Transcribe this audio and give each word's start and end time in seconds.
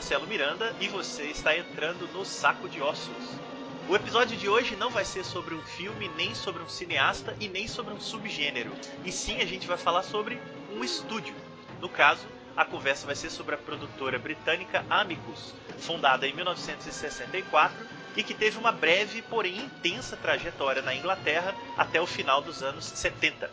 Marcelo 0.00 0.26
Miranda 0.26 0.74
e 0.80 0.88
você 0.88 1.24
está 1.24 1.54
entrando 1.54 2.08
no 2.08 2.24
Saco 2.24 2.70
de 2.70 2.80
Ossos. 2.80 3.38
O 3.86 3.94
episódio 3.94 4.34
de 4.34 4.48
hoje 4.48 4.74
não 4.74 4.88
vai 4.88 5.04
ser 5.04 5.22
sobre 5.22 5.54
um 5.54 5.60
filme, 5.60 6.08
nem 6.16 6.34
sobre 6.34 6.62
um 6.62 6.68
cineasta 6.70 7.36
e 7.38 7.50
nem 7.50 7.68
sobre 7.68 7.92
um 7.92 8.00
subgênero. 8.00 8.72
E 9.04 9.12
sim, 9.12 9.42
a 9.42 9.44
gente 9.44 9.66
vai 9.66 9.76
falar 9.76 10.02
sobre 10.02 10.40
um 10.72 10.82
estúdio. 10.82 11.34
No 11.82 11.88
caso, 11.90 12.26
a 12.56 12.64
conversa 12.64 13.04
vai 13.04 13.14
ser 13.14 13.28
sobre 13.28 13.54
a 13.54 13.58
produtora 13.58 14.18
britânica 14.18 14.86
Amicus, 14.88 15.54
fundada 15.78 16.26
em 16.26 16.34
1964 16.34 17.86
e 18.16 18.22
que 18.22 18.32
teve 18.32 18.56
uma 18.56 18.72
breve, 18.72 19.20
porém 19.20 19.58
intensa 19.58 20.16
trajetória 20.16 20.80
na 20.80 20.94
Inglaterra 20.94 21.54
até 21.76 22.00
o 22.00 22.06
final 22.06 22.40
dos 22.40 22.62
anos 22.62 22.86
70. 22.86 23.50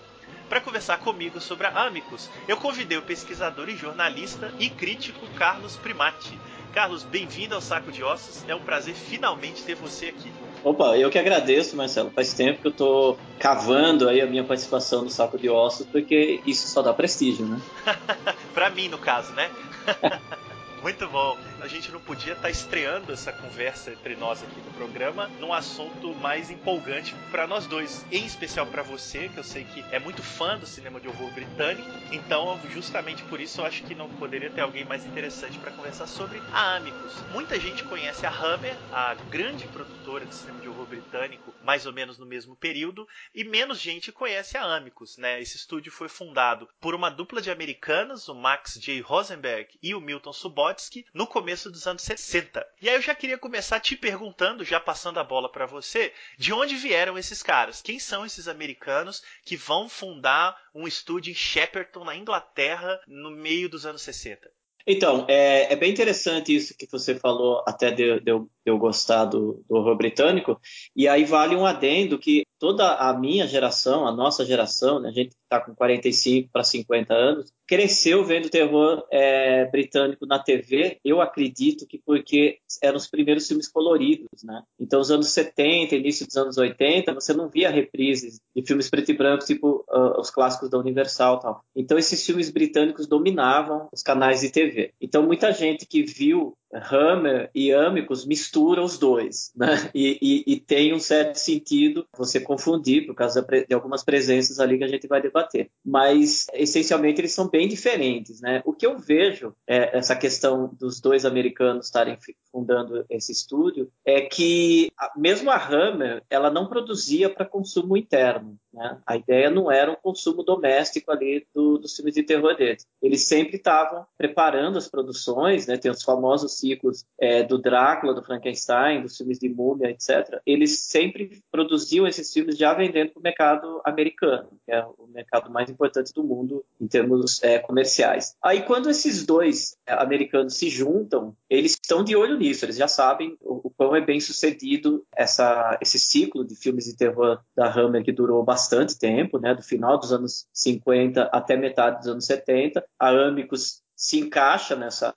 Para 0.50 0.62
conversar 0.62 1.00
comigo 1.00 1.42
sobre 1.42 1.68
a 1.68 1.86
Amicus, 1.86 2.30
eu 2.48 2.56
convidei 2.56 2.98
o 2.98 3.02
pesquisador 3.02 3.68
e 3.68 3.76
jornalista 3.76 4.54
e 4.60 4.70
crítico 4.70 5.28
Carlos 5.36 5.76
Primati. 5.76 6.40
Carlos, 6.72 7.04
bem-vindo 7.04 7.54
ao 7.54 7.60
Saco 7.60 7.92
de 7.92 8.02
Ossos. 8.02 8.48
É 8.48 8.56
um 8.56 8.60
prazer 8.62 8.96
finalmente 8.96 9.64
ter 9.64 9.76
você 9.76 10.08
aqui. 10.08 10.32
Opa, 10.64 10.98
eu 10.98 11.10
que 11.10 11.20
agradeço, 11.20 11.76
Marcelo. 11.76 12.12
Faz 12.12 12.34
tempo 12.34 12.62
que 12.62 12.68
eu 12.68 12.72
tô 12.72 13.18
cavando 13.40 14.08
aí 14.08 14.22
a 14.22 14.26
minha 14.26 14.44
participação 14.44 15.04
no 15.04 15.10
Saco 15.10 15.38
de 15.38 15.50
Ossos, 15.50 15.86
porque 15.86 16.42
isso 16.46 16.68
só 16.68 16.82
dá 16.82 16.94
prestígio, 16.94 17.46
né? 17.46 17.60
para 18.54 18.70
mim, 18.70 18.88
no 18.88 18.98
caso, 18.98 19.34
né? 19.34 19.52
Muito 20.82 21.08
bom. 21.10 21.38
A 21.60 21.68
gente 21.68 21.92
não 21.92 22.00
podia 22.00 22.34
estar 22.34 22.44
tá 22.44 22.50
estreando 22.50 23.12
essa 23.12 23.34
conversa 23.34 23.92
entre 23.92 24.16
nós 24.16 24.44
aqui 24.44 24.62
no 24.62 24.72
programa 24.74 25.28
num 25.40 25.52
assunto 25.52 26.14
mais 26.16 26.52
empolgante 26.52 27.16
para 27.32 27.48
nós 27.48 27.66
dois, 27.66 28.06
em 28.12 28.26
especial 28.26 28.68
para 28.68 28.84
você, 28.84 29.28
que 29.28 29.38
eu 29.38 29.44
sei 29.44 29.64
que 29.64 29.84
é 29.92 29.98
muito 29.98 30.22
fã 30.22 30.58
do 30.58 30.68
cinema 30.68 31.00
de 31.00 31.08
horror 31.08 31.32
britânico. 31.32 31.90
Então, 32.12 32.60
justamente 32.70 33.24
por 33.24 33.42
isso, 33.42 33.62
eu 33.62 33.66
acho 33.66 33.84
que 33.84 33.96
não 33.96 34.08
poderia 34.08 34.52
ter 34.52 34.62
alguém 34.62 34.86
mais 34.86 35.04
interessante 35.06 35.58
para 35.58 35.72
conversar 35.72 36.06
sobre 36.06 36.42
a 36.54 36.76
Amicus. 36.76 37.14
Muita 37.32 37.60
gente 37.60 37.84
conhece 37.84 38.26
a 38.26 38.30
Hammer, 38.30 38.76
a 38.92 39.16
grande 39.30 39.68
produtora 39.68 40.26
de 40.26 40.36
cinema 40.36 40.62
de 40.62 40.70
horror 40.70 40.86
britânico, 40.86 41.54
mais 41.64 41.86
ou 41.88 41.94
menos 41.94 42.20
no 42.20 42.26
mesmo 42.26 42.56
período, 42.56 43.08
e 43.34 43.44
menos 43.44 43.80
gente 43.80 44.12
conhece 44.12 44.58
a 44.58 44.64
Amicus, 44.64 45.18
né? 45.18 45.42
Esse 45.42 45.58
estúdio 45.58 45.92
foi 45.92 46.08
fundado 46.08 46.70
por 46.80 46.94
uma 46.94 47.10
dupla 47.10 47.42
de 47.42 47.50
americanos, 47.50 48.30
o 48.30 48.36
Max 48.36 48.78
J. 48.80 49.02
Rosenberg 49.02 49.78
e 49.82 49.96
o 49.96 50.02
Milton 50.02 50.34
Subot 50.34 50.78
no 51.14 51.26
começo 51.26 51.47
dos 51.56 51.88
anos 51.88 52.02
60. 52.04 52.66
E 52.82 52.90
aí 52.90 52.96
eu 52.96 53.02
já 53.02 53.16
queria 53.16 53.38
começar 53.38 53.80
te 53.80 53.96
perguntando, 53.96 54.66
já 54.66 54.80
passando 54.80 55.20
a 55.20 55.24
bola 55.24 55.52
para 55.52 55.66
você, 55.66 56.14
de 56.38 56.52
onde 56.52 56.76
vieram 56.76 57.18
esses 57.18 57.42
caras? 57.42 57.82
Quem 57.82 58.00
são 58.00 58.26
esses 58.26 58.48
americanos 58.48 59.24
que 59.44 59.56
vão 59.56 59.88
fundar 59.88 60.58
um 60.74 60.88
estúdio 60.88 61.32
em 61.32 61.36
Shepperton, 61.36 62.04
na 62.04 62.16
Inglaterra, 62.16 63.00
no 63.08 63.32
meio 63.32 63.70
dos 63.70 63.86
anos 63.86 64.02
60? 64.02 64.50
Então, 64.90 65.26
é, 65.28 65.74
é, 65.74 65.76
bem 65.76 65.92
interessante 65.92 66.56
isso 66.56 66.74
que 66.78 66.88
você 66.90 67.14
falou, 67.14 67.62
até 67.68 67.92
de, 67.92 68.22
de, 68.22 68.32
eu, 68.70 68.78
gostar 68.78 69.26
do, 69.26 69.64
do, 69.68 69.76
horror 69.76 69.98
britânico, 69.98 70.60
e 70.96 71.08
aí 71.08 71.24
vale 71.26 71.56
um 71.56 71.66
adendo 71.66 72.20
que 72.20 72.46
toda 72.60 72.96
a 72.96 73.14
minha 73.18 73.48
geração, 73.48 74.08
a 74.08 74.12
nossa 74.12 74.46
geração, 74.46 75.00
né, 75.00 75.10
a 75.10 75.12
gente 75.12 75.36
está 75.44 75.60
com 75.60 75.76
45 75.76 76.50
para 76.52 76.64
50 76.64 77.14
anos, 77.14 77.52
cresceu 77.68 78.24
vendo 78.24 78.50
terror 78.50 79.06
é, 79.12 79.66
britânico 79.66 80.26
na 80.26 80.40
TV, 80.40 81.00
eu 81.04 81.22
acredito 81.22 81.86
que 81.86 82.02
porque 82.04 82.60
eram 82.82 82.98
os 82.98 83.08
primeiros 83.08 83.48
filmes 83.48 83.68
coloridos, 83.68 84.44
né? 84.44 84.64
Então, 84.80 85.02
os 85.02 85.12
anos 85.12 85.28
70, 85.30 85.96
início 85.96 86.26
dos 86.26 86.38
anos 86.38 86.58
80, 86.58 87.14
você 87.14 87.34
não 87.34 87.50
via 87.50 87.70
reprises 87.70 88.40
de 88.56 88.66
filmes 88.66 88.90
preto 88.90 89.12
e 89.12 89.18
branco, 89.18 89.46
tipo 89.46 89.86
uh, 89.90 90.20
os 90.20 90.30
clássicos 90.30 90.70
da 90.70 90.78
Universal 90.78 91.40
tal. 91.40 91.62
Então, 91.76 91.98
esses 91.98 92.26
filmes 92.26 92.50
britânicos 92.50 93.08
dominavam 93.08 93.88
os 93.92 94.02
canais 94.02 94.42
de 94.42 94.50
TV. 94.50 94.92
Então, 95.02 95.24
muita 95.24 95.52
gente 95.52 95.86
que 95.86 96.04
viu 96.04 96.54
Hammer 96.74 97.50
e 97.54 97.74
Amicus 97.74 98.26
mistura 98.26 98.82
os 98.82 98.98
dois, 98.98 99.52
né? 99.56 99.90
E, 99.94 100.18
e, 100.22 100.54
e, 100.54 100.60
tem 100.60 100.94
um 100.94 101.00
certo 101.00 101.36
sentido 101.36 102.06
você 102.16 102.40
confundir 102.40 103.06
por 103.06 103.16
causa 103.16 103.42
de 103.42 103.74
algumas 103.74 104.04
presenças 104.04 104.60
ali 104.60 104.78
que 104.78 104.84
a 104.84 104.88
gente 104.88 105.08
vai 105.08 105.22
debater. 105.22 105.70
Mas 105.84 106.46
essencialmente 106.54 107.22
eles 107.22 107.34
são 107.34 107.50
bem 107.50 107.68
diferentes, 107.68 108.42
né? 108.42 108.62
O 108.66 108.74
que 108.74 108.86
eu 108.86 108.98
vejo 108.98 109.54
é 109.66 109.98
essa 109.98 110.16
questão 110.16 110.70
dos 110.80 111.00
dois 111.00 111.26
americanos 111.26 111.86
estarem 111.86 112.18
fundando 112.52 113.06
esse 113.10 113.32
estúdio 113.32 113.90
é 114.06 114.22
que 114.22 114.92
mesmo 115.16 115.50
a 115.50 115.58
Hammer 115.58 116.24
ela 116.30 116.50
não 116.50 116.68
produzia 116.68 117.30
para 117.30 117.46
consumo 117.46 117.96
interno. 117.96 118.58
Né? 118.78 118.96
A 119.08 119.18
ideia 119.18 119.50
não 119.50 119.72
era 119.72 119.92
um 119.92 119.96
consumo 119.96 120.44
doméstico 120.44 121.12
ali 121.12 121.48
do, 121.54 121.80
dos 121.80 121.96
filmes 121.96 122.14
de 122.14 122.22
terror 122.22 122.56
deles. 122.56 122.86
Eles 123.02 123.28
sempre 123.28 123.56
estavam 123.56 124.06
preparando 124.16 124.78
as 124.78 124.88
produções, 124.88 125.66
né? 125.66 125.78
Tem 125.78 125.90
os 125.90 126.04
famosos 126.04 126.60
ciclos 126.60 127.04
é, 127.20 127.42
do 127.42 127.58
Drácula, 127.58 128.14
do 128.14 128.24
Frankenstein, 128.24 129.02
dos 129.02 129.18
filmes 129.18 129.40
de 129.40 129.50
múmia, 129.50 129.90
etc. 129.90 130.40
Eles 130.46 130.82
sempre 130.82 131.42
produziam 131.52 132.06
esses 132.06 132.32
filmes 132.32 132.56
já 132.56 132.72
vendendo 132.76 133.14
para 133.14 133.20
o 133.20 133.24
mercado 133.24 133.82
americano, 133.84 134.48
que 134.64 134.72
é 134.72 134.86
o 134.86 135.08
mercado 135.08 135.50
mais 135.50 135.72
importante 135.72 136.14
do 136.14 136.24
mundo 136.24 136.64
em 136.80 136.88
termos 136.88 137.42
é, 137.42 137.58
comerciais. 137.58 138.36
Aí 138.44 138.62
quando 138.62 138.92
esses 138.92 139.26
dois 139.26 139.76
é, 139.88 139.94
americanos 139.94 140.56
se 140.56 140.70
juntam, 140.70 141.36
eles 141.50 141.72
estão 141.72 142.04
de 142.04 142.16
olho 142.16 142.38
nisso. 142.38 142.64
Eles 142.64 142.78
já 142.78 142.88
sabem 142.88 143.36
o, 143.42 143.68
o 143.68 143.72
quão 143.72 143.96
é 143.96 144.02
bem 144.02 144.20
sucedido 144.20 145.04
essa, 145.16 145.80
esse 145.82 145.98
ciclo 145.98 146.46
de 146.46 146.56
filmes 146.56 146.86
de 146.86 146.96
terror 146.96 147.40
da 147.56 147.74
Hammer 147.74 148.04
que 148.04 148.12
durou 148.12 148.44
bastante 148.44 148.67
bastante 148.68 149.00
tempo, 149.00 149.40
né, 149.40 149.56
do 149.56 149.64
final 149.64 149.98
dos 149.98 150.12
anos 150.12 150.46
50 150.52 151.24
até 151.32 151.56
metade 151.56 152.00
dos 152.00 152.08
anos 152.08 152.26
70. 152.26 152.84
A 153.00 153.10
Amicus 153.10 153.82
se 153.96 154.20
encaixa 154.20 154.76
nessa 154.76 155.14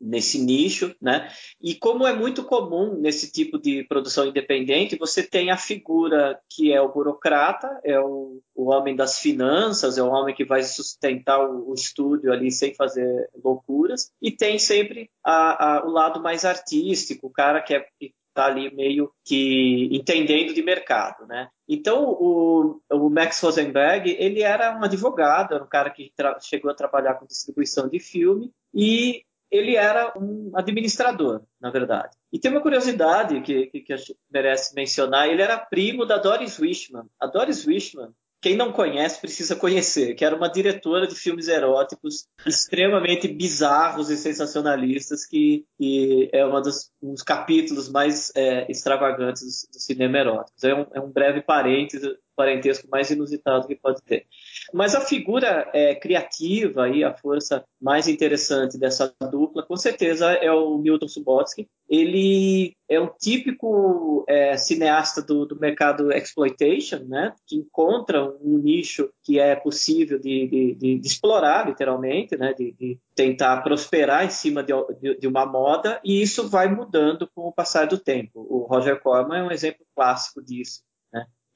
nesse 0.00 0.40
nicho, 0.40 0.94
né? 1.02 1.28
E 1.60 1.74
como 1.74 2.06
é 2.06 2.14
muito 2.14 2.44
comum 2.44 2.94
nesse 3.00 3.32
tipo 3.32 3.58
de 3.58 3.82
produção 3.82 4.26
independente, 4.26 4.96
você 4.96 5.24
tem 5.24 5.50
a 5.50 5.56
figura 5.56 6.38
que 6.48 6.72
é 6.72 6.80
o 6.80 6.92
burocrata, 6.92 7.80
é 7.82 7.98
o, 7.98 8.40
o 8.54 8.70
homem 8.70 8.94
das 8.94 9.18
finanças, 9.18 9.98
é 9.98 10.02
o 10.02 10.08
homem 10.08 10.36
que 10.36 10.44
vai 10.44 10.62
sustentar 10.62 11.40
o, 11.40 11.70
o 11.70 11.74
estúdio 11.74 12.32
ali 12.32 12.48
sem 12.52 12.76
fazer 12.76 13.28
loucuras, 13.42 14.12
e 14.22 14.30
tem 14.30 14.56
sempre 14.56 15.10
a, 15.24 15.78
a, 15.78 15.84
o 15.84 15.90
lado 15.90 16.22
mais 16.22 16.44
artístico, 16.44 17.26
o 17.26 17.32
cara 17.32 17.60
que 17.60 17.74
é 17.74 17.84
que 17.98 18.14
está 18.38 18.46
ali 18.46 18.72
meio 18.74 19.10
que 19.24 19.88
entendendo 19.90 20.54
de 20.54 20.62
mercado, 20.62 21.26
né? 21.26 21.48
Então, 21.68 22.04
o, 22.04 22.80
o, 22.90 23.10
Max 23.10 23.40
Rosenberg, 23.40 24.16
ele 24.18 24.42
era 24.42 24.78
um 24.78 24.84
advogado, 24.84 25.54
era 25.54 25.64
um 25.64 25.68
cara 25.68 25.90
que 25.90 26.12
chegou 26.40 26.70
a 26.70 26.74
trabalhar 26.74 27.14
com 27.14 27.26
distribuição 27.26 27.88
de 27.88 27.98
filme 27.98 28.52
e 28.72 29.22
ele 29.50 29.74
era 29.76 30.12
um 30.16 30.52
administrador, 30.54 31.42
na 31.60 31.70
verdade. 31.70 32.16
E 32.32 32.38
tem 32.38 32.50
uma 32.50 32.60
curiosidade 32.60 33.40
que, 33.40 33.66
que, 33.66 33.80
que 33.80 33.94
merece 34.30 34.74
mencionar, 34.74 35.28
ele 35.28 35.42
era 35.42 35.58
primo 35.58 36.06
da 36.06 36.18
Doris 36.18 36.58
Wishman. 36.58 37.06
A 37.18 37.26
Doris 37.26 37.66
Wishman 37.66 38.10
quem 38.40 38.56
não 38.56 38.72
conhece 38.72 39.20
precisa 39.20 39.56
conhecer, 39.56 40.14
que 40.14 40.24
era 40.24 40.36
uma 40.36 40.48
diretora 40.48 41.06
de 41.06 41.14
filmes 41.14 41.48
eróticos 41.48 42.26
extremamente 42.46 43.26
bizarros 43.26 44.10
e 44.10 44.16
sensacionalistas, 44.16 45.26
que, 45.26 45.64
que 45.76 46.30
é 46.32 46.46
um 46.46 46.60
dos, 46.60 46.90
um 47.02 47.12
dos 47.12 47.22
capítulos 47.22 47.88
mais 47.88 48.30
é, 48.36 48.70
extravagantes 48.70 49.42
do, 49.42 49.72
do, 49.72 49.80
cinema 49.80 50.18
erótico. 50.18 50.56
É 50.62 50.74
um, 50.74 50.86
é 50.94 51.00
um 51.00 51.10
breve 51.10 51.42
parentesco 51.42 52.88
mais 52.88 53.10
inusitado 53.10 53.66
que 53.66 53.74
pode 53.74 54.02
ter. 54.02 54.26
Mas 54.72 54.94
a 54.94 55.00
figura 55.00 55.68
é, 55.72 55.94
criativa 55.94 56.88
e 56.88 57.02
a 57.02 57.14
força 57.14 57.64
mais 57.80 58.08
interessante 58.08 58.78
dessa 58.78 59.14
dupla, 59.30 59.62
com 59.62 59.76
certeza, 59.76 60.32
é 60.32 60.50
o 60.50 60.78
Milton 60.78 61.08
Subotsky. 61.08 61.68
Ele 61.88 62.74
é 62.88 63.00
um 63.00 63.08
típico 63.18 64.24
é, 64.28 64.56
cineasta 64.56 65.22
do, 65.22 65.46
do, 65.46 65.58
mercado 65.58 66.12
exploitation, 66.12 67.04
né? 67.06 67.34
que 67.46 67.56
encontra 67.56 68.22
um 68.24 68.58
nicho 68.58 69.08
que 69.24 69.38
é 69.38 69.56
possível 69.56 70.18
de, 70.18 70.46
de, 70.46 70.74
de, 70.74 70.98
de 70.98 71.06
explorar, 71.06 71.66
literalmente, 71.66 72.36
né? 72.36 72.52
de, 72.52 72.98
tentar 73.14 73.62
prosperar 73.62 74.24
em 74.24 74.30
cima 74.30 74.62
de, 74.62 75.26
uma 75.26 75.44
moda, 75.44 76.00
e 76.04 76.22
isso 76.22 76.48
vai 76.48 76.72
mudando 76.72 77.28
com 77.34 77.48
o 77.48 77.52
passar 77.52 77.86
do 77.86 77.98
tempo. 77.98 78.46
O 78.48 78.66
Roger 78.68 79.00
Corman 79.00 79.40
é 79.40 79.42
um 79.42 79.50
exemplo 79.50 79.84
clássico 79.94 80.40
disso. 80.40 80.82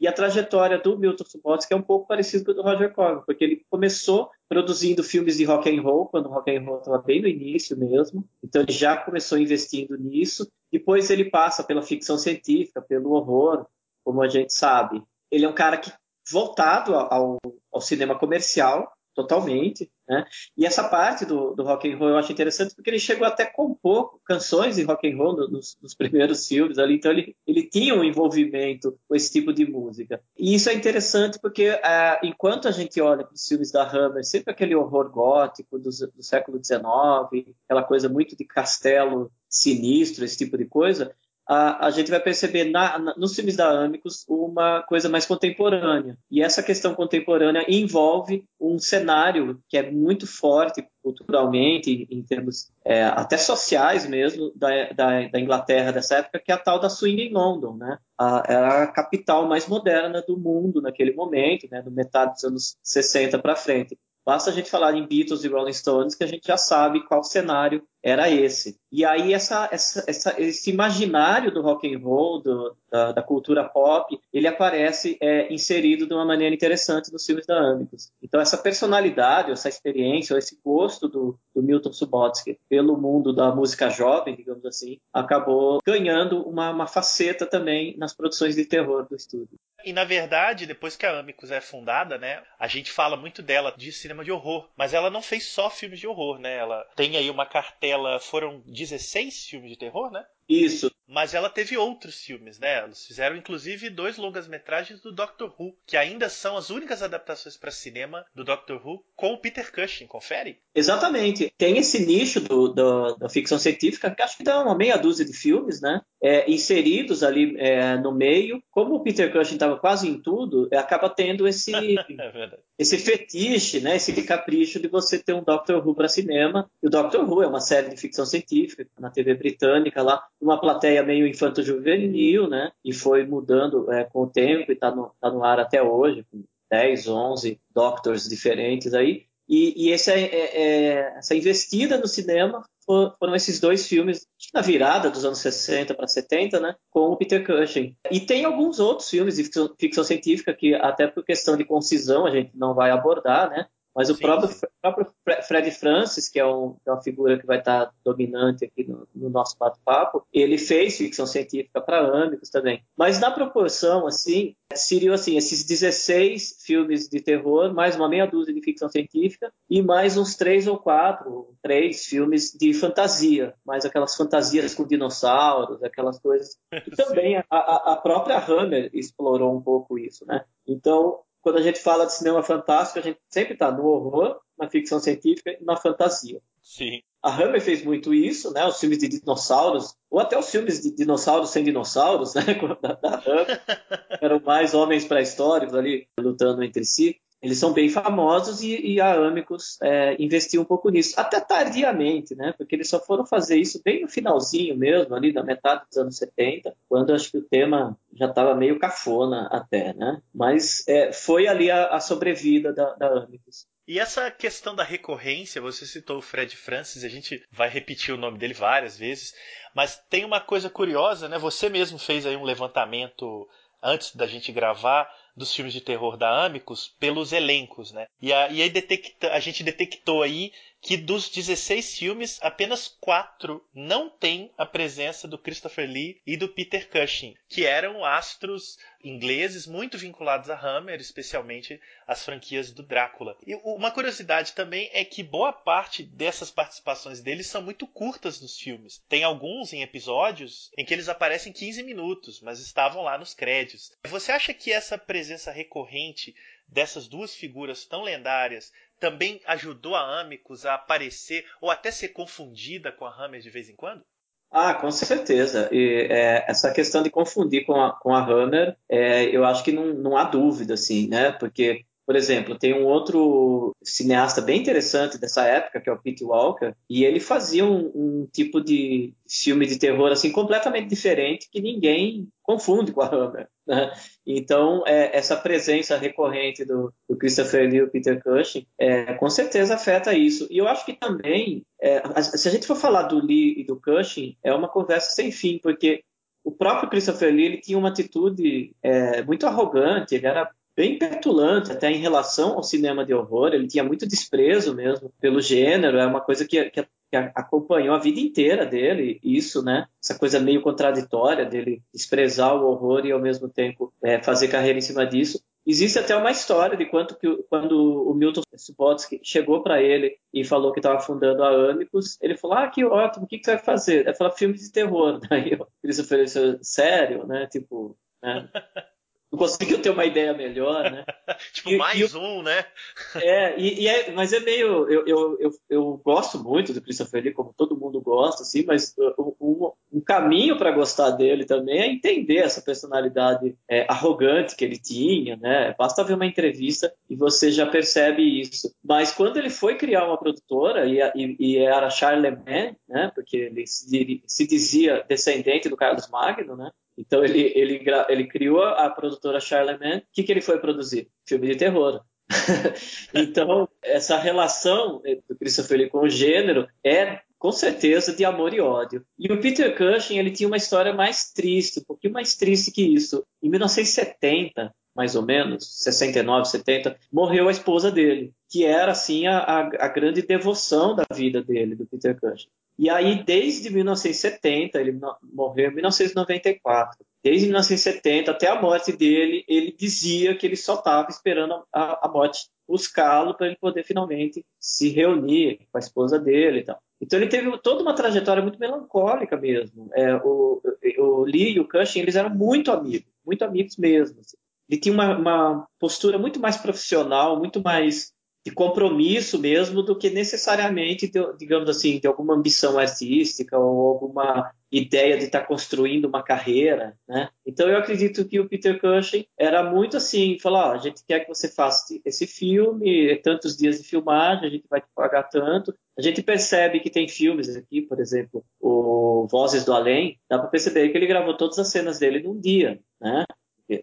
E 0.03 0.09
a 0.09 0.13
trajetória 0.13 0.81
do 0.81 0.99
Milton 0.99 1.25
Subotsky 1.25 1.73
é 1.73 1.77
um 1.77 1.83
pouco 1.83 2.09
parecida 2.09 2.45
com 2.45 2.51
a 2.51 2.55
do 2.55 2.63
Roger 2.63 2.93
Corman, 2.93 3.23
porque 3.25 3.45
ele 3.45 3.65
começou 3.71 4.29
produzindo 4.49 5.05
filmes 5.05 5.37
de 5.37 5.45
rock 5.45 5.71
and 5.71 5.81
roll, 5.81 6.09
quando 6.09 6.27
o 6.27 6.29
rock 6.29 6.51
and 6.51 6.65
roll 6.65 6.79
estava 6.79 6.99
bem 6.99 7.23
no 7.23 7.29
início 7.29 7.77
mesmo. 7.77 8.29
Então 8.43 8.63
ele 8.63 8.73
já 8.73 8.97
começou 8.97 9.39
investindo 9.39 9.97
nisso. 9.97 10.51
Depois 10.73 11.09
ele 11.09 11.31
passa 11.31 11.63
pela 11.63 11.83
ficção 11.83 12.19
científica, 12.19 12.83
pelo 12.83 13.13
horror, 13.13 13.65
como 14.03 14.21
a 14.21 14.27
gente 14.27 14.53
sabe. 14.53 15.01
Ele 15.31 15.45
é 15.45 15.49
um 15.49 15.55
cara 15.55 15.77
que 15.77 15.93
voltado 16.29 16.97
ao, 16.97 17.39
ao 17.73 17.81
cinema 17.81 18.19
comercial, 18.19 18.93
totalmente. 19.15 19.89
Né? 20.13 20.27
E 20.59 20.67
essa 20.67 20.85
parte 20.85 21.25
do, 21.25 21.55
do 21.55 21.63
rock 21.63 21.91
and 21.91 21.97
roll 21.97 22.11
eu 22.11 22.19
acho 22.19 22.31
interessante 22.31 22.75
porque 22.75 22.91
ele 22.91 22.99
chegou 22.99 23.27
até 23.27 23.45
a 23.45 23.51
compor 23.51 24.21
canções 24.27 24.77
de 24.77 24.83
rock 24.83 25.11
and 25.11 25.17
roll 25.17 25.35
nos, 25.49 25.79
nos 25.81 25.95
primeiros 25.95 26.45
filmes 26.49 26.77
ali, 26.77 26.97
então 26.97 27.11
ele, 27.11 27.35
ele 27.47 27.63
tinha 27.67 27.95
um 27.95 28.05
envolvimento 28.05 28.99
com 29.09 29.17
esse 29.17 29.33
tipo 29.33 29.55
de 29.55 29.65
música. 29.65 30.21
E 30.39 30.55
isso 30.55 30.69
é 30.69 30.75
interessante 30.75 31.39
porque 31.41 31.71
uh, 31.71 32.27
enquanto 32.27 32.69
a 32.69 32.71
gente 32.71 33.01
olha 33.01 33.25
para 33.25 33.35
os 33.35 33.47
filmes 33.49 33.73
da 33.73 33.89
Hammer, 33.91 34.23
sempre 34.23 34.53
aquele 34.53 34.75
horror 34.75 35.11
gótico 35.11 35.79
do, 35.79 35.89
do 35.89 36.23
século 36.23 36.63
XIX, 36.63 37.49
aquela 37.65 37.83
coisa 37.83 38.07
muito 38.07 38.37
de 38.37 38.45
castelo 38.45 39.33
sinistro, 39.49 40.27
esse 40.27 40.37
tipo 40.37 40.59
de 40.59 40.67
coisa, 40.67 41.15
a, 41.53 41.87
a 41.87 41.91
gente 41.91 42.11
vai 42.11 42.19
perceber 42.19 42.65
na, 42.65 42.99
na, 42.99 43.15
nos 43.15 43.35
filmes 43.35 43.57
da 43.57 43.85
Amicus 43.85 44.25
uma 44.27 44.83
coisa 44.83 45.09
mais 45.09 45.27
contemporânea. 45.27 46.17
E 46.31 46.43
essa 46.43 46.63
questão 46.63 46.95
contemporânea 46.95 47.65
envolve 47.69 48.45
um 48.59 48.79
cenário 48.79 49.61
que 49.69 49.77
é 49.77 49.91
muito 49.91 50.27
forte 50.27 50.87
culturalmente, 51.03 52.07
em 52.11 52.23
termos 52.23 52.71
é, 52.85 53.05
até 53.05 53.37
sociais 53.37 54.07
mesmo, 54.09 54.53
da, 54.55 54.69
da, 54.93 55.29
da, 55.29 55.41
Inglaterra 55.41 55.93
dessa 55.93 56.17
época, 56.17 56.39
que 56.39 56.51
é 56.51 56.55
a 56.55 56.59
tal 56.59 56.79
da 56.79 56.89
Swing 56.89 57.21
em 57.21 57.33
London. 57.33 57.77
Né? 57.77 57.99
A, 58.19 58.43
era 58.49 58.83
a 58.85 58.87
capital 58.87 59.47
mais 59.47 59.67
moderna 59.67 60.23
do 60.27 60.39
mundo 60.39 60.81
naquele 60.81 61.13
momento, 61.13 61.69
né, 61.71 61.83
no 61.83 61.91
metade 61.91 62.35
dos 62.35 62.45
anos 62.45 62.77
60 62.83 63.39
para 63.41 63.57
frente. 63.57 63.99
Basta 64.25 64.51
a 64.51 64.53
gente 64.53 64.71
falar 64.71 64.95
em 64.95 65.07
Beatles 65.07 65.43
e 65.43 65.49
Rolling 65.49 65.73
Stones 65.73 66.15
que 66.15 66.23
a 66.23 66.29
gente 66.29 66.47
já 66.47 66.57
sabe 66.57 67.05
qual 67.07 67.25
cenário 67.25 67.83
era 68.03 68.31
esse. 68.31 68.79
E 68.91 69.05
aí 69.05 69.33
essa, 69.33 69.69
essa, 69.73 70.05
essa, 70.07 70.41
esse 70.41 70.71
imaginário 70.71 71.51
do 71.51 71.63
rock 71.63 71.93
and 71.93 71.99
roll, 71.99 72.43
do, 72.43 72.77
da, 72.91 73.13
da, 73.13 73.23
cultura 73.23 73.65
pop, 73.65 74.19
ele 74.33 74.47
aparece 74.47 75.17
é, 75.21 75.53
inserido 75.53 76.07
de 76.07 76.13
uma 76.13 76.25
maneira 76.25 76.55
interessante 76.55 77.13
nos 77.13 77.25
filmes 77.25 77.47
da 77.47 77.59
Amicus. 77.59 78.11
Então 78.23 78.41
essa 78.41 78.59
personalidade, 78.59 79.53
essa 79.53 79.69
experiência, 79.69 80.37
esse 80.37 80.59
gosto 80.63 81.09
do, 81.09 81.39
do 81.55 81.63
Milton 81.63 81.93
Subotsky 81.93 82.59
pelo 82.69 82.99
mundo 82.99 83.33
da 83.33 83.55
música 83.55 83.89
jovem, 83.89 84.37
digamos 84.37 84.65
assim, 84.67 84.99
acabou 85.13 85.81
ganhando 85.87 86.43
uma, 86.43 86.71
uma 86.71 86.87
faceta 86.87 87.47
também 87.47 87.97
nas 87.97 88.13
produções 88.13 88.57
de 88.57 88.65
terror 88.65 89.07
do 89.09 89.17
estúdio. 89.17 89.59
E 89.85 89.93
na 89.93 90.05
verdade, 90.05 90.67
depois 90.67 90.97
que 90.97 91.05
a 91.05 91.19
Amicus 91.19 91.51
é 91.51 91.61
fundada, 91.61 92.17
né, 92.17 92.43
a 92.59 92.69
gente 92.69 92.91
fala 92.91 93.17
muito 93.17 93.43
dela 93.43 93.75
de 93.77 93.91
cinema 93.93 94.25
de 94.25 94.31
horror, 94.31 94.69
mas 94.77 94.95
ela 94.95 95.11
não 95.11 95.23
fez 95.23 95.45
só 95.47 95.69
filmes 95.69 95.99
de 95.99 96.07
horror, 96.07 96.39
né? 96.39 96.57
Ela 96.57 96.87
tem 96.95 97.17
aí 97.17 97.29
uma 97.31 97.47
cartela, 97.47 97.92
foram 98.21 98.63
16 98.67 99.47
filmes 99.47 99.71
de 99.71 99.79
terror, 99.79 100.11
né? 100.11 100.25
Isso. 100.49 100.91
Mas 101.07 101.35
ela 101.35 101.49
teve 101.49 101.77
outros 101.77 102.23
filmes, 102.23 102.59
né? 102.59 102.85
Eles 102.85 103.07
fizeram 103.07 103.37
inclusive 103.37 103.91
dois 103.91 104.17
longas-metragens 104.17 105.01
do 105.01 105.13
Doctor 105.13 105.55
Who, 105.59 105.77
que 105.87 105.97
ainda 105.97 106.29
são 106.29 106.57
as 106.57 106.71
únicas 106.71 107.03
adaptações 107.03 107.57
para 107.57 107.71
cinema 107.71 108.25
do 108.35 108.45
Doctor 108.45 108.81
Who 108.87 109.05
com 109.15 109.33
o 109.33 109.39
Peter 109.39 109.71
Cushing, 109.73 110.07
confere? 110.07 110.59
Exatamente. 110.75 111.53
Tem 111.57 111.79
esse 111.79 112.05
nicho 112.05 112.41
do, 112.41 112.69
do, 112.69 113.17
da 113.17 113.29
ficção 113.29 113.59
científica, 113.59 114.11
que 114.11 114.23
acho 114.23 114.37
que 114.37 114.45
dá 114.45 114.61
uma 114.61 114.75
meia 114.75 114.97
dúzia 114.97 115.25
de 115.25 115.33
filmes, 115.33 115.81
né? 115.81 116.01
É, 116.23 116.49
inseridos 116.49 117.25
ali 117.25 117.57
é, 117.59 117.97
no 117.97 118.13
meio. 118.13 118.63
Como 118.71 118.95
o 118.95 119.01
Peter 119.01 119.33
Cushing 119.33 119.55
estava 119.55 119.77
quase 119.77 120.09
em 120.09 120.21
tudo, 120.21 120.69
é, 120.71 120.77
acaba 120.77 121.11
tendo 121.11 121.49
esse, 121.49 121.73
é 121.75 122.59
esse 122.79 122.97
fetiche, 122.97 123.81
né? 123.81 123.97
esse 123.97 124.13
capricho 124.23 124.79
de 124.79 124.87
você 124.87 125.19
ter 125.19 125.33
um 125.33 125.43
Doctor 125.43 125.85
Who 125.85 125.95
para 125.95 126.09
cinema. 126.09 126.71
E 126.81 126.87
o 126.87 126.91
Doctor 126.91 127.29
Who 127.29 127.43
é 127.43 127.47
uma 127.47 127.61
série 127.61 127.91
de 127.91 127.97
ficção 127.97 128.25
científica 128.25 128.87
na 129.01 129.11
TV 129.11 129.35
britânica 129.35 130.01
lá 130.01 130.23
uma 130.41 130.61
plateia 130.61 131.03
meio 131.03 131.27
infanto-juvenil, 131.27 132.49
né? 132.49 132.71
E 132.85 132.93
foi 132.93 133.27
mudando 133.27 133.91
é, 133.93 134.05
com 134.05 134.23
o 134.23 134.31
tempo 134.31 134.71
e 134.71 134.75
está 134.75 134.95
no, 134.95 135.13
tá 135.21 135.31
no 135.31 135.43
ar 135.43 135.59
até 135.59 135.83
hoje, 135.83 136.25
com 136.31 136.45
10, 136.71 137.09
11 137.09 137.61
Doctors 137.75 138.29
diferentes 138.29 138.95
aí. 138.95 139.27
E, 139.49 139.87
e 139.89 139.93
essa, 139.93 140.13
é, 140.13 140.23
é, 140.23 140.63
é, 140.63 141.19
essa 141.19 141.35
investida 141.35 141.99
no 141.99 142.07
cinema 142.07 142.65
foram 142.85 143.35
esses 143.35 143.61
dois 143.61 143.87
filmes 143.87 144.27
na 144.53 144.61
virada 144.61 145.11
dos 145.11 145.25
anos 145.25 145.39
60 145.39 145.95
para 145.95 146.07
70, 146.07 146.61
né, 146.61 146.75
com 146.91 147.11
o 147.11 147.17
Peter 147.17 147.45
Cushing. 147.45 147.97
E 148.11 148.21
tem 148.21 148.45
alguns 148.45 148.81
outros 148.81 149.09
filmes 149.09 149.37
de 149.37 149.45
ficção, 149.45 149.75
ficção, 149.79 150.05
científica 150.05 150.55
que 150.55 150.75
até 150.75 151.07
por 151.07 151.25
questão 151.25 151.57
de 151.57 151.65
concisão 151.65 152.27
a 152.27 152.31
gente 152.31 152.51
não 152.55 152.75
vai 152.75 152.91
abordar, 152.91 153.51
né, 153.51 153.67
mas 153.95 154.09
o 154.09 154.19
próprio, 154.19 154.49
próprio, 154.81 155.07
Fred 155.47 155.71
Francis, 155.71 156.29
que 156.29 156.41
é, 156.41 156.47
um, 156.47 156.75
que 156.83 156.89
é, 156.89 156.93
uma 156.93 157.03
figura 157.03 157.39
que 157.39 157.47
vai 157.47 157.59
estar 157.59 157.93
dominante 158.05 158.65
aqui 158.65 158.85
no, 158.89 159.07
no 159.15 159.29
nosso 159.29 159.57
bate-papo, 159.59 160.27
ele 160.33 160.57
fez 160.57 160.97
ficção 160.97 161.27
científica 161.27 161.81
para 161.81 162.01
âmbicos 162.01 162.49
também. 162.49 162.83
Mas 162.97 163.21
na 163.21 163.31
proporção, 163.31 164.07
assim, 164.07 164.55
seriam 164.75 165.15
assim, 165.15 165.37
esses 165.37 165.65
16 165.65 166.63
filmes 166.65 167.09
de 167.09 167.21
terror, 167.21 167.75
mais 167.75 167.95
uma 167.95 168.09
meia 168.09 168.27
dúzia 168.27 168.55
de 168.55 168.63
ficção 168.63 168.89
científica 168.89 169.53
e 169.69 169.83
mais 169.83 170.17
uns 170.17 170.35
três 170.35 170.67
ou 170.67 170.79
quatro, 170.79 171.55
três 171.63 172.07
filmes 172.07 172.53
de 172.53 172.73
fantasia, 172.73 173.55
mais 173.65 173.85
aquelas 173.85 174.17
fantasias 174.17 174.75
com 174.75 174.87
dinossauros, 174.87 175.83
aquelas 175.83 176.19
coisas. 176.19 176.59
E 176.73 176.91
também 176.97 177.37
a, 177.37 177.45
a 177.51 177.97
própria 177.97 178.39
Hammer 178.39 178.91
explorou 178.95 179.55
um 179.55 179.61
pouco 179.61 179.99
isso, 179.99 180.25
né? 180.27 180.45
Então, 180.67 181.21
quando 181.43 181.59
a 181.59 181.63
gente 181.63 181.81
fala 181.81 182.07
de 182.07 182.15
cinema 182.15 182.43
fantástico, 182.43 182.99
a 182.99 183.03
gente 183.03 183.19
sempre 183.29 183.55
está 183.55 183.71
no 183.71 183.85
horror, 183.85 184.41
na 184.59 184.71
ficção 184.71 185.01
científica 185.01 185.51
e 185.51 185.65
na 185.65 185.77
fantasia. 185.77 186.41
Sim. 186.63 187.03
A 187.23 187.31
Hammer 187.31 187.61
fez 187.61 187.85
muito 187.85 188.15
isso, 188.15 188.53
né? 188.53 188.65
Os 188.65 188.79
filmes 188.81 188.99
de 188.99 189.09
dinossauros, 189.09 189.95
ou 190.11 190.19
até 190.19 190.39
os 190.39 190.51
filmes 190.51 190.81
de 190.81 190.95
dinossauros 190.95 191.51
sem 191.51 191.65
dinossauros, 191.65 192.35
né? 192.35 192.43
Da, 192.81 192.95
da 192.95 193.15
Hammer, 193.17 193.63
eram 194.23 194.41
mais 194.41 194.73
homens 194.73 195.05
pré-históricos 195.05 195.75
ali 195.75 196.09
lutando 196.19 196.63
entre 196.63 196.85
si 196.85 197.21
eles 197.43 197.59
são 197.59 197.73
bem 197.73 197.89
famosos 197.89 198.63
e, 198.63 198.81
e 198.81 199.01
a 199.01 199.15
Amicus 199.15 199.77
é, 199.83 200.15
investiu 200.23 200.63
um 200.63 200.65
pouco 200.65 200.89
nisso, 200.91 201.19
até 201.19 201.41
tardiamente, 201.41 202.37
né? 202.37 202.55
Porque 202.57 202.77
eles 202.77 202.89
só 202.89 203.01
foram 203.01 203.27
fazer 203.27 203.57
isso 203.57 203.83
bem 203.85 204.03
no 204.03 204.09
finalzinho 204.09 204.77
mesmo, 204.77 205.13
ali 205.13 205.33
na 205.33 205.43
metade 205.43 205.85
dos 205.89 205.97
anos 205.97 206.17
70, 206.17 206.73
quando 206.89 207.13
acho 207.13 207.33
que 207.33 207.39
o 207.39 207.43
tema 207.43 207.99
já 208.15 208.27
estava 208.27 208.55
meio 208.55 208.79
cafona 208.79 209.49
até, 209.51 209.93
né? 209.93 210.23
Mas 210.33 210.87
é, 210.87 211.13
foi 211.13 211.49
ali 211.49 211.69
a, 211.69 211.89
a 211.89 211.99
sobrevida 211.99 212.73
da, 212.73 212.95
da 212.95 213.25
Amicus. 213.25 213.67
E 213.89 213.99
essa 213.99 214.31
questão 214.31 214.77
da 214.77 214.85
recorrência, 214.85 215.61
você 215.61 215.85
citou 215.85 216.19
o 216.19 216.23
Fred 216.23 216.57
Francis, 216.57 217.03
a 217.03 217.09
gente 217.09 217.45
vai 217.51 217.69
repetir 217.69 218.15
o 218.15 218.19
nome 218.19 218.39
dele 218.39 218.55
várias 218.55 218.97
vezes, 218.97 219.35
mas 219.75 220.01
tem 220.09 220.25
uma 220.25 220.41
coisa 220.41 220.71
curiosa, 220.71 221.29
né? 221.29 221.39
Você 221.39 221.69
mesmo 221.69 221.99
fez 221.99 222.25
aí 222.25 222.37
um 222.37 222.45
levantamento 222.45 223.49
antes 223.83 224.15
da 224.15 224.29
gente 224.29 224.53
gravar 224.53 225.11
dos 225.37 225.55
filmes 225.55 225.73
de 225.73 225.81
terror 225.81 226.17
da 226.17 226.45
Amicus 226.45 226.95
pelos 226.99 227.33
elencos, 227.33 227.93
né? 227.93 228.07
E, 228.21 228.33
a, 228.33 228.49
e 228.49 228.63
aí 228.63 228.71
detecta, 228.71 229.33
a 229.33 229.41
gente 229.41 229.63
detectou 229.63 230.23
aí 230.23 230.53
que 230.83 230.97
dos 230.97 231.29
16 231.29 231.97
filmes, 231.97 232.41
apenas 232.43 232.89
quatro 233.01 233.65
não 233.73 234.11
têm 234.11 234.53
a 234.59 234.67
presença 234.67 235.29
do 235.29 235.39
Christopher 235.39 235.89
Lee 235.89 236.21
e 236.27 236.37
do 236.37 236.49
Peter 236.49 236.91
Cushing, 236.91 237.37
que 237.49 237.65
eram 237.65 238.05
astros 238.05 238.77
ingleses 239.05 239.65
muito 239.65 239.97
vinculados 239.97 240.51
a 240.51 240.59
Hammer, 240.59 241.01
especialmente 241.01 241.81
as 242.05 242.25
franquias 242.25 242.73
do 242.73 242.83
Drácula. 242.83 243.37
E 243.47 243.55
uma 243.65 243.93
curiosidade 243.93 244.55
também 244.55 244.91
é 244.93 245.05
que 245.05 245.23
boa 245.23 245.53
parte 245.53 246.03
dessas 246.03 246.51
participações 246.51 247.21
deles 247.21 247.47
são 247.47 247.63
muito 247.63 247.87
curtas 247.87 248.41
nos 248.41 248.59
filmes. 248.59 249.01
Tem 249.09 249.23
alguns 249.23 249.73
em 249.73 249.83
episódios 249.83 250.69
em 250.77 250.85
que 250.85 250.93
eles 250.93 251.09
aparecem 251.09 251.53
15 251.53 251.81
minutos, 251.85 252.41
mas 252.41 252.59
estavam 252.59 253.03
lá 253.03 253.17
nos 253.17 253.35
créditos. 253.35 253.93
Você 254.09 254.33
acha 254.33 254.53
que 254.53 254.73
essa 254.73 254.99
presença 254.99 255.53
recorrente 255.53 256.35
dessas 256.67 257.07
duas 257.07 257.35
figuras 257.35 257.85
tão 257.85 258.03
lendárias 258.03 258.73
também 259.03 259.41
ajudou 259.47 259.97
a 259.97 260.21
Amicus 260.21 260.65
a 260.65 260.75
aparecer 260.75 261.45
ou 261.61 261.73
até 261.73 261.91
ser 261.91 262.11
confundida 262.11 262.93
com 262.93 263.05
a 263.05 263.11
Hammer 263.13 263.41
de 263.41 263.51
vez 263.51 263.69
em 263.69 263.75
quando? 263.75 264.05
Ah, 264.49 264.75
com 264.75 264.93
certeza. 264.93 265.69
E 265.73 266.07
é, 266.09 266.45
essa 266.49 266.73
questão 266.73 267.03
de 267.03 267.11
confundir 267.11 267.67
com 267.67 267.75
a, 267.75 267.99
com 267.99 268.15
a 268.15 268.25
Hammer, 268.25 268.77
é, 268.89 269.25
eu 269.25 269.45
acho 269.45 269.65
que 269.65 269.73
não, 269.73 269.87
não 269.87 270.17
há 270.17 270.23
dúvida, 270.23 270.75
assim, 270.75 271.09
né? 271.09 271.33
Porque 271.33 271.85
por 272.05 272.17
exemplo, 272.17 272.59
tem 272.59 272.75
um 272.75 272.85
outro 272.85 273.75
cineasta 273.83 274.41
bem 274.41 274.61
interessante 274.61 275.19
dessa 275.19 275.45
época, 275.45 275.81
que 275.81 275.89
é 275.89 275.93
o 275.93 275.99
Pete 275.99 276.25
Walker, 276.25 276.75
e 276.91 277.05
ele 277.05 277.21
fazia 277.21 277.65
um, 277.65 277.93
um 277.95 278.29
tipo 278.31 278.61
de 278.61 279.15
filme 279.29 279.67
de 279.67 279.79
terror 279.79 280.11
assim 280.11 280.33
completamente 280.33 280.89
diferente 280.89 281.49
que 281.51 281.61
ninguém 281.61 282.29
confunde 282.43 282.93
com 282.93 283.03
a 283.03 283.07
Hammer. 283.07 283.49
Né? 283.67 283.93
Então, 284.27 284.83
é, 284.87 285.17
essa 285.17 285.37
presença 285.37 285.97
recorrente 285.97 286.65
do, 286.65 286.93
do, 287.09 287.17
Christopher 287.17 287.69
Lee 287.69 287.79
e 287.79 287.83
o 287.83 287.91
Peter 287.91 288.21
Cushing 288.23 288.67
é, 288.79 289.15
com 289.15 289.31
certeza 289.31 289.75
afeta 289.75 290.15
isso. 290.15 290.47
E 290.51 290.59
eu 290.59 290.67
acho 290.67 290.85
que 290.85 290.95
também, 290.95 291.65
é, 291.81 292.03
se 292.23 292.49
a 292.49 292.51
gente 292.51 292.67
for 292.67 292.77
falar 292.77 293.05
do 293.05 293.25
Lee 293.25 293.61
e 293.61 293.65
do 293.65 293.81
Cushing, 293.81 294.37
é 294.43 294.53
uma 294.53 294.69
conversa 294.69 295.15
sem 295.15 295.31
fim, 295.31 295.59
porque 295.59 296.03
o 296.45 296.51
próprio 296.51 296.91
Christopher 296.91 297.33
Lee 297.33 297.45
ele 297.45 297.61
tinha 297.61 297.79
uma 297.79 297.89
atitude 297.89 298.75
é, 298.83 299.23
muito 299.23 299.47
arrogante, 299.47 300.15
ele 300.15 300.27
era 300.27 300.51
bem 300.77 300.99
petulante 300.99 301.73
até 301.73 301.91
em 301.91 301.99
relação 301.99 302.55
ao 302.55 302.63
cinema 302.63 303.05
de 303.05 303.15
horror. 303.15 303.53
Ele 303.53 303.67
tinha 303.67 303.85
muito 303.85 304.07
desprezo 304.07 304.75
mesmo 304.75 305.13
pelo 305.21 305.41
gênero, 305.41 305.99
é 305.99 306.07
uma 306.07 306.21
coisa 306.21 306.47
que, 306.47 306.71
que, 306.71 306.83
que 306.83 307.17
acompanhou 307.17 307.95
a 307.95 307.99
vida 307.99 308.21
inteira 308.21 308.65
dele, 308.65 309.21
isso, 309.23 309.63
né? 309.63 309.87
Essa 310.03 310.19
coisa 310.19 310.41
meio 310.41 310.63
contraditória 310.63 311.45
dele 311.45 311.83
desprezar 311.93 312.55
o 312.55 312.67
horror 312.67 313.05
e 313.05 313.13
ao 313.13 313.21
mesmo 313.21 313.49
tempo 313.49 313.93
é, 314.03 314.23
fazer 314.23 314.49
carreira 314.49 314.79
em 314.79 314.83
cima 314.83 315.07
disso. 315.07 315.43
Existe 315.65 315.99
até 315.99 316.17
uma 316.17 316.31
história 316.31 316.77
de 316.77 316.87
quanto 316.87 317.17
que 317.17 317.37
quando 317.49 318.11
o 318.11 318.13
Milton 318.15 318.43
Subotsky 318.57 319.21
chegou 319.23 319.63
para 319.63 319.81
ele 319.81 320.19
e 320.35 320.45
falou 320.45 320.73
que 320.73 320.81
estava 320.81 320.99
fundando 320.99 321.45
a 321.45 321.71
Amicus, 321.71 322.19
ele 322.21 322.37
falou: 322.37 322.57
Ah, 322.57 322.69
que 322.69 322.85
ótimo, 322.85 323.27
o 323.27 323.29
que, 323.29 323.39
que 323.39 323.45
você 323.45 323.55
vai 323.55 323.65
fazer? 323.65 324.01
Ele 324.01 324.15
falou: 324.15 324.33
filmes 324.33 324.63
de 324.63 324.73
terror. 324.73 325.21
Daí 325.31 325.57
ele 325.85 325.93
se 325.93 326.01
ofereceu, 326.01 326.59
sério, 326.63 327.27
né? 327.27 327.47
Tipo, 327.47 327.97
né? 328.21 328.49
não 329.33 329.39
conseguiu 329.39 329.81
ter 329.81 329.89
uma 329.89 330.05
ideia 330.05 330.35
melhor, 330.35 330.91
né? 330.91 331.05
tipo, 331.55 331.71
e, 331.71 331.79
mais 331.79 331.99
e, 331.99 332.17
um, 332.17 332.43
né? 332.43 332.67
é, 333.17 333.59
e, 333.59 333.83
e, 333.83 333.89
é, 333.89 334.13
mas 334.13 334.33
é 334.35 334.41
meio. 334.41 334.87
Eu, 334.91 335.07
eu, 335.07 335.39
eu, 335.41 335.51
eu, 335.71 336.01
gosto 336.05 336.39
muito 336.39 336.75
do 336.75 336.83
Christopher 336.83 337.25
Lee, 337.25 337.33
como 337.33 337.55
todo 337.57 337.77
mundo 337.77 337.99
gosta, 338.03 338.43
assim, 338.43 338.63
mas 338.67 338.95
um, 339.19 339.73
um 339.91 340.01
caminho 340.03 340.59
para 340.59 340.71
gostar 340.71 341.11
dele 341.13 341.47
também 341.47 341.81
é 341.81 341.87
entender 341.87 342.37
essa 342.37 342.61
personalidade 342.61 343.57
é, 343.67 343.87
arrogante 343.89 344.55
que 344.55 344.65
ele 344.67 344.79
tinha, 344.79 345.37
né? 345.37 345.75
Basta 345.79 346.05
ver 346.05 346.15
uma 346.15 346.27
entrevista 346.27 346.93
e 347.09 347.17
você 347.17 347.51
já 347.51 347.65
percebe 347.65 348.23
isso. 348.23 348.75
Mas 348.85 349.13
quando 349.13 349.39
ele 349.39 349.49
foi 349.49 349.77
criar 349.77 350.07
uma 350.07 350.19
produtora, 350.19 350.87
e, 350.87 351.01
e, 351.15 351.37
e 351.39 351.57
era 351.57 351.89
Charlemagne, 351.89 352.77
né? 352.87 353.11
Porque 353.15 353.39
ele 353.39 353.67
se, 353.67 354.23
se 354.27 354.47
dizia 354.47 355.03
descendente 355.09 355.71
do 355.71 355.77
Carlos 355.77 356.09
Magno, 356.11 356.55
né? 356.55 356.71
Então 356.97 357.25
ele, 357.25 357.53
ele, 357.55 357.83
ele 358.09 358.27
criou 358.27 358.63
a 358.63 358.89
produtora 358.91 359.41
Charlemagne. 359.41 360.03
O 360.03 360.05
que, 360.13 360.23
que 360.23 360.33
ele 360.33 360.41
foi 360.41 360.59
produzir? 360.59 361.09
Filme 361.27 361.49
de 361.49 361.57
terror. 361.57 362.03
então, 363.15 363.69
essa 363.83 364.17
relação 364.17 365.03
do 365.29 365.37
Christopher 365.37 365.79
Lee 365.79 365.91
com 365.91 366.01
o 366.01 366.09
gênero 366.09 366.67
é 366.85 367.21
com 367.39 367.51
certeza 367.51 368.15
de 368.15 368.25
amor 368.25 368.55
e 368.55 368.61
ódio. 368.61 369.05
E 369.19 369.33
o 369.33 369.41
Peter 369.41 369.77
Cushing 369.77 370.17
ele 370.17 370.31
tinha 370.31 370.47
uma 370.47 370.57
história 370.57 370.93
mais 370.93 371.33
triste, 371.33 371.81
um 371.81 371.85
pouquinho 371.85 372.13
mais 372.13 372.37
triste 372.37 372.71
que 372.71 372.83
isso. 372.83 373.27
Em 373.43 373.51
1970, 373.51 374.73
mais 374.95 375.17
ou 375.17 375.23
menos, 375.23 375.67
69, 375.83 376.49
70, 376.49 376.97
morreu 377.13 377.49
a 377.49 377.51
esposa 377.51 377.91
dele, 377.91 378.33
que 378.49 378.65
era 378.65 378.93
assim 378.93 379.27
a, 379.27 379.39
a, 379.39 379.61
a 379.87 379.89
grande 379.89 380.23
devoção 380.23 380.95
da 380.95 381.05
vida 381.13 381.43
dele, 381.43 381.75
do 381.75 381.87
Peter 381.87 382.17
Cushing. 382.19 382.49
E 382.79 382.89
aí, 382.89 383.23
desde 383.23 383.71
1970, 383.71 384.81
ele 384.81 384.99
morreu 385.23 385.71
em 385.71 385.75
1994. 385.75 387.05
Desde 387.23 387.47
1970 387.47 388.31
até 388.31 388.49
a 388.49 388.61
morte 388.61 388.93
dele, 388.93 389.45
ele 389.47 389.73
dizia 389.73 390.35
que 390.37 390.47
ele 390.47 390.57
só 390.57 390.75
estava 390.75 391.09
esperando 391.09 391.63
a, 391.73 392.07
a 392.07 392.11
morte 392.11 392.49
buscá-lo 392.67 393.35
para 393.35 393.47
ele 393.47 393.57
poder 393.61 393.85
finalmente 393.85 394.45
se 394.59 394.89
reunir 394.89 395.61
com 395.71 395.79
a 395.79 395.81
esposa 395.81 396.19
dele 396.19 396.61
e 396.61 396.65
tal. 396.65 396.81
Então 397.01 397.19
ele 397.19 397.29
teve 397.29 397.57
toda 397.59 397.83
uma 397.83 397.95
trajetória 397.95 398.43
muito 398.43 398.59
melancólica 398.59 399.37
mesmo. 399.37 399.91
É, 399.95 400.15
o, 400.17 400.63
o, 400.99 401.25
Lee 401.25 401.55
e 401.55 401.61
o 401.61 401.69
Cushing 401.69 402.01
eles 402.01 402.17
eram 402.17 402.31
muito 402.31 402.73
amigos, 402.73 403.13
muito 403.25 403.45
amigos 403.45 403.77
mesmo. 403.77 404.21
Assim. 404.21 404.37
Ele 404.69 404.81
tinha 404.81 404.95
uma, 404.95 405.19
uma 405.19 405.69
postura 405.79 406.19
muito 406.19 406.41
mais 406.41 406.57
profissional, 406.57 407.39
muito 407.39 407.61
mais 407.61 408.12
de 408.45 408.53
compromisso 408.53 409.39
mesmo 409.39 409.83
do 409.83 409.97
que 409.97 410.11
necessariamente, 410.11 411.09
de, 411.09 411.21
digamos 411.39 411.69
assim, 411.69 412.01
de 412.01 412.07
alguma 412.07 412.35
ambição 412.35 412.79
artística 412.79 413.57
ou 413.57 413.89
alguma 413.89 414.53
ideia 414.71 415.19
de 415.19 415.25
estar 415.25 415.41
tá 415.41 415.47
construindo 415.47 416.07
uma 416.07 416.23
carreira, 416.23 416.97
né? 417.07 417.29
Então 417.47 417.69
eu 417.69 417.77
acredito 417.77 418.25
que 418.25 418.41
o 418.41 418.49
Peter 418.49 418.81
Cushing 418.81 419.27
era 419.39 419.63
muito 419.63 419.97
assim, 419.97 420.39
falar, 420.41 420.73
a 420.73 420.79
gente 420.79 421.05
quer 421.07 421.21
que 421.21 421.29
você 421.29 421.47
faça 421.47 421.95
esse 422.05 422.27
filme, 422.27 423.15
tantos 423.17 423.57
dias 423.57 423.79
de 423.79 423.85
filmagem, 423.87 424.47
a 424.47 424.51
gente 424.51 424.67
vai 424.69 424.81
te 424.81 424.89
pagar 424.95 425.25
tanto. 425.25 425.75
A 425.97 426.01
gente 426.01 426.23
percebe 426.23 426.81
que 426.81 426.91
tem 426.91 427.07
filmes 427.07 427.55
aqui, 427.55 427.83
por 427.83 428.01
exemplo, 428.01 428.43
o 428.59 429.27
Vozes 429.31 429.65
do 429.65 429.75
Além, 429.75 430.19
dá 430.29 430.39
para 430.39 430.49
perceber 430.49 430.89
que 430.89 430.97
ele 430.97 431.07
gravou 431.07 431.37
todas 431.37 431.59
as 431.59 431.69
cenas 431.69 431.99
dele 431.99 432.23
num 432.23 432.41
dia, 432.41 432.81
né? 433.01 433.25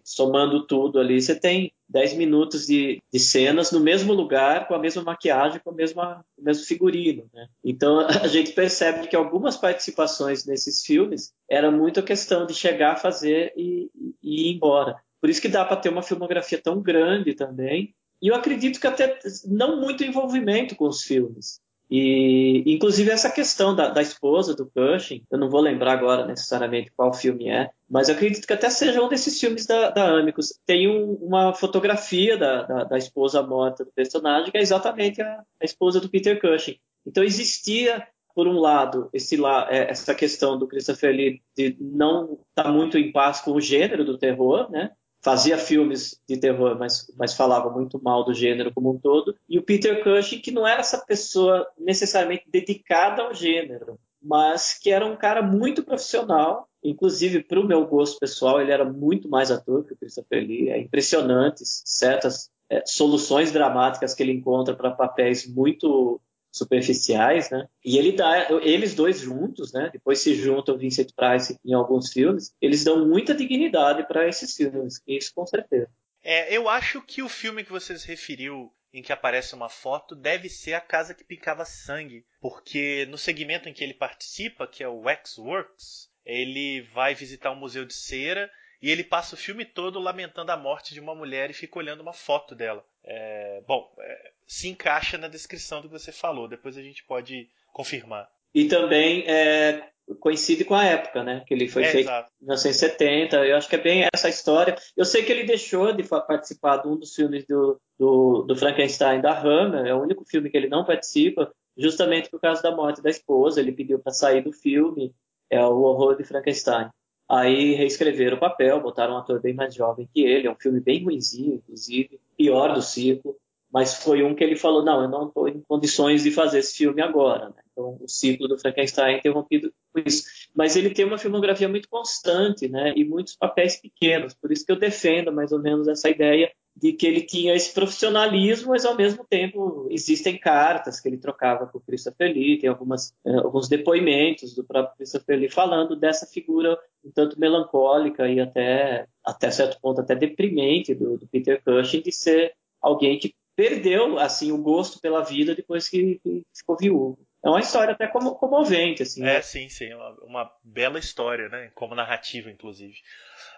Somando 0.04 0.66
tudo 0.66 0.98
ali, 0.98 1.20
você 1.20 1.34
tem 1.34 1.72
10 1.88 2.14
minutos 2.14 2.66
de, 2.66 3.02
de, 3.12 3.18
cenas 3.18 3.72
no 3.72 3.80
mesmo 3.80 4.12
lugar, 4.12 4.68
com 4.68 4.74
a 4.74 4.78
mesma 4.78 5.02
maquiagem, 5.02 5.60
com, 5.64 5.70
a 5.70 5.74
mesma, 5.74 6.24
o 6.38 6.42
mesmo 6.42 6.64
figurino. 6.64 7.28
Né? 7.32 7.48
Então 7.64 8.00
a 8.22 8.28
gente 8.28 8.52
percebe 8.52 9.08
que 9.08 9.16
algumas 9.16 9.56
participações 9.56 10.46
nesses 10.46 10.84
filmes 10.84 11.32
era 11.48 11.70
muito 11.70 12.00
a 12.00 12.04
questão 12.04 12.46
de 12.46 12.54
chegar, 12.54 12.96
fazer 12.96 13.52
e, 13.56 13.90
e 14.22 14.48
ir 14.48 14.54
embora. 14.54 14.96
Por 15.20 15.28
isso 15.28 15.42
que 15.42 15.48
dá 15.48 15.64
para 15.64 15.76
ter 15.76 15.88
uma 15.88 16.02
filmografia 16.02 16.60
tão 16.62 16.80
grande 16.80 17.34
também. 17.34 17.94
E 18.22 18.28
eu 18.28 18.34
acredito 18.34 18.78
que 18.78 18.86
até 18.86 19.18
não 19.46 19.80
muito 19.80 20.04
envolvimento 20.04 20.76
com 20.76 20.86
os 20.86 21.02
filmes. 21.02 21.60
E, 21.90 22.62
inclusive, 22.66 23.10
essa 23.10 23.28
questão 23.28 23.74
da, 23.74 23.88
da, 23.88 24.00
esposa 24.00 24.54
do 24.54 24.70
Cushing, 24.70 25.24
eu 25.28 25.36
não 25.36 25.50
vou 25.50 25.60
lembrar 25.60 25.94
agora 25.94 26.24
necessariamente 26.24 26.92
qual 26.96 27.12
filme 27.12 27.48
é, 27.48 27.70
mas 27.88 28.08
acredito 28.08 28.46
que 28.46 28.52
até 28.52 28.70
seja 28.70 29.02
um 29.02 29.08
desses 29.08 29.40
filmes 29.40 29.66
da, 29.66 29.90
da 29.90 30.20
Amicus. 30.20 30.56
Tem 30.64 30.88
um, 30.88 31.14
uma 31.14 31.52
fotografia 31.52 32.38
da, 32.38 32.62
da, 32.62 32.84
da, 32.84 32.96
esposa 32.96 33.42
morta 33.42 33.84
do 33.84 33.90
personagem, 33.90 34.52
que 34.52 34.58
é 34.58 34.60
exatamente 34.60 35.20
a, 35.20 35.42
a 35.60 35.64
esposa 35.64 36.00
do 36.00 36.08
Peter 36.08 36.40
Cushing. 36.40 36.78
Então, 37.04 37.24
existia 37.24 38.06
por 38.34 38.46
um 38.46 38.60
lado, 38.60 39.10
esse, 39.12 39.36
é, 39.68 39.90
essa 39.90 40.14
questão 40.14 40.56
do 40.56 40.68
Christopher 40.68 41.14
Lee 41.14 41.42
de 41.56 41.76
não 41.80 42.38
estar 42.50 42.64
tá 42.64 42.72
muito 42.72 42.96
em 42.96 43.10
paz 43.10 43.40
com 43.40 43.52
o 43.52 43.60
gênero 43.60 44.04
do 44.04 44.16
terror, 44.16 44.70
né? 44.70 44.92
Fazia 45.22 45.58
filmes 45.58 46.20
de 46.28 46.38
terror, 46.38 46.78
mas, 46.78 47.10
mas 47.16 47.34
falava 47.34 47.70
muito 47.70 48.02
mal 48.02 48.24
do 48.24 48.34
gênero 48.34 48.72
como 48.72 48.92
um 48.92 48.98
todo, 48.98 49.36
e 49.48 49.58
o 49.58 49.62
Peter 49.62 50.02
Cushing, 50.02 50.40
que 50.40 50.50
não 50.50 50.66
era 50.66 50.80
essa 50.80 50.98
pessoa 51.04 51.66
necessariamente 51.78 52.44
dedicada 52.48 53.22
ao 53.22 53.34
gênero, 53.34 53.98
mas 54.22 54.78
que 54.78 54.90
era 54.90 55.06
um 55.06 55.16
cara 55.16 55.42
muito 55.42 55.82
profissional, 55.82 56.68
inclusive 56.82 57.42
para 57.42 57.60
o 57.60 57.66
meu 57.66 57.86
gosto 57.86 58.18
pessoal, 58.18 58.60
ele 58.60 58.72
era 58.72 58.84
muito 58.84 59.28
mais 59.28 59.50
ator 59.50 59.84
que 59.84 59.94
o 59.94 59.96
Christopher 59.96 60.42
Lee, 60.46 60.70
é 60.70 60.78
impressionante 60.78 61.62
certas 61.64 62.50
é, 62.70 62.82
soluções 62.86 63.50
dramáticas 63.50 64.14
que 64.14 64.22
ele 64.22 64.32
encontra 64.32 64.74
para 64.74 64.90
papéis 64.92 65.46
muito 65.46 66.20
superficiais, 66.50 67.50
né? 67.50 67.68
E 67.84 67.96
ele 67.96 68.12
dá, 68.12 68.48
eles 68.62 68.94
dois 68.94 69.20
juntos, 69.20 69.72
né? 69.72 69.90
Depois 69.92 70.18
se 70.18 70.34
juntam 70.34 70.76
Vincent 70.76 71.10
Price 71.14 71.56
em 71.64 71.72
alguns 71.72 72.12
filmes, 72.12 72.54
eles 72.60 72.84
dão 72.84 73.06
muita 73.06 73.34
dignidade 73.34 74.06
para 74.06 74.28
esses 74.28 74.54
filmes, 74.54 75.00
isso 75.06 75.32
com 75.34 75.46
certeza. 75.46 75.88
É, 76.22 76.54
eu 76.54 76.68
acho 76.68 77.00
que 77.02 77.22
o 77.22 77.28
filme 77.28 77.64
que 77.64 77.72
vocês 77.72 78.04
referiu 78.04 78.72
em 78.92 79.02
que 79.02 79.12
aparece 79.12 79.54
uma 79.54 79.68
foto 79.68 80.14
deve 80.14 80.48
ser 80.48 80.74
a 80.74 80.80
casa 80.80 81.14
que 81.14 81.24
picava 81.24 81.64
sangue, 81.64 82.26
porque 82.40 83.06
no 83.08 83.16
segmento 83.16 83.68
em 83.68 83.72
que 83.72 83.84
ele 83.84 83.94
participa, 83.94 84.66
que 84.66 84.82
é 84.82 84.88
o 84.88 85.02
Waxworks, 85.02 86.10
ele 86.24 86.82
vai 86.92 87.14
visitar 87.14 87.50
um 87.52 87.56
museu 87.56 87.84
de 87.84 87.94
cera 87.94 88.50
e 88.82 88.90
ele 88.90 89.04
passa 89.04 89.34
o 89.34 89.38
filme 89.38 89.64
todo 89.64 89.98
lamentando 89.98 90.50
a 90.50 90.56
morte 90.56 90.92
de 90.92 91.00
uma 91.00 91.14
mulher 91.14 91.50
e 91.50 91.54
fica 91.54 91.78
olhando 91.78 92.00
uma 92.00 92.12
foto 92.12 92.54
dela. 92.54 92.84
É, 93.04 93.62
bom, 93.66 93.94
é, 93.98 94.32
se 94.50 94.68
encaixa 94.68 95.16
na 95.16 95.28
descrição 95.28 95.80
do 95.80 95.88
que 95.88 95.96
você 95.96 96.10
falou. 96.10 96.48
Depois 96.48 96.76
a 96.76 96.82
gente 96.82 97.04
pode 97.04 97.48
confirmar. 97.72 98.28
E 98.52 98.64
também 98.64 99.22
é, 99.28 99.80
coincide 100.18 100.64
com 100.64 100.74
a 100.74 100.84
época, 100.84 101.22
né? 101.22 101.44
Que 101.46 101.54
ele 101.54 101.68
foi 101.68 101.84
é, 101.84 101.86
feito 101.86 102.08
exato. 102.08 102.32
em 102.42 102.46
1970. 102.46 103.36
Eu 103.46 103.56
acho 103.56 103.68
que 103.68 103.76
é 103.76 103.80
bem 103.80 104.08
essa 104.12 104.28
história. 104.28 104.76
Eu 104.96 105.04
sei 105.04 105.22
que 105.22 105.30
ele 105.30 105.44
deixou 105.44 105.92
de 105.92 106.02
participar 106.02 106.78
de 106.78 106.88
um 106.88 106.96
dos 106.96 107.14
filmes 107.14 107.46
do, 107.46 107.80
do, 107.96 108.42
do 108.42 108.56
Frankenstein 108.56 109.20
da 109.20 109.38
Hammer. 109.38 109.86
É 109.86 109.94
o 109.94 110.02
único 110.02 110.24
filme 110.24 110.50
que 110.50 110.56
ele 110.56 110.68
não 110.68 110.84
participa, 110.84 111.54
justamente 111.78 112.28
por 112.28 112.40
causa 112.40 112.60
da 112.60 112.74
morte 112.74 113.00
da 113.00 113.08
esposa. 113.08 113.60
Ele 113.60 113.70
pediu 113.70 114.00
para 114.00 114.12
sair 114.12 114.42
do 114.42 114.52
filme. 114.52 115.14
É 115.48 115.64
o 115.64 115.82
horror 115.82 116.16
de 116.16 116.24
Frankenstein. 116.24 116.88
Aí 117.28 117.74
reescreveram 117.74 118.36
o 118.36 118.40
papel, 118.40 118.80
botaram 118.80 119.14
um 119.14 119.18
ator 119.18 119.40
bem 119.40 119.54
mais 119.54 119.72
jovem 119.72 120.08
que 120.12 120.22
ele. 120.22 120.48
É 120.48 120.50
um 120.50 120.58
filme 120.58 120.80
bem 120.80 121.04
ruimzinho, 121.04 121.54
inclusive, 121.54 122.18
pior 122.36 122.74
do 122.74 122.82
ciclo 122.82 123.36
mas 123.72 124.02
foi 124.02 124.22
um 124.22 124.34
que 124.34 124.42
ele 124.42 124.56
falou: 124.56 124.84
não, 124.84 125.02
eu 125.02 125.08
não 125.08 125.28
estou 125.28 125.48
em 125.48 125.60
condições 125.60 126.22
de 126.22 126.30
fazer 126.30 126.58
esse 126.58 126.76
filme 126.76 127.00
agora. 127.00 127.50
Né? 127.50 127.62
Então, 127.72 127.98
o 128.00 128.08
ciclo 128.08 128.48
do 128.48 128.58
Frankenstein 128.58 129.14
é 129.14 129.18
interrompido 129.18 129.72
por 129.92 130.06
isso. 130.06 130.24
Mas 130.54 130.76
ele 130.76 130.90
tem 130.90 131.04
uma 131.04 131.18
filmografia 131.18 131.68
muito 131.68 131.88
constante 131.88 132.68
né? 132.68 132.92
e 132.96 133.04
muitos 133.04 133.36
papéis 133.36 133.80
pequenos, 133.80 134.34
por 134.34 134.50
isso 134.50 134.66
que 134.66 134.72
eu 134.72 134.78
defendo 134.78 135.32
mais 135.32 135.52
ou 135.52 135.60
menos 135.60 135.88
essa 135.88 136.08
ideia 136.08 136.50
de 136.76 136.92
que 136.92 137.06
ele 137.06 137.20
tinha 137.20 137.54
esse 137.54 137.74
profissionalismo, 137.74 138.70
mas 138.70 138.86
ao 138.86 138.96
mesmo 138.96 139.24
tempo 139.28 139.86
existem 139.90 140.38
cartas 140.38 141.00
que 141.00 141.08
ele 141.08 141.18
trocava 141.18 141.66
com 141.66 141.78
o 141.78 141.80
Christopher 141.80 142.32
Lee, 142.32 142.58
tem 142.58 142.70
algumas, 142.70 143.12
eh, 143.26 143.36
alguns 143.36 143.68
depoimentos 143.68 144.54
do 144.54 144.64
próprio 144.64 144.96
Christopher 144.96 145.38
Lee 145.38 145.50
falando 145.50 145.96
dessa 145.96 146.26
figura 146.26 146.78
um 147.04 147.10
tanto 147.10 147.38
melancólica 147.38 148.28
e 148.28 148.40
até, 148.40 149.06
até 149.24 149.50
certo 149.50 149.80
ponto 149.80 150.00
até 150.00 150.14
deprimente 150.14 150.94
do, 150.94 151.18
do 151.18 151.26
Peter 151.26 151.62
Cushing 151.62 152.02
de 152.02 152.12
ser 152.12 152.54
alguém 152.80 153.18
que 153.18 153.34
perdeu 153.60 154.18
assim 154.18 154.50
o 154.52 154.56
gosto 154.56 154.98
pela 154.98 155.22
vida 155.22 155.54
depois 155.54 155.86
que, 155.86 156.18
que 156.22 156.42
ficou 156.56 156.78
viúvo. 156.78 157.18
É 157.44 157.48
uma 157.48 157.60
história 157.60 157.92
até 157.92 158.06
como, 158.06 158.34
comovente, 158.34 159.02
assim. 159.02 159.22
É, 159.22 159.34
né? 159.34 159.42
sim, 159.42 159.68
sim. 159.68 159.92
Uma, 159.92 160.10
uma, 160.22 160.52
bela 160.64 160.98
história, 160.98 161.46
né? 161.50 161.70
Como 161.74 161.94
narrativa, 161.94 162.50
inclusive. 162.50 162.94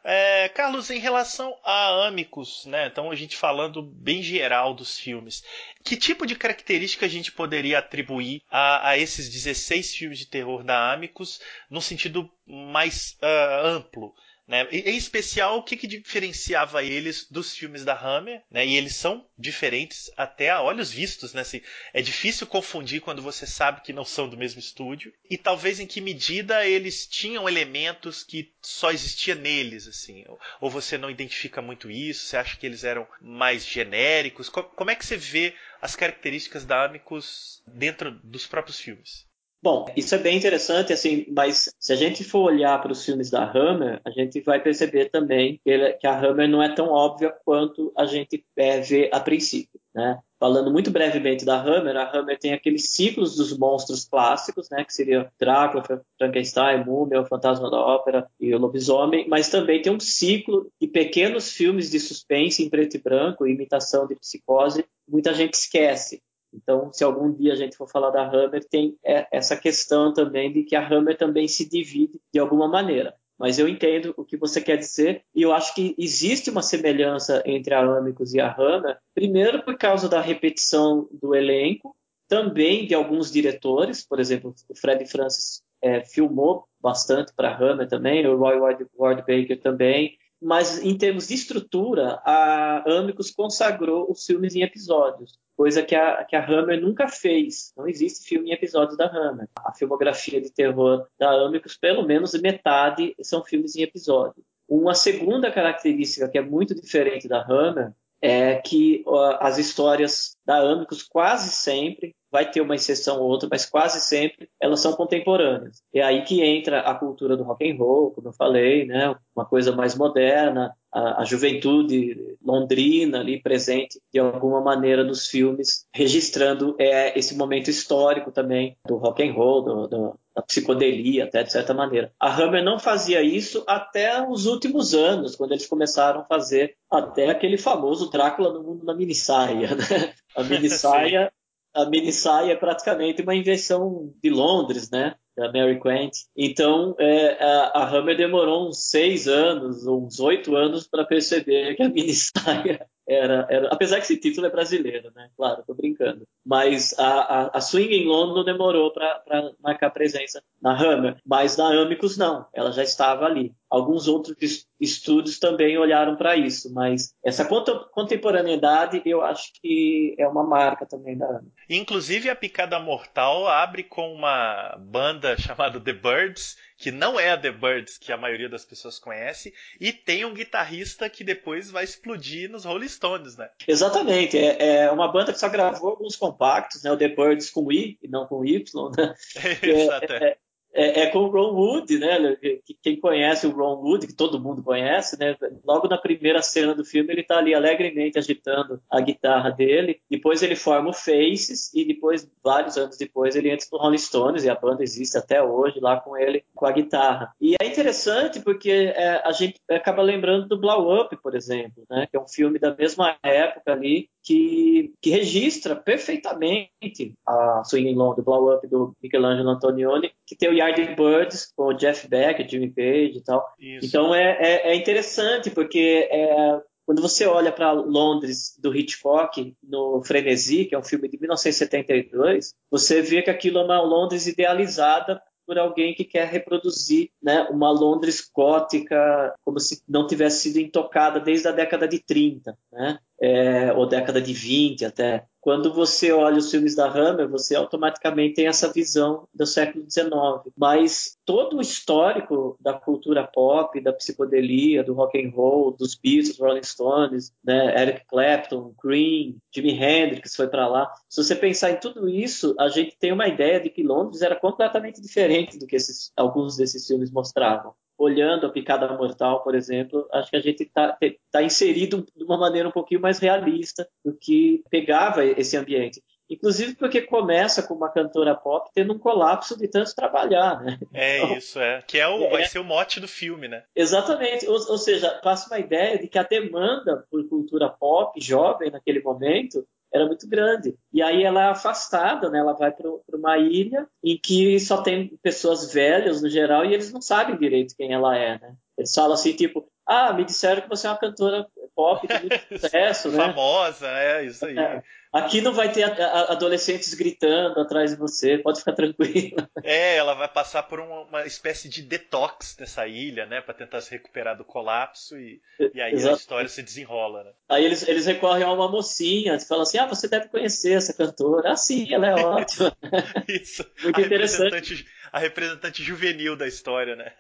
É, 0.02 0.49
Carlos, 0.49 0.90
em 0.90 0.99
relação 0.99 1.56
a 1.64 2.09
Amicus, 2.09 2.66
né? 2.66 2.88
Então 2.88 3.12
a 3.12 3.14
gente 3.14 3.37
falando 3.37 3.80
bem 3.80 4.23
geral 4.23 4.75
dos 4.75 4.99
filmes, 4.99 5.44
que 5.85 5.97
tipo 5.97 6.26
de 6.26 6.35
característica 6.35 7.06
a 7.06 7.09
gente 7.09 7.30
poderia 7.30 7.78
atribuir 7.78 8.42
a, 8.50 8.90
a 8.90 8.99
esses 8.99 9.28
16 9.28 9.94
filmes 9.94 10.18
de 10.18 10.26
terror 10.26 10.64
da 10.64 10.92
Amicus 10.92 11.40
no 11.71 11.80
sentido 11.80 12.28
mais 12.44 13.16
uh, 13.23 13.66
amplo? 13.66 14.12
Né? 14.52 14.68
Em 14.71 14.99
especial, 14.99 15.56
o 15.56 15.62
que, 15.62 15.78
que 15.78 15.87
diferenciava 15.87 16.85
eles 16.85 17.26
dos 17.30 17.56
filmes 17.56 17.87
da 17.87 17.99
Hammer, 17.99 18.42
né? 18.50 18.66
E 18.66 18.76
eles 18.76 18.94
são 18.94 19.26
diferentes 19.38 20.11
até 20.14 20.50
a 20.50 20.61
olhos 20.61 20.92
vistos, 20.92 21.32
né? 21.32 21.40
Assim, 21.40 21.62
é 21.94 22.02
difícil 22.02 22.47
confundir 22.47 23.00
quando 23.00 23.23
você 23.23 23.47
sabe 23.47 23.80
que 23.80 23.94
não 23.94 24.04
são 24.04 24.28
do 24.28 24.37
mesmo 24.37 24.61
estúdio. 24.61 25.11
E 25.30 25.38
talvez 25.38 25.80
em 25.80 25.87
que 25.87 26.02
medida 26.02 26.66
eles 26.66 27.06
tinham 27.06 27.49
elementos 27.49 28.23
que 28.23 28.52
só 28.61 28.90
existia 28.90 29.35
neles, 29.35 29.87
assim. 29.87 30.23
Ou 30.61 30.68
você 30.68 30.99
não 30.99 31.11
identifica 31.11 31.62
muito 31.62 31.90
isso? 31.90 32.26
Você 32.26 32.37
acha 32.37 32.54
que 32.54 32.66
eles 32.66 32.85
eram 32.85 33.09
mais 33.23 33.64
genéricos? 33.64 34.50
Como 34.50 34.90
é 34.90 34.94
que 34.94 35.06
você 35.06 35.16
vê 35.16 35.54
as 35.80 35.97
características 35.97 36.66
da 36.66 36.85
Amicus 36.85 37.62
dentro 37.66 38.11
dos 38.23 38.47
próprios 38.47 38.78
filmes? 38.78 39.25
Bom, 39.62 39.87
isso 39.97 40.12
é 40.16 40.19
bem 40.19 40.37
interessante, 40.37 40.92
assim, 40.92 41.25
mas 41.31 41.73
se 41.78 41.92
a 41.92 41.97
gente 41.97 42.25
for 42.25 42.50
olhar 42.50 42.83
para 42.83 42.90
os 42.90 43.04
filmes 43.04 43.31
da 43.31 43.49
Hammer, 43.49 44.00
a 44.04 44.11
gente 44.11 44.40
vai 44.40 44.61
perceber 44.61 45.09
também 45.09 45.61
que, 45.64 46.04
a 46.04 46.19
Hammer 46.19 46.49
não 46.49 46.61
é 46.61 46.75
tão 46.75 46.88
óbvia 46.88 47.33
quanto 47.45 47.92
a 47.97 48.04
gente 48.04 48.45
é, 48.57 48.81
vê 48.81 49.09
a 49.12 49.21
princípio, 49.21 49.81
né? 49.95 50.19
Falando 50.40 50.73
muito 50.73 50.90
brevemente 50.90 51.45
da 51.45 51.62
Hammer, 51.62 51.97
a 51.97 52.11
Hammer 52.11 52.37
tem 52.40 52.52
aqueles 52.52 52.90
ciclos 52.90 53.37
dos 53.37 53.57
monstros 53.57 54.04
clássicos, 54.04 54.69
né, 54.69 54.85
que 54.85 54.92
seria 54.92 55.31
Drácula, 55.38 55.85
Frankenstein, 56.19 56.85
Múmia, 56.85 57.21
o 57.21 57.26
Fantasma 57.26 57.71
da 57.71 57.78
Ópera 57.78 58.26
e 58.40 58.52
o 58.52 58.59
Lobisomem, 58.59 59.28
mas 59.28 59.49
também 59.49 59.81
tem 59.81 59.92
um 59.95 60.00
ciclo 60.00 60.69
de 60.81 60.88
pequenos 60.88 61.52
filmes 61.52 61.88
de 61.88 62.00
suspense 62.00 62.64
em 62.64 62.69
preto 62.69 62.97
e 62.97 63.00
branco, 63.00 63.47
imitação 63.47 64.09
de 64.09 64.16
psicose, 64.16 64.85
muita 65.09 65.33
gente 65.33 65.54
esquece. 65.54 66.21
Então, 66.52 66.92
se 66.92 67.02
algum 67.02 67.32
dia 67.32 67.52
a 67.52 67.56
gente 67.56 67.76
for 67.76 67.88
falar 67.88 68.11
da 68.11 68.23
Hammer, 68.23 68.64
tem 68.68 68.97
é, 69.04 69.26
essa 69.32 69.56
questão 69.56 70.12
também 70.12 70.52
de 70.52 70.62
que 70.64 70.76
a 70.76 70.87
Hammer 70.87 71.16
também 71.16 71.49
se 71.49 71.68
divide 71.68 72.21
de 72.32 72.38
alguma 72.38 72.68
maneira. 72.68 73.14
Mas 73.38 73.59
eu 73.59 73.66
entendo 73.66 74.14
o 74.16 74.25
que 74.25 74.37
você 74.37 74.61
quer 74.61 74.76
dizer 74.76 75.25
e 75.35 75.42
eu 75.42 75.52
acho 75.52 75.75
que 75.75 75.94
existe 75.99 76.50
uma 76.50 76.62
semelhança 76.62 77.42
entre 77.44 77.75
a 77.75 77.80
Amicus 77.80 78.35
e 78.35 78.40
a 78.40 78.54
Hammer, 78.54 78.99
primeiro 79.14 79.64
por 79.64 79.76
causa 79.76 80.09
da 80.09 80.21
repetição 80.21 81.09
do 81.11 81.35
elenco, 81.35 81.97
também 82.28 82.87
de 82.87 82.94
alguns 82.94 83.32
diretores, 83.32 84.06
por 84.06 84.21
exemplo, 84.21 84.54
o 84.68 84.76
Fred 84.76 85.04
Francis 85.06 85.62
é, 85.82 86.04
filmou 86.04 86.66
bastante 86.80 87.32
para 87.35 87.50
a 87.50 87.59
Hammer 87.59 87.88
também, 87.88 88.26
o 88.26 88.37
Roy 88.37 88.59
Ward, 88.59 88.87
Ward 88.97 89.21
Baker 89.23 89.61
também, 89.61 90.16
mas 90.42 90.82
em 90.82 90.96
termos 90.96 91.28
de 91.28 91.34
estrutura, 91.34 92.20
a 92.25 92.82
Amicus 92.87 93.30
consagrou 93.30 94.11
os 94.11 94.25
filmes 94.25 94.56
em 94.56 94.62
episódios, 94.62 95.38
coisa 95.56 95.82
que 95.82 95.94
a, 95.94 96.25
que 96.25 96.34
a 96.34 96.44
Hammer 96.44 96.80
nunca 96.80 97.06
fez. 97.06 97.72
Não 97.76 97.87
existe 97.87 98.28
filme 98.28 98.50
em 98.50 98.52
episódios 98.52 98.96
da 98.96 99.06
Hammer. 99.06 99.49
A 99.56 99.72
filmografia 99.72 100.40
de 100.40 100.50
terror 100.50 101.06
da 101.18 101.30
Amicus, 101.30 101.76
pelo 101.76 102.04
menos 102.04 102.34
metade, 102.40 103.14
são 103.22 103.44
filmes 103.44 103.76
em 103.76 103.82
episódio. 103.82 104.42
Uma 104.68 104.94
segunda 104.94 105.50
característica 105.50 106.28
que 106.28 106.38
é 106.38 106.42
muito 106.42 106.75
diferente 106.75 107.28
da 107.28 107.42
Hammer 107.42 107.92
é 108.23 108.55
que 108.57 109.05
as 109.41 109.59
histórias 109.59 110.37
da 110.47 110.59
Amicus 110.59 111.02
quase 111.02 111.50
sempre 111.50 112.14
vai 112.31 112.50
ter 112.50 112.62
uma 112.62 112.75
exceção 112.75 113.21
ou 113.21 113.29
outra, 113.29 113.47
mas 113.50 113.67
quase 113.67 114.00
sempre 114.00 114.49
elas 114.59 114.81
são 114.81 114.95
contemporâneas. 114.95 115.83
É 115.93 116.00
aí 116.00 116.23
que 116.23 116.41
entra 116.41 116.81
a 116.81 116.95
cultura 116.95 117.37
do 117.37 117.43
rock 117.43 117.71
and 117.71 117.76
roll, 117.76 118.12
como 118.12 118.29
eu 118.29 118.33
falei, 118.33 118.87
né? 118.87 119.14
Uma 119.37 119.45
coisa 119.45 119.73
mais 119.73 119.95
moderna, 119.95 120.75
a, 120.91 121.21
a 121.21 121.25
juventude 121.25 122.38
londrina 122.43 123.21
ali 123.21 123.43
presente 123.43 124.00
de 124.11 124.19
alguma 124.19 124.62
maneira 124.62 125.05
nos 125.05 125.26
filmes, 125.26 125.87
registrando 125.95 126.75
é, 126.79 127.19
esse 127.19 127.37
momento 127.37 127.69
histórico 127.69 128.33
também 128.33 128.79
do 128.87 128.97
rock 128.97 129.23
and 129.23 129.35
roll, 129.35 129.62
do, 129.62 129.87
do, 129.88 130.19
da 130.34 130.42
psicodelia, 130.42 131.24
até 131.24 131.42
de 131.42 131.52
certa 131.52 131.74
maneira. 131.74 132.12
A 132.18 132.34
Hammer 132.34 132.64
não 132.64 132.78
fazia 132.78 133.22
isso 133.22 133.64
até 133.66 134.26
os 134.26 134.46
últimos 134.46 134.94
anos, 134.94 135.36
quando 135.36 135.52
eles 135.52 135.66
começaram 135.66 136.20
a 136.20 136.24
fazer 136.24 136.76
até 136.90 137.30
aquele 137.30 137.58
famoso 137.58 138.10
Drácula 138.10 138.52
no 138.52 138.62
mundo 138.62 138.84
da 138.84 138.94
minissaia, 138.94 139.74
né? 139.74 140.14
A 140.36 140.42
minissaia 140.42 141.30
a 141.74 141.86
minissaia 141.86 142.52
é 142.52 142.56
praticamente 142.56 143.22
uma 143.22 143.34
invenção 143.34 144.12
de 144.22 144.30
Londres, 144.30 144.90
né? 144.90 145.14
Da 145.34 145.50
Mary 145.50 145.80
Quant. 145.80 146.10
Então, 146.36 146.94
é, 146.98 147.42
a, 147.42 147.72
a 147.74 147.90
Hammer 147.90 148.16
demorou 148.16 148.68
uns 148.68 148.90
seis 148.90 149.26
anos, 149.26 149.86
uns 149.86 150.20
oito 150.20 150.54
anos 150.54 150.86
para 150.86 151.06
perceber 151.06 151.74
que 151.74 151.82
a 151.82 151.88
minissaia 151.88 152.86
era, 153.12 153.47
era, 153.50 153.69
apesar 153.69 153.97
que 153.97 154.04
esse 154.04 154.17
título 154.19 154.47
é 154.47 154.50
brasileiro, 154.50 155.10
né? 155.15 155.28
Claro, 155.36 155.63
tô 155.67 155.75
brincando. 155.75 156.26
Mas 156.45 156.99
a, 156.99 157.04
a, 157.06 157.58
a 157.58 157.60
Swing 157.60 157.95
em 157.95 158.06
London 158.06 158.45
demorou 158.45 158.93
para 158.93 159.23
marcar 159.60 159.91
presença 159.91 160.43
na 160.60 160.78
Hammer, 160.78 161.17
mas 161.26 161.56
na 161.56 161.69
Amicus 161.80 162.17
não, 162.17 162.47
ela 162.52 162.73
já 162.73 162.82
estava 162.82 163.26
ali. 163.26 163.52
Alguns 163.71 164.06
outros 164.06 164.67
estúdios 164.78 165.39
também 165.39 165.78
olharam 165.78 166.17
para 166.17 166.36
isso, 166.36 166.73
mas 166.75 167.15
essa 167.25 167.45
contemporaneidade 167.93 169.00
eu 169.06 169.23
acho 169.23 169.50
que 169.60 170.15
é 170.19 170.26
uma 170.28 170.45
marca 170.45 170.86
também 170.86 171.17
da 171.17 171.26
Hammer. 171.26 171.52
Inclusive 171.71 172.28
a 172.28 172.36
Picada 172.36 172.78
Mortal 172.78 173.47
abre 173.47 173.82
com 173.82 174.13
uma 174.13 174.76
banda 174.78 175.36
chamada 175.39 175.80
The 175.80 175.93
Birds, 175.93 176.56
que 176.82 176.90
não 176.90 177.18
é 177.18 177.30
a 177.30 177.38
The 177.38 177.52
Birds 177.52 177.97
que 177.97 178.10
a 178.10 178.16
maioria 178.16 178.49
das 178.49 178.64
pessoas 178.64 178.99
conhece, 178.99 179.54
e 179.80 179.92
tem 179.92 180.25
um 180.25 180.34
guitarrista 180.34 181.08
que 181.08 181.23
depois 181.23 181.71
vai 181.71 181.84
explodir 181.84 182.50
nos 182.50 182.64
Rolling 182.64 182.88
Stones, 182.88 183.36
né? 183.36 183.49
Exatamente, 183.68 184.36
é, 184.36 184.80
é 184.80 184.90
uma 184.90 185.06
banda 185.06 185.32
que 185.32 185.38
só 185.38 185.49
gravou 185.49 185.90
alguns 185.90 186.16
compactos, 186.16 186.82
né? 186.82 186.90
O 186.90 186.97
The 186.97 187.06
Birds 187.06 187.50
com 187.50 187.71
I 187.71 187.97
e 188.02 188.08
não 188.08 188.26
com 188.26 188.45
Y, 188.45 188.90
né? 188.99 189.14
Exato. 189.62 190.12
É, 190.12 190.30
é, 190.30 190.36
é, 190.75 191.02
é, 191.02 191.06
com 191.08 191.21
o 191.21 191.28
Ron 191.28 191.54
Wood, 191.54 191.99
né? 191.99 192.37
Quem 192.82 192.99
conhece 192.99 193.47
o 193.47 193.50
Ron 193.50 193.76
Wood, 193.82 194.06
que 194.06 194.15
todo 194.15 194.41
mundo 194.41 194.63
conhece, 194.63 195.19
né? 195.19 195.37
Logo 195.65 195.89
na 195.89 195.99
primeira 195.99 196.41
cena 196.43 196.75
do 196.75 196.85
filme, 196.85 197.13
ele 197.13 197.21
está 197.21 197.39
ali 197.39 197.54
alegremente 197.54 198.19
agitando 198.19 198.80
a 198.91 199.00
guitarra 199.00 199.50
dele. 199.50 200.00
Depois 200.11 200.43
ele 200.43 200.56
forma 200.56 200.91
o 200.91 200.95
Faces 200.95 201.73
e 201.75 201.85
depois, 201.85 202.28
vários 202.43 202.76
anos 202.76 202.97
depois, 202.97 203.37
ele 203.37 203.50
entra 203.50 203.67
no 203.71 203.78
Rolling 203.78 203.99
Stones 203.99 204.45
e 204.45 204.50
a 204.50 204.54
banda 204.54 204.82
existe 204.82 205.17
até 205.19 205.43
hoje 205.43 205.78
lá 205.80 206.00
com 206.00 206.17
ele, 206.17 206.45
com 206.54 206.67
a 206.67 206.73
guitarra. 206.73 207.32
E 207.41 207.54
é 207.61 207.67
interessante 207.67 208.41
porque 208.41 208.93
é, 208.95 209.21
a 209.25 209.32
gente 209.32 209.56
acaba 209.71 210.02
lembrando 210.02 210.49
do 210.49 210.58
Blow 210.58 211.00
Up, 211.00 211.15
por 211.23 211.35
exemplo, 211.35 211.85
né? 211.91 212.06
Que 212.11 212.17
é 212.17 212.21
um 212.21 212.28
filme 212.28 212.58
da 212.58 212.75
mesma 212.75 213.17
época 213.23 213.73
ali 213.73 214.08
que, 214.23 214.93
que 215.00 215.11
registra 215.11 215.75
perfeitamente 215.75 217.15
a 217.26 217.63
Swinging 217.65 217.95
Long, 217.95 218.15
do 218.15 218.23
Blow 218.23 218.54
Up 218.54 218.67
do 218.67 218.95
Michelangelo 219.02 219.50
Antonioni, 219.50 220.13
que 220.26 220.37
tem 220.37 220.49
o 220.49 220.61
Yardbirds 220.68 221.52
com 221.56 221.64
o 221.64 221.72
Jeff 221.72 222.08
Beck, 222.08 222.48
Jimmy 222.48 222.70
Page 222.70 223.18
e 223.18 223.22
tal. 223.22 223.44
Isso. 223.58 223.86
Então 223.86 224.14
é, 224.14 224.38
é, 224.40 224.72
é, 224.72 224.75
interessante 224.75 225.50
porque 225.50 226.08
é, 226.10 226.60
quando 226.84 227.00
você 227.00 227.26
olha 227.26 227.52
para 227.52 227.72
Londres 227.72 228.58
do 228.58 228.75
Hitchcock 228.75 229.54
no 229.62 230.02
Frenesi, 230.04 230.64
que 230.64 230.75
é 230.75 230.78
um 230.78 230.84
filme 230.84 231.08
de 231.08 231.18
1972, 231.18 232.54
você 232.70 233.00
vê 233.02 233.22
que 233.22 233.30
aquilo 233.30 233.58
é 233.58 233.64
uma 233.64 233.80
Londres 233.80 234.26
idealizada 234.26 235.22
por 235.46 235.58
alguém 235.58 235.94
que 235.94 236.04
quer 236.04 236.28
reproduzir 236.28 237.10
né, 237.22 237.42
uma 237.50 237.70
Londres 237.70 238.30
gótica 238.32 239.34
como 239.44 239.58
se 239.58 239.82
não 239.88 240.06
tivesse 240.06 240.42
sido 240.42 240.58
intocada 240.58 241.20
desde 241.20 241.48
a 241.48 241.52
década 241.52 241.86
de 241.88 241.98
30, 241.98 242.56
né? 242.72 242.98
É, 243.25 243.73
ou 243.73 243.87
década 243.87 244.21
de 244.21 244.32
20 244.32 244.85
até 244.85 245.26
quando 245.43 245.75
você 245.75 246.13
olha 246.13 246.39
os 246.39 246.52
filmes 246.52 246.76
da 246.76 246.87
Hammer, 246.89 247.28
você 247.28 247.56
automaticamente 247.56 248.35
tem 248.35 248.47
essa 248.47 248.73
visão 248.73 249.26
do 249.35 249.45
século 249.45 249.85
XIX. 249.91 250.13
Mas 250.56 251.19
todo 251.25 251.56
o 251.56 251.61
histórico 251.61 252.56
da 252.61 252.73
cultura 252.73 253.26
pop, 253.26 253.78
da 253.80 253.93
psicodelia, 253.93 254.85
do 254.85 254.95
rock 254.95 255.21
and 255.21 255.30
roll, 255.30 255.73
dos 255.73 255.97
Beatles, 255.97 256.39
Rolling 256.39 256.63
Stones, 256.63 257.32
né, 257.45 257.82
Eric 257.82 258.06
Clapton, 258.06 258.73
Cream, 258.80 259.35
Jimi 259.52 259.73
Hendrix 259.73 260.37
foi 260.37 260.47
para 260.47 260.69
lá. 260.69 260.89
Se 261.08 261.21
você 261.21 261.35
pensar 261.35 261.73
em 261.73 261.80
tudo 261.80 262.08
isso, 262.08 262.54
a 262.56 262.69
gente 262.69 262.97
tem 262.97 263.11
uma 263.11 263.26
ideia 263.26 263.58
de 263.58 263.69
que 263.69 263.82
Londres 263.82 264.23
era 264.23 264.37
completamente 264.37 265.00
diferente 265.02 265.58
do 265.58 265.67
que 265.67 265.75
esses, 265.75 266.13
alguns 266.17 266.56
desses 266.56 266.87
filmes 266.87 267.11
mostravam 267.11 267.75
olhando 268.02 268.47
a 268.47 268.50
Picada 268.50 268.88
Mortal, 268.97 269.43
por 269.43 269.54
exemplo, 269.54 270.08
acho 270.12 270.30
que 270.30 270.36
a 270.36 270.41
gente 270.41 270.65
está 270.65 270.99
tá 271.30 271.43
inserido 271.43 272.04
de 272.17 272.25
uma 272.25 272.36
maneira 272.36 272.69
um 272.69 272.73
pouquinho 272.73 273.00
mais 273.00 273.19
realista 273.19 273.88
do 274.04 274.12
que 274.12 274.62
pegava 274.71 275.25
esse 275.25 275.56
ambiente. 275.56 276.02
Inclusive 276.28 276.75
porque 276.76 277.02
começa 277.02 277.62
com 277.62 277.75
uma 277.75 277.91
cantora 277.91 278.34
pop 278.34 278.71
tendo 278.75 278.95
um 278.95 278.99
colapso 278.99 279.56
de 279.56 279.69
tanto 279.69 279.95
trabalhar, 279.95 280.62
né? 280.62 280.78
É 280.93 281.19
então, 281.19 281.36
isso, 281.36 281.60
é. 281.60 281.82
Que 281.86 281.99
é 281.99 282.08
o, 282.08 282.25
é, 282.25 282.30
vai 282.30 282.45
ser 282.47 282.58
o 282.58 282.65
mote 282.65 282.99
do 282.99 283.06
filme, 283.06 283.49
né? 283.49 283.62
Exatamente. 283.76 284.47
Ou, 284.49 284.54
ou 284.54 284.78
seja, 284.78 285.10
passa 285.23 285.49
uma 285.49 285.58
ideia 285.58 285.99
de 285.99 286.08
que 286.08 286.19
a 286.19 286.23
demanda 286.23 287.04
por 287.10 287.28
cultura 287.28 287.69
pop 287.69 288.19
jovem 288.19 288.71
naquele 288.71 289.02
momento 289.02 289.67
era 289.93 290.07
muito 290.07 290.28
grande. 290.28 290.75
E 290.93 291.02
aí 291.02 291.23
ela 291.23 291.43
é 291.43 291.49
afastada, 291.50 292.31
né? 292.31 292.39
Ela 292.39 292.55
vai 292.55 292.73
para 292.73 292.89
uma 293.13 293.39
ilha 293.39 293.87
em 294.02 294.19
que 294.19 294.59
só 294.59 294.83
tem 294.83 295.19
pessoas 295.23 295.73
velhas 295.73 296.23
no 296.23 296.28
geral 296.28 296.65
e 296.65 296.73
eles 296.73 296.93
não 296.93 297.00
sabem 297.00 297.37
direito 297.37 297.76
quem 297.76 297.93
ela 297.93 298.17
é, 298.17 298.39
né? 298.39 298.55
Eles 298.78 298.95
falam 298.95 299.13
assim, 299.13 299.35
tipo, 299.35 299.69
ah, 299.87 300.13
me 300.13 300.25
disseram 300.25 300.63
que 300.63 300.69
você 300.69 300.87
é 300.87 300.91
uma 300.91 300.99
cantora 300.99 301.47
pop 301.75 302.07
de 302.07 302.19
muito 302.21 302.41
sucesso, 302.49 303.11
né? 303.11 303.26
Famosa, 303.26 303.87
é 303.89 304.25
isso 304.25 304.47
aí. 304.47 304.59
É. 304.59 304.83
Aqui 305.12 305.40
não 305.40 305.52
vai 305.52 305.70
ter 305.70 305.82
adolescentes 305.82 306.94
gritando 306.94 307.60
atrás 307.60 307.90
de 307.90 307.96
você, 307.96 308.38
pode 308.38 308.60
ficar 308.60 308.72
tranquilo. 308.72 309.36
É, 309.64 309.96
ela 309.96 310.14
vai 310.14 310.26
passar 310.26 310.64
por 310.64 310.80
uma, 310.80 311.02
uma 311.02 311.26
espécie 311.26 311.68
de 311.68 311.82
detox 311.82 312.56
nessa 312.58 312.86
ilha, 312.86 313.26
né, 313.26 313.40
para 313.40 313.54
tentar 313.54 313.80
se 313.80 313.92
recuperar 313.92 314.36
do 314.36 314.44
colapso 314.44 315.16
e, 315.16 315.40
e 315.72 315.80
aí 315.80 315.92
Exato. 315.92 316.14
a 316.14 316.18
história 316.18 316.48
se 316.48 316.62
desenrola, 316.62 317.22
né? 317.22 317.30
Aí 317.48 317.64
eles, 317.64 317.86
eles 317.86 318.06
recorrem 318.06 318.42
a 318.42 318.52
uma 318.52 318.68
mocinha, 318.68 319.38
falam 319.40 319.62
assim: 319.62 319.78
ah, 319.78 319.86
você 319.86 320.08
deve 320.08 320.28
conhecer 320.28 320.72
essa 320.72 320.92
cantora. 320.92 321.52
Ah, 321.52 321.56
sim, 321.56 321.92
ela 321.94 322.08
é 322.08 322.14
ótima. 322.14 322.76
Isso. 323.28 323.64
Muito 323.82 324.00
a 324.00 324.02
interessante 324.02 324.84
a 325.12 325.18
representante 325.18 325.82
juvenil 325.82 326.34
da 326.34 326.48
história, 326.48 326.96
né? 326.96 327.12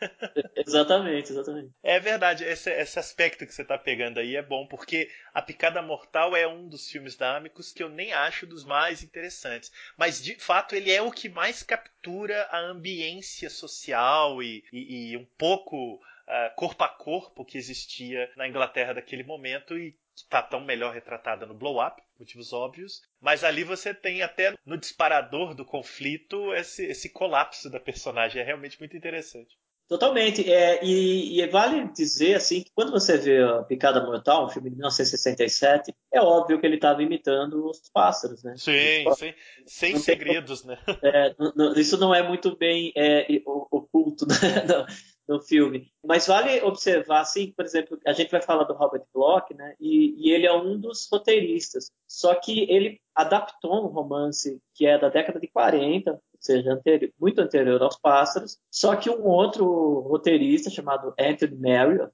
exatamente, 0.56 1.30
exatamente. 1.30 1.70
É 1.82 2.00
verdade, 2.00 2.42
esse, 2.42 2.70
esse 2.70 2.98
aspecto 2.98 3.46
que 3.46 3.54
você 3.54 3.60
está 3.60 3.76
pegando 3.76 4.18
aí 4.18 4.34
é 4.34 4.42
bom, 4.42 4.66
porque 4.66 5.10
A 5.34 5.42
Picada 5.42 5.82
Mortal 5.82 6.34
é 6.34 6.48
um 6.48 6.66
dos 6.66 6.88
filmes 6.88 7.16
da 7.16 7.36
Amicus 7.36 7.70
que 7.70 7.81
eu 7.82 7.88
nem 7.88 8.12
acho 8.12 8.46
dos 8.46 8.64
mais 8.64 9.02
interessantes. 9.02 9.72
Mas, 9.96 10.22
de 10.22 10.34
fato, 10.36 10.74
ele 10.74 10.90
é 10.90 11.02
o 11.02 11.10
que 11.10 11.28
mais 11.28 11.62
captura 11.62 12.42
a 12.50 12.58
ambiência 12.58 13.50
social 13.50 14.42
e, 14.42 14.64
e, 14.72 15.12
e 15.12 15.16
um 15.16 15.24
pouco 15.38 15.96
uh, 15.96 16.54
corpo 16.56 16.84
a 16.84 16.88
corpo 16.88 17.44
que 17.44 17.58
existia 17.58 18.30
na 18.36 18.48
Inglaterra 18.48 18.94
daquele 18.94 19.22
momento 19.22 19.78
e 19.78 19.92
que 20.14 20.22
está 20.24 20.42
tão 20.42 20.60
melhor 20.60 20.92
retratada 20.92 21.46
no 21.46 21.54
Blow 21.54 21.84
Up, 21.84 22.02
motivos 22.18 22.52
óbvios, 22.52 23.02
mas 23.20 23.42
ali 23.42 23.64
você 23.64 23.94
tem 23.94 24.22
até 24.22 24.54
no 24.64 24.76
disparador 24.76 25.54
do 25.54 25.64
conflito 25.64 26.54
esse, 26.54 26.84
esse 26.84 27.08
colapso 27.08 27.70
da 27.70 27.80
personagem, 27.80 28.40
é 28.40 28.44
realmente 28.44 28.78
muito 28.78 28.96
interessante. 28.96 29.56
Totalmente, 29.92 30.50
é, 30.50 30.82
e, 30.82 31.38
e, 31.38 31.46
vale 31.48 31.86
dizer 31.92 32.36
assim 32.36 32.62
que 32.62 32.70
quando 32.74 32.90
você 32.90 33.18
vê 33.18 33.42
a 33.42 33.62
Picada 33.62 34.02
Mortal, 34.02 34.46
um 34.46 34.48
filme 34.48 34.70
de 34.70 34.76
1967, 34.76 35.94
é 36.10 36.18
óbvio 36.18 36.58
que 36.58 36.64
ele 36.64 36.76
estava 36.76 37.02
imitando 37.02 37.68
os 37.68 37.90
pássaros, 37.92 38.42
né? 38.42 38.54
Sim, 38.56 39.04
sem, 39.14 39.34
sem 39.66 39.98
segredos, 39.98 40.64
né? 40.64 40.78
É, 41.02 41.34
isso 41.76 41.98
não 41.98 42.14
é 42.14 42.26
muito 42.26 42.56
bem 42.56 42.90
é, 42.96 43.26
oculto 43.44 44.26
né? 44.26 44.34
no 45.28 45.42
filme. 45.42 45.92
Mas 46.02 46.26
vale 46.26 46.62
observar, 46.62 47.20
assim, 47.20 47.52
por 47.52 47.66
exemplo, 47.66 47.98
a 48.06 48.14
gente 48.14 48.30
vai 48.30 48.40
falar 48.40 48.64
do 48.64 48.72
Robert 48.72 49.04
Bloch, 49.12 49.52
né? 49.54 49.74
E, 49.78 50.14
e, 50.16 50.32
ele 50.32 50.46
é 50.46 50.52
um 50.54 50.80
dos 50.80 51.06
roteiristas. 51.12 51.90
Só 52.08 52.34
que 52.34 52.62
ele 52.70 52.98
adaptou 53.14 53.84
um 53.84 53.92
romance 53.92 54.58
que 54.74 54.86
é 54.86 54.98
da 54.98 55.10
década 55.10 55.38
de 55.38 55.48
40, 55.48 56.12
ou 56.12 56.31
seja, 56.44 56.80
muito 57.20 57.40
anterior 57.40 57.82
aos 57.82 57.98
Pássaros. 57.98 58.58
Só 58.70 58.96
que 58.96 59.10
um 59.10 59.26
outro 59.26 60.00
roteirista 60.00 60.70
chamado 60.70 61.14
Anthony 61.18 61.56
Marriott, 61.56 62.12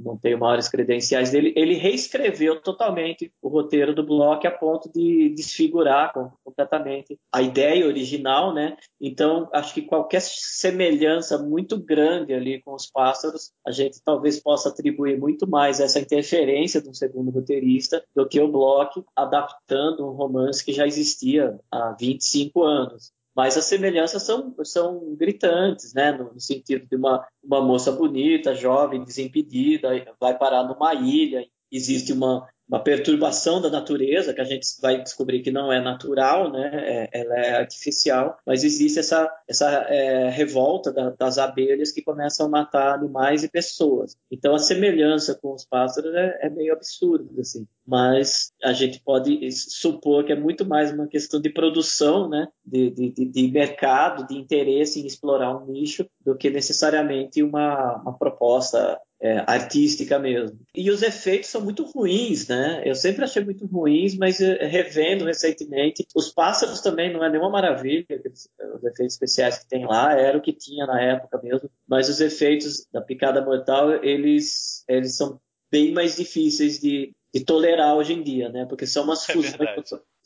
não 0.00 0.16
tenho 0.16 0.38
maiores 0.38 0.68
credenciais 0.68 1.30
dele, 1.30 1.52
ele 1.54 1.74
reescreveu 1.74 2.60
totalmente 2.60 3.32
o 3.42 3.48
roteiro 3.48 3.94
do 3.94 4.04
Bloch 4.04 4.46
a 4.46 4.50
ponto 4.50 4.90
de 4.90 5.28
desfigurar 5.30 6.12
completamente 6.42 7.18
a 7.30 7.42
ideia 7.42 7.86
original, 7.86 8.54
né? 8.54 8.76
Então, 9.00 9.48
acho 9.52 9.74
que 9.74 9.82
qualquer 9.82 10.20
semelhança 10.22 11.38
muito 11.38 11.78
grande 11.78 12.32
ali 12.32 12.62
com 12.62 12.74
os 12.74 12.86
pássaros, 12.86 13.52
a 13.66 13.70
gente 13.70 14.00
talvez 14.02 14.40
possa 14.40 14.70
atribuir 14.70 15.18
muito 15.18 15.46
mais 15.46 15.80
essa 15.80 16.00
interferência 16.00 16.80
de 16.80 16.88
um 16.88 16.94
segundo 16.94 17.30
roteirista 17.30 18.02
do 18.14 18.26
que 18.26 18.40
o 18.40 18.50
Bloch 18.50 19.04
adaptando 19.14 20.06
um 20.06 20.12
romance 20.12 20.64
que 20.64 20.72
já 20.72 20.86
existia 20.86 21.58
há 21.70 21.94
25 21.98 22.62
anos. 22.62 23.12
Mas 23.40 23.56
as 23.56 23.64
semelhanças 23.64 24.22
são, 24.22 24.54
são 24.64 25.14
gritantes, 25.16 25.94
né? 25.94 26.12
No, 26.12 26.30
no, 26.34 26.38
sentido 26.38 26.86
de 26.86 26.94
uma, 26.94 27.26
uma 27.42 27.62
moça 27.62 27.90
bonita, 27.90 28.54
jovem, 28.54 29.02
desimpedida, 29.02 29.88
vai 30.20 30.36
parar 30.36 30.62
numa 30.64 30.92
ilha, 30.92 31.46
existe 31.72 32.12
uma, 32.12 32.46
uma 32.70 32.78
perturbação 32.78 33.60
da 33.60 33.68
natureza, 33.68 34.32
que 34.32 34.40
a 34.40 34.44
gente 34.44 34.64
vai 34.80 35.02
descobrir 35.02 35.42
que 35.42 35.50
não 35.50 35.72
é 35.72 35.80
natural, 35.80 36.52
né? 36.52 36.70
É, 36.72 37.20
ela 37.20 37.34
é 37.34 37.56
artificial, 37.56 38.38
mas 38.46 38.62
existe 38.62 39.00
essa, 39.00 39.28
essa 39.48 39.68
é, 39.88 40.30
revolta 40.30 40.92
da, 40.92 41.10
das 41.10 41.36
abelhas 41.36 41.90
que 41.90 42.00
começam 42.00 42.46
a 42.46 42.48
matar 42.48 42.94
animais 42.94 43.42
e 43.42 43.50
pessoas. 43.50 44.16
Então 44.30 44.54
a 44.54 44.58
semelhança 44.60 45.34
com 45.34 45.52
os 45.52 45.64
pássaros 45.64 46.14
é, 46.14 46.38
é 46.42 46.48
meio 46.48 46.72
absurda, 46.72 47.40
assim. 47.40 47.66
Mas 47.84 48.52
a 48.62 48.72
gente 48.72 49.00
pode 49.00 49.50
supor 49.50 50.24
que 50.24 50.30
é 50.30 50.36
muito 50.36 50.64
mais 50.64 50.92
uma 50.92 51.08
questão 51.08 51.40
de 51.40 51.50
produção, 51.50 52.28
né? 52.28 52.46
De, 52.64 52.90
de, 52.90 53.10
de 53.10 53.50
mercado, 53.50 54.28
de 54.28 54.38
interesse 54.38 55.00
em 55.00 55.06
explorar 55.06 55.56
um 55.56 55.66
nicho, 55.66 56.06
do 56.24 56.36
que 56.36 56.48
necessariamente 56.48 57.42
uma, 57.42 57.96
uma 57.96 58.16
proposta 58.16 58.96
é, 59.20 59.44
artística 59.46 60.18
mesmo. 60.18 60.58
E 60.74 60.90
os 60.90 61.02
efeitos 61.02 61.50
são 61.50 61.60
muito 61.60 61.84
ruins, 61.84 62.48
né? 62.48 62.82
Eu 62.84 62.94
sempre 62.94 63.24
achei 63.24 63.44
muito 63.44 63.66
ruins, 63.66 64.16
mas 64.16 64.40
é, 64.40 64.66
revendo 64.66 65.26
recentemente, 65.26 66.06
os 66.14 66.32
pássaros 66.32 66.80
também 66.80 67.12
não 67.12 67.22
é 67.22 67.28
nenhuma 67.28 67.50
maravilha, 67.50 68.06
os 68.10 68.84
efeitos 68.84 69.14
especiais 69.14 69.58
que 69.58 69.68
tem 69.68 69.86
lá, 69.86 70.18
era 70.18 70.38
o 70.38 70.40
que 70.40 70.52
tinha 70.52 70.86
na 70.86 71.00
época 71.00 71.40
mesmo, 71.42 71.70
mas 71.86 72.08
os 72.08 72.20
efeitos 72.20 72.86
da 72.90 73.00
picada 73.00 73.44
mortal, 73.44 74.02
eles, 74.02 74.84
eles 74.88 75.16
são 75.16 75.38
bem 75.70 75.92
mais 75.92 76.16
difíceis 76.16 76.80
de, 76.80 77.12
de 77.32 77.44
tolerar 77.44 77.94
hoje 77.96 78.14
em 78.14 78.22
dia, 78.22 78.48
né? 78.48 78.64
Porque 78.64 78.86
são 78.86 79.04
umas 79.04 79.28
é 79.28 79.32
fusões, 79.32 79.56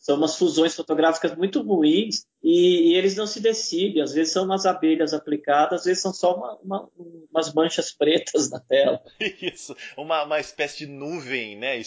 são 0.05 0.17
umas 0.17 0.37
fusões 0.37 0.75
fotográficas 0.75 1.35
muito 1.35 1.63
ruins 1.63 2.27
e, 2.43 2.91
e, 2.91 2.95
eles 2.95 3.17
não 3.17 3.27
se 3.27 3.41
decidem. 3.41 4.03
Às 4.03 4.13
vezes 4.13 4.35
são 4.35 4.45
umas 4.45 4.67
abelhas 4.67 5.15
aplicadas, 5.15 5.81
às 5.81 5.87
vezes 5.87 6.03
são 6.03 6.13
só 6.13 6.37
uma, 6.37 6.59
uma, 6.63 6.89
umas 7.33 7.55
manchas 7.55 7.91
pretas 7.91 8.51
na 8.51 8.61
tela. 8.61 9.03
Isso, 9.41 9.75
uma, 9.97 10.25
uma 10.25 10.39
espécie 10.39 10.81
de 10.81 10.87
nuvem, 10.87 11.57
né? 11.57 11.79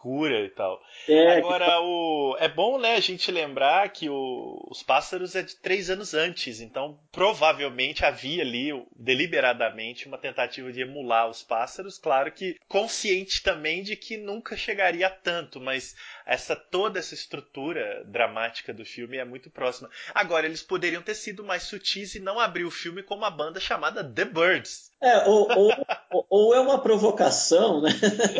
escura 0.00 0.40
e 0.40 0.48
tal. 0.48 0.80
É, 1.06 1.36
Agora, 1.38 1.66
que... 1.66 1.72
o... 1.82 2.36
é 2.40 2.48
bom 2.48 2.78
né, 2.78 2.94
a 2.94 3.00
gente 3.00 3.30
lembrar 3.30 3.90
que 3.90 4.08
o... 4.08 4.66
os 4.70 4.82
pássaros 4.82 5.36
é 5.36 5.42
de 5.42 5.56
três 5.56 5.90
anos 5.90 6.14
antes, 6.14 6.60
então 6.60 6.98
provavelmente 7.12 8.04
havia 8.04 8.42
ali, 8.42 8.70
deliberadamente, 8.96 10.06
uma 10.06 10.18
tentativa 10.18 10.72
de 10.72 10.80
emular 10.80 11.28
os 11.28 11.42
pássaros, 11.42 11.98
claro 11.98 12.32
que 12.32 12.56
consciente 12.66 13.42
também 13.42 13.82
de 13.82 13.94
que 13.94 14.16
nunca 14.16 14.56
chegaria 14.56 15.06
a 15.06 15.10
tanto, 15.10 15.60
mas 15.60 15.94
essa 16.30 16.54
toda 16.54 17.00
essa 17.00 17.12
estrutura 17.12 18.04
dramática 18.06 18.72
do 18.72 18.84
filme 18.84 19.16
é 19.16 19.24
muito 19.24 19.50
próxima. 19.50 19.90
Agora, 20.14 20.46
eles 20.46 20.62
poderiam 20.62 21.02
ter 21.02 21.16
sido 21.16 21.42
mais 21.42 21.64
sutis 21.64 22.14
e 22.14 22.20
não 22.20 22.38
abrir 22.38 22.64
o 22.64 22.70
filme 22.70 23.02
com 23.02 23.16
uma 23.16 23.30
banda 23.30 23.58
chamada 23.58 24.04
The 24.04 24.26
Birds. 24.26 24.92
É, 25.02 25.26
ou, 25.26 25.48
ou, 25.50 26.26
ou 26.28 26.54
é 26.54 26.60
uma 26.60 26.80
provocação, 26.80 27.82
né? 27.82 27.90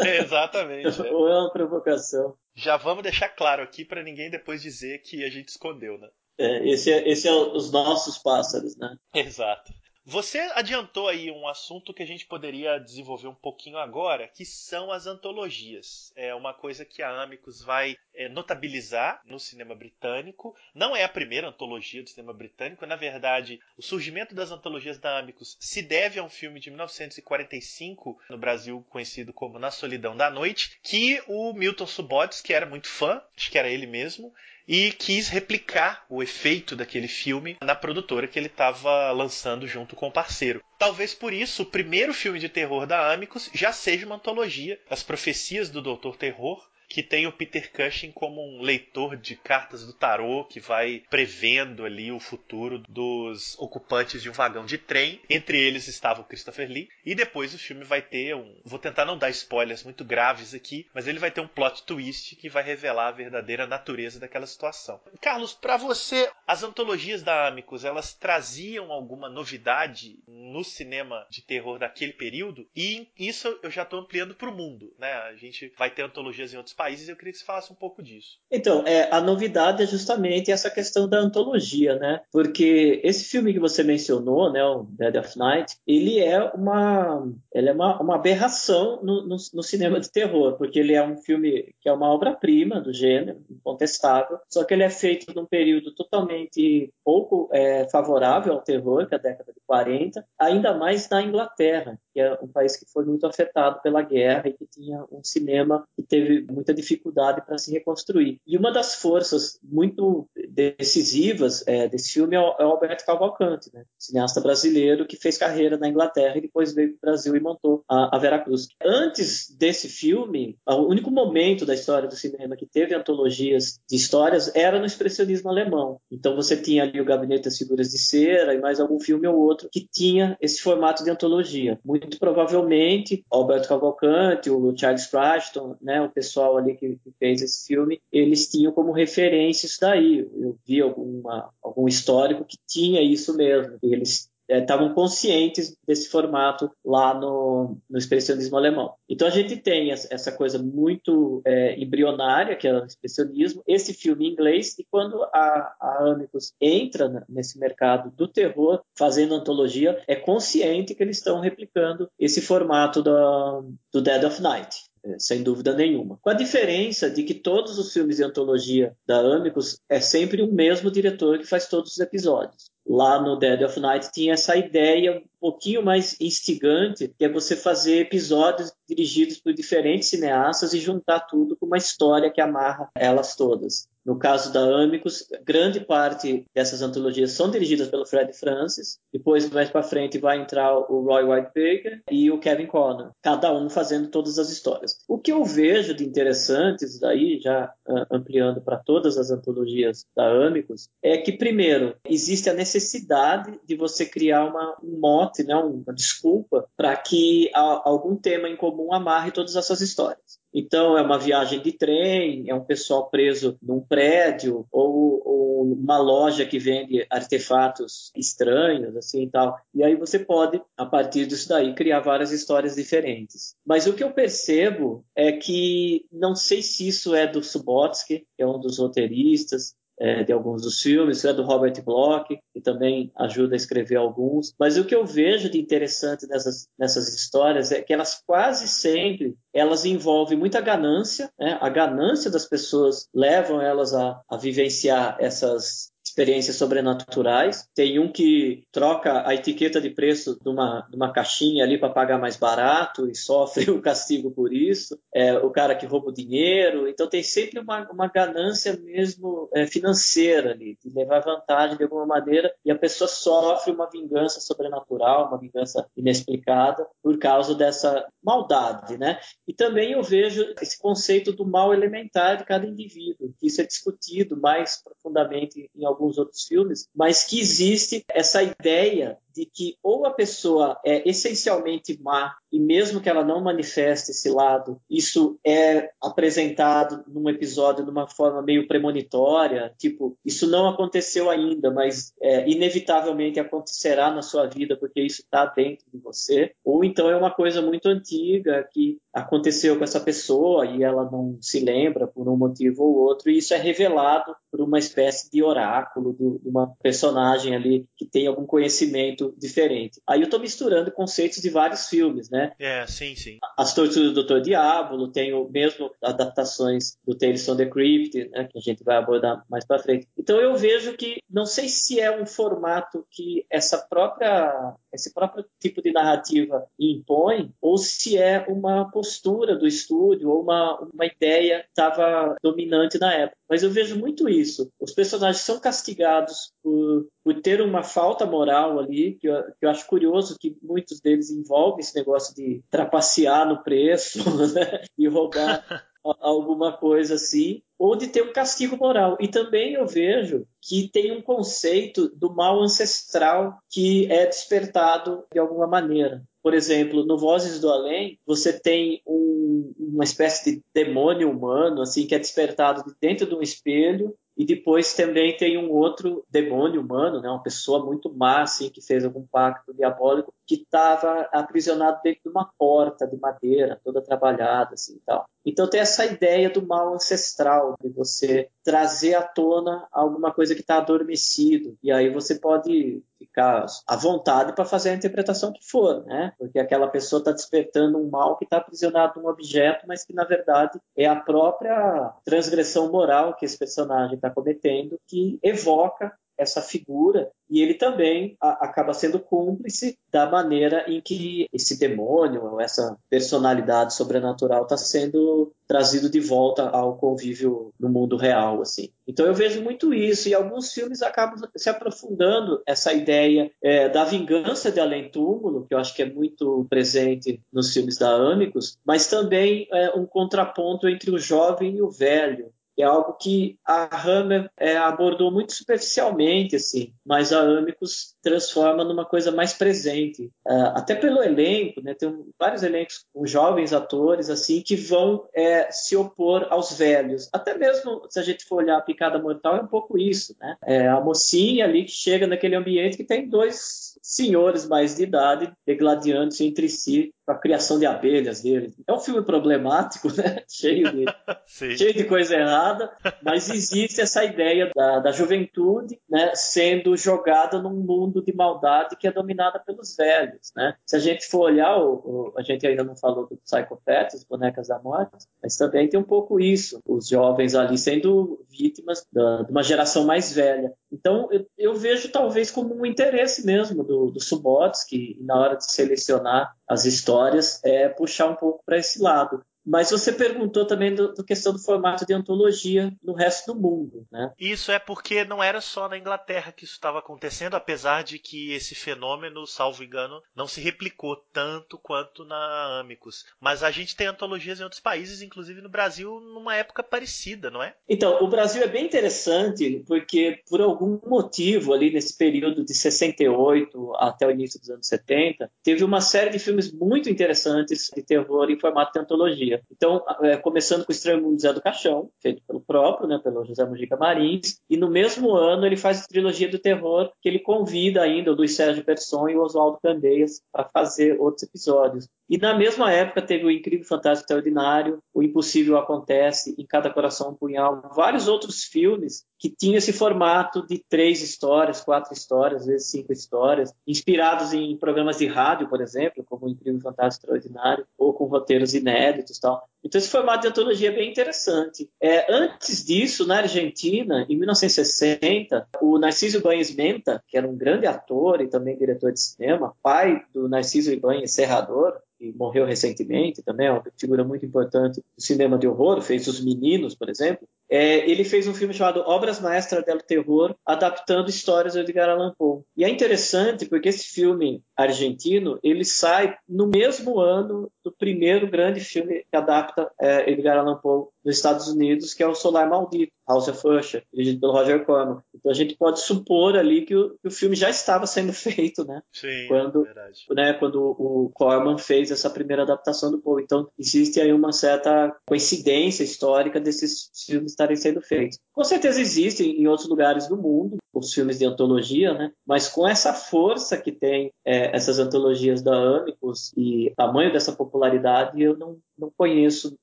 É, 0.06 0.18
exatamente. 0.22 1.00
É. 1.04 1.10
Ou 1.10 1.28
é 1.28 1.36
uma 1.40 1.50
provocação. 1.50 2.36
Já 2.54 2.76
vamos 2.76 3.02
deixar 3.02 3.28
claro 3.30 3.60
aqui 3.60 3.84
para 3.84 4.04
ninguém 4.04 4.30
depois 4.30 4.62
dizer 4.62 5.02
que 5.02 5.24
a 5.24 5.28
gente 5.28 5.48
escondeu, 5.48 5.98
né? 5.98 6.08
É, 6.38 6.68
esse, 6.68 6.92
é, 6.92 7.08
esse 7.08 7.26
é 7.26 7.32
os 7.32 7.72
nossos 7.72 8.18
pássaros, 8.18 8.76
né? 8.76 8.96
Exato. 9.12 9.72
Você 10.10 10.40
adiantou 10.54 11.06
aí 11.06 11.30
um 11.30 11.46
assunto 11.46 11.94
que 11.94 12.02
a 12.02 12.06
gente 12.06 12.26
poderia 12.26 12.80
desenvolver 12.80 13.28
um 13.28 13.34
pouquinho 13.34 13.78
agora, 13.78 14.26
que 14.26 14.44
são 14.44 14.90
as 14.90 15.06
antologias. 15.06 16.12
É 16.16 16.34
uma 16.34 16.52
coisa 16.52 16.84
que 16.84 17.00
a 17.00 17.22
Amicus 17.22 17.62
vai 17.62 17.96
é, 18.12 18.28
notabilizar 18.28 19.22
no 19.24 19.38
cinema 19.38 19.72
britânico. 19.72 20.52
Não 20.74 20.96
é 20.96 21.04
a 21.04 21.08
primeira 21.08 21.46
antologia 21.46 22.02
do 22.02 22.10
cinema 22.10 22.32
britânico, 22.32 22.84
na 22.86 22.96
verdade, 22.96 23.60
o 23.78 23.82
surgimento 23.82 24.34
das 24.34 24.50
antologias 24.50 24.98
da 24.98 25.16
Amicus 25.16 25.56
se 25.60 25.80
deve 25.80 26.18
a 26.18 26.24
um 26.24 26.28
filme 26.28 26.58
de 26.58 26.70
1945 26.70 28.20
no 28.30 28.36
Brasil 28.36 28.84
conhecido 28.90 29.32
como 29.32 29.60
Na 29.60 29.70
Solidão 29.70 30.16
da 30.16 30.28
Noite, 30.28 30.76
que 30.82 31.22
o 31.28 31.52
Milton 31.52 31.86
Subotis, 31.86 32.40
que 32.40 32.52
era 32.52 32.66
muito 32.66 32.88
fã, 32.88 33.22
acho 33.36 33.48
que 33.48 33.56
era 33.56 33.68
ele 33.68 33.86
mesmo, 33.86 34.34
e 34.72 34.92
quis 34.92 35.28
replicar 35.28 36.06
o 36.08 36.22
efeito 36.22 36.76
daquele 36.76 37.08
filme 37.08 37.56
na 37.60 37.74
produtora 37.74 38.28
que 38.28 38.38
ele 38.38 38.46
estava 38.46 39.10
lançando 39.10 39.66
junto 39.66 39.96
com 39.96 40.06
o 40.06 40.12
parceiro. 40.12 40.62
Talvez 40.78 41.12
por 41.12 41.32
isso 41.32 41.64
o 41.64 41.66
primeiro 41.66 42.14
filme 42.14 42.38
de 42.38 42.48
terror 42.48 42.86
da 42.86 43.12
Amicus 43.12 43.50
já 43.52 43.72
seja 43.72 44.06
uma 44.06 44.14
antologia, 44.14 44.80
As 44.88 45.02
Profecias 45.02 45.68
do 45.68 45.82
Doutor 45.82 46.16
Terror, 46.16 46.69
que 46.90 47.04
tem 47.04 47.24
o 47.24 47.32
Peter 47.32 47.70
Cushing 47.72 48.10
como 48.10 48.44
um 48.44 48.60
leitor 48.60 49.16
de 49.16 49.36
cartas 49.36 49.86
do 49.86 49.92
tarô 49.92 50.44
que 50.44 50.58
vai 50.58 51.04
prevendo 51.08 51.84
ali 51.84 52.10
o 52.10 52.18
futuro 52.18 52.80
dos 52.88 53.56
ocupantes 53.60 54.20
de 54.20 54.28
um 54.28 54.32
vagão 54.32 54.66
de 54.66 54.76
trem. 54.76 55.20
Entre 55.30 55.56
eles 55.56 55.86
estava 55.86 56.20
o 56.20 56.24
Christopher 56.24 56.68
Lee. 56.68 56.88
E 57.06 57.14
depois 57.14 57.54
o 57.54 57.58
filme 57.58 57.84
vai 57.84 58.02
ter 58.02 58.34
um. 58.34 58.60
Vou 58.64 58.78
tentar 58.78 59.04
não 59.04 59.16
dar 59.16 59.30
spoilers 59.30 59.84
muito 59.84 60.04
graves 60.04 60.52
aqui, 60.52 60.88
mas 60.92 61.06
ele 61.06 61.20
vai 61.20 61.30
ter 61.30 61.40
um 61.40 61.46
plot 61.46 61.84
twist 61.84 62.34
que 62.34 62.48
vai 62.48 62.64
revelar 62.64 63.08
a 63.08 63.12
verdadeira 63.12 63.68
natureza 63.68 64.18
daquela 64.18 64.46
situação. 64.46 65.00
Carlos, 65.20 65.54
para 65.54 65.76
você, 65.76 66.28
as 66.44 66.64
antologias 66.64 67.22
da 67.22 67.46
Amicus 67.46 67.84
elas 67.84 68.14
traziam 68.14 68.90
alguma 68.90 69.28
novidade 69.28 70.18
no 70.26 70.64
cinema 70.64 71.24
de 71.30 71.42
terror 71.42 71.78
daquele 71.78 72.14
período? 72.14 72.68
E 72.74 73.06
isso 73.16 73.56
eu 73.62 73.70
já 73.70 73.84
estou 73.84 74.00
ampliando 74.00 74.34
para 74.34 74.50
o 74.50 74.56
mundo, 74.56 74.92
né? 74.98 75.12
A 75.12 75.36
gente 75.36 75.72
vai 75.78 75.88
ter 75.88 76.02
antologias 76.02 76.52
em 76.52 76.56
outros 76.56 76.79
países. 76.80 77.10
Eu 77.10 77.16
queria 77.16 77.32
que 77.32 77.38
você 77.38 77.44
falasse 77.44 77.70
um 77.70 77.76
pouco 77.76 78.02
disso. 78.02 78.38
Então, 78.50 78.82
é, 78.86 79.06
a 79.14 79.20
novidade 79.20 79.82
é 79.82 79.86
justamente 79.86 80.50
essa 80.50 80.70
questão 80.70 81.06
da 81.06 81.18
antologia, 81.18 81.96
né? 81.96 82.22
Porque 82.32 83.02
esse 83.04 83.24
filme 83.24 83.52
que 83.52 83.60
você 83.60 83.82
mencionou, 83.82 84.50
né, 84.50 84.64
o 84.64 84.84
Dead 84.84 85.14
of 85.16 85.38
Night, 85.38 85.76
ele 85.86 86.18
é 86.18 86.42
uma, 86.54 87.30
ele 87.52 87.68
é 87.68 87.72
uma, 87.72 88.00
uma 88.00 88.14
aberração 88.14 88.98
no, 89.02 89.26
no, 89.26 89.36
no 89.52 89.62
cinema 89.62 90.00
de 90.00 90.10
terror, 90.10 90.56
porque 90.56 90.78
ele 90.78 90.94
é 90.94 91.06
um 91.06 91.18
filme 91.18 91.74
que 91.82 91.88
é 91.88 91.92
uma 91.92 92.08
obra-prima 92.08 92.80
do 92.80 92.94
gênero, 92.94 93.44
incontestável, 93.50 94.38
só 94.48 94.64
que 94.64 94.72
ele 94.72 94.82
é 94.82 94.90
feito 94.90 95.34
num 95.34 95.44
período 95.44 95.94
totalmente 95.94 96.90
pouco 97.04 97.50
é, 97.52 97.86
favorável 97.90 98.54
ao 98.54 98.62
terror, 98.62 99.06
que 99.06 99.14
é 99.14 99.18
a 99.18 99.20
década 99.20 99.52
de 99.52 99.60
40, 99.66 100.24
ainda 100.38 100.72
mais 100.74 101.10
na 101.10 101.20
Inglaterra, 101.20 101.98
que 102.14 102.20
é 102.20 102.38
um 102.42 102.48
país 102.48 102.76
que 102.76 102.90
foi 102.90 103.04
muito 103.04 103.26
afetado 103.26 103.82
pela 103.82 104.00
guerra 104.00 104.48
e 104.48 104.52
que 104.54 104.66
tinha 104.66 105.04
um 105.12 105.22
cinema 105.22 105.86
que 105.94 106.02
teve 106.02 106.46
muita 106.50 106.69
dificuldade 106.74 107.44
para 107.44 107.58
se 107.58 107.70
reconstruir. 107.70 108.40
E 108.46 108.56
uma 108.56 108.72
das 108.72 108.94
forças 108.94 109.58
muito 109.62 110.28
decisivas 110.48 111.66
é, 111.66 111.88
desse 111.88 112.12
filme 112.12 112.36
é 112.36 112.40
o 112.40 112.54
é 112.58 112.62
Alberto 112.64 113.04
Cavalcante, 113.04 113.70
né? 113.72 113.84
cineasta 113.98 114.40
brasileiro 114.40 115.06
que 115.06 115.16
fez 115.16 115.38
carreira 115.38 115.76
na 115.76 115.88
Inglaterra 115.88 116.36
e 116.36 116.42
depois 116.42 116.74
veio 116.74 116.90
para 116.90 116.96
o 116.96 117.12
Brasil 117.12 117.36
e 117.36 117.40
montou 117.40 117.84
a, 117.88 118.16
a 118.16 118.18
Veracruz. 118.18 118.68
Antes 118.82 119.54
desse 119.56 119.88
filme, 119.88 120.58
o 120.66 120.88
único 120.88 121.10
momento 121.10 121.64
da 121.66 121.74
história 121.74 122.08
do 122.08 122.14
cinema 122.14 122.56
que 122.56 122.66
teve 122.66 122.94
antologias 122.94 123.80
de 123.88 123.96
histórias 123.96 124.54
era 124.54 124.78
no 124.78 124.86
expressionismo 124.86 125.50
alemão. 125.50 126.00
Então 126.10 126.36
você 126.36 126.56
tinha 126.56 126.82
ali 126.82 127.00
o 127.00 127.04
Gabinete 127.04 127.44
das 127.44 127.58
Figuras 127.58 127.90
de 127.90 127.98
Cera 127.98 128.54
e 128.54 128.60
mais 128.60 128.80
algum 128.80 128.98
filme 129.00 129.26
ou 129.26 129.36
outro 129.36 129.68
que 129.70 129.86
tinha 129.90 130.36
esse 130.40 130.60
formato 130.60 131.04
de 131.04 131.10
antologia. 131.10 131.78
Muito 131.84 132.18
provavelmente, 132.18 133.24
Alberto 133.30 133.68
Cavalcante, 133.68 134.50
o 134.50 134.76
Charles 134.76 135.06
Pratchett, 135.06 135.58
né, 135.80 136.00
o 136.02 136.10
pessoal 136.10 136.58
ali 136.60 136.76
que, 136.76 136.96
que, 137.02 137.12
fez 137.18 137.42
esse 137.42 137.66
filme, 137.66 138.00
eles 138.12 138.48
tinham 138.48 138.72
como 138.72 138.92
referência 138.92 139.66
isso 139.66 139.78
daí. 139.80 140.18
Eu 140.18 140.56
vi 140.66 140.80
alguma, 140.80 141.50
algum 141.62 141.88
histórico 141.88 142.44
que 142.44 142.56
tinha 142.66 143.02
isso 143.02 143.36
mesmo. 143.36 143.78
Eles 143.82 144.30
estavam 144.58 144.88
é, 144.88 144.94
conscientes 144.94 145.76
desse 145.86 146.08
formato 146.08 146.70
lá 146.84 147.14
no, 147.14 147.78
no, 147.88 147.98
expressionismo 147.98 148.56
alemão. 148.56 148.94
Então 149.08 149.28
a 149.28 149.30
gente 149.30 149.56
tem 149.56 149.90
essa 149.90 150.32
coisa 150.32 150.58
muito 150.58 151.40
é, 151.44 151.80
embrionária, 151.80 152.56
que 152.56 152.66
é 152.66 152.74
o 152.74 152.84
expressionismo, 152.84 153.62
esse 153.66 153.94
filme 153.94 154.26
em 154.26 154.32
inglês, 154.32 154.76
e 154.78 154.86
quando 154.90 155.22
a, 155.24 155.74
a 155.80 156.12
Amicus 156.12 156.52
entra 156.60 157.24
nesse 157.28 157.58
mercado 157.58 158.10
do 158.10 158.26
terror, 158.26 158.82
fazendo 158.96 159.34
antologia, 159.34 160.02
é 160.08 160.16
consciente 160.16 160.94
que 160.94 161.02
eles 161.02 161.18
estão 161.18 161.40
replicando 161.40 162.10
esse 162.18 162.40
formato 162.40 163.02
do, 163.02 163.72
do 163.92 164.02
Dead 164.02 164.24
of 164.24 164.42
Night. 164.42 164.89
É, 165.02 165.18
sem 165.18 165.42
dúvida 165.42 165.74
nenhuma. 165.74 166.18
Com 166.20 166.28
a 166.28 166.34
diferença 166.34 167.08
de 167.08 167.22
que 167.22 167.32
todos 167.32 167.78
os 167.78 167.92
filmes 167.92 168.16
de 168.16 168.24
antologia 168.24 168.94
da 169.06 169.20
Amicus 169.20 169.78
é 169.88 169.98
sempre 169.98 170.42
o 170.42 170.52
mesmo 170.52 170.90
diretor 170.90 171.38
que 171.38 171.46
faz 171.46 171.66
todos 171.66 171.92
os 171.92 171.98
episódios. 172.00 172.70
Lá 172.86 173.20
no 173.20 173.36
Dead 173.36 173.62
of 173.62 173.78
Night 173.80 174.10
tinha 174.12 174.34
essa 174.34 174.56
ideia 174.56 175.18
um 175.18 175.22
pouquinho 175.40 175.82
mais 175.82 176.20
instigante, 176.20 177.14
que 177.18 177.24
é 177.24 177.28
você 177.28 177.56
fazer 177.56 178.00
episódios 178.00 178.72
dirigidos 178.88 179.38
por 179.38 179.54
diferentes 179.54 180.08
cineastas 180.08 180.74
e 180.74 180.80
juntar 180.80 181.20
tudo 181.20 181.56
com 181.56 181.66
uma 181.66 181.78
história 181.78 182.30
que 182.30 182.40
amarra 182.40 182.90
elas 182.94 183.34
todas. 183.36 183.88
No 184.04 184.18
caso 184.18 184.52
da 184.52 184.60
Amicus, 184.82 185.26
grande 185.44 185.80
parte 185.80 186.44
dessas 186.54 186.80
antologias 186.82 187.32
são 187.32 187.50
dirigidas 187.50 187.88
pelo 187.88 188.06
Fred 188.06 188.32
Francis. 188.32 188.98
Depois, 189.12 189.48
mais 189.50 189.70
para 189.70 189.82
frente, 189.82 190.18
vai 190.18 190.40
entrar 190.40 190.76
o 190.76 191.02
Roy 191.02 191.24
White 191.24 191.48
Baker 191.54 192.02
e 192.10 192.30
o 192.30 192.38
Kevin 192.38 192.66
Conner, 192.66 193.10
cada 193.22 193.52
um 193.52 193.68
fazendo 193.68 194.08
todas 194.08 194.38
as 194.38 194.50
histórias. 194.50 194.98
O 195.06 195.18
que 195.18 195.32
eu 195.32 195.44
vejo 195.44 195.94
de 195.94 196.04
interessante, 196.04 196.84
isso 196.84 197.00
daí, 197.00 197.38
já 197.40 197.72
uh, 197.86 198.06
ampliando 198.10 198.60
para 198.60 198.78
todas 198.78 199.18
as 199.18 199.30
antologias 199.30 200.06
da 200.16 200.26
Amicus, 200.26 200.88
é 201.02 201.18
que, 201.18 201.32
primeiro, 201.32 201.96
existe 202.04 202.48
a 202.48 202.54
necessidade 202.54 203.60
de 203.66 203.76
você 203.76 204.06
criar 204.06 204.46
uma, 204.46 204.76
um 204.82 204.98
mote, 204.98 205.44
né, 205.44 205.54
uma 205.54 205.92
desculpa, 205.92 206.66
para 206.76 206.96
que 206.96 207.50
algum 207.54 208.16
tema 208.16 208.48
em 208.48 208.56
comum 208.56 208.92
amarre 208.92 209.30
todas 209.30 209.56
essas 209.56 209.80
histórias. 209.80 210.39
Então, 210.52 210.98
é 210.98 211.02
uma 211.02 211.18
viagem 211.18 211.60
de 211.60 211.72
trem, 211.72 212.44
é 212.48 212.54
um 212.54 212.64
pessoal 212.64 213.08
preso 213.08 213.56
num 213.62 213.80
prédio, 213.80 214.66
ou, 214.70 215.22
ou, 215.24 215.72
uma 215.72 215.98
loja 215.98 216.46
que 216.46 216.58
vende 216.58 217.06
artefatos 217.10 218.10
estranhos, 218.16 218.96
assim 218.96 219.22
e 219.22 219.30
tal. 219.30 219.56
E 219.74 219.84
aí 219.84 219.94
você 219.94 220.18
pode, 220.18 220.60
a 220.76 220.86
partir 220.86 221.26
disso 221.26 221.48
daí, 221.48 221.74
criar 221.74 222.00
várias 222.00 222.32
histórias 222.32 222.74
diferentes. 222.74 223.54
Mas 223.64 223.86
o 223.86 223.92
que 223.92 224.02
eu 224.02 224.12
percebo 224.12 225.04
é 225.14 225.32
que, 225.32 226.06
não 226.10 226.34
sei 226.34 226.62
se 226.62 226.88
isso 226.88 227.14
é 227.14 227.26
do 227.26 227.42
Subotsky, 227.42 228.26
que 228.36 228.42
é 228.42 228.46
um 228.46 228.58
dos 228.58 228.78
roteiristas, 228.78 229.74
é, 230.00 230.24
de 230.24 230.32
alguns 230.32 230.62
dos 230.62 230.80
filmes, 230.80 231.24
é 231.24 231.32
do 231.32 231.42
Robert 231.42 231.82
Bloch, 231.84 232.26
que 232.26 232.60
também 232.60 233.12
ajuda 233.16 233.54
a 233.54 233.56
escrever 233.56 233.96
alguns. 233.96 234.54
Mas 234.58 234.78
o 234.78 234.84
que 234.84 234.94
eu 234.94 235.04
vejo 235.04 235.50
de 235.50 235.60
interessante 235.60 236.26
nessas, 236.26 236.66
nessas 236.78 237.14
histórias 237.14 237.70
é 237.70 237.82
que 237.82 237.92
elas 237.92 238.22
quase 238.26 238.66
sempre 238.66 239.36
elas 239.52 239.84
envolvem 239.84 240.38
muita 240.38 240.60
ganância, 240.60 241.30
né? 241.38 241.58
a 241.60 241.68
ganância 241.68 242.30
das 242.30 242.46
pessoas 242.46 243.08
levam 243.14 243.60
elas 243.60 243.92
a, 243.92 244.20
a 244.28 244.36
vivenciar 244.36 245.16
essas 245.20 245.90
experiências 246.10 246.56
sobrenaturais. 246.56 247.68
Tem 247.74 247.98
um 247.98 248.10
que 248.10 248.64
troca 248.72 249.26
a 249.26 249.34
etiqueta 249.34 249.80
de 249.80 249.90
preço 249.90 250.38
de 250.40 250.48
uma, 250.48 250.86
de 250.90 250.96
uma 250.96 251.12
caixinha 251.12 251.64
ali 251.64 251.78
para 251.78 251.88
pagar 251.88 252.18
mais 252.18 252.36
barato 252.36 253.08
e 253.08 253.14
sofre 253.14 253.70
o 253.70 253.80
castigo 253.80 254.30
por 254.30 254.52
isso. 254.52 254.98
É, 255.14 255.34
o 255.38 255.50
cara 255.50 255.74
que 255.74 255.86
rouba 255.86 256.08
o 256.08 256.14
dinheiro. 256.14 256.88
Então 256.88 257.08
tem 257.08 257.22
sempre 257.22 257.60
uma, 257.60 257.88
uma 257.90 258.08
ganância 258.08 258.76
mesmo 258.76 259.48
é, 259.54 259.66
financeira 259.66 260.50
ali, 260.52 260.76
de 260.84 260.92
levar 260.92 261.20
vantagem 261.20 261.76
de 261.76 261.84
alguma 261.84 262.06
maneira 262.06 262.52
e 262.64 262.70
a 262.70 262.78
pessoa 262.78 263.08
sofre 263.08 263.72
uma 263.72 263.88
vingança 263.88 264.40
sobrenatural, 264.40 265.28
uma 265.28 265.38
vingança 265.38 265.86
inexplicada 265.96 266.86
por 267.02 267.18
causa 267.18 267.54
dessa 267.54 268.06
maldade, 268.22 268.98
né? 268.98 269.18
E 269.46 269.52
também 269.52 269.92
eu 269.92 270.02
vejo 270.02 270.54
esse 270.60 270.78
conceito 270.78 271.32
do 271.32 271.46
mal 271.46 271.72
elementar 271.72 272.36
de 272.36 272.44
cada 272.44 272.66
indivíduo, 272.66 273.34
que 273.38 273.46
isso 273.46 273.60
é 273.60 273.66
discutido 273.66 274.36
mais 274.36 274.82
profundamente 274.82 275.70
em 275.74 275.84
alguns 275.84 276.18
outros 276.18 276.44
filmes, 276.44 276.88
mas 276.94 277.24
que 277.24 277.40
existe 277.40 278.04
essa 278.08 278.42
ideia 278.42 279.18
de 279.34 279.46
que 279.46 279.76
ou 279.82 280.06
a 280.06 280.10
pessoa 280.10 280.78
é 280.84 281.08
essencialmente 281.08 281.98
má 282.00 282.34
e 282.52 282.58
mesmo 282.58 283.00
que 283.00 283.08
ela 283.08 283.24
não 283.24 283.40
manifeste 283.40 284.10
esse 284.10 284.28
lado, 284.28 284.80
isso 284.88 285.38
é 285.46 285.90
apresentado 286.02 287.04
num 287.06 287.28
episódio 287.28 287.84
de 287.84 287.90
uma 287.90 288.08
forma 288.08 288.42
meio 288.42 288.66
premonitória, 288.66 289.72
tipo, 289.78 290.16
isso 290.24 290.48
não 290.48 290.68
aconteceu 290.68 291.30
ainda, 291.30 291.70
mas 291.70 292.12
é, 292.20 292.48
inevitavelmente 292.48 293.38
acontecerá 293.38 294.10
na 294.10 294.22
sua 294.22 294.46
vida 294.46 294.76
porque 294.76 295.00
isso 295.00 295.22
está 295.22 295.46
dentro 295.46 295.86
de 295.92 295.98
você, 295.98 296.52
ou 296.64 296.84
então 296.84 297.08
é 297.08 297.16
uma 297.16 297.30
coisa 297.30 297.62
muito 297.62 297.88
antiga 297.88 298.68
que 298.72 298.98
aconteceu 299.12 299.76
com 299.76 299.84
essa 299.84 300.00
pessoa 300.00 300.66
e 300.66 300.82
ela 300.82 301.08
não 301.10 301.38
se 301.40 301.60
lembra 301.60 302.06
por 302.06 302.28
um 302.28 302.36
motivo 302.36 302.82
ou 302.84 302.96
outro, 302.96 303.30
e 303.30 303.38
isso 303.38 303.54
é 303.54 303.56
revelado 303.56 304.34
por 304.50 304.60
uma 304.60 304.78
espécie 304.78 305.30
de 305.30 305.42
oráculo 305.42 306.14
de 306.14 306.48
uma 306.48 306.72
personagem 306.82 307.54
ali 307.54 307.86
que 307.96 308.06
tem 308.06 308.26
algum 308.26 308.44
conhecimento 308.44 309.19
diferente. 309.36 310.00
Aí 310.06 310.20
eu 310.20 310.24
estou 310.24 310.40
misturando 310.40 310.90
conceitos 310.90 311.40
de 311.40 311.50
vários 311.50 311.88
filmes, 311.88 312.30
né? 312.30 312.52
É, 312.58 312.86
sim, 312.86 313.14
sim. 313.14 313.38
As 313.56 313.74
Torturas 313.74 314.12
do 314.12 314.24
Dr. 314.24 314.40
Diablo, 314.40 315.10
tem 315.10 315.32
o 315.32 315.48
mesmo 315.48 315.90
adaptações 316.02 316.96
do 317.06 317.16
Tales 317.16 317.44
from 317.44 317.56
the 317.56 317.66
Crypt, 317.66 318.28
né, 318.30 318.48
que 318.50 318.58
a 318.58 318.60
gente 318.60 318.84
vai 318.84 318.96
abordar 318.96 319.44
mais 319.48 319.66
para 319.66 319.82
frente. 319.82 320.08
Então 320.18 320.40
eu 320.40 320.54
vejo 320.56 320.96
que 320.96 321.20
não 321.28 321.46
sei 321.46 321.68
se 321.68 322.00
é 322.00 322.10
um 322.10 322.26
formato 322.26 323.06
que 323.10 323.44
essa 323.50 323.78
própria 323.78 324.74
esse 324.92 325.12
próprio 325.12 325.44
tipo 325.60 325.80
de 325.82 325.92
narrativa 325.92 326.66
impõe 326.78 327.52
ou 327.60 327.78
se 327.78 328.18
é 328.18 328.44
uma 328.48 328.90
postura 328.90 329.56
do 329.56 329.66
estúdio 329.66 330.30
ou 330.30 330.42
uma, 330.42 330.80
uma 330.80 331.06
ideia 331.06 331.60
que 331.60 331.68
estava 331.68 332.36
dominante 332.42 332.98
na 332.98 333.14
época. 333.14 333.39
Mas 333.50 333.64
eu 333.64 333.70
vejo 333.70 333.98
muito 333.98 334.28
isso. 334.28 334.70
Os 334.80 334.92
personagens 334.92 335.42
são 335.42 335.58
castigados 335.58 336.52
por, 336.62 337.08
por 337.24 337.42
ter 337.42 337.60
uma 337.60 337.82
falta 337.82 338.24
moral 338.24 338.78
ali, 338.78 339.18
que 339.20 339.26
eu, 339.28 339.42
que 339.58 339.66
eu 339.66 339.70
acho 339.70 339.88
curioso 339.88 340.36
que 340.38 340.56
muitos 340.62 341.00
deles 341.00 341.30
envolvem 341.30 341.80
esse 341.80 341.96
negócio 341.96 342.32
de 342.32 342.62
trapacear 342.70 343.48
no 343.48 343.60
preço 343.60 344.20
né? 344.54 344.84
e 344.96 345.08
roubar 345.08 345.64
alguma 346.20 346.76
coisa 346.76 347.16
assim, 347.16 347.60
ou 347.76 347.96
de 347.96 348.06
ter 348.06 348.22
um 348.22 348.32
castigo 348.32 348.76
moral. 348.76 349.16
E 349.20 349.26
também 349.26 349.74
eu 349.74 349.86
vejo 349.86 350.46
que 350.62 350.88
tem 350.88 351.10
um 351.10 351.20
conceito 351.20 352.08
do 352.10 352.32
mal 352.32 352.62
ancestral 352.62 353.58
que 353.68 354.10
é 354.12 354.26
despertado 354.26 355.24
de 355.32 355.40
alguma 355.40 355.66
maneira. 355.66 356.22
Por 356.42 356.54
exemplo, 356.54 357.04
no 357.04 357.18
Vozes 357.18 357.60
do 357.60 357.70
Além, 357.70 358.18
você 358.26 358.58
tem 358.58 359.02
um, 359.06 359.72
uma 359.78 360.04
espécie 360.04 360.56
de 360.56 360.62
demônio 360.74 361.30
humano, 361.30 361.82
assim, 361.82 362.06
que 362.06 362.14
é 362.14 362.18
despertado 362.18 362.84
de 362.84 362.94
dentro 363.00 363.26
de 363.26 363.34
um 363.34 363.42
espelho, 363.42 364.16
e 364.40 364.44
depois 364.46 364.94
também 364.94 365.36
tem 365.36 365.58
um 365.58 365.70
outro 365.70 366.24
demônio 366.30 366.80
humano, 366.80 367.20
né, 367.20 367.28
uma 367.28 367.42
pessoa 367.42 367.84
muito 367.84 368.10
má, 368.10 368.40
assim, 368.40 368.70
que 368.70 368.80
fez 368.80 369.04
algum 369.04 369.26
pacto 369.26 369.74
diabólico, 369.74 370.32
que 370.46 370.54
estava 370.54 371.28
aprisionado 371.30 372.00
dentro 372.02 372.22
de 372.24 372.30
uma 372.30 372.50
porta 372.58 373.06
de 373.06 373.18
madeira, 373.18 373.78
toda 373.84 374.00
trabalhada 374.00 374.72
assim 374.72 374.98
tal. 375.04 375.26
Então 375.44 375.68
tem 375.68 375.80
essa 375.80 376.06
ideia 376.06 376.48
do 376.48 376.66
mal 376.66 376.94
ancestral, 376.94 377.76
de 377.82 377.90
você 377.90 378.48
trazer 378.64 379.14
à 379.14 379.22
tona 379.22 379.86
alguma 379.92 380.32
coisa 380.32 380.54
que 380.54 380.62
está 380.62 380.78
adormecido. 380.78 381.76
E 381.82 381.92
aí 381.92 382.08
você 382.08 382.38
pode 382.38 383.02
ficar 383.20 383.66
à 383.86 383.96
vontade 383.96 384.54
para 384.54 384.64
fazer 384.64 384.90
a 384.90 384.94
interpretação 384.94 385.52
que 385.52 385.62
for, 385.62 386.04
né? 386.06 386.32
Porque 386.38 386.58
aquela 386.58 386.88
pessoa 386.88 387.20
está 387.20 387.32
despertando 387.32 387.98
um 387.98 388.08
mal 388.08 388.36
que 388.38 388.44
está 388.44 388.56
aprisionado 388.56 389.20
num 389.20 389.28
objeto, 389.28 389.86
mas 389.86 390.04
que 390.04 390.14
na 390.14 390.24
verdade 390.24 390.80
é 390.96 391.06
a 391.06 391.16
própria 391.16 392.14
transgressão 392.24 392.90
moral 392.90 393.36
que 393.36 393.44
esse 393.44 393.58
personagem 393.58 394.14
está 394.14 394.30
cometendo 394.30 394.98
que 395.06 395.38
evoca 395.42 396.12
essa 396.40 396.62
figura 396.62 397.30
e 397.50 397.60
ele 397.60 397.74
também 397.74 398.36
a, 398.40 398.64
acaba 398.64 398.94
sendo 398.94 399.20
cúmplice 399.20 399.98
da 400.10 400.28
maneira 400.30 400.84
em 400.88 401.00
que 401.00 401.46
esse 401.52 401.78
demônio, 401.78 402.60
essa 402.60 402.96
personalidade 403.10 403.94
sobrenatural 403.94 404.62
está 404.62 404.76
sendo 404.76 405.52
trazido 405.68 406.08
de 406.08 406.18
volta 406.18 406.68
ao 406.68 406.96
convívio 406.96 407.72
no 407.78 407.88
mundo 407.88 408.16
real, 408.16 408.62
assim. 408.62 408.88
Então 409.06 409.26
eu 409.26 409.34
vejo 409.34 409.62
muito 409.62 409.92
isso 409.92 410.28
e 410.28 410.34
alguns 410.34 410.72
filmes 410.72 411.02
acabam 411.02 411.48
se 411.56 411.68
aprofundando 411.68 412.62
essa 412.66 412.92
ideia 412.92 413.50
é, 413.62 413.88
da 413.88 414.04
vingança 414.04 414.72
de 414.72 414.80
além 414.80 415.10
túmulo, 415.10 415.66
que 415.66 415.74
eu 415.74 415.78
acho 415.78 415.94
que 415.94 416.02
é 416.02 416.10
muito 416.10 416.66
presente 416.70 417.40
nos 417.52 417.72
filmes 417.72 417.98
da 417.98 418.10
Amicus, 418.10 418.78
mas 418.84 419.06
também 419.06 419.68
é, 419.72 419.90
um 419.90 420.06
contraponto 420.06 420.88
entre 420.88 421.10
o 421.10 421.18
jovem 421.18 421.76
e 421.76 421.82
o 421.82 421.90
velho 421.90 422.52
é 422.80 422.84
algo 422.84 423.14
que 423.14 423.58
a 423.64 423.88
Hammer 423.96 424.50
é, 424.56 424.76
abordou 424.76 425.30
muito 425.30 425.52
superficialmente, 425.52 426.56
assim, 426.56 426.92
mas 427.04 427.32
a 427.32 427.40
Amicus 427.40 428.14
transforma 428.22 428.84
numa 428.84 429.04
coisa 429.04 429.30
mais 429.30 429.52
presente. 429.52 430.30
Uh, 430.46 430.72
até 430.74 430.94
pelo 430.94 431.22
elenco, 431.22 431.80
né, 431.82 431.94
tem 431.94 432.12
vários 432.38 432.62
elencos 432.62 433.04
com 433.12 433.26
jovens 433.26 433.72
atores 433.72 434.30
assim 434.30 434.62
que 434.62 434.76
vão 434.76 435.26
é, 435.34 435.70
se 435.70 435.96
opor 435.96 436.46
aos 436.50 436.76
velhos. 436.76 437.28
Até 437.32 437.56
mesmo 437.56 438.06
se 438.08 438.18
a 438.18 438.22
gente 438.22 438.44
for 438.44 438.56
olhar 438.56 438.78
a 438.78 438.82
Picada 438.82 439.18
Mortal, 439.18 439.56
é 439.56 439.62
um 439.62 439.66
pouco 439.66 439.98
isso. 439.98 440.34
Né? 440.40 440.56
É 440.64 440.88
a 440.88 441.00
mocinha 441.00 441.64
ali 441.64 441.84
que 441.84 441.92
chega 441.92 442.26
naquele 442.26 442.56
ambiente 442.56 442.96
que 442.96 443.04
tem 443.04 443.28
dois 443.28 443.98
senhores 444.02 444.66
mais 444.66 444.96
de 444.96 445.04
idade 445.04 445.52
degladiando 445.66 446.34
entre 446.40 446.68
si 446.68 447.12
a 447.26 447.34
criação 447.34 447.78
de 447.78 447.86
abelhas 447.86 448.42
dele. 448.42 448.74
É 448.86 448.92
um 448.92 448.98
filme 448.98 449.22
problemático, 449.22 450.08
né? 450.12 450.42
cheio, 450.50 450.90
de, 450.90 451.04
cheio 451.76 451.94
de 451.94 452.04
coisa 452.04 452.34
errada, 452.34 452.90
mas 453.22 453.48
existe 453.48 454.00
essa 454.00 454.24
ideia 454.24 454.70
da, 454.74 454.98
da 454.98 455.12
juventude 455.12 456.00
né? 456.08 456.32
sendo 456.34 456.96
jogada 456.96 457.60
num 457.60 457.74
mundo 457.74 458.09
de 458.10 458.34
maldade 458.34 458.96
que 458.96 459.06
é 459.06 459.12
dominada 459.12 459.58
pelos 459.58 459.94
velhos. 459.96 460.52
Né? 460.56 460.74
Se 460.86 460.96
a 460.96 460.98
gente 460.98 461.26
for 461.26 461.42
olhar, 461.42 461.76
o, 461.76 461.94
o, 461.94 462.32
a 462.36 462.42
gente 462.42 462.66
ainda 462.66 462.82
não 462.82 462.96
falou 462.96 463.26
do 463.26 463.36
Psychopaths, 463.36 464.24
Bonecas 464.24 464.68
da 464.68 464.78
Morte, 464.78 465.26
mas 465.42 465.56
também 465.56 465.88
tem 465.88 466.00
um 466.00 466.04
pouco 466.04 466.40
isso, 466.40 466.80
os 466.86 467.08
jovens 467.08 467.54
ali 467.54 467.76
sendo 467.76 468.44
vítimas 468.50 469.06
da, 469.12 469.42
de 469.42 469.50
uma 469.50 469.62
geração 469.62 470.04
mais 470.04 470.32
velha. 470.32 470.72
Então, 470.90 471.28
eu, 471.30 471.46
eu, 471.56 471.74
vejo 471.74 472.10
talvez 472.10 472.50
como 472.50 472.74
um 472.74 472.84
interesse 472.84 473.46
mesmo 473.46 473.84
do, 473.84 474.10
do 474.10 474.20
Subotsky, 474.20 475.18
na 475.20 475.38
hora 475.38 475.56
de 475.56 475.70
selecionar 475.70 476.54
as 476.66 476.84
histórias, 476.84 477.60
é 477.64 477.88
puxar 477.88 478.28
um 478.28 478.34
pouco 478.34 478.62
para 478.64 478.78
esse 478.78 479.00
lado. 479.00 479.44
Mas 479.64 479.90
você 479.90 480.12
perguntou 480.12 480.66
também 480.66 480.94
do, 480.94 481.12
do, 481.12 481.24
questão 481.24 481.52
do 481.52 481.58
formato 481.58 482.06
de 482.06 482.14
antologia 482.14 482.92
no 483.02 483.14
resto 483.14 483.52
do 483.52 483.60
mundo, 483.60 484.06
né? 484.10 484.32
Isso 484.38 484.72
é 484.72 484.78
porque 484.78 485.24
não 485.24 485.42
era 485.42 485.60
só 485.60 485.88
na 485.88 485.98
Inglaterra 485.98 486.52
que 486.52 486.64
isso 486.64 486.74
estava 486.74 486.98
acontecendo, 486.98 487.54
apesar 487.54 488.02
de 488.02 488.18
que 488.18 488.52
esse 488.52 488.74
fenômeno, 488.74 489.46
salvo 489.46 489.84
engano, 489.84 490.22
não 490.34 490.46
se 490.46 490.60
replicou 490.60 491.16
tanto 491.32 491.78
quanto 491.78 492.24
na 492.24 492.80
Amicus. 492.80 493.24
Mas 493.40 493.62
a 493.62 493.70
gente 493.70 493.96
tem 493.96 494.06
antologias 494.06 494.60
em 494.60 494.64
outros 494.64 494.80
países, 494.80 495.22
inclusive 495.22 495.60
no 495.60 495.68
Brasil, 495.68 496.20
numa 496.20 496.56
época 496.56 496.82
parecida, 496.82 497.50
não 497.50 497.62
é? 497.62 497.74
Então, 497.88 498.22
o 498.22 498.28
Brasil 498.28 498.62
é 498.62 498.68
bem 498.68 498.84
interessante 498.84 499.84
porque 499.86 500.42
por 500.48 500.60
algum 500.60 500.98
motivo 501.06 501.72
ali 501.72 501.92
nesse 501.92 502.16
período 502.16 502.64
de 502.64 502.74
68 502.74 503.92
até 503.96 504.26
o 504.26 504.30
início 504.30 504.58
dos 504.60 504.70
anos 504.70 504.86
70, 504.86 505.50
teve 505.62 505.84
uma 505.84 506.00
série 506.00 506.30
de 506.30 506.38
filmes 506.38 506.72
muito 506.72 507.08
interessantes 507.08 507.90
de 507.94 508.02
terror 508.02 508.50
em 508.50 508.58
formato 508.58 508.92
de 508.92 509.00
antologia. 509.00 509.49
Então, 509.70 510.04
é, 510.22 510.36
começando 510.36 510.84
com 510.84 510.92
o 510.92 510.94
Estranho 510.94 511.22
Mundo 511.22 511.40
Zé 511.40 511.52
do 511.52 511.62
Caixão, 511.62 512.10
feito 512.20 512.42
pelo 512.46 512.60
próprio, 512.60 513.08
né, 513.08 513.18
pelo 513.18 513.44
José 513.44 513.64
Mujica 513.64 513.96
Marins, 513.96 514.60
e 514.68 514.76
no 514.76 514.90
mesmo 514.90 515.32
ano 515.32 515.66
ele 515.66 515.76
faz 515.76 516.02
a 516.02 516.06
trilogia 516.06 516.48
do 516.48 516.58
terror, 516.58 517.10
que 517.20 517.28
ele 517.28 517.38
convida 517.38 518.02
ainda 518.02 518.30
o 518.30 518.34
Luiz 518.34 518.54
Sérgio 518.54 518.84
Persson 518.84 519.28
e 519.28 519.36
o 519.36 519.42
Oswaldo 519.42 519.78
Candeias 519.82 520.42
para 520.52 520.68
fazer 520.68 521.18
outros 521.20 521.42
episódios. 521.42 522.08
E 522.30 522.38
na 522.38 522.56
mesma 522.56 522.92
época 522.92 523.20
teve 523.20 523.44
o 523.44 523.50
Incrível 523.50 523.84
Fantástico 523.84 524.22
Extraordinário, 524.22 525.02
O 525.12 525.20
Impossível 525.20 525.76
Acontece, 525.76 526.54
Em 526.56 526.64
Cada 526.64 526.88
Coração 526.88 527.30
um 527.30 527.34
Punhal, 527.34 527.90
vários 527.92 528.28
outros 528.28 528.62
filmes 528.62 529.26
que 529.36 529.50
tinham 529.50 529.78
esse 529.78 529.92
formato 529.92 530.64
de 530.64 530.78
três 530.88 531.22
histórias, 531.22 531.80
quatro 531.80 532.12
histórias, 532.12 532.60
às 532.60 532.66
vezes 532.68 532.88
cinco 532.88 533.12
histórias, 533.12 533.74
inspirados 533.84 534.52
em 534.52 534.76
programas 534.76 535.18
de 535.18 535.26
rádio, 535.26 535.68
por 535.68 535.80
exemplo, 535.80 536.22
como 536.22 536.46
O 536.46 536.48
Incrível 536.48 536.80
Fantástico 536.80 537.26
Extraordinário, 537.26 537.84
ou 537.98 538.14
com 538.14 538.26
roteiros 538.26 538.74
inéditos 538.74 539.40
tal. 539.40 539.68
Então 539.82 539.98
esse 539.98 540.08
formato 540.08 540.42
de 540.42 540.48
antologia 540.48 540.90
é 540.90 540.94
bem 540.94 541.10
interessante. 541.10 541.88
É, 542.00 542.32
antes 542.32 542.84
disso, 542.84 543.26
na 543.26 543.38
Argentina, 543.38 544.26
em 544.28 544.36
1960, 544.36 545.68
o 545.80 545.98
Narciso 545.98 546.40
Banhes 546.40 546.74
Menta, 546.74 547.22
que 547.26 547.36
era 547.36 547.48
um 547.48 547.56
grande 547.56 547.86
ator 547.86 548.40
e 548.40 548.48
também 548.48 548.76
diretor 548.76 549.12
de 549.12 549.20
cinema, 549.20 549.74
pai 549.82 550.22
do 550.32 550.48
Narciso 550.48 550.92
Ibanez 550.92 551.32
Serrador, 551.32 551.98
que 552.18 552.32
morreu 552.32 552.66
recentemente 552.66 553.42
também, 553.42 553.68
é 553.68 553.72
uma 553.72 553.82
figura 553.98 554.22
muito 554.22 554.44
importante 554.44 555.02
do 555.16 555.22
cinema 555.22 555.58
de 555.58 555.66
horror, 555.66 556.02
fez 556.02 556.26
Os 556.28 556.44
Meninos, 556.44 556.94
por 556.94 557.08
exemplo, 557.08 557.48
é, 557.70 558.10
ele 558.10 558.24
fez 558.24 558.48
um 558.48 558.54
filme 558.54 558.74
chamado 558.74 559.00
Obras 559.00 559.40
Maestras 559.40 559.84
del 559.84 560.00
Terror, 560.00 560.56
adaptando 560.66 561.30
histórias 561.30 561.74
de 561.74 561.80
Edgar 561.80 562.08
Allan 562.08 562.34
Poe. 562.36 562.62
E 562.76 562.84
é 562.84 562.88
interessante 562.88 563.66
porque 563.66 563.88
esse 563.88 564.08
filme 564.08 564.62
argentino, 564.76 565.58
ele 565.62 565.84
sai 565.84 566.36
no 566.48 566.66
mesmo 566.66 567.20
ano 567.20 567.70
do 567.84 567.92
primeiro 567.92 568.50
grande 568.50 568.80
filme 568.80 569.24
que 569.30 569.36
adapta 569.36 569.90
é, 570.00 570.30
Edgar 570.30 570.58
Allan 570.58 570.76
Poe 570.76 571.06
nos 571.24 571.36
Estados 571.36 571.68
Unidos, 571.68 572.14
que 572.14 572.22
é 572.22 572.26
o 572.26 572.34
Solar 572.34 572.68
Maldito, 572.68 573.12
House 573.28 573.48
of 573.48 573.66
Usher, 573.66 574.02
dirigido 574.12 574.40
pelo 574.40 574.52
Roger 574.52 574.84
Corman. 574.84 575.22
Então 575.34 575.50
a 575.50 575.54
gente 575.54 575.76
pode 575.76 576.00
supor 576.00 576.56
ali 576.56 576.82
que 576.84 576.96
o, 576.96 577.10
que 577.20 577.28
o 577.28 577.30
filme 577.30 577.54
já 577.54 577.70
estava 577.70 578.06
sendo 578.06 578.32
feito, 578.34 578.84
né? 578.84 579.02
Sim, 579.12 579.46
quando, 579.48 579.84
verdade. 579.84 580.24
Né, 580.30 580.52
quando 580.54 580.96
o 580.98 581.30
Corman 581.34 581.78
fez 581.78 582.10
essa 582.10 582.30
primeira 582.30 582.62
adaptação 582.62 583.10
do 583.10 583.20
Poe. 583.20 583.42
Então 583.42 583.68
existe 583.78 584.20
aí 584.20 584.32
uma 584.32 584.52
certa 584.52 585.14
coincidência 585.26 586.02
histórica 586.02 586.60
desses 586.60 587.10
filmes 587.26 587.52
estarem 587.52 587.76
sendo 587.76 588.00
feitos. 588.00 588.38
Com 588.52 588.64
certeza 588.64 589.00
existem 589.00 589.60
em 589.60 589.66
outros 589.66 589.88
lugares 589.88 590.28
do 590.28 590.36
mundo 590.36 590.78
os 590.92 591.12
filmes 591.12 591.38
de 591.38 591.46
antologia, 591.46 592.12
né? 592.12 592.32
Mas 592.46 592.68
com 592.68 592.86
essa 592.86 593.12
força 593.12 593.76
que 593.76 593.92
tem 593.92 594.32
é, 594.44 594.74
essas 594.74 594.98
antologias 594.98 595.62
da 595.62 595.98
Amicus 595.98 596.52
e 596.56 596.92
tamanho 596.96 597.32
dessa 597.32 597.52
popularidade, 597.52 598.42
eu 598.42 598.56
não, 598.56 598.78
não 599.00 599.10
conheço 599.10 599.78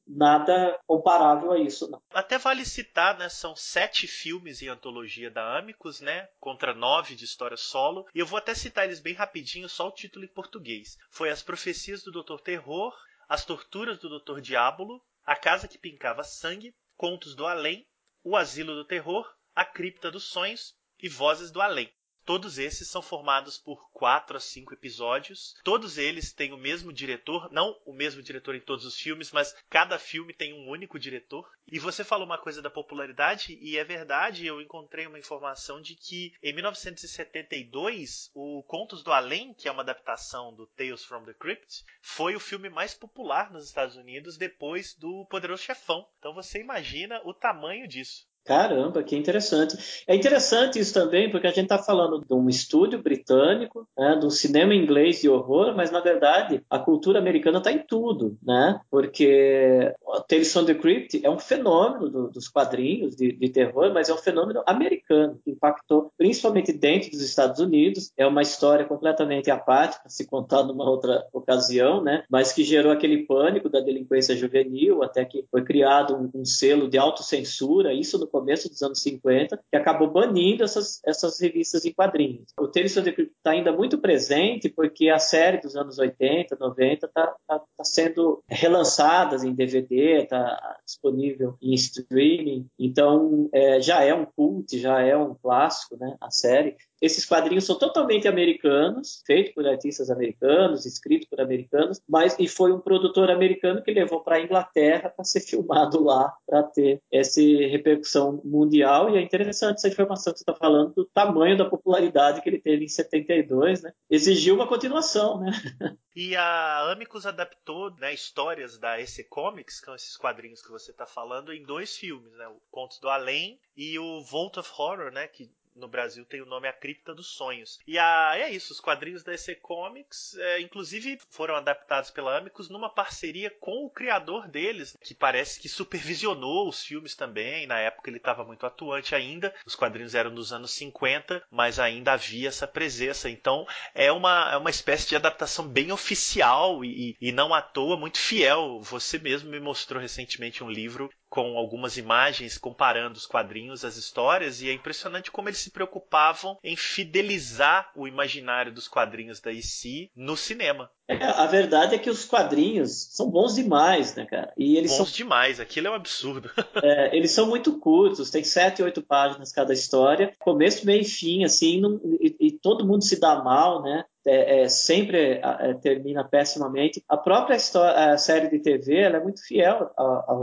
nada 0.06 0.80
comparável 0.86 1.51
a 1.51 1.60
isso, 1.60 1.89
não. 1.89 2.01
Até 2.12 2.38
vale 2.38 2.63
citar, 2.63 3.17
né? 3.17 3.27
São 3.27 3.56
sete 3.56 4.08
filmes 4.08 4.62
em 4.62 4.67
antologia 4.67 5.32
da 5.32 5.58
Amicus, 5.58 5.99
né? 5.99 6.27
Contra 6.39 6.73
nove 6.73 7.15
de 7.15 7.25
história 7.25 7.58
solo. 7.58 8.06
E 8.13 8.19
eu 8.19 8.25
vou 8.25 8.38
até 8.38 8.53
citar 8.53 8.86
eles 8.86 8.99
bem 8.99 9.13
rapidinho, 9.13 9.67
só 9.67 9.88
o 9.88 9.93
título 9.93 10.23
em 10.23 10.34
português. 10.34 10.97
Foi 11.10 11.30
As 11.30 11.41
Profecias 11.41 12.03
do 12.03 12.12
Dr. 12.12 12.39
Terror, 12.41 12.93
As 13.27 13.43
Torturas 13.43 13.97
do 13.97 14.19
Dr. 14.19 14.39
Diabolo, 14.39 15.01
A 15.25 15.36
Casa 15.36 15.67
que 15.67 15.80
Pincava 15.80 16.23
Sangue, 16.23 16.73
Contos 16.95 17.36
do 17.36 17.45
Além, 17.45 17.86
O 18.23 18.36
Asilo 18.36 18.75
do 18.75 18.86
Terror, 18.86 19.27
A 19.56 19.65
Cripta 19.65 20.12
dos 20.12 20.25
Sonhos 20.25 20.75
e 20.99 21.10
Vozes 21.10 21.51
do 21.51 21.62
Além. 21.62 21.91
Todos 22.28 22.58
esses 22.58 22.90
são 22.90 23.02
formados 23.02 23.58
por 23.58 23.90
quatro 23.94 24.36
a 24.36 24.40
cinco 24.42 24.74
episódios. 24.74 25.56
Todos 25.63 25.98
eles 25.98 26.34
têm 26.34 26.52
o 26.52 26.58
mesmo 26.58 26.92
diretor, 26.92 27.50
não 27.54 27.80
o 27.86 27.94
mesmo 27.94 28.22
diretor 28.22 28.54
em 28.54 28.60
todos 28.60 28.84
os 28.84 29.00
filmes, 29.00 29.32
mas 29.32 29.56
cada 29.70 29.98
filme 29.98 30.34
tem 30.34 30.52
um 30.52 30.68
único 30.68 31.00
diretor. 31.00 31.50
E 31.66 31.80
você 31.80 32.04
falou 32.04 32.26
uma 32.26 32.38
coisa 32.38 32.62
da 32.62 32.70
popularidade, 32.70 33.58
e 33.62 33.78
é 33.78 33.84
verdade, 33.86 34.46
eu 34.46 34.60
encontrei 34.60 35.08
uma 35.08 35.18
informação 35.18 35.82
de 35.82 35.96
que 35.96 36.34
em 36.44 36.52
1972, 36.52 38.30
o 38.34 38.62
Contos 38.63 39.02
do 39.02 39.13
Além, 39.13 39.54
que 39.54 39.70
é 39.70 39.72
uma 39.72 39.84
adaptação 39.84 40.54
do 40.54 40.68
Tales 40.68 41.06
from 41.06 41.24
the 41.24 41.34
Crypt, 41.34 41.86
foi 42.02 42.36
o 42.36 42.42
filme 42.42 42.70
mais 42.70 42.94
popular 42.94 43.50
nos 43.54 43.63
Estados 43.63 43.96
Unidos 43.96 44.36
depois 44.36 44.94
do 44.96 45.26
Poderoso 45.30 45.63
Chefão. 45.63 46.06
Então 46.20 46.34
você 46.34 46.60
imagina 46.60 47.22
o 47.24 47.34
tamanho 47.34 47.88
disso. 47.88 48.27
Caramba, 48.47 49.03
que 49.03 49.13
interessante. 49.13 50.03
É 50.07 50.15
interessante 50.15 50.79
isso 50.79 50.93
também, 50.93 51.29
porque 51.29 51.47
a 51.47 51.51
gente 51.51 51.63
está 51.63 51.77
falando 51.77 52.23
de 52.25 52.33
um 52.33 52.47
estúdio 52.47 53.03
britânico, 53.03 53.86
né, 53.97 54.15
de 54.15 54.25
um 54.25 54.29
cinema 54.29 54.73
inglês 54.73 55.19
de 55.19 55.27
horror, 55.27 55.75
mas 55.75 55.91
na 55.91 55.99
verdade 55.99 56.63
a 56.69 56.79
cultura 56.79 57.19
americana 57.19 57.57
está 57.57 57.73
em 57.73 57.79
tudo, 57.79 58.38
né? 58.41 58.79
Porque 58.89 59.93
Tales 60.29 60.53
from 60.53 60.63
the 60.63 60.75
Crypt 60.75 61.19
é 61.25 61.29
um 61.29 61.38
fenômeno 61.38 62.10
do, 62.10 62.29
dos 62.29 62.47
quadrinhos 62.47 63.17
de, 63.17 63.33
de, 63.33 63.49
terror, 63.49 63.91
mas 63.93 64.07
é 64.07 64.13
um 64.13 64.17
fenômeno 64.17 64.63
americano 64.65 65.38
que 65.43 65.51
impactou 65.51 66.13
principalmente 66.17 66.71
dentro 66.71 67.12
dos 67.12 67.21
Estados 67.21 67.60
Unidos. 67.60 68.13
É 68.15 68.25
uma 68.25 68.41
história 68.41 68.85
completamente 68.85 69.52
apática, 69.52 70.08
se 70.08 70.25
contar 70.25 70.63
numa 70.63 70.89
outra 70.89 71.27
ocasião, 71.33 72.02
né? 72.02 72.23
Mas 72.29 72.54
que 72.54 72.63
gerou 72.63 72.93
aquele 72.93 73.25
pânico 73.25 73.67
da 73.67 73.81
delinquência 73.81 74.37
juvenil, 74.37 75.04
até 75.04 75.25
que 75.25 75.43
foi 75.52 75.65
criado 75.65 76.15
um, 76.15 76.41
um 76.41 76.45
selo 76.45 76.89
de 76.89 76.98
autocensura, 76.98 77.93
isso 77.93 78.17
no 78.17 78.37
começo 78.40 78.69
dos 78.69 78.81
anos 78.81 79.02
50, 79.02 79.60
que 79.69 79.77
acabou 79.77 80.12
banindo 80.12 80.63
essas, 80.63 81.02
essas 81.04 81.40
revistas 81.40 81.85
em 81.85 81.94
quadrinhos. 81.94 82.54
O 82.60 82.67
Tales 82.67 82.96
of 82.96 83.06
the 83.06 83.12
Crypt 83.12 83.33
está 83.35 83.52
ainda 83.52 83.71
muito 83.71 83.98
presente 83.98 84.69
porque 84.69 85.10
a 85.10 85.19
série 85.19 85.60
dos 85.60 85.75
anos 85.75 85.98
80, 85.98 86.56
90 86.60 87.06
está 87.06 87.35
tá, 87.48 87.60
tá 87.60 87.83
sendo 87.83 88.44
relançada 88.48 89.35
em 89.46 89.54
DVD, 89.54 90.23
está 90.23 90.77
disponível 90.85 91.56
em 91.62 91.73
streaming, 91.73 92.67
então 92.79 93.50
é, 93.52 93.81
já 93.81 94.04
é 94.04 94.13
um 94.13 94.25
cult, 94.25 94.77
já 94.77 95.02
é 95.02 95.17
um 95.17 95.33
clássico, 95.33 95.98
né, 95.98 96.15
a 96.21 96.29
série. 96.29 96.75
Esses 97.02 97.25
quadrinhos 97.25 97.65
são 97.65 97.77
totalmente 97.77 98.27
americanos, 98.27 99.21
feitos 99.25 99.54
por 99.54 99.67
artistas 99.67 100.10
americanos, 100.10 100.85
escritos 100.85 101.27
por 101.27 101.39
americanos, 101.39 102.02
mas 102.08 102.35
e 102.39 102.48
foi 102.48 102.71
um 102.71 102.79
produtor 102.79 103.29
americano 103.29 103.83
que 103.83 103.91
levou 103.91 104.21
para 104.21 104.37
a 104.37 104.41
Inglaterra 104.41 105.10
para 105.10 105.23
ser 105.23 105.41
filmado 105.48 106.04
lá, 106.04 106.33
para 106.45 106.63
ter 106.63 107.02
essa 107.12 107.41
repercussão 107.41 108.41
mundial. 108.43 109.10
E 109.10 109.17
é 109.17 109.21
interessante 109.21 109.77
essa 109.77 109.87
informação 109.87 110.33
que 110.33 110.39
você 110.39 110.43
está 110.43 110.54
falando 110.54 110.93
do 110.93 111.06
tamanho 111.06 111.58
da 111.58 111.65
popularidade 111.65 112.41
que 112.41 112.50
ele 112.50 112.60
teve 112.60 112.85
em 112.85 112.89
72, 112.89 113.81
né? 113.83 113.93
Exigiu 114.10 114.56
uma 114.56 114.67
continuação, 114.67 115.39
né? 115.39 115.52
E 116.19 116.35
a 116.35 116.91
Amicus 116.91 117.27
adaptou 117.27 117.91
né, 117.91 118.12
histórias 118.12 118.79
da 118.79 119.00
EC 119.00 119.29
Comics, 119.29 119.79
que 119.79 119.85
são 119.85 119.93
esses 119.93 120.17
quadrinhos 120.17 120.63
que 120.63 120.71
você 120.71 120.89
está 120.89 121.06
falando, 121.06 121.54
em 121.54 121.62
dois 121.62 121.95
filmes, 121.95 122.33
né? 122.33 122.48
O 122.48 122.60
Contos 122.71 123.00
do 123.00 123.08
Além 123.08 123.60
e 123.75 124.00
o 124.00 124.23
Vault 124.23 124.60
of 124.60 124.71
Horror, 124.79 125.12
né? 125.12 125.27
Que 125.27 125.48
no 125.78 125.88
Brasil 125.88 126.25
tem 126.25 126.42
o 126.42 126.46
nome 126.46 126.67
A 126.67 126.73
Cripta 126.73 127.13
dos 127.13 127.28
Sonhos. 127.28 127.80
E 127.88 127.98
a, 127.98 128.34
é 128.36 128.52
isso, 128.52 128.73
os 128.73 128.80
quadrinhos 128.80 129.23
da 129.23 129.34
EC 129.34 129.60
Comics, 129.62 130.36
é, 130.38 130.62
inclusive, 130.62 131.19
foram 131.30 131.56
adaptados 131.56 132.12
pela 132.12 132.38
Amicus 132.38 132.69
numa 132.69 132.90
parceria 132.90 133.50
com 133.50 133.86
o 133.86 133.90
criador 133.90 134.48
deles, 134.48 134.98
que 135.04 135.13
parece 135.13 135.60
que 135.60 135.69
supervisionou 135.69 136.67
os 136.67 136.84
filmes 136.84 137.15
também. 137.15 137.67
Na 137.67 137.80
época 137.80 138.10
ele 138.10 138.17
estava 138.17 138.44
muito 138.44 138.65
atuante 138.65 139.15
ainda. 139.15 139.54
Os 139.65 139.75
quadrinhos 139.75 140.15
eram 140.15 140.34
dos 140.34 140.52
anos 140.52 140.71
50, 140.71 141.44
mas 141.52 141.80
ainda 141.80 142.13
havia 142.13 142.50
essa 142.50 142.67
presença. 142.67 143.30
Então 143.30 143.65
é 143.94 144.12
uma, 144.12 144.52
é 144.52 144.58
uma 144.58 144.69
espécie 144.69 145.10
de 145.10 145.15
adaptação 145.15 145.67
bem 145.67 145.92
oficial 145.92 146.84
e, 146.84 147.15
e 147.19 147.32
não 147.32 147.54
à 147.54 147.62
toa 147.62 147.98
muito 147.98 148.17
fiel. 148.17 148.80
Você 148.82 149.17
mesmo 149.17 149.50
me 149.50 149.60
mostrou 149.60 150.02
recentemente 150.02 150.63
um 150.63 150.69
livro 150.69 151.10
com 151.30 151.58
algumas 151.58 151.98
imagens 151.98 152.58
comparando 152.58 153.17
os 153.17 153.25
quadrinhos, 153.25 153.84
as 153.84 153.98
histórias, 153.98 154.62
e 154.62 154.69
é 154.69 154.73
impressionante 154.73 155.32
como 155.32 155.50
eles 155.50 155.60
se 155.60 155.71
preocupavam 155.71 156.58
em 156.63 156.75
fidelizar 156.75 157.92
o 157.96 158.08
imaginário 158.08 158.73
dos 158.73 158.88
quadrinhos 158.88 159.40
da 159.40 159.52
IC 159.52 160.12
no 160.15 160.38
cinema. 160.38 160.90
É, 161.08 161.23
a 161.23 161.45
verdade 161.45 161.95
é 161.95 161.97
que 161.97 162.10
os 162.10 162.25
quadrinhos 162.25 163.08
são 163.12 163.29
bons 163.29 163.55
demais, 163.55 164.13
né, 164.15 164.25
cara? 164.25 164.51
E 164.58 164.75
eles 164.75 164.91
bons 164.91 164.97
são 164.97 165.05
demais, 165.05 165.60
aquilo 165.60 165.87
é 165.87 165.91
um 165.91 165.95
absurdo. 165.95 166.49
é, 166.83 167.15
eles 167.15 167.31
são 167.31 167.47
muito 167.47 167.79
curtos, 167.79 168.29
tem 168.29 168.43
sete, 168.43 168.83
oito 168.83 169.01
páginas 169.01 169.53
cada 169.53 169.73
história, 169.73 170.33
começo, 170.37 170.85
meio 170.85 171.01
e 171.01 171.05
fim, 171.05 171.45
assim, 171.45 171.79
não, 171.79 171.99
e, 172.19 172.35
e, 172.39 172.51
todo 172.51 172.85
mundo 172.85 173.03
se 173.03 173.19
dá 173.19 173.41
mal, 173.41 173.81
né? 173.81 174.03
É, 174.25 174.63
é, 174.63 174.67
sempre 174.67 175.39
é, 175.41 175.73
termina 175.75 176.21
pessimamente. 176.21 177.01
A 177.08 177.15
própria 177.15 177.55
história, 177.55 178.12
a 178.12 178.17
série 178.17 178.49
de 178.49 178.60
TV 178.60 178.97
ela 178.97 179.17
é 179.17 179.23
muito 179.23 179.41
fiel 179.41 179.89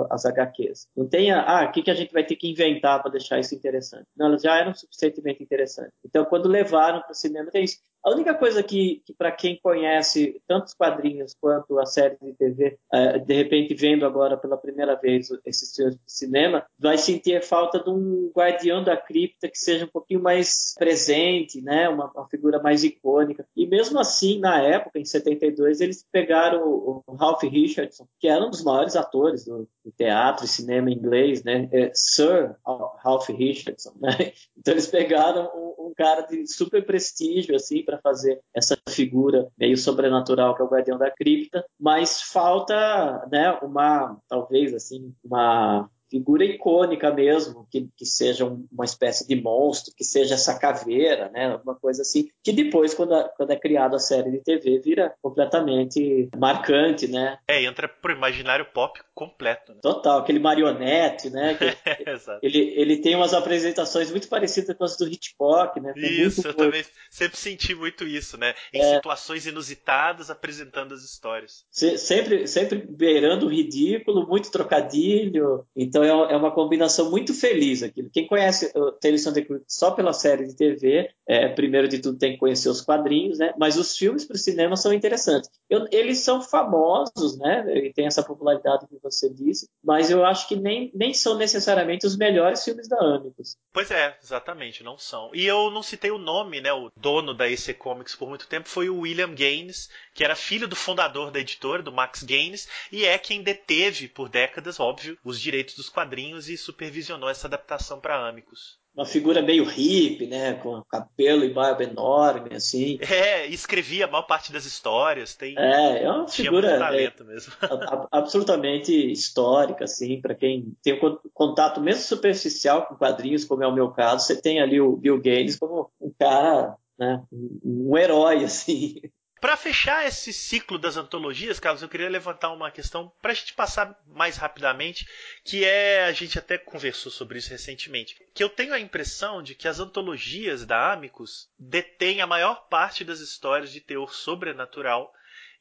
às 0.08 0.24
HQs. 0.24 0.88
Não 0.96 1.06
tem 1.06 1.30
a, 1.30 1.42
ah, 1.42 1.64
o 1.66 1.72
que, 1.72 1.82
que 1.82 1.90
a 1.90 1.94
gente 1.94 2.10
vai 2.10 2.24
ter 2.24 2.36
que 2.36 2.50
inventar 2.50 3.02
para 3.02 3.10
deixar 3.10 3.38
isso 3.38 3.54
interessante. 3.54 4.06
Não, 4.16 4.28
elas 4.28 4.40
já 4.40 4.56
eram 4.56 4.72
suficientemente 4.72 5.42
interessantes. 5.42 5.92
Então, 6.02 6.24
quando 6.24 6.48
levaram 6.48 7.02
para 7.02 7.12
o 7.12 7.14
cinema, 7.14 7.50
tem 7.50 7.64
isso. 7.64 7.76
A 8.05 8.11
única 8.11 8.34
coisa 8.34 8.62
que, 8.62 9.02
que 9.07 9.14
para 9.14 9.32
quem 9.32 9.59
conhece 9.62 10.40
tanto 10.46 10.66
os 10.66 10.74
quadrinhos 10.74 11.34
quanto 11.40 11.78
a 11.78 11.86
série 11.86 12.18
de 12.20 12.34
TV, 12.34 12.78
é, 12.92 13.18
de 13.18 13.34
repente 13.34 13.74
vendo 13.74 14.05
agora 14.05 14.36
pela 14.36 14.59
primeira 14.59 14.94
vez 14.94 15.28
esses 15.46 15.74
filmes 15.74 15.94
de 15.94 16.12
cinema, 16.12 16.66
vai 16.78 16.98
sentir 16.98 17.42
falta 17.42 17.82
de 17.82 17.88
um 17.88 18.30
guardião 18.36 18.84
da 18.84 18.94
cripta 18.94 19.48
que 19.48 19.59
seja 19.59 19.86
um 19.86 19.88
pouquinho 19.88 20.22
mais 20.22 20.74
presente, 20.76 21.62
né? 21.62 21.88
uma, 21.88 22.11
uma 22.12 22.28
figura 22.28 22.61
mais 22.61 22.84
icônica. 22.84 23.46
E 23.57 23.66
mesmo 23.66 23.98
assim, 23.98 24.38
na 24.38 24.61
época, 24.61 24.98
em 24.98 25.05
72, 25.05 25.80
eles 25.80 26.05
pegaram 26.12 26.62
o, 26.62 27.02
o 27.07 27.14
Ralph 27.14 27.42
Richardson, 27.44 28.07
que 28.20 28.28
era 28.28 28.44
um 28.44 28.50
dos 28.50 28.62
maiores 28.62 28.96
atores 28.96 29.44
do, 29.46 29.68
do 29.82 29.90
teatro 29.92 30.44
e 30.44 30.48
cinema 30.48 30.90
inglês, 30.90 31.42
né? 31.42 31.68
É 31.72 31.90
Sir 31.94 32.55
Ralph 32.98 33.28
Richardson. 33.30 33.94
Né? 34.00 34.32
Então 34.57 34.72
eles 34.72 34.86
pegaram 34.86 35.50
um, 35.55 35.88
um 35.88 35.94
cara 35.94 36.22
de 36.22 36.46
super 36.46 36.84
prestígio 36.86 37.55
assim 37.55 37.82
para 37.82 37.93
fazer 37.99 38.40
essa 38.55 38.76
figura 38.88 39.49
meio 39.59 39.76
sobrenatural 39.76 40.55
que 40.55 40.62
é 40.62 40.64
o 40.64 40.68
guardião 40.68 40.99
da 40.99 41.11
cripta, 41.11 41.64
mas 41.78 42.22
falta, 42.22 43.26
né, 43.30 43.53
uma 43.62 44.18
talvez 44.28 44.74
assim, 44.74 45.14
uma 45.24 45.88
figura 46.14 46.44
icônica 46.44 47.12
mesmo, 47.12 47.66
que, 47.68 47.88
que 47.96 48.06
seja 48.06 48.44
uma 48.44 48.84
espécie 48.84 49.26
de 49.26 49.34
monstro, 49.34 49.92
que 49.96 50.04
seja 50.04 50.34
essa 50.34 50.56
caveira, 50.56 51.28
né? 51.30 51.46
Alguma 51.46 51.74
coisa 51.74 52.02
assim, 52.02 52.28
que 52.40 52.52
depois, 52.52 52.94
quando, 52.94 53.14
a, 53.14 53.24
quando 53.30 53.50
é 53.50 53.56
criada 53.56 53.96
a 53.96 53.98
série 53.98 54.30
de 54.30 54.38
TV, 54.38 54.78
vira 54.78 55.12
completamente 55.20 56.28
marcante, 56.36 57.08
né? 57.08 57.38
É, 57.48 57.64
entra 57.64 57.88
pro 57.88 58.12
imaginário 58.12 58.64
pop 58.66 59.00
completo. 59.12 59.72
Né? 59.72 59.80
Total, 59.82 60.20
aquele 60.20 60.38
marionete, 60.38 61.30
né? 61.30 61.58
ele, 62.40 62.58
ele 62.76 62.98
tem 62.98 63.16
umas 63.16 63.34
apresentações 63.34 64.08
muito 64.12 64.28
parecidas 64.28 64.76
com 64.76 64.84
as 64.84 64.96
do 64.96 65.08
Hitchcock, 65.08 65.80
né? 65.80 65.92
isso, 65.96 66.46
eu 66.46 66.54
também 66.54 66.84
sempre 67.10 67.36
senti 67.36 67.74
muito 67.74 68.04
isso, 68.04 68.38
né? 68.38 68.54
Em 68.72 68.80
é... 68.80 68.94
situações 68.94 69.46
inusitadas, 69.46 70.30
apresentando 70.30 70.94
as 70.94 71.02
histórias. 71.02 71.64
Se, 71.72 71.98
sempre, 71.98 72.46
sempre 72.46 72.78
beirando 72.88 73.46
o 73.46 73.50
ridículo, 73.50 74.28
muito 74.28 74.52
trocadilho, 74.52 75.66
então 75.74 76.03
é, 76.05 76.32
é 76.32 76.36
uma 76.36 76.50
combinação 76.50 77.11
muito 77.11 77.34
feliz 77.34 77.82
aquilo. 77.82 78.11
Quem 78.11 78.26
conhece 78.26 78.70
o 78.74 78.92
Tales 78.92 79.26
of 79.26 79.34
the 79.34 79.42
Crypt 79.42 79.66
só 79.68 79.90
pela 79.90 80.12
série 80.12 80.46
de 80.46 80.57
TV, 80.57 81.11
é, 81.26 81.48
primeiro 81.48 81.88
de 81.88 81.98
tudo 81.98 82.18
tem 82.18 82.32
que 82.32 82.38
conhecer 82.38 82.68
os 82.68 82.80
quadrinhos, 82.80 83.38
né? 83.38 83.55
Mas 83.59 83.76
os 83.76 83.96
filmes 83.96 84.24
para 84.24 84.36
o 84.36 84.38
cinema 84.38 84.76
são 84.76 84.92
interessantes. 84.92 85.50
Eu, 85.68 85.86
eles 85.90 86.20
são 86.20 86.40
famosos, 86.40 87.38
né? 87.38 87.64
E 87.86 87.92
tem 87.92 88.07
essa 88.07 88.22
popularidade 88.22 88.86
que 88.86 88.98
você 89.02 89.28
disse, 89.28 89.68
mas 89.82 90.11
eu 90.11 90.24
acho 90.24 90.48
que 90.48 90.57
nem, 90.57 90.90
nem 90.94 91.12
são 91.12 91.36
necessariamente 91.36 92.07
os 92.07 92.16
melhores 92.16 92.62
filmes 92.62 92.88
da 92.88 92.98
Amicus. 92.98 93.57
Pois 93.75 93.91
é, 93.91 94.16
exatamente, 94.22 94.85
não 94.85 94.97
são. 94.97 95.33
E 95.35 95.45
eu 95.45 95.68
não 95.68 95.83
citei 95.83 96.12
o 96.12 96.16
nome, 96.16 96.61
né? 96.61 96.72
O 96.72 96.93
dono 96.97 97.35
da 97.35 97.49
EC 97.49 97.77
Comics 97.77 98.14
por 98.14 98.29
muito 98.29 98.47
tempo 98.47 98.68
foi 98.68 98.89
o 98.89 99.01
William 99.01 99.35
Gaines, 99.35 99.91
que 100.14 100.22
era 100.22 100.37
filho 100.37 100.68
do 100.68 100.77
fundador 100.77 101.33
da 101.33 101.41
editora, 101.41 101.83
do 101.83 101.91
Max 101.91 102.22
Gaines, 102.22 102.68
e 102.93 103.05
é 103.05 103.18
quem 103.18 103.43
deteve 103.43 104.07
por 104.07 104.29
décadas, 104.29 104.79
óbvio, 104.79 105.18
os 105.25 105.41
direitos 105.41 105.75
dos 105.75 105.89
quadrinhos 105.89 106.49
e 106.49 106.57
supervisionou 106.57 107.29
essa 107.29 107.49
adaptação 107.49 107.99
para 107.99 108.29
Amicus 108.29 108.79
uma 108.95 109.05
figura 109.05 109.42
meio 109.42 109.64
hippie, 109.64 110.26
né? 110.26 110.55
Com 110.55 110.82
cabelo 110.84 111.45
e 111.45 111.53
barba 111.53 111.82
enorme, 111.82 112.55
assim. 112.55 112.99
É, 113.01 113.47
escrevia 113.47 114.05
a 114.05 114.11
maior 114.11 114.22
parte 114.22 114.53
das 114.53 114.64
histórias. 114.64 115.34
Tem, 115.34 115.59
é, 115.59 116.05
é 116.05 116.11
uma 116.11 116.28
figura 116.28 116.70
é, 116.70 117.12
absolutamente 118.11 118.92
histórica, 119.11 119.84
assim, 119.84 120.20
para 120.20 120.34
quem 120.34 120.72
tem 120.82 120.95
um 120.95 121.18
contato 121.32 121.80
mesmo 121.80 122.03
superficial 122.03 122.86
com 122.86 122.95
quadrinhos, 122.95 123.45
como 123.45 123.64
é 123.64 123.66
o 123.66 123.74
meu 123.74 123.90
caso, 123.90 124.26
você 124.26 124.40
tem 124.40 124.61
ali 124.61 124.80
o 124.80 124.97
Bill 124.97 125.16
Gates 125.16 125.59
como 125.59 125.90
um 126.01 126.12
cara, 126.16 126.76
né? 126.97 127.22
Um 127.32 127.97
herói, 127.99 128.45
assim. 128.45 129.01
Para 129.45 129.59
fechar 129.59 130.07
esse 130.07 130.32
ciclo 130.32 130.78
das 130.78 130.97
antologias, 130.97 131.61
Carlos, 131.61 131.82
eu 131.82 131.88
queria 131.90 132.09
levantar 132.09 132.51
uma 132.51 132.70
questão 132.70 133.12
para 133.20 133.32
a 133.32 133.34
gente 133.34 133.53
passar 133.53 133.95
mais 134.07 134.38
rapidamente, 134.38 135.07
que 135.45 135.66
é 135.66 136.07
a 136.07 136.12
gente 136.12 136.38
até 136.38 136.57
conversou 136.57 137.12
sobre 137.12 137.38
isso 137.38 137.51
recentemente, 137.51 138.16
que 138.32 138.42
eu 138.42 138.49
tenho 138.49 138.72
a 138.72 138.80
impressão 138.80 139.42
de 139.42 139.55
que 139.55 139.68
as 139.68 139.78
antologias 139.78 140.64
da 140.64 140.95
Amicus 140.95 141.47
detêm 141.59 142.22
a 142.22 142.26
maior 142.26 142.68
parte 142.70 143.05
das 143.05 143.20
histórias 143.20 143.70
de 143.70 143.82
teor 143.82 144.14
sobrenatural 144.14 145.12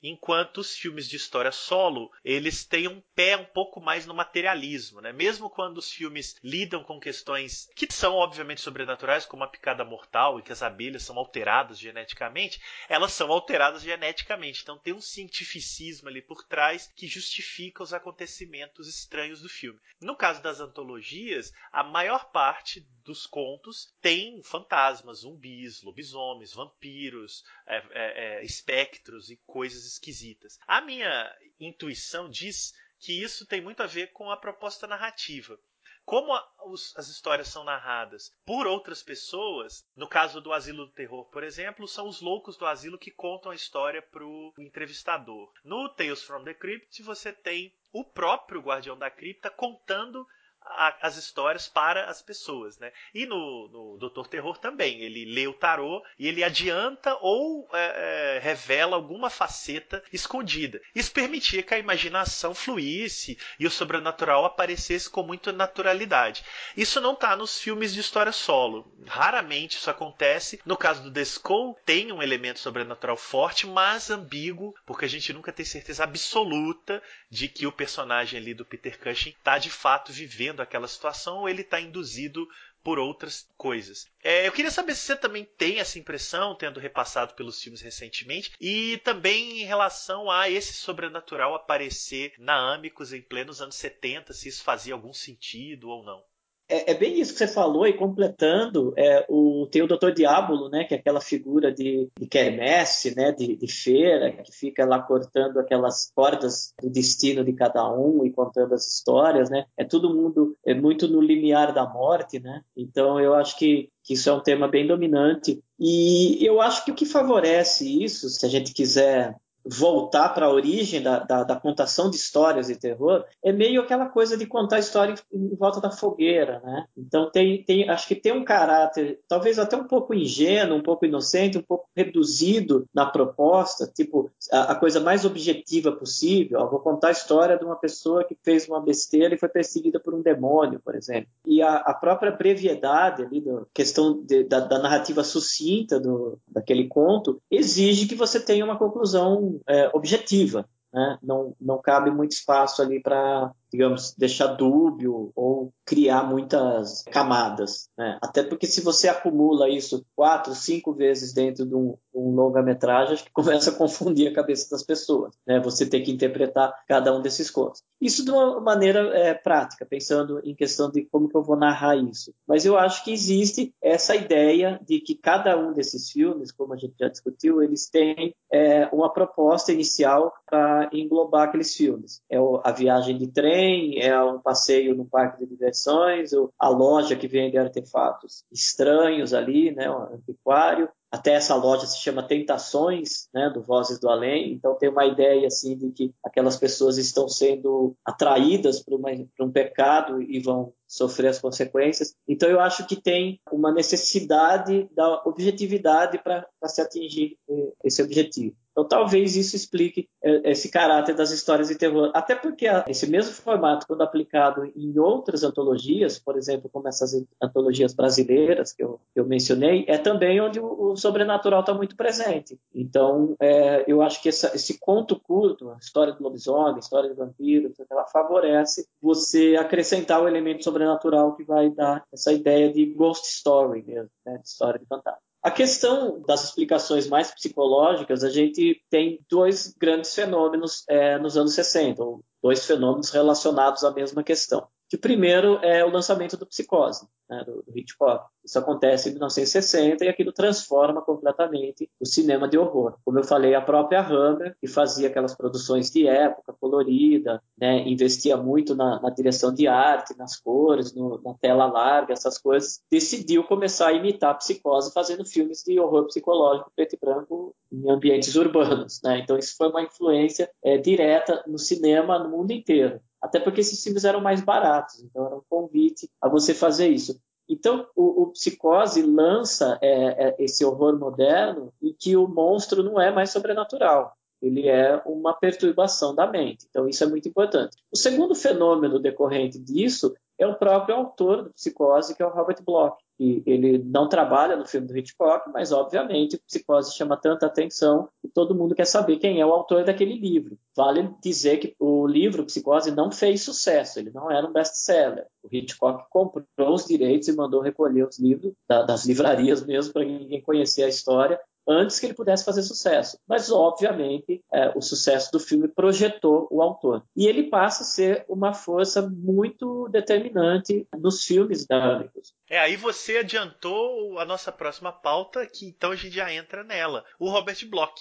enquanto 0.04 0.58
os 0.58 0.76
filmes 0.76 1.08
de 1.08 1.16
história 1.16 1.52
solo, 1.52 2.12
eles 2.26 2.66
têm 2.66 2.90
um 2.90 3.02
pé 3.16 3.38
um 3.38 3.46
pouco 3.46 3.80
mais 3.80 4.06
no 4.06 4.14
materialismo, 4.14 5.00
né? 5.00 5.14
Mesmo 5.14 5.50
quando 5.50 5.78
os 5.78 5.90
filmes 5.90 6.36
lidam 6.44 6.84
com 6.84 7.00
questões 7.00 7.70
que 7.74 7.92
são 7.92 8.16
obviamente 8.16 8.60
sobrenaturais, 8.60 9.26
como 9.26 9.46
a 9.46 9.48
picada 9.48 9.86
mortal 9.86 10.38
e 10.38 10.44
que 10.44 10.52
as 10.52 10.62
abelhas 10.62 11.04
são 11.04 11.18
alteradas 11.18 11.80
geneticamente, 11.80 12.62
elas 12.90 13.14
são 13.14 13.32
alteradas 13.32 13.82
geneticamente. 13.82 14.62
Então 14.62 14.78
tem 14.78 14.94
um 14.94 15.02
cientificismo 15.02 16.10
ali 16.10 16.22
por 16.22 16.44
trás 16.44 16.92
que 16.96 17.08
justifica 17.08 17.82
os 17.82 17.94
acontecimentos 17.94 18.88
estranhos 18.88 19.42
do 19.42 19.48
filme. 19.48 19.80
No 20.02 20.16
caso 20.16 20.42
das 20.44 20.60
antologias, 20.60 21.54
a 21.72 21.84
maior 21.84 22.32
parte 22.32 22.86
dos 23.06 23.26
contos 23.26 23.94
tem 24.02 24.42
fantasmas, 24.44 25.20
zumbis, 25.20 25.82
lobisomens, 25.82 26.54
vampiros, 26.54 27.44
é, 27.68 27.78
é, 27.78 27.84
é, 27.94 28.46
espectros 28.46 29.30
e 29.30 29.38
coisas 29.46 29.93
esquisitas. 29.94 30.60
A 30.68 30.82
minha 30.82 31.36
intuição 31.60 32.30
diz 32.30 32.74
que 33.00 33.22
isso 33.22 33.46
tem 33.46 33.62
muito 33.62 33.82
a 33.84 33.88
ver 33.88 34.12
com 34.14 34.30
a 34.30 34.38
proposta 34.38 34.88
narrativa. 34.88 35.60
Como 36.06 36.34
a, 36.34 36.54
os, 36.66 36.94
as 36.98 37.08
histórias 37.08 37.48
são 37.48 37.64
narradas 37.64 38.36
por 38.46 38.68
outras 38.68 39.02
pessoas, 39.02 39.88
no 39.96 40.08
caso 40.08 40.42
do 40.42 40.52
Asilo 40.52 40.86
do 40.86 40.92
Terror, 40.92 41.26
por 41.30 41.44
exemplo, 41.44 41.88
são 41.88 42.08
os 42.08 42.20
loucos 42.20 42.58
do 42.58 42.66
asilo 42.66 42.98
que 42.98 43.10
contam 43.10 43.52
a 43.52 43.56
história 43.56 44.02
para 44.02 44.26
o 44.26 44.54
entrevistador. 44.58 45.52
No 45.64 45.88
Tales 45.88 46.22
from 46.22 46.44
the 46.44 46.54
Crypt, 46.54 47.02
você 47.04 47.32
tem 47.32 47.74
o 47.94 48.04
próprio 48.04 48.62
Guardião 48.62 48.98
da 48.98 49.10
Cripta 49.10 49.50
contando 49.50 50.28
a, 50.66 50.96
as 51.02 51.18
histórias 51.18 51.68
para 51.68 52.06
as 52.06 52.22
pessoas, 52.22 52.78
né? 52.78 52.92
E 53.14 53.26
no, 53.26 53.68
no 53.70 53.98
Doutor 53.98 54.28
Terror 54.28 54.58
também, 54.58 55.02
ele 55.02 55.26
lê 55.26 55.48
o 55.48 55.54
tarô 55.54 56.04
e 56.18 56.28
ele 56.28 56.44
adianta 56.44 57.18
ou 57.22 57.68
é, 57.74 58.38
é, 58.38 58.40
revela 58.40 58.96
alguma 58.96 59.30
faceta 59.30 60.04
escondida. 60.12 60.82
Isso 60.94 61.12
permitia 61.12 61.64
que 61.64 61.74
a 61.74 61.80
imaginação 61.80 62.54
fluísse 62.54 63.38
e 63.60 63.66
o 63.66 63.72
sobrenatural 63.72 64.46
aparecesse 64.46 65.10
com 65.10 65.24
muita 65.24 65.52
naturalidade. 65.52 66.44
Isso 66.76 67.00
não 67.02 67.14
está 67.14 67.36
nos 67.36 67.60
filmes 67.60 67.94
de 67.94 68.00
história 68.00 68.32
solo. 68.32 68.92
Raramente 69.06 69.78
isso 69.78 69.90
acontece. 69.90 70.60
No 70.66 70.78
caso 70.78 71.10
do 71.10 71.20
Skull, 71.22 71.78
tem 71.86 72.12
um 72.12 72.22
elemento 72.22 72.60
sobrenatural 72.60 73.18
forte, 73.18 73.68
mas 73.68 74.10
ambíguo, 74.10 74.76
porque 74.86 75.06
a 75.06 75.10
gente 75.10 75.34
nunca 75.34 75.52
tem 75.52 75.66
certeza 75.66 76.04
absoluta 76.04 77.02
de 77.30 77.48
que 77.48 77.66
o 77.66 77.72
personagem 77.72 78.40
ali 78.40 78.54
do 78.54 78.66
Peter 78.66 79.00
Cushing 79.00 79.32
está 79.32 79.58
de 79.58 79.70
fato 79.70 80.12
vivendo 80.12 80.53
vivendo 80.54 80.62
aquela 80.62 80.88
situação 80.88 81.40
ou 81.40 81.50
ele 81.50 81.62
está 81.62 81.82
induzido 81.82 82.48
por 82.84 83.00
outras 83.00 83.50
coisas. 83.58 84.08
É, 84.24 84.48
eu 84.48 84.52
queria 84.52 84.70
saber 84.70 84.94
se 84.94 85.02
você 85.02 85.16
também 85.16 85.46
tem 85.46 85.80
essa 85.80 85.98
impressão, 85.98 86.56
tendo 86.56 86.80
repassado 86.80 87.34
pelos 87.34 87.62
filmes 87.62 87.82
recentemente, 87.82 88.54
e 88.60 88.98
também 89.04 89.62
em 89.62 89.66
relação 89.66 90.30
a 90.30 90.50
esse 90.50 90.74
sobrenatural 90.74 91.56
aparecer 91.56 92.34
na 92.38 92.74
Amicus 92.74 93.14
em 93.14 93.22
plenos 93.22 93.62
anos 93.62 93.76
70, 93.76 94.34
se 94.34 94.50
isso 94.50 94.64
fazia 94.64 94.94
algum 94.94 95.14
sentido 95.14 95.90
ou 95.90 96.04
não 96.04 96.24
é, 96.68 96.92
é, 96.92 96.94
bem 96.94 97.20
isso 97.20 97.34
que 97.34 97.40
você 97.40 97.48
falou, 97.48 97.86
e 97.86 97.94
completando, 97.94 98.94
é, 98.98 99.26
o, 99.30 99.68
tem 99.70 99.82
o 99.82 99.88
Doutor 99.88 100.14
Diabolo, 100.14 100.70
né, 100.70 100.84
que 100.86 100.94
é 100.94 100.98
aquela 100.98 101.20
figura 101.20 101.72
de, 101.72 102.10
de 102.18 102.28
quermesse, 102.28 103.16
né, 103.16 103.32
de, 103.32 103.56
de, 103.56 103.68
feira, 103.68 104.32
que 104.32 104.52
fica 104.52 104.86
lá 104.86 105.02
cortando 105.02 105.60
aquelas 105.60 106.12
cordas 106.16 106.74
do 106.82 106.90
destino 106.90 107.44
de 107.44 107.54
cada 107.54 107.92
um 107.94 108.26
e 108.26 108.32
contando 108.32 108.74
as 108.74 108.88
histórias, 108.88 109.50
né, 109.50 109.66
é 109.78 109.84
todo 109.84 110.14
mundo 110.14 110.58
é 110.66 110.74
muito 110.74 111.08
no 111.08 111.22
limiar 111.22 111.74
da 111.74 111.86
morte, 111.86 112.40
né, 112.40 112.62
então 112.76 113.20
eu 113.20 113.34
acho 113.34 113.58
que, 113.58 113.90
que 114.04 114.14
isso 114.14 114.30
é 114.30 114.34
um 114.34 114.42
tema 114.42 114.68
bem 114.68 114.88
dominante, 114.88 115.62
e 115.80 116.46
eu 116.46 116.62
acho 116.62 116.86
que 116.86 116.92
o 116.92 116.96
que 116.96 117.06
favorece 117.06 118.04
isso, 118.04 118.30
se 118.30 118.46
a 118.46 118.50
gente 118.50 118.74
quiser 118.74 119.36
voltar 119.66 120.30
para 120.30 120.46
a 120.46 120.52
origem 120.52 121.02
da, 121.02 121.20
da, 121.20 121.44
da, 121.44 121.56
contação 121.56 122.10
de 122.10 122.18
histórias 122.18 122.68
de 122.68 122.76
terror 122.76 123.24
é 123.44 123.52
meio 123.52 123.82
aquela 123.82 124.08
coisa 124.08 124.38
de 124.38 124.46
contar 124.46 124.80
história 124.80 125.16
em, 125.32 125.56
volta 125.56 125.80
da 125.80 125.90
fogueira, 125.90 126.62
né? 126.64 126.86
Então 126.98 127.30
tem, 127.32 127.64
tem, 127.64 127.90
acho 127.90 128.08
que 128.08 128.16
tem 128.16 128.34
um 128.34 128.44
caráter 128.44 129.20
talvez 129.28 129.58
até 129.58 129.78
um 129.78 129.86
pouco 129.86 130.14
ingênuo, 130.14 130.78
um 130.78 130.84
pouco 130.84 131.06
inocente, 131.06 131.58
um 131.58 131.62
pouco 131.62 131.88
reduzido 131.96 132.86
na 132.94 133.06
proposta, 133.06 133.88
tipo 133.88 134.30
a, 134.52 134.74
a 134.74 134.76
coisa 134.76 135.00
mais 135.00 135.24
objetiva 135.24 135.92
possível. 135.92 136.60
Ó, 136.60 136.68
vou 136.68 136.80
contar 136.80 137.10
a 137.10 137.12
história 137.12 137.58
de 137.58 137.64
uma 137.64 137.76
pessoa 137.76 138.24
que 138.24 138.38
fez 138.44 138.68
uma 138.68 138.82
besteira 138.82 139.34
e 139.34 139.38
foi 139.38 139.50
perseguida 139.50 140.00
por 140.00 140.14
um 140.14 140.22
demônio, 140.22 140.82
por 140.84 140.96
exemplo. 140.96 141.30
E 141.46 141.62
a, 141.62 141.76
a 141.76 141.94
própria 141.94 142.32
brevidade 142.32 143.24
ali, 143.24 143.40
da 143.40 143.64
questão 143.74 144.22
de, 144.22 144.44
da, 144.44 144.60
da 144.60 144.80
narrativa 144.80 145.24
sucinta 145.24 146.00
do, 146.00 146.38
daquele 146.48 146.88
conto 146.88 147.42
exige 147.50 148.08
que 148.08 148.16
você 148.16 148.40
tenha 148.40 148.66
uma 148.66 148.78
conclusão 148.78 149.53
é, 149.68 149.90
objetiva. 149.94 150.68
Né? 150.94 151.18
Não, 151.22 151.56
não 151.60 151.82
cabe 151.82 152.12
muito 152.12 152.32
espaço 152.32 152.82
ali 152.82 153.02
para 153.02 153.52
digamos, 153.74 154.14
deixar 154.16 154.48
dúbio 154.50 155.32
ou 155.36 155.74
criar 155.84 156.24
muitas 156.24 157.02
camadas. 157.12 157.90
Né? 157.98 158.20
Até 158.22 158.44
porque 158.44 158.68
se 158.68 158.82
você 158.82 159.10
acumula 159.10 159.68
isso 159.68 160.06
quatro, 160.16 160.54
cinco 160.54 160.94
vezes 160.94 161.34
dentro 161.34 161.66
de 161.66 161.74
um, 161.74 161.98
um 162.14 162.36
longa-metragem, 162.36 163.16
acho 163.16 163.24
que 163.24 163.32
começa 163.34 163.72
a 163.72 163.76
confundir 163.76 164.28
a 164.28 164.34
cabeça 164.34 164.70
das 164.70 164.84
pessoas. 164.84 165.34
Né? 165.48 165.60
Você 165.60 165.88
tem 165.88 166.04
que 166.04 166.12
interpretar 166.12 166.72
cada 166.88 167.12
um 167.18 167.20
desses 167.20 167.50
contos. 167.50 167.82
Isso 168.00 168.24
de 168.24 168.30
uma 168.30 168.62
maneira 168.62 169.00
é, 169.18 169.34
prática, 169.34 169.88
pensando 169.88 170.40
em 170.44 170.54
questão 170.54 170.92
de 170.92 171.06
como 171.06 171.28
que 171.28 171.36
eu 171.36 171.42
vou 171.42 171.56
narrar 171.56 171.96
isso. 171.98 172.32
Mas 172.48 172.66
eu 172.66 172.78
acho 172.78 173.04
que 173.04 173.12
existe 173.12 173.74
essa 173.82 174.16
ideia 174.16 174.80
de 174.86 175.00
que 175.00 175.16
cada 175.16 175.58
um 175.58 175.74
desses 175.74 176.12
filmes, 176.12 176.52
como 176.52 176.74
a 176.74 176.78
gente 176.78 176.94
já 177.00 177.08
discutiu, 177.08 177.64
eles 177.64 177.90
têm 177.90 178.36
é, 178.52 178.88
uma 178.94 179.12
proposta 179.12 179.72
inicial 179.72 180.32
para 180.46 180.90
englobar 180.94 181.48
aqueles 181.48 181.74
filmes. 181.74 182.22
É 182.30 182.38
a 182.64 182.72
viagem 182.72 183.18
de 183.18 183.28
trem, 183.28 183.63
é 184.00 184.22
um 184.24 184.40
passeio 184.40 184.96
no 184.96 185.06
parque 185.06 185.40
de 185.40 185.50
diversões, 185.50 186.32
a 186.60 186.70
loja 186.70 187.16
que 187.16 187.28
vende 187.28 187.58
artefatos 187.58 188.44
estranhos 188.52 189.34
ali, 189.34 189.72
né, 189.72 189.90
um 189.90 190.14
antiquário. 190.14 190.90
Até 191.12 191.34
essa 191.34 191.56
loja 191.56 191.86
se 191.86 192.00
chama 192.00 192.28
Tentações, 192.28 193.28
né, 193.32 193.48
do 193.50 193.62
Vozes 193.62 194.00
do 194.00 194.10
Além. 194.10 194.54
Então 194.54 194.76
tem 194.76 194.90
uma 194.90 195.06
ideia 195.06 195.46
assim 195.46 195.78
de 195.78 195.92
que 195.92 196.14
aquelas 196.24 196.58
pessoas 196.58 196.98
estão 196.98 197.30
sendo 197.30 197.96
atraídas 198.04 198.82
por, 198.82 198.96
uma, 198.96 199.10
por 199.38 199.46
um 199.46 199.52
pecado 199.52 200.22
e 200.22 200.40
vão 200.40 200.74
sofrer 200.88 201.28
as 201.28 201.40
consequências. 201.40 202.16
Então 202.28 202.50
eu 202.50 202.60
acho 202.60 202.88
que 202.88 202.96
tem 202.96 203.40
uma 203.52 203.72
necessidade 203.72 204.90
da 204.96 205.22
objetividade 205.26 206.18
para 206.18 206.48
se 206.66 206.82
atingir 206.82 207.38
eh, 207.48 207.74
esse 207.84 208.02
objetivo. 208.02 208.56
Então, 208.74 208.84
talvez 208.84 209.36
isso 209.36 209.56
explique 209.56 210.10
é, 210.22 210.52
esse 210.52 210.70
caráter 210.70 211.16
das 211.16 211.32
histórias 211.32 211.68
de 211.68 211.76
terror. 211.76 212.12
Até 212.14 212.36
porque 212.36 212.66
esse 212.88 213.08
mesmo 213.08 213.32
formato, 213.32 213.86
quando 213.86 214.02
aplicado 214.02 214.66
em 214.76 214.98
outras 214.98 215.44
antologias, 215.44 216.18
por 216.18 216.36
exemplo, 216.36 216.70
como 216.72 216.88
essas 216.88 217.14
antologias 217.42 217.94
brasileiras 217.94 218.74
que 218.74 218.84
eu, 218.84 219.00
eu 219.16 219.26
mencionei, 219.26 219.86
é 219.88 219.98
também 219.98 220.42
onde 220.42 220.60
o, 220.60 220.92
o 220.92 220.98
sobrenatural 220.98 221.60
está 221.60 221.74
muito 221.74 221.96
presente. 221.96 222.60
Então, 222.74 223.36
é, 223.40 223.86
eu 223.88 224.02
acho 224.02 224.22
que 224.22 224.30
essa, 224.30 224.52
esse 224.56 224.80
conto 224.80 225.20
curto, 225.20 225.70
a 225.70 225.78
história 225.78 226.14
do 226.14 226.24
lobisomem, 226.24 226.76
a 226.76 226.80
história 226.80 227.10
do 227.10 227.16
vampiro, 227.16 227.72
ela 227.90 228.06
favorece 228.06 228.88
você 229.00 229.56
acrescentar 229.56 230.22
o 230.22 230.28
elemento 230.28 230.64
sobrenatural 230.64 231.36
que 231.36 231.44
vai 231.44 231.70
dar 231.70 232.04
essa 232.12 232.34
ideia 232.34 232.74
de 232.74 232.86
ghost 232.88 233.28
story 233.28 233.84
mesmo, 233.84 234.10
né, 234.26 234.38
de 234.38 234.48
história 234.48 234.80
de 234.80 234.86
fantasma. 234.86 235.33
A 235.44 235.52
questão 235.52 236.22
das 236.22 236.46
explicações 236.46 237.06
mais 237.08 237.30
psicológicas, 237.30 238.24
a 238.24 238.30
gente 238.30 238.82
tem 238.90 239.20
dois 239.30 239.76
grandes 239.78 240.16
fenômenos 240.16 240.86
é, 240.88 241.20
nos 241.20 241.36
anos 241.36 241.54
60, 241.54 242.02
dois 242.42 242.66
fenômenos 242.66 243.10
relacionados 243.10 243.84
à 243.84 243.92
mesma 243.92 244.24
questão. 244.24 244.66
O 244.94 244.98
primeiro 244.98 245.58
é 245.64 245.84
o 245.84 245.90
lançamento 245.90 246.38
do 246.38 246.46
Psicose, 246.46 247.08
né, 247.28 247.44
do, 247.44 247.64
do 247.64 247.78
Hitchcock. 247.78 248.26
Isso 248.46 248.60
acontece 248.60 249.10
em 249.10 249.14
1960 249.14 250.06
e 250.06 250.08
aquilo 250.08 250.32
transforma 250.32 251.02
completamente 251.02 251.90
o 252.00 252.06
cinema 252.06 252.48
de 252.48 252.58
horror. 252.58 252.98
Como 253.04 253.18
eu 253.18 253.24
falei, 253.24 253.56
a 253.56 253.62
própria 253.62 254.02
Hammer, 254.02 254.56
que 254.60 254.68
fazia 254.68 255.08
aquelas 255.08 255.34
produções 255.34 255.90
de 255.90 256.06
época, 256.08 256.54
colorida, 256.60 257.42
né, 257.58 257.88
investia 257.88 258.38
muito 258.38 258.76
na, 258.76 259.02
na, 259.02 259.10
direção 259.10 259.52
de 259.54 259.68
arte, 259.68 260.16
nas 260.18 260.40
cores, 260.40 260.94
no, 260.94 261.20
na 261.24 261.34
tela 261.34 261.66
larga, 261.66 262.14
essas 262.14 262.38
coisas, 262.38 262.82
decidiu 262.92 263.44
começar 263.46 263.88
a 263.88 263.94
imitar 263.94 264.32
a 264.32 264.36
psicose 264.36 264.94
fazendo 264.94 265.26
filmes 265.26 265.64
de 265.64 265.80
horror 265.80 266.06
psicológico 266.06 266.72
preto 266.76 266.94
e 266.94 267.00
branco 267.00 267.56
em 267.72 267.90
ambientes 267.90 268.36
urbanos. 268.36 269.02
Né? 269.04 269.20
Então 269.20 269.38
isso 269.38 269.56
foi 269.58 269.70
uma 269.70 269.82
influência 269.82 270.52
é, 270.64 270.78
direta 270.78 271.44
no 271.48 271.58
cinema 271.58 272.20
no 272.20 272.30
mundo 272.30 272.52
inteiro 272.52 273.02
até 273.24 273.40
porque 273.40 273.62
esses 273.62 273.82
filmes 273.82 274.04
eram 274.04 274.20
mais 274.20 274.42
baratos, 274.42 275.02
então 275.02 275.26
era 275.26 275.36
um 275.38 275.42
convite 275.50 276.10
a 276.22 276.28
você 276.28 276.54
fazer 276.54 276.90
isso. 276.90 277.18
Então, 277.48 277.88
o, 277.96 278.24
o 278.24 278.28
Psicose 278.32 279.02
lança 279.02 279.80
é, 279.82 280.28
é, 280.28 280.36
esse 280.40 280.66
horror 280.66 281.00
moderno 281.00 281.74
em 281.82 281.94
que 281.98 282.18
o 282.18 282.28
monstro 282.28 282.84
não 282.84 283.00
é 283.00 283.12
mais 283.12 283.32
sobrenatural, 283.32 284.14
ele 284.42 284.68
é 284.68 285.02
uma 285.06 285.34
perturbação 285.34 286.14
da 286.14 286.28
mente. 286.28 286.68
Então, 286.70 286.88
isso 286.88 287.02
é 287.02 287.08
muito 287.08 287.30
importante. 287.30 287.78
O 287.90 287.98
segundo 287.98 288.36
fenômeno 288.36 289.00
decorrente 289.00 289.58
disso 289.58 290.14
é 290.38 290.48
o 290.48 290.56
próprio 290.56 290.96
autor 290.96 291.44
do 291.44 291.54
Psicose, 291.54 292.16
que 292.16 292.24
é 292.24 292.26
o 292.26 292.30
Robert 292.30 292.64
Bloch. 292.66 292.98
E 293.20 293.44
ele 293.46 293.78
não 293.78 294.10
trabalha 294.10 294.56
no 294.56 294.66
filme 294.66 294.88
do 294.88 294.98
Hitchcock, 294.98 295.50
mas 295.54 295.72
obviamente 295.72 296.42
Psicose 296.48 296.96
chama 296.96 297.16
tanta 297.16 297.46
atenção 297.46 298.10
que 298.22 298.28
todo 298.28 298.56
mundo 298.56 298.74
quer 298.74 298.86
saber 298.86 299.18
quem 299.18 299.40
é 299.40 299.46
o 299.46 299.54
autor 299.54 299.84
daquele 299.84 300.16
livro. 300.20 300.58
Vale 300.76 301.14
dizer 301.22 301.58
que 301.58 301.76
o 301.80 302.08
livro 302.08 302.46
Psicose 302.46 302.92
não 302.92 303.12
fez 303.12 303.44
sucesso, 303.44 304.00
ele 304.00 304.10
não 304.10 304.32
era 304.32 304.48
um 304.48 304.52
best-seller. 304.52 305.28
O 305.44 305.48
Hitchcock 305.52 306.06
comprou 306.10 306.74
os 306.74 306.86
direitos 306.86 307.28
e 307.28 307.36
mandou 307.36 307.62
recolher 307.62 308.08
os 308.08 308.18
livros 308.18 308.54
das 308.68 309.06
livrarias 309.06 309.64
mesmo 309.64 309.94
para 309.94 310.04
ninguém 310.04 310.42
conhecer 310.42 310.84
a 310.84 310.90
história 310.90 311.40
antes 311.68 312.00
que 312.00 312.06
ele 312.06 312.14
pudesse 312.14 312.46
fazer 312.46 312.64
sucesso. 312.64 313.18
Mas, 313.28 313.52
obviamente, 313.52 314.42
é, 314.52 314.72
o 314.76 314.82
sucesso 314.82 315.32
do 315.32 315.40
filme 315.40 315.68
projetou 315.68 316.48
o 316.52 316.62
autor. 316.62 317.04
E 317.16 317.28
ele 317.28 317.50
passa 317.50 317.84
a 317.84 317.86
ser 317.86 318.26
uma 318.28 318.54
força 318.54 319.02
muito 319.02 319.88
determinante 319.90 320.88
nos 320.98 321.24
filmes 321.24 321.66
da 321.66 322.06
É, 322.50 322.60
aí 322.60 322.76
você 322.76 323.18
adiantou 323.18 324.20
a 324.20 324.26
nossa 324.26 324.52
próxima 324.52 324.92
pauta, 324.92 325.46
que 325.48 325.66
então 325.66 325.92
a 325.92 325.96
gente 325.96 326.16
já 326.16 326.32
entra 326.32 326.64
nela. 326.64 327.04
O 327.20 327.30
Robert 327.30 327.58
Bloch 327.70 327.94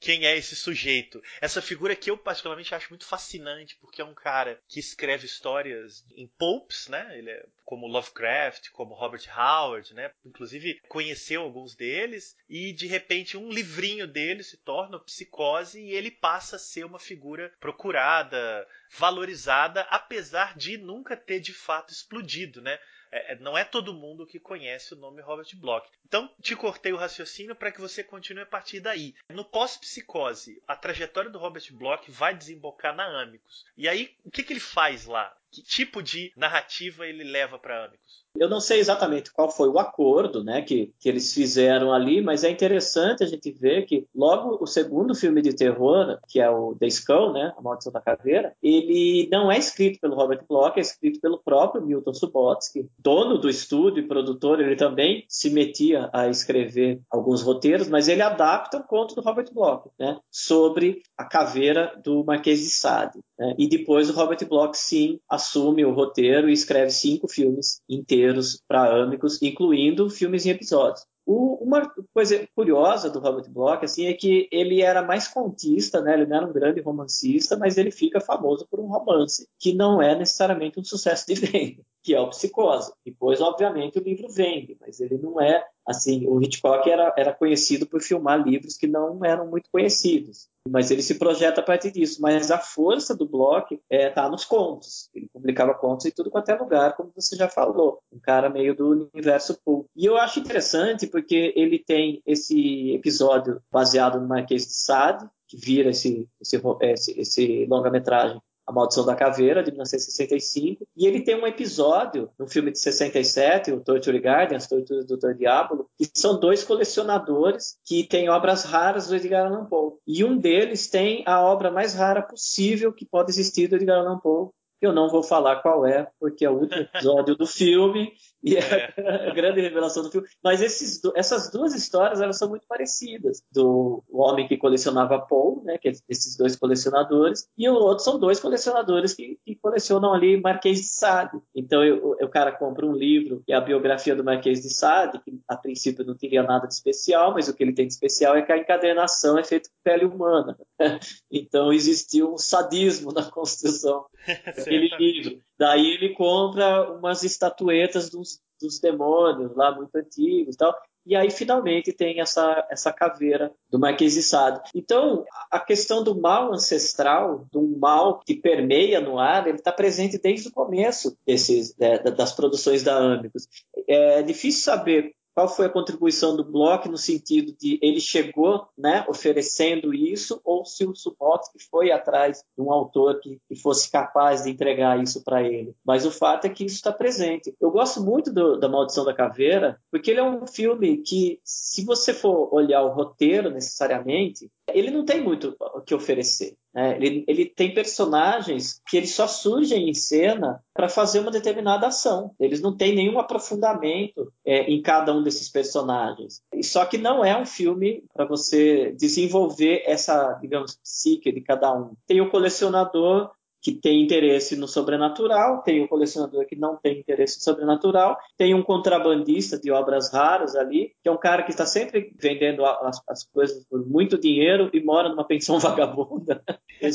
quem 0.00 0.26
é 0.26 0.36
esse 0.36 0.54
sujeito. 0.54 1.22
Essa 1.40 1.60
figura 1.60 1.96
que 1.96 2.10
eu 2.10 2.16
particularmente 2.16 2.74
acho 2.74 2.90
muito 2.90 3.04
fascinante, 3.04 3.76
porque 3.80 4.00
é 4.00 4.04
um 4.04 4.14
cara 4.14 4.60
que 4.68 4.78
escreve 4.78 5.26
histórias 5.26 6.04
em 6.16 6.26
pulps, 6.26 6.88
né? 6.88 7.18
Ele 7.18 7.30
é 7.30 7.46
como 7.64 7.86
Lovecraft, 7.86 8.70
como 8.70 8.94
Robert 8.94 9.24
Howard, 9.36 9.92
né? 9.92 10.10
Inclusive 10.24 10.80
conheceu 10.88 11.42
alguns 11.42 11.74
deles 11.74 12.36
e 12.48 12.72
de 12.72 12.86
repente 12.86 13.36
um 13.36 13.50
livrinho 13.50 14.06
dele 14.06 14.42
se 14.42 14.56
torna 14.56 14.98
Psicose 14.98 15.80
e 15.80 15.90
ele 15.90 16.10
passa 16.10 16.56
a 16.56 16.58
ser 16.58 16.84
uma 16.84 16.98
figura 16.98 17.52
procurada, 17.60 18.66
valorizada, 18.96 19.82
apesar 19.82 20.56
de 20.56 20.78
nunca 20.78 21.16
ter 21.16 21.40
de 21.40 21.52
fato 21.52 21.92
explodido, 21.92 22.62
né? 22.62 22.78
É, 23.10 23.32
é, 23.32 23.38
não 23.38 23.56
é 23.56 23.64
todo 23.64 23.94
mundo 23.94 24.26
que 24.26 24.38
conhece 24.38 24.94
o 24.94 24.96
nome 24.96 25.22
Robert 25.22 25.48
Bloch. 25.56 25.88
Então, 26.06 26.30
te 26.40 26.54
cortei 26.54 26.92
o 26.92 26.96
raciocínio 26.96 27.54
para 27.54 27.72
que 27.72 27.80
você 27.80 28.02
continue 28.02 28.42
a 28.42 28.46
partir 28.46 28.80
daí. 28.80 29.14
No 29.30 29.44
pós-psicose, 29.44 30.62
a 30.66 30.76
trajetória 30.76 31.30
do 31.30 31.38
Robert 31.38 31.64
Bloch 31.72 32.10
vai 32.10 32.34
desembocar 32.34 32.94
na 32.94 33.22
Amicus. 33.22 33.64
E 33.76 33.88
aí, 33.88 34.14
o 34.24 34.30
que, 34.30 34.42
que 34.42 34.52
ele 34.52 34.60
faz 34.60 35.06
lá? 35.06 35.34
Que 35.50 35.62
tipo 35.62 36.02
de 36.02 36.32
narrativa 36.36 37.06
ele 37.06 37.24
leva 37.24 37.58
para 37.58 37.84
Amicus? 37.84 38.26
Eu 38.38 38.48
não 38.48 38.60
sei 38.60 38.78
exatamente 38.78 39.32
qual 39.32 39.50
foi 39.50 39.68
o 39.68 39.78
acordo 39.78 40.44
né, 40.44 40.62
que, 40.62 40.92
que 41.00 41.08
eles 41.08 41.34
fizeram 41.34 41.92
ali, 41.92 42.22
mas 42.22 42.44
é 42.44 42.50
interessante 42.50 43.24
a 43.24 43.26
gente 43.26 43.50
ver 43.50 43.84
que 43.84 44.06
logo 44.14 44.62
o 44.62 44.66
segundo 44.66 45.14
filme 45.14 45.42
de 45.42 45.54
terror, 45.54 46.18
que 46.28 46.40
é 46.40 46.48
o 46.48 46.74
The 46.78 46.86
Skull, 46.86 47.32
né, 47.32 47.52
A 47.56 47.60
Maldição 47.60 47.92
da 47.92 48.00
Caveira, 48.00 48.52
ele 48.62 49.28
não 49.30 49.50
é 49.50 49.58
escrito 49.58 49.98
pelo 50.00 50.14
Robert 50.14 50.44
Bloch, 50.48 50.78
é 50.78 50.80
escrito 50.80 51.20
pelo 51.20 51.38
próprio 51.38 51.84
Milton 51.84 52.14
Subotsky, 52.14 52.88
dono 52.98 53.38
do 53.38 53.48
estúdio 53.48 54.02
e 54.02 54.08
produtor, 54.08 54.60
ele 54.60 54.76
também 54.76 55.24
se 55.28 55.50
metia 55.50 56.08
a 56.12 56.28
escrever 56.28 57.00
alguns 57.10 57.42
roteiros, 57.42 57.88
mas 57.88 58.08
ele 58.08 58.22
adapta 58.22 58.78
um 58.78 58.82
conto 58.82 59.14
do 59.14 59.20
Robert 59.20 59.52
Bloch, 59.52 59.88
né, 59.98 60.18
sobre 60.30 61.02
a 61.16 61.24
caveira 61.24 61.92
do 62.04 62.24
Marquês 62.24 62.60
de 62.60 62.70
Sade. 62.70 63.18
Né, 63.38 63.54
e 63.58 63.68
depois 63.68 64.08
o 64.08 64.12
Robert 64.12 64.46
Bloch, 64.48 64.76
sim, 64.76 65.18
assume 65.28 65.84
o 65.84 65.92
roteiro 65.92 66.48
e 66.48 66.52
escreve 66.52 66.90
cinco 66.90 67.28
filmes 67.28 67.80
inteiros 67.88 68.27
roteiros 68.28 68.62
para 68.66 69.02
Amicus, 69.02 69.40
incluindo 69.42 70.10
filmes 70.10 70.44
em 70.44 70.50
episódios. 70.50 71.06
O, 71.26 71.62
uma 71.62 71.92
coisa 72.14 72.48
curiosa 72.54 73.10
do 73.10 73.18
Robert 73.18 73.50
Bloch 73.50 73.84
assim, 73.84 74.06
é 74.06 74.14
que 74.14 74.48
ele 74.50 74.80
era 74.80 75.02
mais 75.02 75.28
contista, 75.28 76.00
né? 76.00 76.14
ele 76.14 76.26
não 76.26 76.36
era 76.36 76.46
um 76.46 76.52
grande 76.52 76.80
romancista, 76.80 77.56
mas 77.56 77.76
ele 77.76 77.90
fica 77.90 78.18
famoso 78.18 78.66
por 78.70 78.80
um 78.80 78.86
romance 78.86 79.46
que 79.58 79.74
não 79.74 80.00
é 80.00 80.16
necessariamente 80.16 80.80
um 80.80 80.84
sucesso 80.84 81.26
de 81.26 81.34
venda, 81.34 81.82
que 82.08 82.14
é 82.14 82.20
o 82.20 82.30
Psicose. 82.30 82.90
Depois, 83.04 83.38
obviamente, 83.42 83.98
o 83.98 84.02
livro 84.02 84.30
vende, 84.30 84.78
mas 84.80 84.98
ele 84.98 85.18
não 85.18 85.38
é 85.38 85.62
assim. 85.86 86.26
O 86.26 86.40
Hitchcock 86.40 86.88
era, 86.88 87.12
era 87.18 87.34
conhecido 87.34 87.86
por 87.86 88.00
filmar 88.00 88.42
livros 88.42 88.78
que 88.78 88.86
não 88.86 89.22
eram 89.22 89.46
muito 89.46 89.68
conhecidos 89.70 90.48
mas 90.68 90.90
ele 90.90 91.02
se 91.02 91.14
projeta 91.16 91.60
a 91.60 91.64
partir 91.64 91.90
disso. 91.90 92.20
Mas 92.20 92.50
a 92.50 92.58
força 92.58 93.16
do 93.16 93.26
Bloch 93.26 93.74
está 93.74 93.82
é, 93.90 94.10
tá 94.10 94.28
nos 94.28 94.44
contos. 94.44 95.08
Ele 95.14 95.28
publicava 95.32 95.74
contos 95.74 96.06
em 96.06 96.10
tudo 96.10 96.30
quanto 96.30 96.50
é 96.50 96.54
lugar, 96.54 96.94
como 96.94 97.10
você 97.14 97.36
já 97.36 97.48
falou. 97.48 98.00
Um 98.12 98.20
cara 98.20 98.48
meio 98.48 98.74
do 98.74 99.10
universo 99.12 99.58
pulp. 99.64 99.86
E 99.96 100.04
eu 100.04 100.16
acho 100.16 100.40
interessante 100.40 101.06
porque 101.06 101.52
ele 101.56 101.78
tem 101.78 102.22
esse 102.26 102.92
episódio 102.92 103.60
baseado 103.72 104.20
no 104.20 104.28
Marquês 104.28 104.66
de 104.66 104.74
Sade, 104.74 105.26
que 105.48 105.56
vira 105.56 105.90
esse, 105.90 106.28
esse, 106.40 106.60
esse, 106.82 107.20
esse 107.20 107.66
longa-metragem 107.66 108.40
a 108.68 108.72
Maldição 108.72 109.06
da 109.06 109.14
Caveira, 109.14 109.62
de 109.62 109.70
1965. 109.70 110.86
E 110.94 111.06
ele 111.06 111.22
tem 111.22 111.34
um 111.34 111.46
episódio 111.46 112.30
no 112.38 112.46
filme 112.46 112.70
de 112.70 112.78
67, 112.78 113.72
o 113.72 113.80
Torture 113.80 114.20
Garden, 114.20 114.56
As 114.56 114.68
Torturas 114.68 115.06
do 115.06 115.16
Dr. 115.16 115.32
Diablo, 115.32 115.88
que 115.96 116.06
são 116.14 116.38
dois 116.38 116.62
colecionadores 116.62 117.78
que 117.84 118.04
têm 118.04 118.28
obras 118.28 118.64
raras 118.64 119.08
do 119.08 119.16
Edgar 119.16 119.46
Allan 119.46 119.64
Poe. 119.64 119.94
E 120.06 120.22
um 120.22 120.36
deles 120.36 120.88
tem 120.88 121.24
a 121.26 121.40
obra 121.40 121.70
mais 121.70 121.94
rara 121.94 122.20
possível 122.20 122.92
que 122.92 123.06
pode 123.06 123.30
existir 123.30 123.68
do 123.68 123.76
Edgar 123.76 124.00
Allan 124.00 124.18
Poe, 124.18 124.50
eu 124.80 124.92
não 124.92 125.08
vou 125.08 125.22
falar 125.24 125.56
qual 125.56 125.84
é, 125.84 126.08
porque 126.20 126.44
é 126.44 126.50
o 126.50 126.60
último 126.60 126.82
episódio 126.82 127.34
do 127.36 127.46
filme 127.46 128.12
e 128.42 128.56
é, 128.56 128.92
é. 128.96 129.28
a 129.30 129.34
grande 129.34 129.60
revelação 129.60 130.02
do 130.02 130.10
filme. 130.10 130.26
Mas 130.42 130.60
esses, 130.60 131.00
essas 131.14 131.50
duas 131.50 131.74
histórias 131.74 132.20
elas 132.20 132.38
são 132.38 132.48
muito 132.48 132.66
parecidas. 132.66 133.42
Do 133.50 134.02
homem 134.10 134.46
que 134.46 134.56
colecionava 134.56 135.18
Paul, 135.18 135.62
né, 135.64 135.78
que 135.78 135.88
é 135.88 135.92
esses 136.08 136.36
dois 136.36 136.56
colecionadores, 136.56 137.48
e 137.56 137.68
o 137.68 137.74
outro 137.74 138.04
são 138.04 138.18
dois 138.18 138.40
colecionadores 138.40 139.14
que, 139.14 139.38
que 139.44 139.56
colecionam 139.56 140.12
ali 140.12 140.40
Marquês 140.40 140.78
de 140.78 140.86
Sade. 140.86 141.38
Então 141.54 141.84
eu, 141.84 142.16
o 142.20 142.28
cara 142.28 142.52
compra 142.52 142.86
um 142.86 142.92
livro 142.92 143.42
que 143.46 143.52
é 143.52 143.56
a 143.56 143.60
biografia 143.60 144.14
do 144.14 144.24
Marquês 144.24 144.62
de 144.62 144.70
Sade, 144.72 145.20
que 145.24 145.38
a 145.48 145.56
princípio 145.56 146.04
não 146.04 146.14
teria 146.14 146.42
nada 146.42 146.66
de 146.66 146.74
especial, 146.74 147.32
mas 147.32 147.48
o 147.48 147.54
que 147.54 147.62
ele 147.62 147.74
tem 147.74 147.86
de 147.86 147.92
especial 147.92 148.36
é 148.36 148.42
que 148.42 148.52
a 148.52 148.58
encadernação 148.58 149.38
é 149.38 149.44
feita 149.44 149.68
com 149.68 149.76
pele 149.82 150.04
humana. 150.04 150.58
então 151.30 151.72
existiu 151.72 152.32
um 152.32 152.38
sadismo 152.38 153.12
na 153.12 153.24
construção 153.30 154.06
aquele 154.46 154.88
livro. 154.98 155.47
Daí 155.58 155.94
ele 155.94 156.14
compra 156.14 156.92
umas 156.92 157.22
estatuetas 157.22 158.08
dos, 158.08 158.40
dos 158.60 158.78
demônios 158.78 159.56
lá 159.56 159.74
muito 159.74 159.94
antigos 159.96 160.54
e 160.54 160.58
tal. 160.58 160.74
E 161.08 161.16
aí 161.16 161.30
finalmente 161.30 161.90
tem 161.90 162.20
essa, 162.20 162.66
essa 162.70 162.92
caveira 162.92 163.50
do 163.70 163.78
Marquês 163.78 164.12
de 164.12 164.22
Sade. 164.22 164.60
Então, 164.74 165.24
a 165.50 165.58
questão 165.58 166.04
do 166.04 166.20
mal 166.20 166.52
ancestral, 166.52 167.46
do 167.50 167.62
mal 167.78 168.20
que 168.20 168.36
permeia 168.36 169.00
no 169.00 169.18
ar, 169.18 169.46
ele 169.46 169.56
está 169.56 169.72
presente 169.72 170.18
desde 170.18 170.48
o 170.48 170.52
começo 170.52 171.16
desses, 171.26 171.74
é, 171.80 171.98
das 172.10 172.34
produções 172.34 172.82
da 172.82 173.14
Amicus. 173.14 173.48
É 173.88 174.22
difícil 174.22 174.62
saber 174.62 175.14
qual 175.38 175.48
foi 175.48 175.66
a 175.66 175.70
contribuição 175.70 176.34
do 176.34 176.42
Bloch 176.42 176.88
no 176.88 176.98
sentido 176.98 177.54
de 177.56 177.78
ele 177.80 178.00
chegou 178.00 178.66
né, 178.76 179.04
oferecendo 179.08 179.94
isso 179.94 180.40
ou 180.44 180.64
se 180.64 180.84
o 180.84 180.96
Subotsky 180.96 181.58
foi 181.70 181.92
atrás 181.92 182.42
de 182.56 182.60
um 182.60 182.72
autor 182.72 183.20
que, 183.20 183.40
que 183.46 183.54
fosse 183.54 183.88
capaz 183.88 184.42
de 184.42 184.50
entregar 184.50 185.00
isso 185.00 185.22
para 185.22 185.40
ele. 185.40 185.76
Mas 185.86 186.04
o 186.04 186.10
fato 186.10 186.46
é 186.46 186.50
que 186.50 186.64
isso 186.64 186.74
está 186.74 186.90
presente. 186.90 187.54
Eu 187.60 187.70
gosto 187.70 188.02
muito 188.02 188.32
do, 188.32 188.58
da 188.58 188.68
Maldição 188.68 189.04
da 189.04 189.14
Caveira 189.14 189.80
porque 189.92 190.10
ele 190.10 190.18
é 190.18 190.24
um 190.24 190.44
filme 190.44 190.96
que, 190.96 191.38
se 191.44 191.84
você 191.84 192.12
for 192.12 192.52
olhar 192.52 192.82
o 192.82 192.92
roteiro 192.92 193.48
necessariamente, 193.48 194.50
ele 194.74 194.90
não 194.90 195.04
tem 195.04 195.22
muito 195.22 195.54
o 195.60 195.80
que 195.80 195.94
oferecer. 195.94 196.56
Né? 196.78 196.96
Ele, 196.96 197.24
ele, 197.26 197.44
tem 197.44 197.74
personagens 197.74 198.80
que 198.88 198.96
eles 198.96 199.12
só 199.12 199.26
surgem 199.26 199.90
em 199.90 199.94
cena 199.94 200.62
para 200.72 200.88
fazer 200.88 201.18
uma 201.18 201.30
determinada 201.32 201.88
ação. 201.88 202.30
Eles 202.38 202.60
não 202.60 202.76
têm 202.76 202.94
nenhum 202.94 203.18
aprofundamento 203.18 204.32
é, 204.46 204.62
em 204.70 204.80
cada 204.80 205.12
um 205.12 205.20
desses 205.20 205.48
personagens. 205.48 206.40
Só 206.62 206.84
que 206.84 206.96
não 206.96 207.24
é 207.24 207.36
um 207.36 207.44
filme 207.44 208.04
para 208.14 208.24
você 208.24 208.92
desenvolver 208.92 209.82
essa, 209.86 210.34
digamos, 210.34 210.76
psique 210.76 211.32
de 211.32 211.40
cada 211.40 211.74
um. 211.74 211.94
Tem 212.06 212.20
o 212.20 212.30
colecionador 212.30 213.32
que 213.60 213.72
tem 213.72 214.02
interesse 214.02 214.56
no 214.56 214.68
sobrenatural, 214.68 215.62
tem 215.62 215.82
um 215.82 215.86
colecionador 215.86 216.46
que 216.46 216.56
não 216.56 216.76
tem 216.76 217.00
interesse 217.00 217.38
no 217.38 217.44
sobrenatural, 217.44 218.18
tem 218.36 218.54
um 218.54 218.62
contrabandista 218.62 219.58
de 219.58 219.70
obras 219.70 220.12
raras 220.12 220.54
ali, 220.54 220.92
que 221.02 221.08
é 221.08 221.12
um 221.12 221.18
cara 221.18 221.42
que 221.42 221.50
está 221.50 221.66
sempre 221.66 222.12
vendendo 222.16 222.64
as, 222.64 223.02
as 223.08 223.24
coisas 223.24 223.64
por 223.66 223.84
muito 223.86 224.18
dinheiro 224.18 224.70
e 224.72 224.82
mora 224.82 225.08
numa 225.08 225.26
pensão 225.26 225.58
vagabunda. 225.60 226.42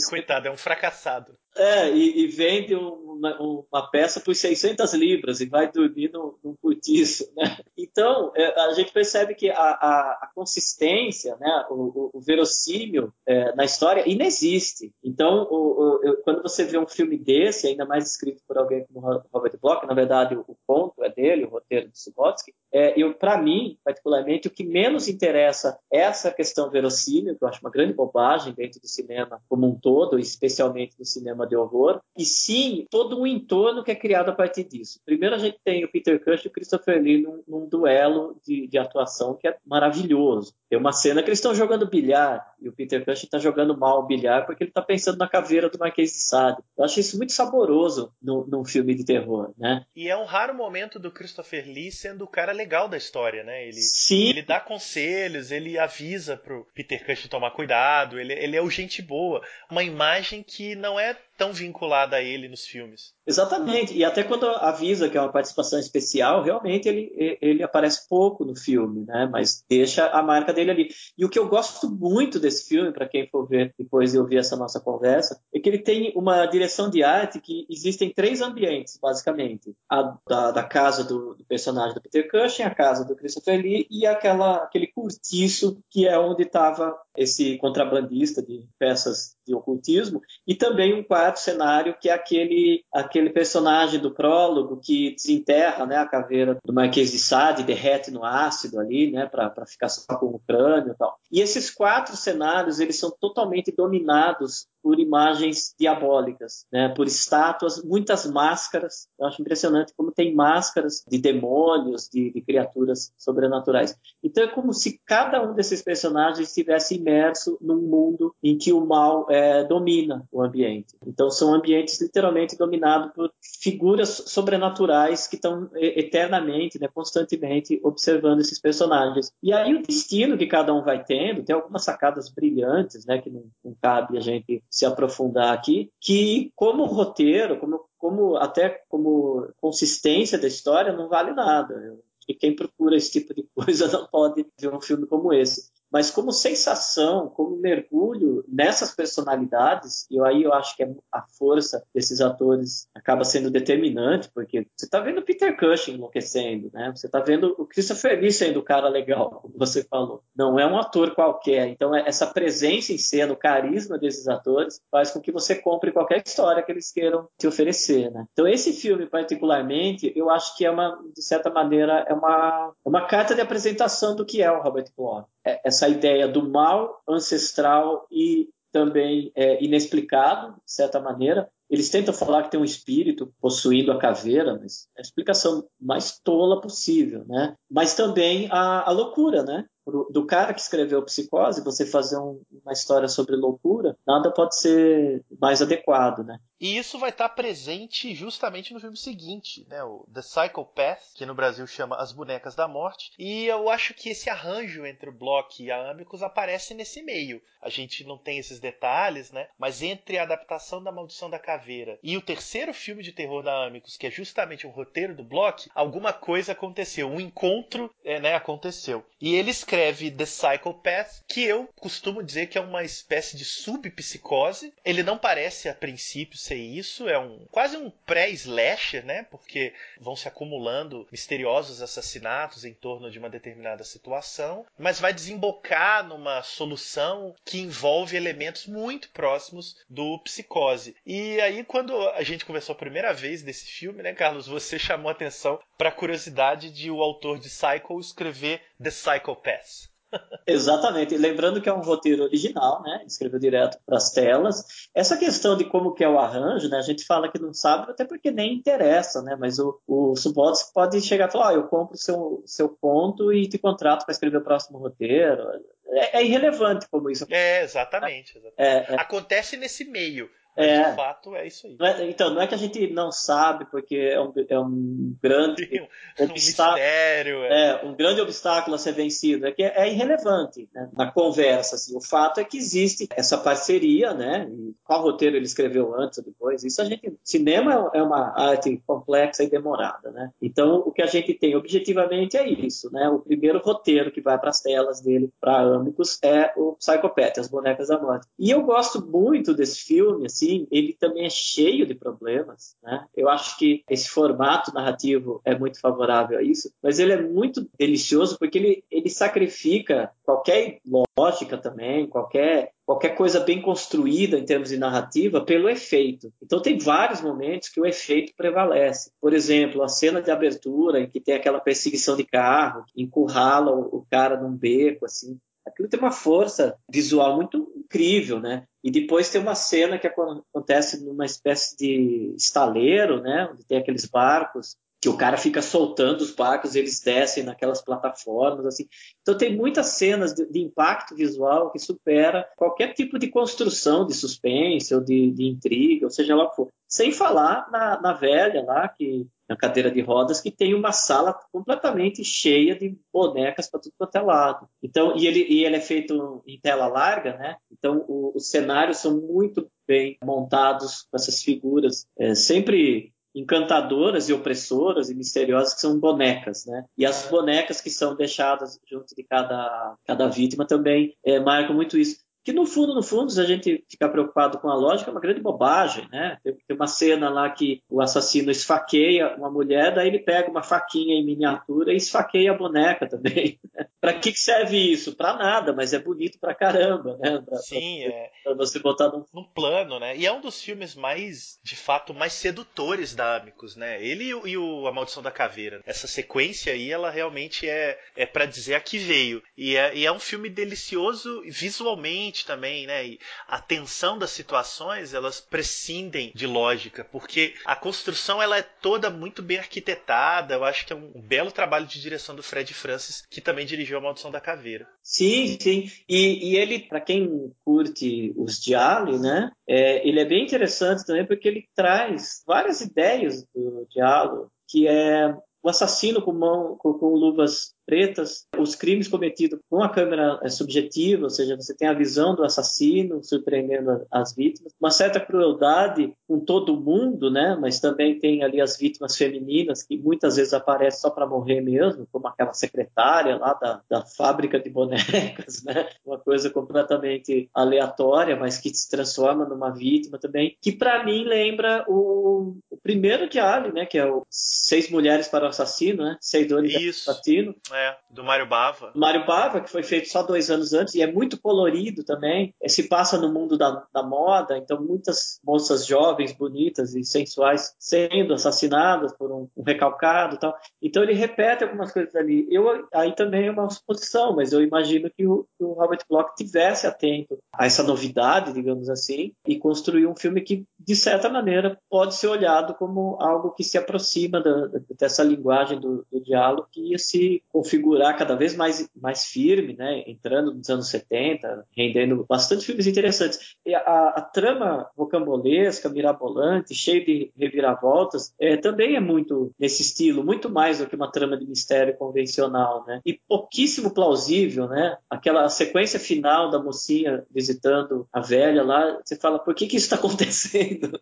Coitado, 0.09 0.47
é 0.47 0.51
um 0.51 0.57
fracassado. 0.57 1.37
É, 1.55 1.89
e, 1.91 2.23
e 2.23 2.27
vende 2.27 2.73
uma, 2.73 3.39
uma, 3.39 3.89
peça 3.91 4.19
por 4.19 4.35
600 4.35 4.93
libras 4.93 5.39
e 5.39 5.45
vai 5.45 5.71
dormir 5.71 6.11
num, 6.11 6.33
num 6.43 6.55
cortiço, 6.55 7.31
né? 7.35 7.57
Então, 7.77 8.31
é, 8.35 8.59
a 8.59 8.73
gente 8.73 8.91
percebe 8.91 9.35
que 9.35 9.49
a, 9.49 9.59
a, 9.59 10.19
a 10.23 10.31
consistência, 10.33 11.35
né, 11.37 11.65
o, 11.69 11.73
o, 11.73 12.09
o 12.13 12.21
verossímil 12.21 13.13
é, 13.27 13.55
na 13.55 13.65
história 13.65 14.09
inexiste. 14.09 14.91
Então, 15.03 15.43
o, 15.43 16.17
quando 16.23 16.41
você 16.41 16.63
vê 16.63 16.77
um 16.77 16.87
filme 16.87 17.17
desse, 17.17 17.67
ainda 17.67 17.85
mais 17.85 18.09
escrito 18.09 18.41
por 18.47 18.57
alguém 18.57 18.85
como 18.91 19.23
Robert 19.31 19.57
Bloch, 19.61 19.85
na 19.85 19.93
verdade 19.93 20.35
o, 20.35 20.57
ponto 20.65 21.03
é 21.03 21.09
dele, 21.09 21.45
o 21.45 21.49
roteiro 21.49 21.89
de 21.89 21.99
Subotsky, 21.99 22.53
é, 22.71 22.93
para 23.13 23.37
mim, 23.37 23.77
particularmente, 23.83 24.47
o 24.47 24.51
que 24.51 24.63
menos 24.63 25.07
interessa 25.07 25.77
é 25.91 25.99
essa 25.99 26.31
questão 26.31 26.69
verossímil, 26.69 27.37
que 27.37 27.43
eu 27.43 27.47
acho 27.47 27.61
uma 27.61 27.69
grande 27.69 27.93
bobagem 27.93 28.53
dentro 28.53 28.79
do 28.81 28.87
cinema 28.87 29.41
como 29.47 29.67
um 29.67 29.79
todo, 29.79 30.19
especialmente 30.19 30.97
do 30.97 31.05
cinema 31.05 31.42
de 31.45 31.55
horror, 31.55 31.99
e 32.17 32.25
sim 32.25 32.85
todo 32.89 33.19
um 33.19 33.25
entorno 33.25 33.83
que 33.83 33.91
é 33.91 33.95
criado 33.95 34.29
a 34.29 34.33
partir 34.33 34.63
disso. 34.63 34.99
Primeiro 35.05 35.35
a 35.35 35.39
gente 35.39 35.57
tem 35.63 35.83
o 35.83 35.91
Peter 35.91 36.23
Cush 36.23 36.45
e 36.45 36.47
o 36.47 36.51
Christopher 36.51 37.01
Lee 37.01 37.21
num, 37.21 37.43
num 37.47 37.67
duelo 37.67 38.37
de, 38.45 38.67
de, 38.67 38.77
atuação 38.77 39.35
que 39.35 39.47
é 39.47 39.57
maravilhoso. 39.65 40.53
Tem 40.69 40.77
uma 40.77 40.91
cena 40.91 41.21
que 41.21 41.29
eles 41.29 41.39
estão 41.39 41.55
jogando 41.55 41.89
bilhar 41.89 42.53
e 42.61 42.67
o 42.67 42.73
Peter 42.73 43.03
Cush 43.03 43.23
está 43.23 43.37
jogando 43.37 43.77
mal 43.77 43.99
o 43.99 44.05
bilhar 44.05 44.45
porque 44.45 44.63
ele 44.63 44.71
está 44.71 44.81
pensando 44.81 45.17
na 45.17 45.27
caveira 45.27 45.69
do 45.69 45.79
Marquês 45.79 46.11
de 46.11 46.19
Sade. 46.19 46.61
Eu 46.77 46.85
acho 46.85 46.99
isso 46.99 47.17
muito 47.17 47.33
saboroso 47.33 48.13
no, 48.21 48.45
num 48.47 48.65
filme 48.65 48.93
de 48.95 49.05
terror, 49.05 49.53
né? 49.57 49.85
E 49.95 50.07
é 50.07 50.17
um 50.17 50.25
raro 50.25 50.53
momento 50.53 50.99
do 50.99 51.11
Christopher 51.11 51.65
Lee 51.65 51.91
sendo 51.91 52.23
o 52.23 52.27
cara 52.27 52.51
legal 52.51 52.87
da 52.87 52.97
história, 52.97 53.43
né? 53.43 53.63
Ele, 53.63 53.81
Sim. 53.81 54.29
ele 54.29 54.41
dá 54.41 54.59
conselhos, 54.59 55.51
ele 55.51 55.77
avisa 55.77 56.37
pro 56.37 56.67
Peter 56.73 57.05
Cush 57.05 57.27
tomar 57.27 57.51
cuidado, 57.51 58.19
ele, 58.19 58.33
ele 58.33 58.55
é 58.55 58.61
o 58.61 58.69
gente 58.69 59.01
boa. 59.01 59.41
Uma 59.69 59.83
imagem 59.83 60.43
que 60.43 60.75
não 60.75 60.99
é 60.99 61.17
tão 61.37 61.53
vinculada 61.53 62.17
a 62.17 62.21
ele 62.21 62.47
nos 62.47 62.65
filmes. 62.65 63.13
Exatamente. 63.25 63.95
E 63.95 64.03
até 64.03 64.23
quando 64.23 64.45
avisa 64.45 65.09
que 65.09 65.17
é 65.17 65.21
uma 65.21 65.31
participação 65.31 65.79
especial, 65.79 66.43
realmente 66.43 66.87
ele, 66.87 67.37
ele 67.41 67.63
aparece 67.63 68.07
pouco 68.07 68.43
no 68.43 68.55
filme, 68.55 69.05
né? 69.05 69.27
Mas 69.31 69.63
deixa 69.69 70.07
a 70.07 70.21
marca 70.21 70.53
dele 70.53 70.71
ali. 70.71 70.89
E 71.17 71.23
o 71.23 71.29
que 71.29 71.39
eu 71.39 71.47
gosto 71.47 71.89
muito 71.89 72.39
desse 72.39 72.67
filme, 72.67 72.91
para 72.91 73.07
quem 73.07 73.27
for 73.27 73.47
ver 73.47 73.73
depois 73.77 74.11
de 74.11 74.19
ouvir 74.19 74.37
essa 74.37 74.55
nossa 74.55 74.79
conversa, 74.79 75.39
é 75.53 75.59
que 75.59 75.69
ele 75.69 75.79
tem 75.79 76.11
uma 76.15 76.45
direção 76.45 76.89
de 76.89 77.03
arte 77.03 77.39
que 77.39 77.65
existem 77.69 78.13
três 78.13 78.41
ambientes, 78.41 78.97
basicamente. 79.01 79.73
A 79.89 80.17
da, 80.27 80.51
da 80.51 80.63
casa 80.63 81.03
do, 81.03 81.33
do, 81.35 81.45
personagem 81.45 81.93
do 81.93 82.01
Peter 82.01 82.29
Cushing, 82.29 82.63
a 82.63 82.75
casa 82.75 83.05
do 83.05 83.15
Christopher 83.15 83.61
Lee 83.61 83.87
e 83.89 84.05
aquela, 84.05 84.57
aquele 84.57 84.87
cortiço 84.87 85.81
que 85.89 86.07
é 86.07 86.17
onde 86.17 86.43
estava 86.43 86.95
esse 87.15 87.57
contrabandista 87.57 88.41
de 88.41 88.67
peças 88.77 89.35
de 89.45 89.53
ocultismo, 89.53 90.21
e 90.47 90.55
também 90.55 90.93
um 90.93 91.03
quarto 91.03 91.37
cenário 91.37 91.95
que 91.99 92.09
é 92.09 92.13
aquele, 92.13 92.83
aquele 92.93 93.12
personagem 93.33 93.99
do 93.99 94.11
prólogo 94.11 94.79
que 94.81 95.15
desenterra 95.15 95.85
né, 95.85 95.97
a 95.97 96.07
caveira 96.07 96.57
do 96.63 96.73
Marquês 96.73 97.11
de 97.11 97.19
Sade, 97.19 97.63
derrete 97.63 98.11
no 98.11 98.23
ácido 98.23 98.79
ali, 98.79 99.11
né, 99.11 99.25
para 99.25 99.65
ficar 99.65 99.89
só 99.89 100.17
com 100.17 100.27
o 100.27 100.39
crânio 100.39 100.93
e 100.93 100.97
tal. 100.97 101.17
E 101.31 101.41
esses 101.41 101.69
quatro 101.69 102.15
cenários, 102.15 102.79
eles 102.79 102.97
são 102.97 103.11
totalmente 103.11 103.71
dominados 103.71 104.67
por 104.83 104.99
imagens 104.99 105.73
diabólicas, 105.79 106.67
né, 106.71 106.89
por 106.89 107.07
estátuas, 107.07 107.81
muitas 107.81 108.29
máscaras. 108.29 109.07
Eu 109.17 109.27
acho 109.27 109.41
impressionante 109.41 109.93
como 109.95 110.11
tem 110.11 110.35
máscaras 110.35 111.03
de 111.07 111.17
demônios, 111.17 112.09
de, 112.11 112.31
de 112.31 112.41
criaturas 112.41 113.13
sobrenaturais. 113.17 113.97
Então 114.21 114.43
é 114.43 114.47
como 114.47 114.73
se 114.73 114.99
cada 115.05 115.41
um 115.41 115.55
desses 115.55 115.81
personagens 115.81 116.49
estivesse 116.49 116.95
imerso 116.95 117.57
num 117.61 117.81
mundo 117.81 118.35
em 118.43 118.57
que 118.57 118.73
o 118.73 118.85
mal 118.85 119.25
é, 119.29 119.63
domina 119.63 120.27
o 120.31 120.41
ambiente. 120.41 120.95
Então 121.07 121.29
são 121.29 121.53
ambientes 121.53 122.01
literalmente 122.01 122.57
dominados 122.57 123.13
por 123.13 123.31
figuras 123.61 124.23
sobrenaturais 124.27 125.27
que 125.27 125.35
estão 125.35 125.69
eternamente, 125.75 126.79
né, 126.79 126.89
constantemente 126.93 127.79
observando 127.83 128.41
esses 128.41 128.59
personagens. 128.59 129.31
E 129.41 129.53
aí 129.53 129.73
o 129.73 129.81
destino 129.81 130.37
que 130.37 130.47
cada 130.47 130.73
um 130.73 130.83
vai 130.83 131.03
tendo, 131.03 131.43
tem 131.43 131.55
algumas 131.55 131.83
sacadas 131.83 132.29
brilhantes, 132.29 133.05
né, 133.05 133.19
que 133.19 133.29
não, 133.29 133.45
não 133.63 133.75
cabe 133.81 134.17
a 134.17 134.21
gente 134.21 134.61
se 134.73 134.87
aprofundar 134.87 135.53
aqui, 135.53 135.91
que 136.01 136.51
como 136.55 136.85
roteiro, 136.85 137.59
como, 137.59 137.87
como 137.95 138.37
até 138.37 138.83
como 138.89 139.47
consistência 139.61 140.35
da 140.35 140.47
história, 140.47 140.91
não 140.91 141.07
vale 141.07 141.31
nada. 141.31 141.95
E 142.27 142.33
quem 142.33 142.55
procura 142.55 142.95
esse 142.95 143.11
tipo 143.11 143.35
de 143.35 143.47
coisa 143.53 143.85
não 143.93 144.07
pode 144.07 144.47
ver 144.59 144.73
um 144.73 144.81
filme 144.81 145.05
como 145.05 145.31
esse 145.31 145.71
mas 145.93 146.09
como 146.09 146.31
sensação, 146.31 147.29
como 147.29 147.55
mergulho 147.55 148.43
nessas 148.47 148.95
personalidades, 148.95 150.07
e 150.09 150.19
aí 150.19 150.41
eu 150.41 150.51
acho 150.51 150.75
que 150.75 150.81
é 150.81 150.91
a 151.11 151.21
força 151.37 151.85
desses 151.93 152.19
atores 152.19 152.87
acaba 152.95 153.23
sendo 153.23 153.51
determinante, 153.51 154.27
porque 154.33 154.65
você 154.75 154.85
está 154.85 154.99
vendo 154.99 155.21
Peter 155.21 155.55
Cushing 155.55 155.93
enlouquecendo, 155.93 156.71
né? 156.73 156.91
Você 156.95 157.05
está 157.05 157.19
vendo 157.19 157.53
o 157.59 157.67
Christopher 157.67 158.19
Lee 158.19 158.31
sendo 158.31 158.59
o 158.59 158.63
cara 158.63 158.89
legal, 158.89 159.41
como 159.41 159.53
você 159.55 159.83
falou. 159.83 160.23
Não 160.35 160.59
é 160.59 160.65
um 160.65 160.79
ator 160.79 161.13
qualquer. 161.13 161.67
Então, 161.67 161.95
é 161.95 162.07
essa 162.07 162.25
presença 162.25 162.91
em 162.91 162.97
cena, 162.97 163.33
o 163.33 163.37
carisma 163.37 163.99
desses 163.99 164.27
atores, 164.27 164.81
faz 164.89 165.11
com 165.11 165.21
que 165.21 165.31
você 165.31 165.55
compre 165.55 165.91
qualquer 165.91 166.23
história 166.25 166.63
que 166.63 166.71
eles 166.71 166.91
queiram 166.91 167.27
te 167.37 167.45
oferecer, 167.45 168.09
né? 168.09 168.25
Então, 168.33 168.47
esse 168.47 168.73
filme, 168.73 169.05
particularmente, 169.05 170.11
eu 170.15 170.31
acho 170.31 170.57
que 170.57 170.65
é 170.65 170.71
uma, 170.71 170.99
de 171.15 171.21
certa 171.21 171.51
maneira, 171.51 172.03
é 172.07 172.13
uma, 172.13 172.73
é 172.83 172.89
uma 172.89 173.05
carta 173.05 173.35
de 173.35 173.41
apresentação 173.41 174.15
do 174.15 174.25
que 174.25 174.41
é 174.41 174.51
o 174.51 174.61
Robert 174.61 174.87
Bloch. 174.97 175.27
É, 175.45 175.61
essa 175.65 175.89
ideia 175.89 176.27
do 176.27 176.47
mal 176.49 177.01
ancestral 177.07 178.07
e 178.11 178.49
também 178.71 179.31
é, 179.35 179.63
inexplicado, 179.63 180.53
de 180.65 180.71
certa 180.71 180.99
maneira. 180.99 181.49
Eles 181.69 181.89
tentam 181.89 182.13
falar 182.13 182.43
que 182.43 182.51
tem 182.51 182.59
um 182.59 182.65
espírito 182.65 183.33
possuindo 183.39 183.91
a 183.91 183.99
caveira, 183.99 184.57
mas 184.59 184.87
é 184.97 184.99
a 184.99 185.01
explicação 185.01 185.67
mais 185.79 186.19
tola 186.19 186.59
possível, 186.59 187.23
né? 187.25 187.55
Mas 187.69 187.95
também 187.95 188.47
a, 188.51 188.89
a 188.89 188.91
loucura, 188.91 189.43
né? 189.43 189.65
Do 189.85 190.25
cara 190.25 190.53
que 190.53 190.61
escreveu 190.61 191.03
Psicose, 191.03 191.63
você 191.63 191.85
fazer 191.85 192.17
um, 192.17 192.41
uma 192.63 192.73
história 192.73 193.07
sobre 193.07 193.35
loucura, 193.35 193.97
nada 194.07 194.31
pode 194.31 194.55
ser 194.55 195.23
mais 195.39 195.61
adequado, 195.61 196.23
né? 196.23 196.39
E 196.63 196.77
isso 196.77 196.97
vai 196.97 197.09
estar 197.09 197.27
presente 197.27 198.15
justamente 198.15 198.73
no 198.73 198.79
filme 198.79 198.95
seguinte, 198.95 199.65
né? 199.67 199.83
O 199.83 200.07
The 200.13 200.21
Psychopath, 200.21 201.01
que 201.13 201.25
no 201.25 201.35
Brasil 201.35 201.67
chama 201.67 201.97
As 201.97 202.13
Bonecas 202.13 202.55
da 202.55 202.69
Morte. 202.69 203.11
E 203.19 203.45
eu 203.45 203.69
acho 203.69 203.93
que 203.93 204.09
esse 204.09 204.29
arranjo 204.29 204.85
entre 204.85 205.09
o 205.09 205.13
Block 205.13 205.61
e 205.61 205.69
a 205.69 205.91
Amicus 205.91 206.23
aparece 206.23 206.73
nesse 206.73 207.03
meio. 207.03 207.41
A 207.61 207.69
gente 207.69 208.05
não 208.05 208.17
tem 208.17 208.37
esses 208.37 208.61
detalhes, 208.61 209.29
né? 209.31 209.47
Mas 209.57 209.81
entre 209.81 210.17
a 210.17 210.23
adaptação 210.23 210.81
da 210.81 210.91
Maldição 210.91 211.29
da 211.29 211.37
Caveira 211.37 211.99
e 212.01 212.15
o 212.15 212.21
terceiro 212.21 212.73
filme 212.73 213.03
de 213.03 213.11
terror 213.11 213.43
da 213.43 213.65
Amicus, 213.65 213.97
que 213.97 214.07
é 214.07 214.11
justamente 214.11 214.65
um 214.65 214.71
roteiro 214.71 215.15
do 215.15 215.23
Block, 215.23 215.69
alguma 215.75 216.13
coisa 216.13 216.53
aconteceu. 216.53 217.09
Um 217.09 217.19
encontro 217.19 217.93
é, 218.05 218.21
né, 218.21 218.35
aconteceu. 218.35 219.05
E 219.19 219.35
ele 219.35 219.51
escreve 219.73 220.11
The 220.11 220.25
Psychopath, 220.25 221.23
que 221.27 221.43
eu 221.43 221.67
costumo 221.79 222.21
dizer 222.21 222.45
que 222.45 222.59
é 222.59 222.61
uma 222.61 222.83
espécie 222.83 223.35
de 223.35 223.43
subpsicose. 223.43 224.71
Ele 224.85 225.01
não 225.01 225.17
parece 225.17 225.67
a 225.67 225.73
princípio 225.73 226.37
ser 226.37 226.57
isso, 226.57 227.09
é 227.09 227.17
um 227.17 227.39
quase 227.49 227.75
um 227.75 227.89
pré-slasher, 227.89 229.03
né? 229.03 229.23
Porque 229.31 229.73
vão 229.99 230.15
se 230.15 230.27
acumulando 230.27 231.07
misteriosos 231.11 231.81
assassinatos 231.81 232.65
em 232.65 232.73
torno 232.73 233.09
de 233.09 233.17
uma 233.17 233.31
determinada 233.31 233.83
situação, 233.83 234.63
mas 234.77 234.99
vai 234.99 235.11
desembocar 235.11 236.07
numa 236.07 236.43
solução 236.43 237.33
que 237.43 237.59
envolve 237.59 238.15
elementos 238.15 238.67
muito 238.67 239.09
próximos 239.09 239.75
do 239.89 240.19
psicose. 240.19 240.95
E 241.03 241.41
aí 241.41 241.63
quando 241.63 241.97
a 242.09 242.21
gente 242.21 242.45
conversou 242.45 242.73
a 242.73 242.77
primeira 242.77 243.11
vez 243.11 243.41
desse 243.41 243.65
filme, 243.65 244.03
né, 244.03 244.13
Carlos, 244.13 244.45
você 244.45 244.77
chamou 244.77 245.09
atenção 245.09 245.59
para 245.83 245.89
a 245.89 245.91
curiosidade 245.91 246.71
de 246.71 246.89
o 246.89 247.03
autor 247.03 247.37
de 247.37 247.49
Psycho 247.49 247.99
escrever 247.99 248.61
The 248.81 248.89
Psychopath. 248.89 249.91
Exatamente. 250.47 251.17
Lembrando 251.17 251.61
que 251.61 251.67
é 251.67 251.73
um 251.73 251.81
roteiro 251.81 252.23
original, 252.23 252.81
né? 252.81 253.03
Escreveu 253.05 253.37
direto 253.37 253.77
para 253.85 253.97
as 253.97 254.09
telas. 254.13 254.87
Essa 254.95 255.17
questão 255.17 255.57
de 255.57 255.65
como 255.65 255.93
que 255.93 256.01
é 256.01 256.07
o 256.07 256.17
arranjo, 256.17 256.69
né? 256.69 256.77
A 256.77 256.81
gente 256.81 257.03
fala 257.03 257.29
que 257.29 257.37
não 257.37 257.53
sabe, 257.53 257.91
até 257.91 258.05
porque 258.05 258.31
nem 258.31 258.53
interessa, 258.53 259.21
né? 259.23 259.35
Mas 259.37 259.59
o, 259.59 259.77
o 259.85 260.15
Subotsky 260.15 260.71
pode 260.73 261.01
chegar 261.01 261.27
e 261.27 261.31
falar, 261.33 261.49
oh, 261.49 261.55
eu 261.57 261.67
compro 261.67 261.95
o 261.95 261.97
seu, 261.97 262.41
seu 262.45 262.69
ponto 262.69 263.33
e 263.33 263.45
te 263.49 263.57
contrato 263.57 264.05
para 264.05 264.13
escrever 264.13 264.37
o 264.37 264.43
próximo 264.43 264.77
roteiro. 264.77 265.43
É, 265.89 266.19
é, 266.19 266.23
irrelevante 266.23 266.87
como 266.89 267.09
isso. 267.09 267.25
É, 267.29 267.61
exatamente. 267.61 268.37
exatamente. 268.37 268.55
É, 268.57 268.93
é. 268.93 269.01
Acontece 269.01 269.57
nesse 269.57 269.83
meio. 269.83 270.29
Mas 270.55 270.67
é, 270.67 270.89
de 270.89 270.95
fato 270.95 271.35
é 271.35 271.47
isso 271.47 271.67
aí. 271.67 271.75
Não 271.79 271.85
é, 271.85 272.09
então, 272.09 272.33
não 272.33 272.41
é 272.41 272.47
que 272.47 272.55
a 272.55 272.57
gente 272.57 272.87
não 272.91 273.11
sabe, 273.11 273.65
porque 273.65 273.95
é 273.95 274.19
um, 274.19 274.33
é 274.49 274.59
um 274.59 275.15
grande 275.21 275.81
um 276.19 276.23
obstáculo. 276.25 276.77
Mistério, 276.77 277.43
é. 277.43 277.69
é. 277.69 277.85
um 277.85 277.95
grande 277.95 278.21
obstáculo 278.21 278.75
a 278.75 278.79
ser 278.79 278.93
vencido. 278.93 279.47
É 279.47 279.51
que 279.51 279.63
é, 279.63 279.91
irrelevante 279.91 280.69
né, 280.73 280.89
na 280.93 281.11
conversa. 281.11 281.75
Assim. 281.75 281.95
O 281.97 282.01
fato 282.01 282.39
é 282.39 282.43
que 282.43 282.57
existe 282.57 283.07
essa 283.15 283.37
parceria, 283.37 284.13
né? 284.13 284.47
E 284.51 284.73
qual 284.83 285.01
roteiro 285.01 285.35
ele 285.35 285.45
escreveu 285.45 285.93
antes 285.95 286.19
ou 286.19 286.23
depois. 286.23 286.63
Isso 286.63 286.81
a 286.81 286.85
gente. 286.85 287.13
Cinema 287.23 287.91
é 287.93 288.01
uma 288.01 288.33
arte 288.39 288.81
complexa 288.85 289.43
e 289.43 289.49
demorada, 289.49 290.11
né? 290.11 290.31
Então, 290.41 290.83
o 290.85 290.91
que 290.91 291.01
a 291.01 291.07
gente 291.07 291.33
tem 291.33 291.55
objetivamente 291.55 292.37
é 292.37 292.47
isso, 292.47 292.91
né? 292.91 293.09
O 293.09 293.19
primeiro 293.19 293.59
roteiro 293.59 294.11
que 294.11 294.21
vai 294.21 294.37
para 294.37 294.49
as 294.49 294.61
telas 294.61 295.01
dele, 295.01 295.29
para 295.39 295.61
Amicus, 295.75 296.19
é 296.23 296.53
o 296.55 296.73
Psychopath, 296.73 297.37
As 297.39 297.47
Bonecas 297.47 297.87
da 297.87 297.99
Morte. 297.99 298.27
E 298.37 298.51
eu 298.51 298.61
gosto 298.63 299.05
muito 299.05 299.53
desse 299.53 299.81
filme, 299.81 300.25
assim, 300.25 300.42
assim, 300.43 300.67
ele 300.69 300.95
também 300.99 301.25
é 301.25 301.29
cheio 301.29 301.85
de 301.85 301.95
problemas. 301.95 302.75
Né? 302.83 303.05
Eu 303.15 303.29
acho 303.29 303.57
que 303.57 303.83
esse 303.89 304.09
formato 304.09 304.73
narrativo 304.73 305.41
é 305.45 305.57
muito 305.57 305.79
favorável 305.79 306.37
a 306.37 306.43
isso, 306.43 306.71
mas 306.81 306.99
ele 306.99 307.13
é 307.13 307.21
muito 307.21 307.67
delicioso 307.77 308.37
porque 308.37 308.57
ele, 308.57 308.83
ele 308.91 309.09
sacrifica 309.09 310.11
qualquer 310.23 310.79
lógica 311.17 311.57
também, 311.57 312.07
qualquer 312.07 312.71
qualquer 312.85 313.15
coisa 313.15 313.39
bem 313.39 313.61
construída 313.61 314.37
em 314.37 314.43
termos 314.43 314.67
de 314.67 314.77
narrativa 314.77 315.39
pelo 315.39 315.69
efeito. 315.69 316.33
Então 316.41 316.61
tem 316.61 316.77
vários 316.77 317.21
momentos 317.21 317.69
que 317.69 317.79
o 317.79 317.85
efeito 317.85 318.33
prevalece. 318.35 319.09
Por 319.21 319.33
exemplo, 319.33 319.81
a 319.83 319.87
cena 319.87 320.21
de 320.21 320.29
abertura 320.29 320.99
em 320.99 321.09
que 321.09 321.21
tem 321.21 321.33
aquela 321.33 321.61
perseguição 321.61 322.17
de 322.17 322.25
carro, 322.25 322.83
encurrala 322.93 323.71
o 323.71 324.05
cara 324.11 324.37
num 324.37 324.51
beco 324.51 325.05
assim 325.05 325.39
aquilo 325.65 325.89
tem 325.89 325.99
uma 325.99 326.11
força 326.11 326.77
visual 326.89 327.35
muito 327.35 327.71
incrível, 327.75 328.39
né? 328.39 328.65
E 328.83 328.91
depois 328.91 329.29
tem 329.29 329.41
uma 329.41 329.55
cena 329.55 329.97
que 329.97 330.07
acontece 330.07 331.03
numa 331.03 331.25
espécie 331.25 331.75
de 331.77 332.33
estaleiro, 332.37 333.21
né? 333.21 333.49
Onde 333.51 333.65
tem 333.65 333.77
aqueles 333.77 334.05
barcos 334.05 334.75
que 335.03 335.09
o 335.09 335.17
cara 335.17 335.35
fica 335.35 335.61
soltando 335.61 336.21
os 336.21 336.31
barcos, 336.31 336.75
eles 336.75 337.01
descem 337.01 337.43
naquelas 337.43 337.81
plataformas, 337.81 338.65
assim. 338.65 338.87
Então 339.21 339.37
tem 339.37 339.53
muitas 339.53 339.87
cenas 339.87 340.33
de, 340.33 340.45
de 340.45 340.61
impacto 340.61 341.13
visual 341.13 341.69
que 341.71 341.77
supera 341.77 342.47
qualquer 342.55 342.93
tipo 342.93 343.19
de 343.19 343.27
construção 343.27 344.07
de 344.07 344.13
suspense 344.13 344.95
ou 344.95 345.01
de, 345.01 345.29
de 345.31 345.43
intriga, 345.43 346.05
ou 346.05 346.09
seja 346.09 346.33
lá 346.33 346.49
for. 346.51 346.69
Sem 346.87 347.11
falar 347.11 347.69
na, 347.69 347.99
na 347.99 348.13
velha 348.13 348.63
lá, 348.63 348.87
que 348.87 349.27
na 349.49 349.57
cadeira 349.57 349.91
de 349.91 349.99
rodas, 349.99 350.39
que 350.39 350.49
tem 350.49 350.73
uma 350.73 350.93
sala 350.93 351.37
completamente 351.51 352.23
cheia 352.23 352.73
de 352.73 352.97
bonecas 353.11 353.69
para 353.69 353.81
tudo 353.81 353.93
quanto 353.97 354.15
é 354.15 354.21
lado. 354.21 354.69
Então, 354.81 355.17
e 355.17 355.27
ele, 355.27 355.45
e 355.49 355.65
ele 355.65 355.75
é 355.75 355.81
feito 355.81 356.41
em 356.47 356.57
tela 356.61 356.87
larga, 356.87 357.37
né? 357.37 357.57
Então, 357.69 358.05
o, 358.07 358.31
os 358.35 358.49
cenários 358.49 358.99
são 358.99 359.19
muito 359.19 359.69
bem 359.85 360.17
montados 360.23 361.05
com 361.11 361.17
essas 361.17 361.43
figuras, 361.43 362.07
é, 362.17 362.33
sempre 362.33 363.12
encantadoras 363.35 364.29
e 364.29 364.33
opressoras 364.33 365.09
e 365.09 365.15
misteriosas 365.15 365.73
que 365.73 365.81
são 365.81 365.99
bonecas, 365.99 366.65
né? 366.65 366.85
E 366.97 367.05
as 367.05 367.27
bonecas 367.27 367.81
que 367.81 367.89
são 367.89 368.15
deixadas 368.15 368.79
junto 368.89 369.15
de 369.15 369.23
cada, 369.23 369.95
cada 370.05 370.27
vítima 370.27 370.65
também 370.65 371.15
é, 371.25 371.39
marcam 371.39 371.75
muito 371.75 371.97
isso 371.97 372.23
que 372.43 372.51
no 372.51 372.65
fundo, 372.65 372.93
no 372.93 373.01
fundo, 373.01 373.31
se 373.31 373.39
a 373.39 373.45
gente 373.45 373.85
ficar 373.89 374.09
preocupado 374.09 374.59
com 374.59 374.69
a 374.69 374.75
lógica, 374.75 375.09
é 375.09 375.13
uma 375.13 375.21
grande 375.21 375.39
bobagem, 375.39 376.07
né? 376.11 376.37
Tem, 376.43 376.75
uma 376.75 376.87
cena 376.87 377.29
lá 377.29 377.49
que 377.49 377.81
o 377.89 378.01
assassino 378.01 378.51
esfaqueia 378.51 379.33
uma 379.37 379.49
mulher, 379.49 379.93
daí 379.93 380.09
ele 380.09 380.19
pega 380.19 380.51
uma 380.51 380.61
faquinha 380.61 381.15
em 381.15 381.25
miniatura 381.25 381.93
e 381.93 381.97
esfaqueia 381.97 382.51
a 382.51 382.57
boneca 382.57 383.07
também. 383.07 383.59
para 384.03 384.19
que 384.19 384.35
serve 384.35 384.75
isso? 384.91 385.15
Para 385.15 385.37
nada, 385.37 385.71
mas 385.71 385.93
é 385.93 385.99
bonito 385.99 386.37
pra 386.37 386.53
caramba, 386.53 387.17
né? 387.21 387.41
Pra, 387.41 387.57
Sim, 387.59 388.03
pra, 388.03 388.13
é. 388.13 388.31
Pra 388.43 388.53
você 388.53 388.77
botar 388.79 389.07
num... 389.07 389.23
num 389.33 389.45
plano, 389.45 389.97
né? 389.97 390.17
E 390.17 390.25
é 390.25 390.31
um 390.33 390.41
dos 390.41 390.61
filmes 390.61 390.93
mais, 390.93 391.57
de 391.63 391.77
fato, 391.77 392.13
mais 392.13 392.33
sedutores 392.33 393.15
da 393.15 393.37
Amicus, 393.37 393.77
né? 393.77 394.03
Ele 394.05 394.25
e 394.25 394.33
o, 394.33 394.45
e 394.45 394.57
o 394.57 394.87
A 394.87 394.91
Maldição 394.91 395.23
da 395.23 395.31
Caveira. 395.31 395.81
Essa 395.85 396.05
sequência 396.05 396.73
aí, 396.73 396.91
ela 396.91 397.09
realmente 397.09 397.69
é, 397.69 397.97
é 398.13 398.25
para 398.25 398.45
dizer 398.45 398.75
a 398.75 398.81
que 398.81 398.97
veio. 398.97 399.41
E 399.57 399.77
é, 399.77 399.95
e 399.95 400.05
é 400.05 400.11
um 400.11 400.19
filme 400.19 400.49
delicioso 400.49 401.41
visualmente 401.45 402.45
também, 402.45 402.85
né? 402.85 403.05
E 403.05 403.19
a 403.47 403.61
tensão 403.61 404.17
das 404.17 404.31
situações, 404.31 405.13
elas 405.13 405.39
prescindem 405.39 406.33
de 406.35 406.45
lógica, 406.45 407.05
porque 407.05 407.55
a 407.63 407.73
construção 407.73 408.41
ela 408.41 408.57
é 408.57 408.63
toda 408.63 409.09
muito 409.09 409.41
bem 409.41 409.59
arquitetada. 409.59 410.55
Eu 410.55 410.65
acho 410.65 410.85
que 410.85 410.91
é 410.91 410.95
um 410.97 411.09
belo 411.21 411.53
trabalho 411.53 411.85
de 411.85 412.01
direção 412.01 412.35
do 412.35 412.43
Fred 412.43 412.73
Francis, 412.73 413.25
que 413.29 413.39
também 413.39 413.65
dirigiu 413.65 413.92
A 413.97 414.01
Maldição 414.01 414.31
da 414.31 414.41
Caveira. 414.41 414.87
Sim, 415.01 415.57
sim. 415.59 415.89
E, 416.07 416.51
e 416.51 416.55
ele, 416.55 416.79
para 416.79 417.01
quem 417.01 417.51
curte 417.63 418.33
os 418.37 418.59
Dialli, 418.59 419.19
né? 419.19 419.51
É, 419.67 420.07
ele 420.07 420.19
é 420.19 420.25
bem 420.25 420.43
interessante 420.43 421.05
também 421.05 421.25
porque 421.25 421.47
ele 421.47 421.67
traz 421.75 422.43
várias 422.45 422.81
ideias 422.81 423.45
do 423.53 423.87
diálogo, 423.89 424.51
que 424.67 424.87
é 424.87 425.35
o 425.63 425.69
assassino 425.69 426.21
com, 426.21 426.33
mão, 426.33 426.75
com, 426.77 426.93
com 426.93 427.13
luvas 427.13 427.73
pretas, 427.85 428.47
os 428.57 428.75
crimes 428.75 429.07
cometidos 429.07 429.59
com 429.69 429.81
a 429.81 429.89
câmera 429.89 430.39
é, 430.43 430.49
subjetiva, 430.49 431.23
ou 431.23 431.29
seja, 431.29 431.55
você 431.55 431.75
tem 431.75 431.87
a 431.87 431.93
visão 431.93 432.35
do 432.35 432.43
assassino 432.43 433.23
surpreendendo 433.23 434.05
as 434.11 434.33
vítimas, 434.35 434.73
uma 434.79 434.91
certa 434.91 435.19
crueldade 435.19 436.13
com 436.27 436.39
todo 436.39 436.79
mundo, 436.79 437.29
né? 437.29 437.57
Mas 437.59 437.79
também 437.79 438.19
tem 438.19 438.43
ali 438.43 438.61
as 438.61 438.77
vítimas 438.77 439.15
femininas 439.15 439.83
que 439.83 439.97
muitas 439.97 440.35
vezes 440.35 440.53
aparecem 440.53 441.01
só 441.01 441.09
para 441.09 441.27
morrer 441.27 441.61
mesmo, 441.61 442.07
como 442.11 442.27
aquela 442.27 442.53
secretária 442.53 443.37
lá 443.37 443.53
da, 443.53 443.81
da 443.89 444.05
fábrica 444.05 444.59
de 444.59 444.69
bonecas, 444.69 445.63
né? 445.65 445.89
Uma 446.05 446.17
coisa 446.17 446.49
completamente 446.49 447.49
aleatória, 447.53 448.35
mas 448.35 448.57
que 448.57 448.73
se 448.73 448.89
transforma 448.89 449.45
numa 449.45 449.69
vítima 449.71 450.17
também, 450.17 450.57
que 450.61 450.71
para 450.71 451.03
mim 451.03 451.23
lembra 451.23 451.85
o, 451.87 452.57
o 452.69 452.77
primeiro 452.77 453.29
Ali, 453.41 453.71
né? 453.71 453.85
Que 453.85 453.97
é 453.97 454.05
o 454.05 454.25
Seis 454.29 454.89
Mulheres 454.89 455.27
para 455.27 455.45
o 455.45 455.47
Assassino, 455.47 456.03
né? 456.03 456.17
Seis 456.21 456.47
Dores 456.47 457.07
Assassino. 457.07 457.55
É, 457.73 457.97
do 458.09 458.23
Mário 458.23 458.47
Bava. 458.47 458.91
Mário 458.93 459.25
Bava, 459.25 459.59
que 459.59 459.69
foi 459.69 459.81
feito 459.81 460.07
só 460.07 460.21
dois 460.21 460.51
anos 460.51 460.73
antes, 460.73 460.93
e 460.93 461.01
é 461.01 461.11
muito 461.11 461.41
colorido 461.41 462.03
também. 462.03 462.53
É, 462.61 462.69
se 462.69 462.87
passa 462.87 463.17
no 463.17 463.33
mundo 463.33 463.57
da, 463.57 463.83
da 463.91 464.03
moda, 464.03 464.55
então 464.57 464.79
muitas 464.79 465.39
moças 465.43 465.85
jovens, 465.85 466.31
bonitas 466.31 466.93
e 466.93 467.03
sensuais 467.03 467.73
sendo 467.79 468.33
assassinadas 468.33 469.11
por 469.17 469.31
um, 469.31 469.49
um 469.57 469.63
recalcado 469.63 470.37
tal. 470.37 470.55
Então 470.81 471.01
ele 471.01 471.13
repete 471.13 471.63
algumas 471.63 471.91
coisas 471.91 472.15
ali. 472.15 472.47
Eu, 472.49 472.87
aí 472.93 473.15
também 473.15 473.47
é 473.47 473.51
uma 473.51 473.69
suposição, 473.69 474.35
mas 474.35 474.53
eu 474.53 474.61
imagino 474.61 475.09
que 475.09 475.25
o, 475.25 475.47
que 475.57 475.63
o 475.63 475.73
Robert 475.73 476.01
Bloch 476.07 476.35
tivesse 476.35 476.85
atento 476.85 477.39
a 477.51 477.65
essa 477.65 477.81
novidade, 477.81 478.53
digamos 478.53 478.89
assim, 478.89 479.33
e 479.47 479.57
construiu 479.57 480.11
um 480.11 480.15
filme 480.15 480.41
que, 480.41 480.63
de 480.79 480.95
certa 480.95 481.27
maneira, 481.27 481.79
pode 481.89 482.15
ser 482.15 482.27
olhado 482.27 482.75
como 482.75 483.17
algo 483.19 483.51
que 483.51 483.63
se 483.63 483.77
aproxima 483.77 484.39
da, 484.39 484.69
dessa 484.99 485.23
linguagem 485.23 485.79
do, 485.79 486.05
do 486.11 486.21
diálogo 486.21 486.67
que 486.71 486.91
ia 486.91 486.99
se 486.99 487.41
configurar 487.63 488.17
cada 488.17 488.35
vez 488.35 488.55
mais, 488.55 488.89
mais 488.93 489.23
firme, 489.23 489.73
né? 489.73 490.03
entrando 490.05 490.53
nos 490.53 490.69
anos 490.69 490.89
70, 490.89 491.65
rendendo 491.75 492.25
bastante 492.27 492.65
filmes 492.65 492.85
interessantes. 492.85 493.55
E 493.65 493.73
a, 493.73 493.79
a 494.09 494.21
trama 494.21 494.89
rocambolesca, 494.97 495.87
mirabolante, 495.87 496.75
cheia 496.75 497.03
de 497.03 497.31
reviravoltas, 497.37 498.33
é, 498.37 498.57
também 498.57 498.97
é 498.97 498.99
muito 498.99 499.51
nesse 499.57 499.81
estilo, 499.81 500.25
muito 500.25 500.49
mais 500.49 500.79
do 500.79 500.87
que 500.87 500.95
uma 500.95 501.09
trama 501.09 501.37
de 501.37 501.47
mistério 501.47 501.95
convencional. 501.95 502.83
Né? 502.85 502.99
E 503.05 503.17
pouquíssimo 503.27 503.93
plausível, 503.93 504.67
né? 504.67 504.97
aquela 505.09 505.47
sequência 505.47 505.99
final 505.99 506.51
da 506.51 506.61
mocinha 506.61 507.23
visitando 507.33 508.05
a 508.11 508.19
velha 508.19 508.61
lá, 508.61 508.99
você 509.03 509.15
fala, 509.15 509.39
por 509.39 509.55
que, 509.55 509.67
que 509.67 509.77
isso 509.77 509.85
está 509.85 509.95
acontecendo? 510.03 510.99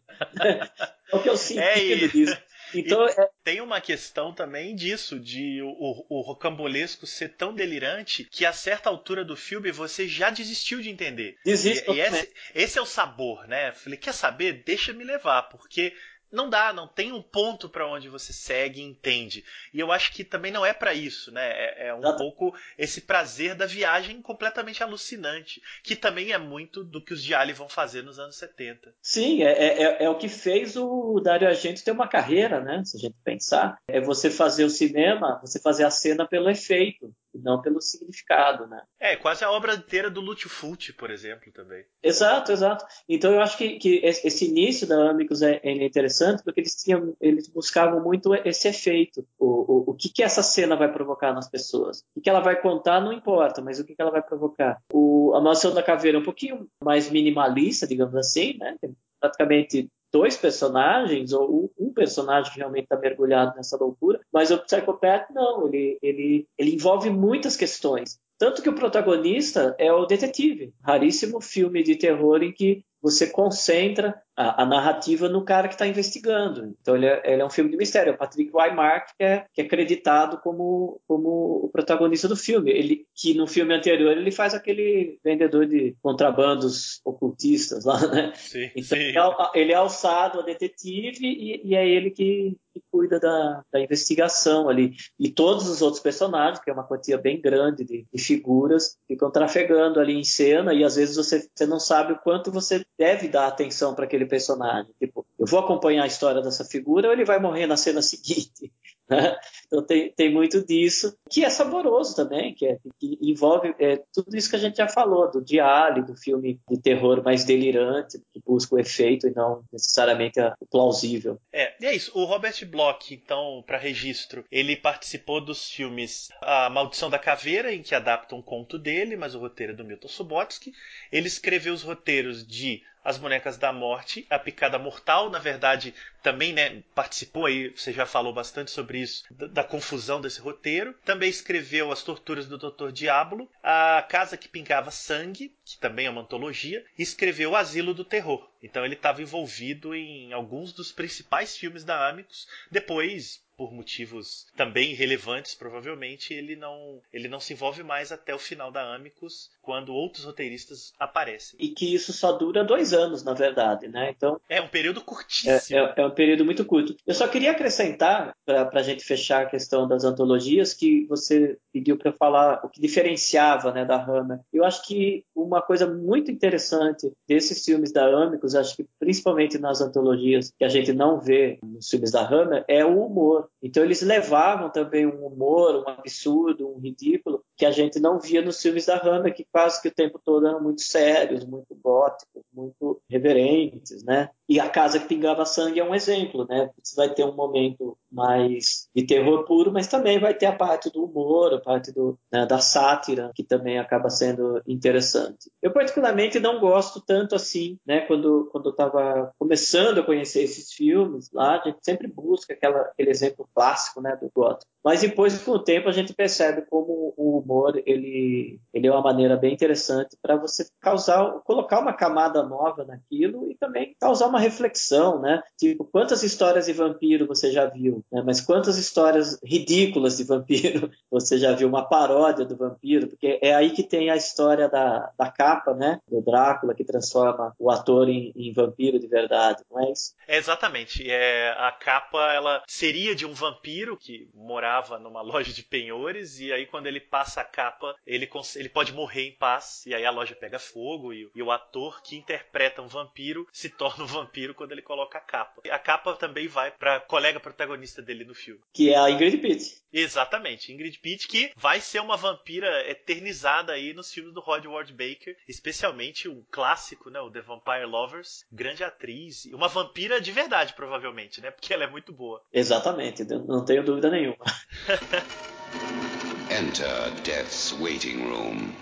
Qual 1.10 1.24
que 1.24 1.30
é 1.30 1.32
o 1.32 1.38
sentido 1.38 2.06
é 2.06 2.08
disso? 2.14 2.38
Então, 2.74 3.08
é... 3.08 3.30
tem 3.44 3.62
uma 3.62 3.82
questão 3.82 4.34
também 4.34 4.76
disso, 4.76 5.20
de 5.20 5.62
o, 5.62 6.06
o, 6.10 6.22
rocambolesco 6.22 7.06
ser 7.06 7.30
tão 7.30 7.54
delirante 7.54 8.24
que 8.24 8.46
a 8.46 8.54
certa 8.54 8.90
altura 8.90 9.24
do 9.24 9.36
filme 9.36 9.72
você 9.72 10.08
já 10.08 10.30
desistiu 10.30 10.82
de 10.82 10.90
entender. 10.90 11.38
Desisto. 11.46 11.94
E, 11.94 11.98
e 11.98 12.02
esse, 12.02 12.34
esse, 12.56 12.80
é 12.80 12.82
o 12.82 12.86
sabor, 12.86 13.48
né? 13.48 13.72
Falei, 13.74 13.98
quer 13.98 14.14
saber? 14.14 14.64
Deixa 14.66 14.94
me 14.94 15.04
levar, 15.04 15.44
porque 15.44 15.94
não 16.32 16.50
dá, 16.50 16.72
não 16.72 16.88
tem 16.88 17.12
um 17.12 17.22
ponto 17.22 17.70
para 17.70 17.88
onde 17.88 18.10
você 18.10 18.32
segue 18.32 18.82
e 18.82 18.84
entende. 18.84 19.44
E 19.74 19.80
eu 19.80 19.92
acho 19.92 20.14
que 20.14 20.24
também 20.24 20.52
não 20.52 20.66
é 20.66 20.74
para 20.74 20.94
isso, 20.94 21.32
né? 21.32 21.50
É, 21.52 21.88
é 21.88 21.94
um 21.94 22.00
Exato. 22.00 22.18
pouco 22.18 22.56
esse 22.78 23.02
prazer 23.02 23.56
da 23.56 23.66
viagem 23.66 24.22
completamente 24.22 24.82
alucinante, 24.82 25.62
que 25.84 25.96
também 25.96 26.32
é 26.32 26.38
muito 26.38 26.84
do 26.84 27.04
que 27.04 27.14
os 27.14 27.24
Diali 27.24 27.54
vão 27.54 27.68
fazer 27.68 28.02
nos 28.02 28.20
anos 28.20 28.38
70. 28.38 28.94
Sim, 29.02 29.44
é, 29.44 29.52
é, 29.52 29.84
é, 29.84 30.04
é 30.06 30.10
o 30.10 30.18
que 30.18 30.30
fez 30.30 30.76
o 30.78 31.20
Dario 31.20 31.48
Argento 31.48 31.84
ter 31.84 31.92
uma 31.92 32.08
carreira, 32.08 32.62
né? 32.62 32.84
Se 32.86 32.98
a 32.98 33.00
gente 33.00 33.16
pensar, 33.24 33.78
é 33.88 34.00
você 34.00 34.30
fazer 34.30 34.64
o 34.64 34.70
cinema, 34.70 35.40
você 35.42 35.60
fazer 35.60 35.84
a 35.84 35.92
cena 35.92 36.28
pelo 36.28 36.50
efeito 36.50 37.14
e 37.34 37.40
não 37.40 37.62
pelo 37.62 37.82
significado, 37.82 38.68
né? 38.68 38.82
É, 39.00 39.16
quase 39.16 39.44
a 39.44 39.52
obra 39.52 39.76
inteira 39.76 40.10
do 40.10 40.22
Fulci, 40.48 40.94
por 40.94 41.12
exemplo, 41.12 41.52
também. 41.52 41.84
Exato, 42.02 42.52
exato. 42.52 42.86
Então 43.08 43.32
eu 43.34 43.42
acho 43.42 43.58
que, 43.58 43.78
que 43.78 44.02
esse 44.04 44.46
início 44.48 44.88
da 44.88 45.10
Amicus 45.10 45.42
é, 45.42 45.60
é, 45.64 45.86
interessante 45.86 46.44
porque 46.44 46.62
eles 46.62 46.76
tinham, 46.76 47.16
eles 47.20 47.48
buscavam 47.48 48.02
muito 48.02 48.34
esse 48.46 48.68
efeito. 48.68 49.26
O, 49.38 49.46
o, 49.46 49.92
o 49.92 49.94
que, 49.94 50.10
que 50.10 50.24
essa 50.24 50.44
cena 50.44 50.76
vai 50.76 50.92
provocar 50.92 51.34
nas 51.34 51.50
pessoas? 51.50 52.00
O 52.00 52.04
que, 52.16 52.22
que 52.22 52.30
ela 52.30 52.40
vai 52.40 52.60
contar 52.60 53.02
não 53.02 53.12
importa, 53.12 53.62
mas 53.62 53.80
o 53.80 53.86
que, 53.86 53.96
que 53.96 54.02
ela 54.02 54.12
vai 54.12 54.22
provocar? 54.22 54.82
O, 54.94 55.34
a 55.36 55.42
Mansão 55.42 55.74
da 55.74 55.84
Caveira 55.84 56.18
é 56.18 56.22
um 56.22 56.26
pouquinho 56.26 56.68
mais 56.84 57.10
minimalista, 57.10 57.88
digamos 57.88 58.16
assim, 58.16 58.58
né? 58.58 58.78
praticamente 59.20 59.88
dois 60.12 60.36
personagens, 60.36 61.32
ou 61.32 61.72
um 61.80 61.94
personagem 61.94 62.52
que 62.52 62.60
realmente 62.60 62.84
está 62.84 62.98
mergulhado 62.98 63.56
nessa 63.56 63.78
loucura, 63.78 64.20
mas 64.32 64.52
o 64.52 64.58
Psychopath 64.60 65.30
não, 65.34 65.68
ele, 65.68 65.98
ele, 66.02 66.48
ele 66.58 66.76
envolve 66.76 67.10
muitas 67.10 67.56
questões. 67.56 68.20
Tanto 68.38 68.62
que 68.62 68.70
o 68.70 68.76
protagonista 68.76 69.76
é 69.78 69.94
o 69.94 70.06
detetive. 70.06 70.74
Raríssimo 70.84 71.40
filme 71.40 71.84
de 71.84 71.96
terror 71.96 72.42
em 72.42 72.52
que 72.52 72.84
você 73.02 73.28
concentra 73.28 74.22
a, 74.36 74.64
a 74.64 74.66
narrativa 74.66 75.28
no 75.28 75.44
cara 75.44 75.68
que 75.68 75.76
está 75.76 75.88
investigando. 75.88 76.76
Então 76.82 76.96
ele 76.96 77.06
é, 77.06 77.22
ele 77.26 77.42
é, 77.42 77.46
um 77.46 77.50
filme 77.50 77.70
de 77.70 77.78
mistério. 77.78 78.12
É 78.12 78.14
o 78.14 78.18
Patrick 78.18 78.52
Wymark 78.54 79.12
que 79.18 79.24
é, 79.24 79.46
que 79.54 79.62
é 79.62 79.66
acreditado 79.66 80.40
como, 80.40 81.02
como 81.08 81.66
o 81.66 81.70
protagonista 81.72 82.28
do 82.28 82.36
filme. 82.36 82.72
Ele 82.72 83.06
que 83.16 83.34
no 83.34 83.48
filme 83.48 83.74
anterior 83.74 84.18
ele 84.18 84.32
faz 84.32 84.54
aquele 84.54 85.20
vendedor 85.24 85.66
de 85.66 85.96
contrabandos 86.02 87.02
ocultistas 87.06 87.86
lá, 87.86 88.00
né? 88.08 88.34
Sim, 88.36 88.72
então 88.76 88.98
sim. 88.98 89.04
Ele, 89.04 89.18
é, 89.18 89.52
ele 89.56 89.72
é 89.72 89.76
alçado 89.76 90.40
a 90.40 90.44
detetive 90.44 91.26
e, 91.26 91.62
e 91.64 91.76
é 91.76 91.88
ele 91.88 92.12
que, 92.12 92.56
que 92.74 92.82
cuida 92.92 93.20
da, 93.20 93.64
da, 93.72 93.80
investigação 93.80 94.70
ali. 94.70 94.94
E 95.20 95.30
todos 95.30 95.68
os 95.68 95.82
outros 95.82 96.02
personagens, 96.02 96.60
que 96.60 96.70
é 96.70 96.74
uma 96.74 96.88
quantia 96.88 97.18
bem 97.18 97.40
grande 97.40 97.84
de, 97.84 98.06
de 98.12 98.22
figuras, 98.22 98.98
ficam 99.08 99.32
trafegando 99.32 100.00
ali 100.00 100.14
em 100.14 100.24
cena 100.24 100.74
e 100.74 100.84
às 100.84 100.96
vezes 100.96 101.16
você, 101.16 101.48
você 101.54 101.66
não 101.66 101.80
sabe 101.80 102.14
o 102.14 102.20
quanto 102.20 102.52
você 102.52 102.84
deve 102.98 103.28
dar 103.28 103.48
atenção 103.48 103.94
para 103.94 104.06
aquele 104.06 104.21
personagem. 104.26 104.94
Tipo, 105.00 105.26
eu 105.38 105.46
vou 105.46 105.60
acompanhar 105.60 106.04
a 106.04 106.08
história 106.08 106.42
dessa 106.42 106.64
figura 106.64 107.08
ou 107.08 107.14
ele 107.14 107.26
vai 107.26 107.40
morrer 107.40 107.68
na 107.68 107.78
cena 107.78 108.02
seguinte? 108.02 108.72
Né? 109.12 109.38
Então 109.68 109.84
tem, 109.84 110.10
tem 110.14 110.32
muito 110.32 110.66
disso, 110.66 111.14
que 111.30 111.44
é 111.44 111.50
saboroso 111.50 112.16
também, 112.16 112.54
que, 112.54 112.66
é, 112.66 112.78
que 112.98 113.18
envolve 113.22 113.76
é, 113.78 114.02
tudo 114.14 114.38
isso 114.38 114.50
que 114.50 114.56
a 114.56 114.60
gente 114.60 114.78
já 114.78 114.88
falou, 114.88 115.30
do 115.30 115.44
diário, 115.44 116.06
do 116.06 116.16
filme 116.16 116.62
de 116.70 116.80
terror 116.80 117.22
mais 117.22 117.44
delirante, 117.44 118.22
que 118.34 118.42
busca 118.46 118.74
o 118.74 118.80
efeito 118.80 119.28
e 119.28 119.36
não 119.36 119.64
necessariamente 119.72 120.40
o 120.62 120.66
plausível. 120.66 121.38
É, 121.52 121.74
e 121.82 121.86
é 121.86 121.94
isso. 121.94 122.18
O 122.18 122.24
Robert 122.24 122.66
Bloch, 122.66 123.14
então, 123.14 123.62
para 123.68 123.78
registro, 123.78 124.46
ele 124.50 124.78
participou 124.78 125.44
dos 125.44 125.70
filmes 125.70 126.30
A 126.42 126.70
Maldição 126.70 127.10
da 127.10 127.20
Caveira, 127.20 127.74
em 127.74 127.82
que 127.82 127.94
adapta 127.94 128.34
um 128.34 128.42
conto 128.42 128.80
dele, 128.80 129.18
mas 129.18 129.36
o 129.36 129.40
roteiro 129.40 129.74
é 129.74 129.76
do 129.76 129.84
Milton 129.84 130.08
Subotsky. 130.08 130.72
Ele 131.12 131.28
escreveu 131.28 131.74
os 131.74 131.84
roteiros 131.84 132.48
de 132.48 132.82
as 133.04 133.18
Bonecas 133.18 133.58
da 133.58 133.74
Morte, 133.74 134.26
A 134.30 134.38
Picada 134.38 134.78
Mortal, 134.78 135.30
na 135.30 135.40
verdade, 135.40 135.94
também 136.22 136.54
né, 136.54 136.84
participou 136.94 137.46
aí, 137.46 137.70
você 137.70 137.92
já 137.92 138.06
falou 138.06 138.34
bastante 138.34 138.72
sobre 138.72 139.00
isso, 139.00 139.24
da, 139.32 139.48
da, 139.48 139.64
confusão 139.64 140.22
desse 140.22 140.40
roteiro. 140.40 140.94
Também 141.04 141.30
escreveu 141.30 141.92
As 141.92 142.04
Torturas 142.04 142.48
do 142.48 142.58
Dr. 142.58 142.92
Diablo, 142.92 143.50
A 143.64 144.06
Casa 144.08 144.38
que 144.38 144.48
Pingava 144.48 144.92
Sangue, 144.92 145.54
que 145.66 145.78
também 145.78 146.06
é 146.06 146.10
uma 146.10 146.22
antologia, 146.22 146.86
e 146.98 147.02
escreveu 147.02 147.52
O 147.52 147.56
Asilo 147.56 147.94
do 147.94 148.06
Terror. 148.06 148.48
Então 148.62 148.86
ele 148.86 148.96
estava 148.96 149.22
envolvido 149.22 149.96
em 149.96 150.32
alguns 150.34 150.72
dos 150.72 150.92
principais 150.92 151.58
filmes 151.58 151.84
da 151.84 152.08
Amicus. 152.08 152.48
Depois, 152.70 153.42
por 153.62 153.72
motivos 153.72 154.48
também 154.58 154.96
relevantes, 154.96 155.54
provavelmente, 155.54 156.34
ele 156.34 156.56
não, 156.56 157.00
ele 157.14 157.28
não 157.28 157.40
se 157.40 157.54
envolve 157.54 157.84
mais 157.84 158.12
até 158.12 158.34
o 158.34 158.40
final 158.40 158.72
da 158.72 158.96
Amicus, 158.96 159.52
quando 159.62 159.94
outros 159.94 160.26
roteiristas 160.26 160.92
aparecem. 160.98 161.60
E 161.62 161.70
que 161.70 161.94
isso 161.94 162.12
só 162.12 162.32
dura 162.32 162.64
dois 162.64 162.92
anos, 162.92 163.24
na 163.24 163.36
verdade, 163.36 163.88
né? 163.88 164.10
Então 164.10 164.42
é 164.50 164.60
um 164.60 164.68
período 164.68 165.00
curtíssimo. 165.02 165.78
É, 165.78 165.94
é, 165.96 166.02
é 166.02 166.06
um 166.08 166.10
período 166.10 166.44
muito 166.44 166.66
curto. 166.66 166.96
Eu 167.06 167.14
só 167.14 167.28
queria 167.28 167.52
acrescentar 167.52 168.36
para 168.44 168.68
a 168.74 168.82
gente 168.82 169.06
fechar 169.06 169.44
a 169.44 169.50
questão 169.50 169.88
das 169.88 170.04
antologias 170.04 170.74
que 170.74 171.06
você 171.06 171.60
pediu 171.72 172.00
para 172.00 172.12
falar 172.12 172.66
o 172.66 172.70
que 172.70 172.82
diferenciava, 172.82 173.72
né, 173.72 173.86
da 173.86 174.04
Hammer. 174.04 174.40
Eu 174.52 174.66
acho 174.66 174.88
que 174.88 175.24
uma 175.36 175.62
coisa 175.62 175.86
muito 175.86 176.32
interessante 176.32 177.12
desses 177.28 177.64
filmes 177.64 177.92
da 177.92 178.08
Amicus, 178.08 178.56
acho 178.56 178.76
que 178.76 178.88
principalmente 179.00 179.60
nas 179.60 179.82
antologias 179.82 180.52
que 180.58 180.66
a 180.66 180.70
gente 180.70 180.92
não 180.92 181.20
vê 181.20 181.60
nos 181.62 181.88
filmes 181.88 182.12
da 182.12 182.28
Hammer, 182.28 182.66
é 182.68 182.84
o 182.84 183.06
humor. 183.06 183.51
Então 183.62 183.84
eles 183.84 184.02
levavam 184.02 184.72
também 184.72 185.06
um 185.06 185.26
humor, 185.26 185.84
um 185.84 185.90
absurdo, 185.90 186.68
um 186.68 186.80
ridículo 186.80 187.44
que 187.56 187.66
a 187.66 187.72
gente 187.72 188.00
não 188.00 188.20
via 188.20 188.42
nos 188.42 188.60
filmes 188.60 188.88
da 188.88 188.98
Hammer, 188.98 189.34
que 189.34 189.46
quase 189.52 189.82
que 189.82 189.88
o 189.88 189.94
tempo 189.94 190.20
todo 190.24 190.48
eram 190.48 190.62
muito 190.62 190.82
sérios, 190.82 191.46
muito 191.46 191.76
góticos, 191.76 192.44
muito 192.52 193.02
reverentes, 193.08 194.04
né? 194.04 194.30
E 194.52 194.60
a 194.60 194.68
casa 194.68 195.00
que 195.00 195.08
pingava 195.08 195.46
sangue 195.46 195.80
é 195.80 195.84
um 195.84 195.96
exemplo, 195.96 196.46
né? 196.46 196.70
Você 196.84 196.94
vai 196.94 197.10
ter 197.14 197.24
um 197.24 197.32
momento 197.34 197.98
mais 198.12 198.90
de 198.94 199.06
terror 199.06 199.46
puro, 199.46 199.72
mas 199.72 199.88
também 199.88 200.20
vai 200.20 200.34
ter 200.34 200.46
a 200.46 200.52
parte 200.52 200.92
do 200.92 201.06
humor, 201.06 201.54
a 201.54 201.58
parte 201.58 201.90
do, 201.94 202.20
né, 202.30 202.46
da 202.46 202.60
sátira, 202.60 203.32
que 203.34 203.46
também 203.46 203.80
acaba 203.80 204.10
sendo 204.10 204.62
interessante. 204.68 205.50
Eu 205.62 205.72
particularmente 205.72 206.38
não 206.38 206.60
gosto 206.60 207.00
tanto 207.00 207.34
assim, 207.34 207.80
né? 207.86 208.02
Quando 208.02 208.50
quando 208.52 208.66
eu 208.66 208.72
estava 208.72 209.34
começando 209.40 210.00
a 210.00 210.04
conhecer 210.04 210.44
esses 210.44 210.74
filmes 210.74 211.32
lá, 211.32 211.62
a 211.62 211.70
gente 211.70 211.80
sempre 211.82 212.10
busca 212.10 212.54
aquela, 212.54 212.82
aquele 212.82 213.10
exemplo 213.10 213.48
clássico, 213.56 214.02
né, 214.02 214.18
do 214.18 214.30
gótico. 214.36 214.70
Mas 214.84 215.02
depois, 215.02 215.42
com 215.42 215.52
o 215.52 215.64
tempo, 215.64 215.88
a 215.88 215.92
gente 215.92 216.14
percebe 216.14 216.64
como 216.64 217.14
o 217.16 217.38
humor 217.40 217.82
ele, 217.86 218.60
ele 218.74 218.88
é 218.88 218.92
uma 218.92 219.02
maneira 219.02 219.38
bem 219.38 219.54
interessante 219.54 220.18
para 220.22 220.36
você 220.36 220.68
causar, 220.80 221.40
colocar 221.44 221.80
uma 221.80 221.94
camada 221.94 222.42
nova 222.44 222.84
naquilo 222.84 223.50
e 223.52 223.56
também 223.56 223.96
causar 224.00 224.28
uma 224.28 224.40
reflexão, 224.40 225.22
né? 225.22 225.42
Tipo, 225.58 225.86
quantas 225.86 226.24
histórias 226.24 226.66
de 226.66 226.74
vampiro 226.74 227.28
você 227.28 227.52
já 227.52 227.68
viu? 227.68 228.04
Né? 228.12 228.24
Mas 228.26 228.42
quantas 228.42 228.78
histórias 228.78 229.40
ridículas 229.44 230.18
de 230.18 230.24
vampiro 230.24 230.90
você 231.12 231.38
já 231.38 231.54
viu? 231.54 231.68
Uma 231.68 231.88
paródia 231.88 232.46
do 232.46 232.56
vampiro, 232.56 233.08
porque 233.08 233.40
é 233.42 233.54
aí 233.54 233.72
que 233.72 233.84
tem 233.84 234.10
a 234.10 234.16
história 234.16 234.68
da, 234.68 235.12
da 235.18 235.30
capa, 235.30 235.74
né? 235.74 236.00
Do 236.10 236.22
Drácula 236.22 236.74
que 236.74 236.84
transforma 236.84 237.54
o 237.60 237.70
ator 237.70 238.10
em, 238.10 238.34
em 238.36 238.52
vampiro 238.52 239.00
de 239.00 239.08
verdade, 239.08 239.64
não 239.70 239.84
é 239.84 239.92
isso? 239.92 240.14
É 240.28 240.38
exatamente. 240.38 241.10
É, 241.10 241.52
a 241.58 241.72
capa 241.72 242.34
ela 242.34 242.64
seria 242.68 243.16
de 243.16 243.26
um 243.26 243.34
vampiro 243.34 243.98
que 243.98 244.30
morava 244.34 244.71
trabalhava 244.72 245.00
numa 245.00 245.22
loja 245.22 245.52
de 245.52 245.64
penhores 245.64 246.40
e 246.40 246.52
aí 246.52 246.66
quando 246.66 246.88
ele 246.88 247.00
passa 247.00 247.42
a 247.42 247.46
capa, 247.46 247.96
ele, 248.06 248.30
ele 248.56 248.70
pode 248.70 248.94
morrer 248.94 249.28
em 249.28 249.32
paz 249.34 249.84
e 249.86 249.94
aí 249.94 250.06
a 250.06 250.12
loja 250.12 250.36
pega 250.36 250.60
fogo 250.60 251.14
e, 251.14 251.30
e 251.36 251.44
o 251.44 251.52
ator 251.52 252.02
que 252.02 252.16
interpreta 252.16 252.82
um 252.82 252.88
vampiro 252.88 253.48
se 253.52 253.70
torna 253.82 254.04
um 254.04 254.08
vampiro 254.08 254.54
quando 254.54 254.72
ele 254.72 254.82
coloca 254.82 255.18
a 255.18 255.22
capa. 255.22 255.62
A 255.70 255.80
capa 255.80 256.14
também 256.16 256.48
vai 256.48 256.72
para 256.72 257.00
colega 257.02 257.40
protagonista 257.40 258.02
dele 258.02 258.24
no 258.24 258.34
filme. 258.34 258.62
Que 258.74 258.94
é 258.94 258.98
a 258.98 259.10
Ingrid 259.10 259.38
Pitt. 259.38 259.82
Exatamente, 259.92 260.72
Ingrid 260.72 261.00
Pitt 261.00 261.28
que 261.28 261.52
vai 261.56 261.82
ser 261.82 262.00
uma 262.00 262.16
vampira 262.16 262.90
eternizada 262.90 263.74
aí 263.74 263.94
nos 263.94 264.12
filmes 264.14 264.34
do 264.34 264.40
Rod 264.40 264.66
Ward 264.66 264.94
Baker, 264.94 265.36
especialmente 265.48 266.30
um 266.30 266.44
clássico, 266.50 267.10
né, 267.10 267.20
o 267.20 267.30
The 267.30 267.42
Vampire 267.42 267.86
Lovers, 267.86 268.46
grande 268.52 268.84
atriz, 268.84 269.46
uma 269.54 269.68
vampira 269.68 270.22
de 270.22 270.32
verdade 270.32 270.74
provavelmente, 270.74 271.42
né, 271.42 271.52
porque 271.52 271.74
ela 271.74 271.84
é 271.84 271.90
muito 271.90 272.14
boa. 272.14 272.42
Exatamente, 272.54 273.24
não 273.26 273.66
tenho 273.66 273.84
dúvida 273.84 274.10
nenhuma. 274.10 274.38
Enter 276.50 277.12
death's 277.24 277.74
waiting 277.80 278.28
room, 278.28 278.76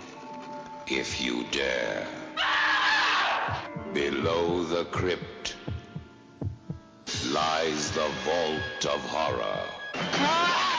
if 0.86 1.20
you 1.20 1.44
dare. 1.50 2.06
Below 3.92 4.64
the 4.64 4.84
crypt 4.86 5.56
lies 7.30 7.90
the 7.92 8.08
vault 8.24 8.86
of 8.86 9.00
horror. 9.00 10.69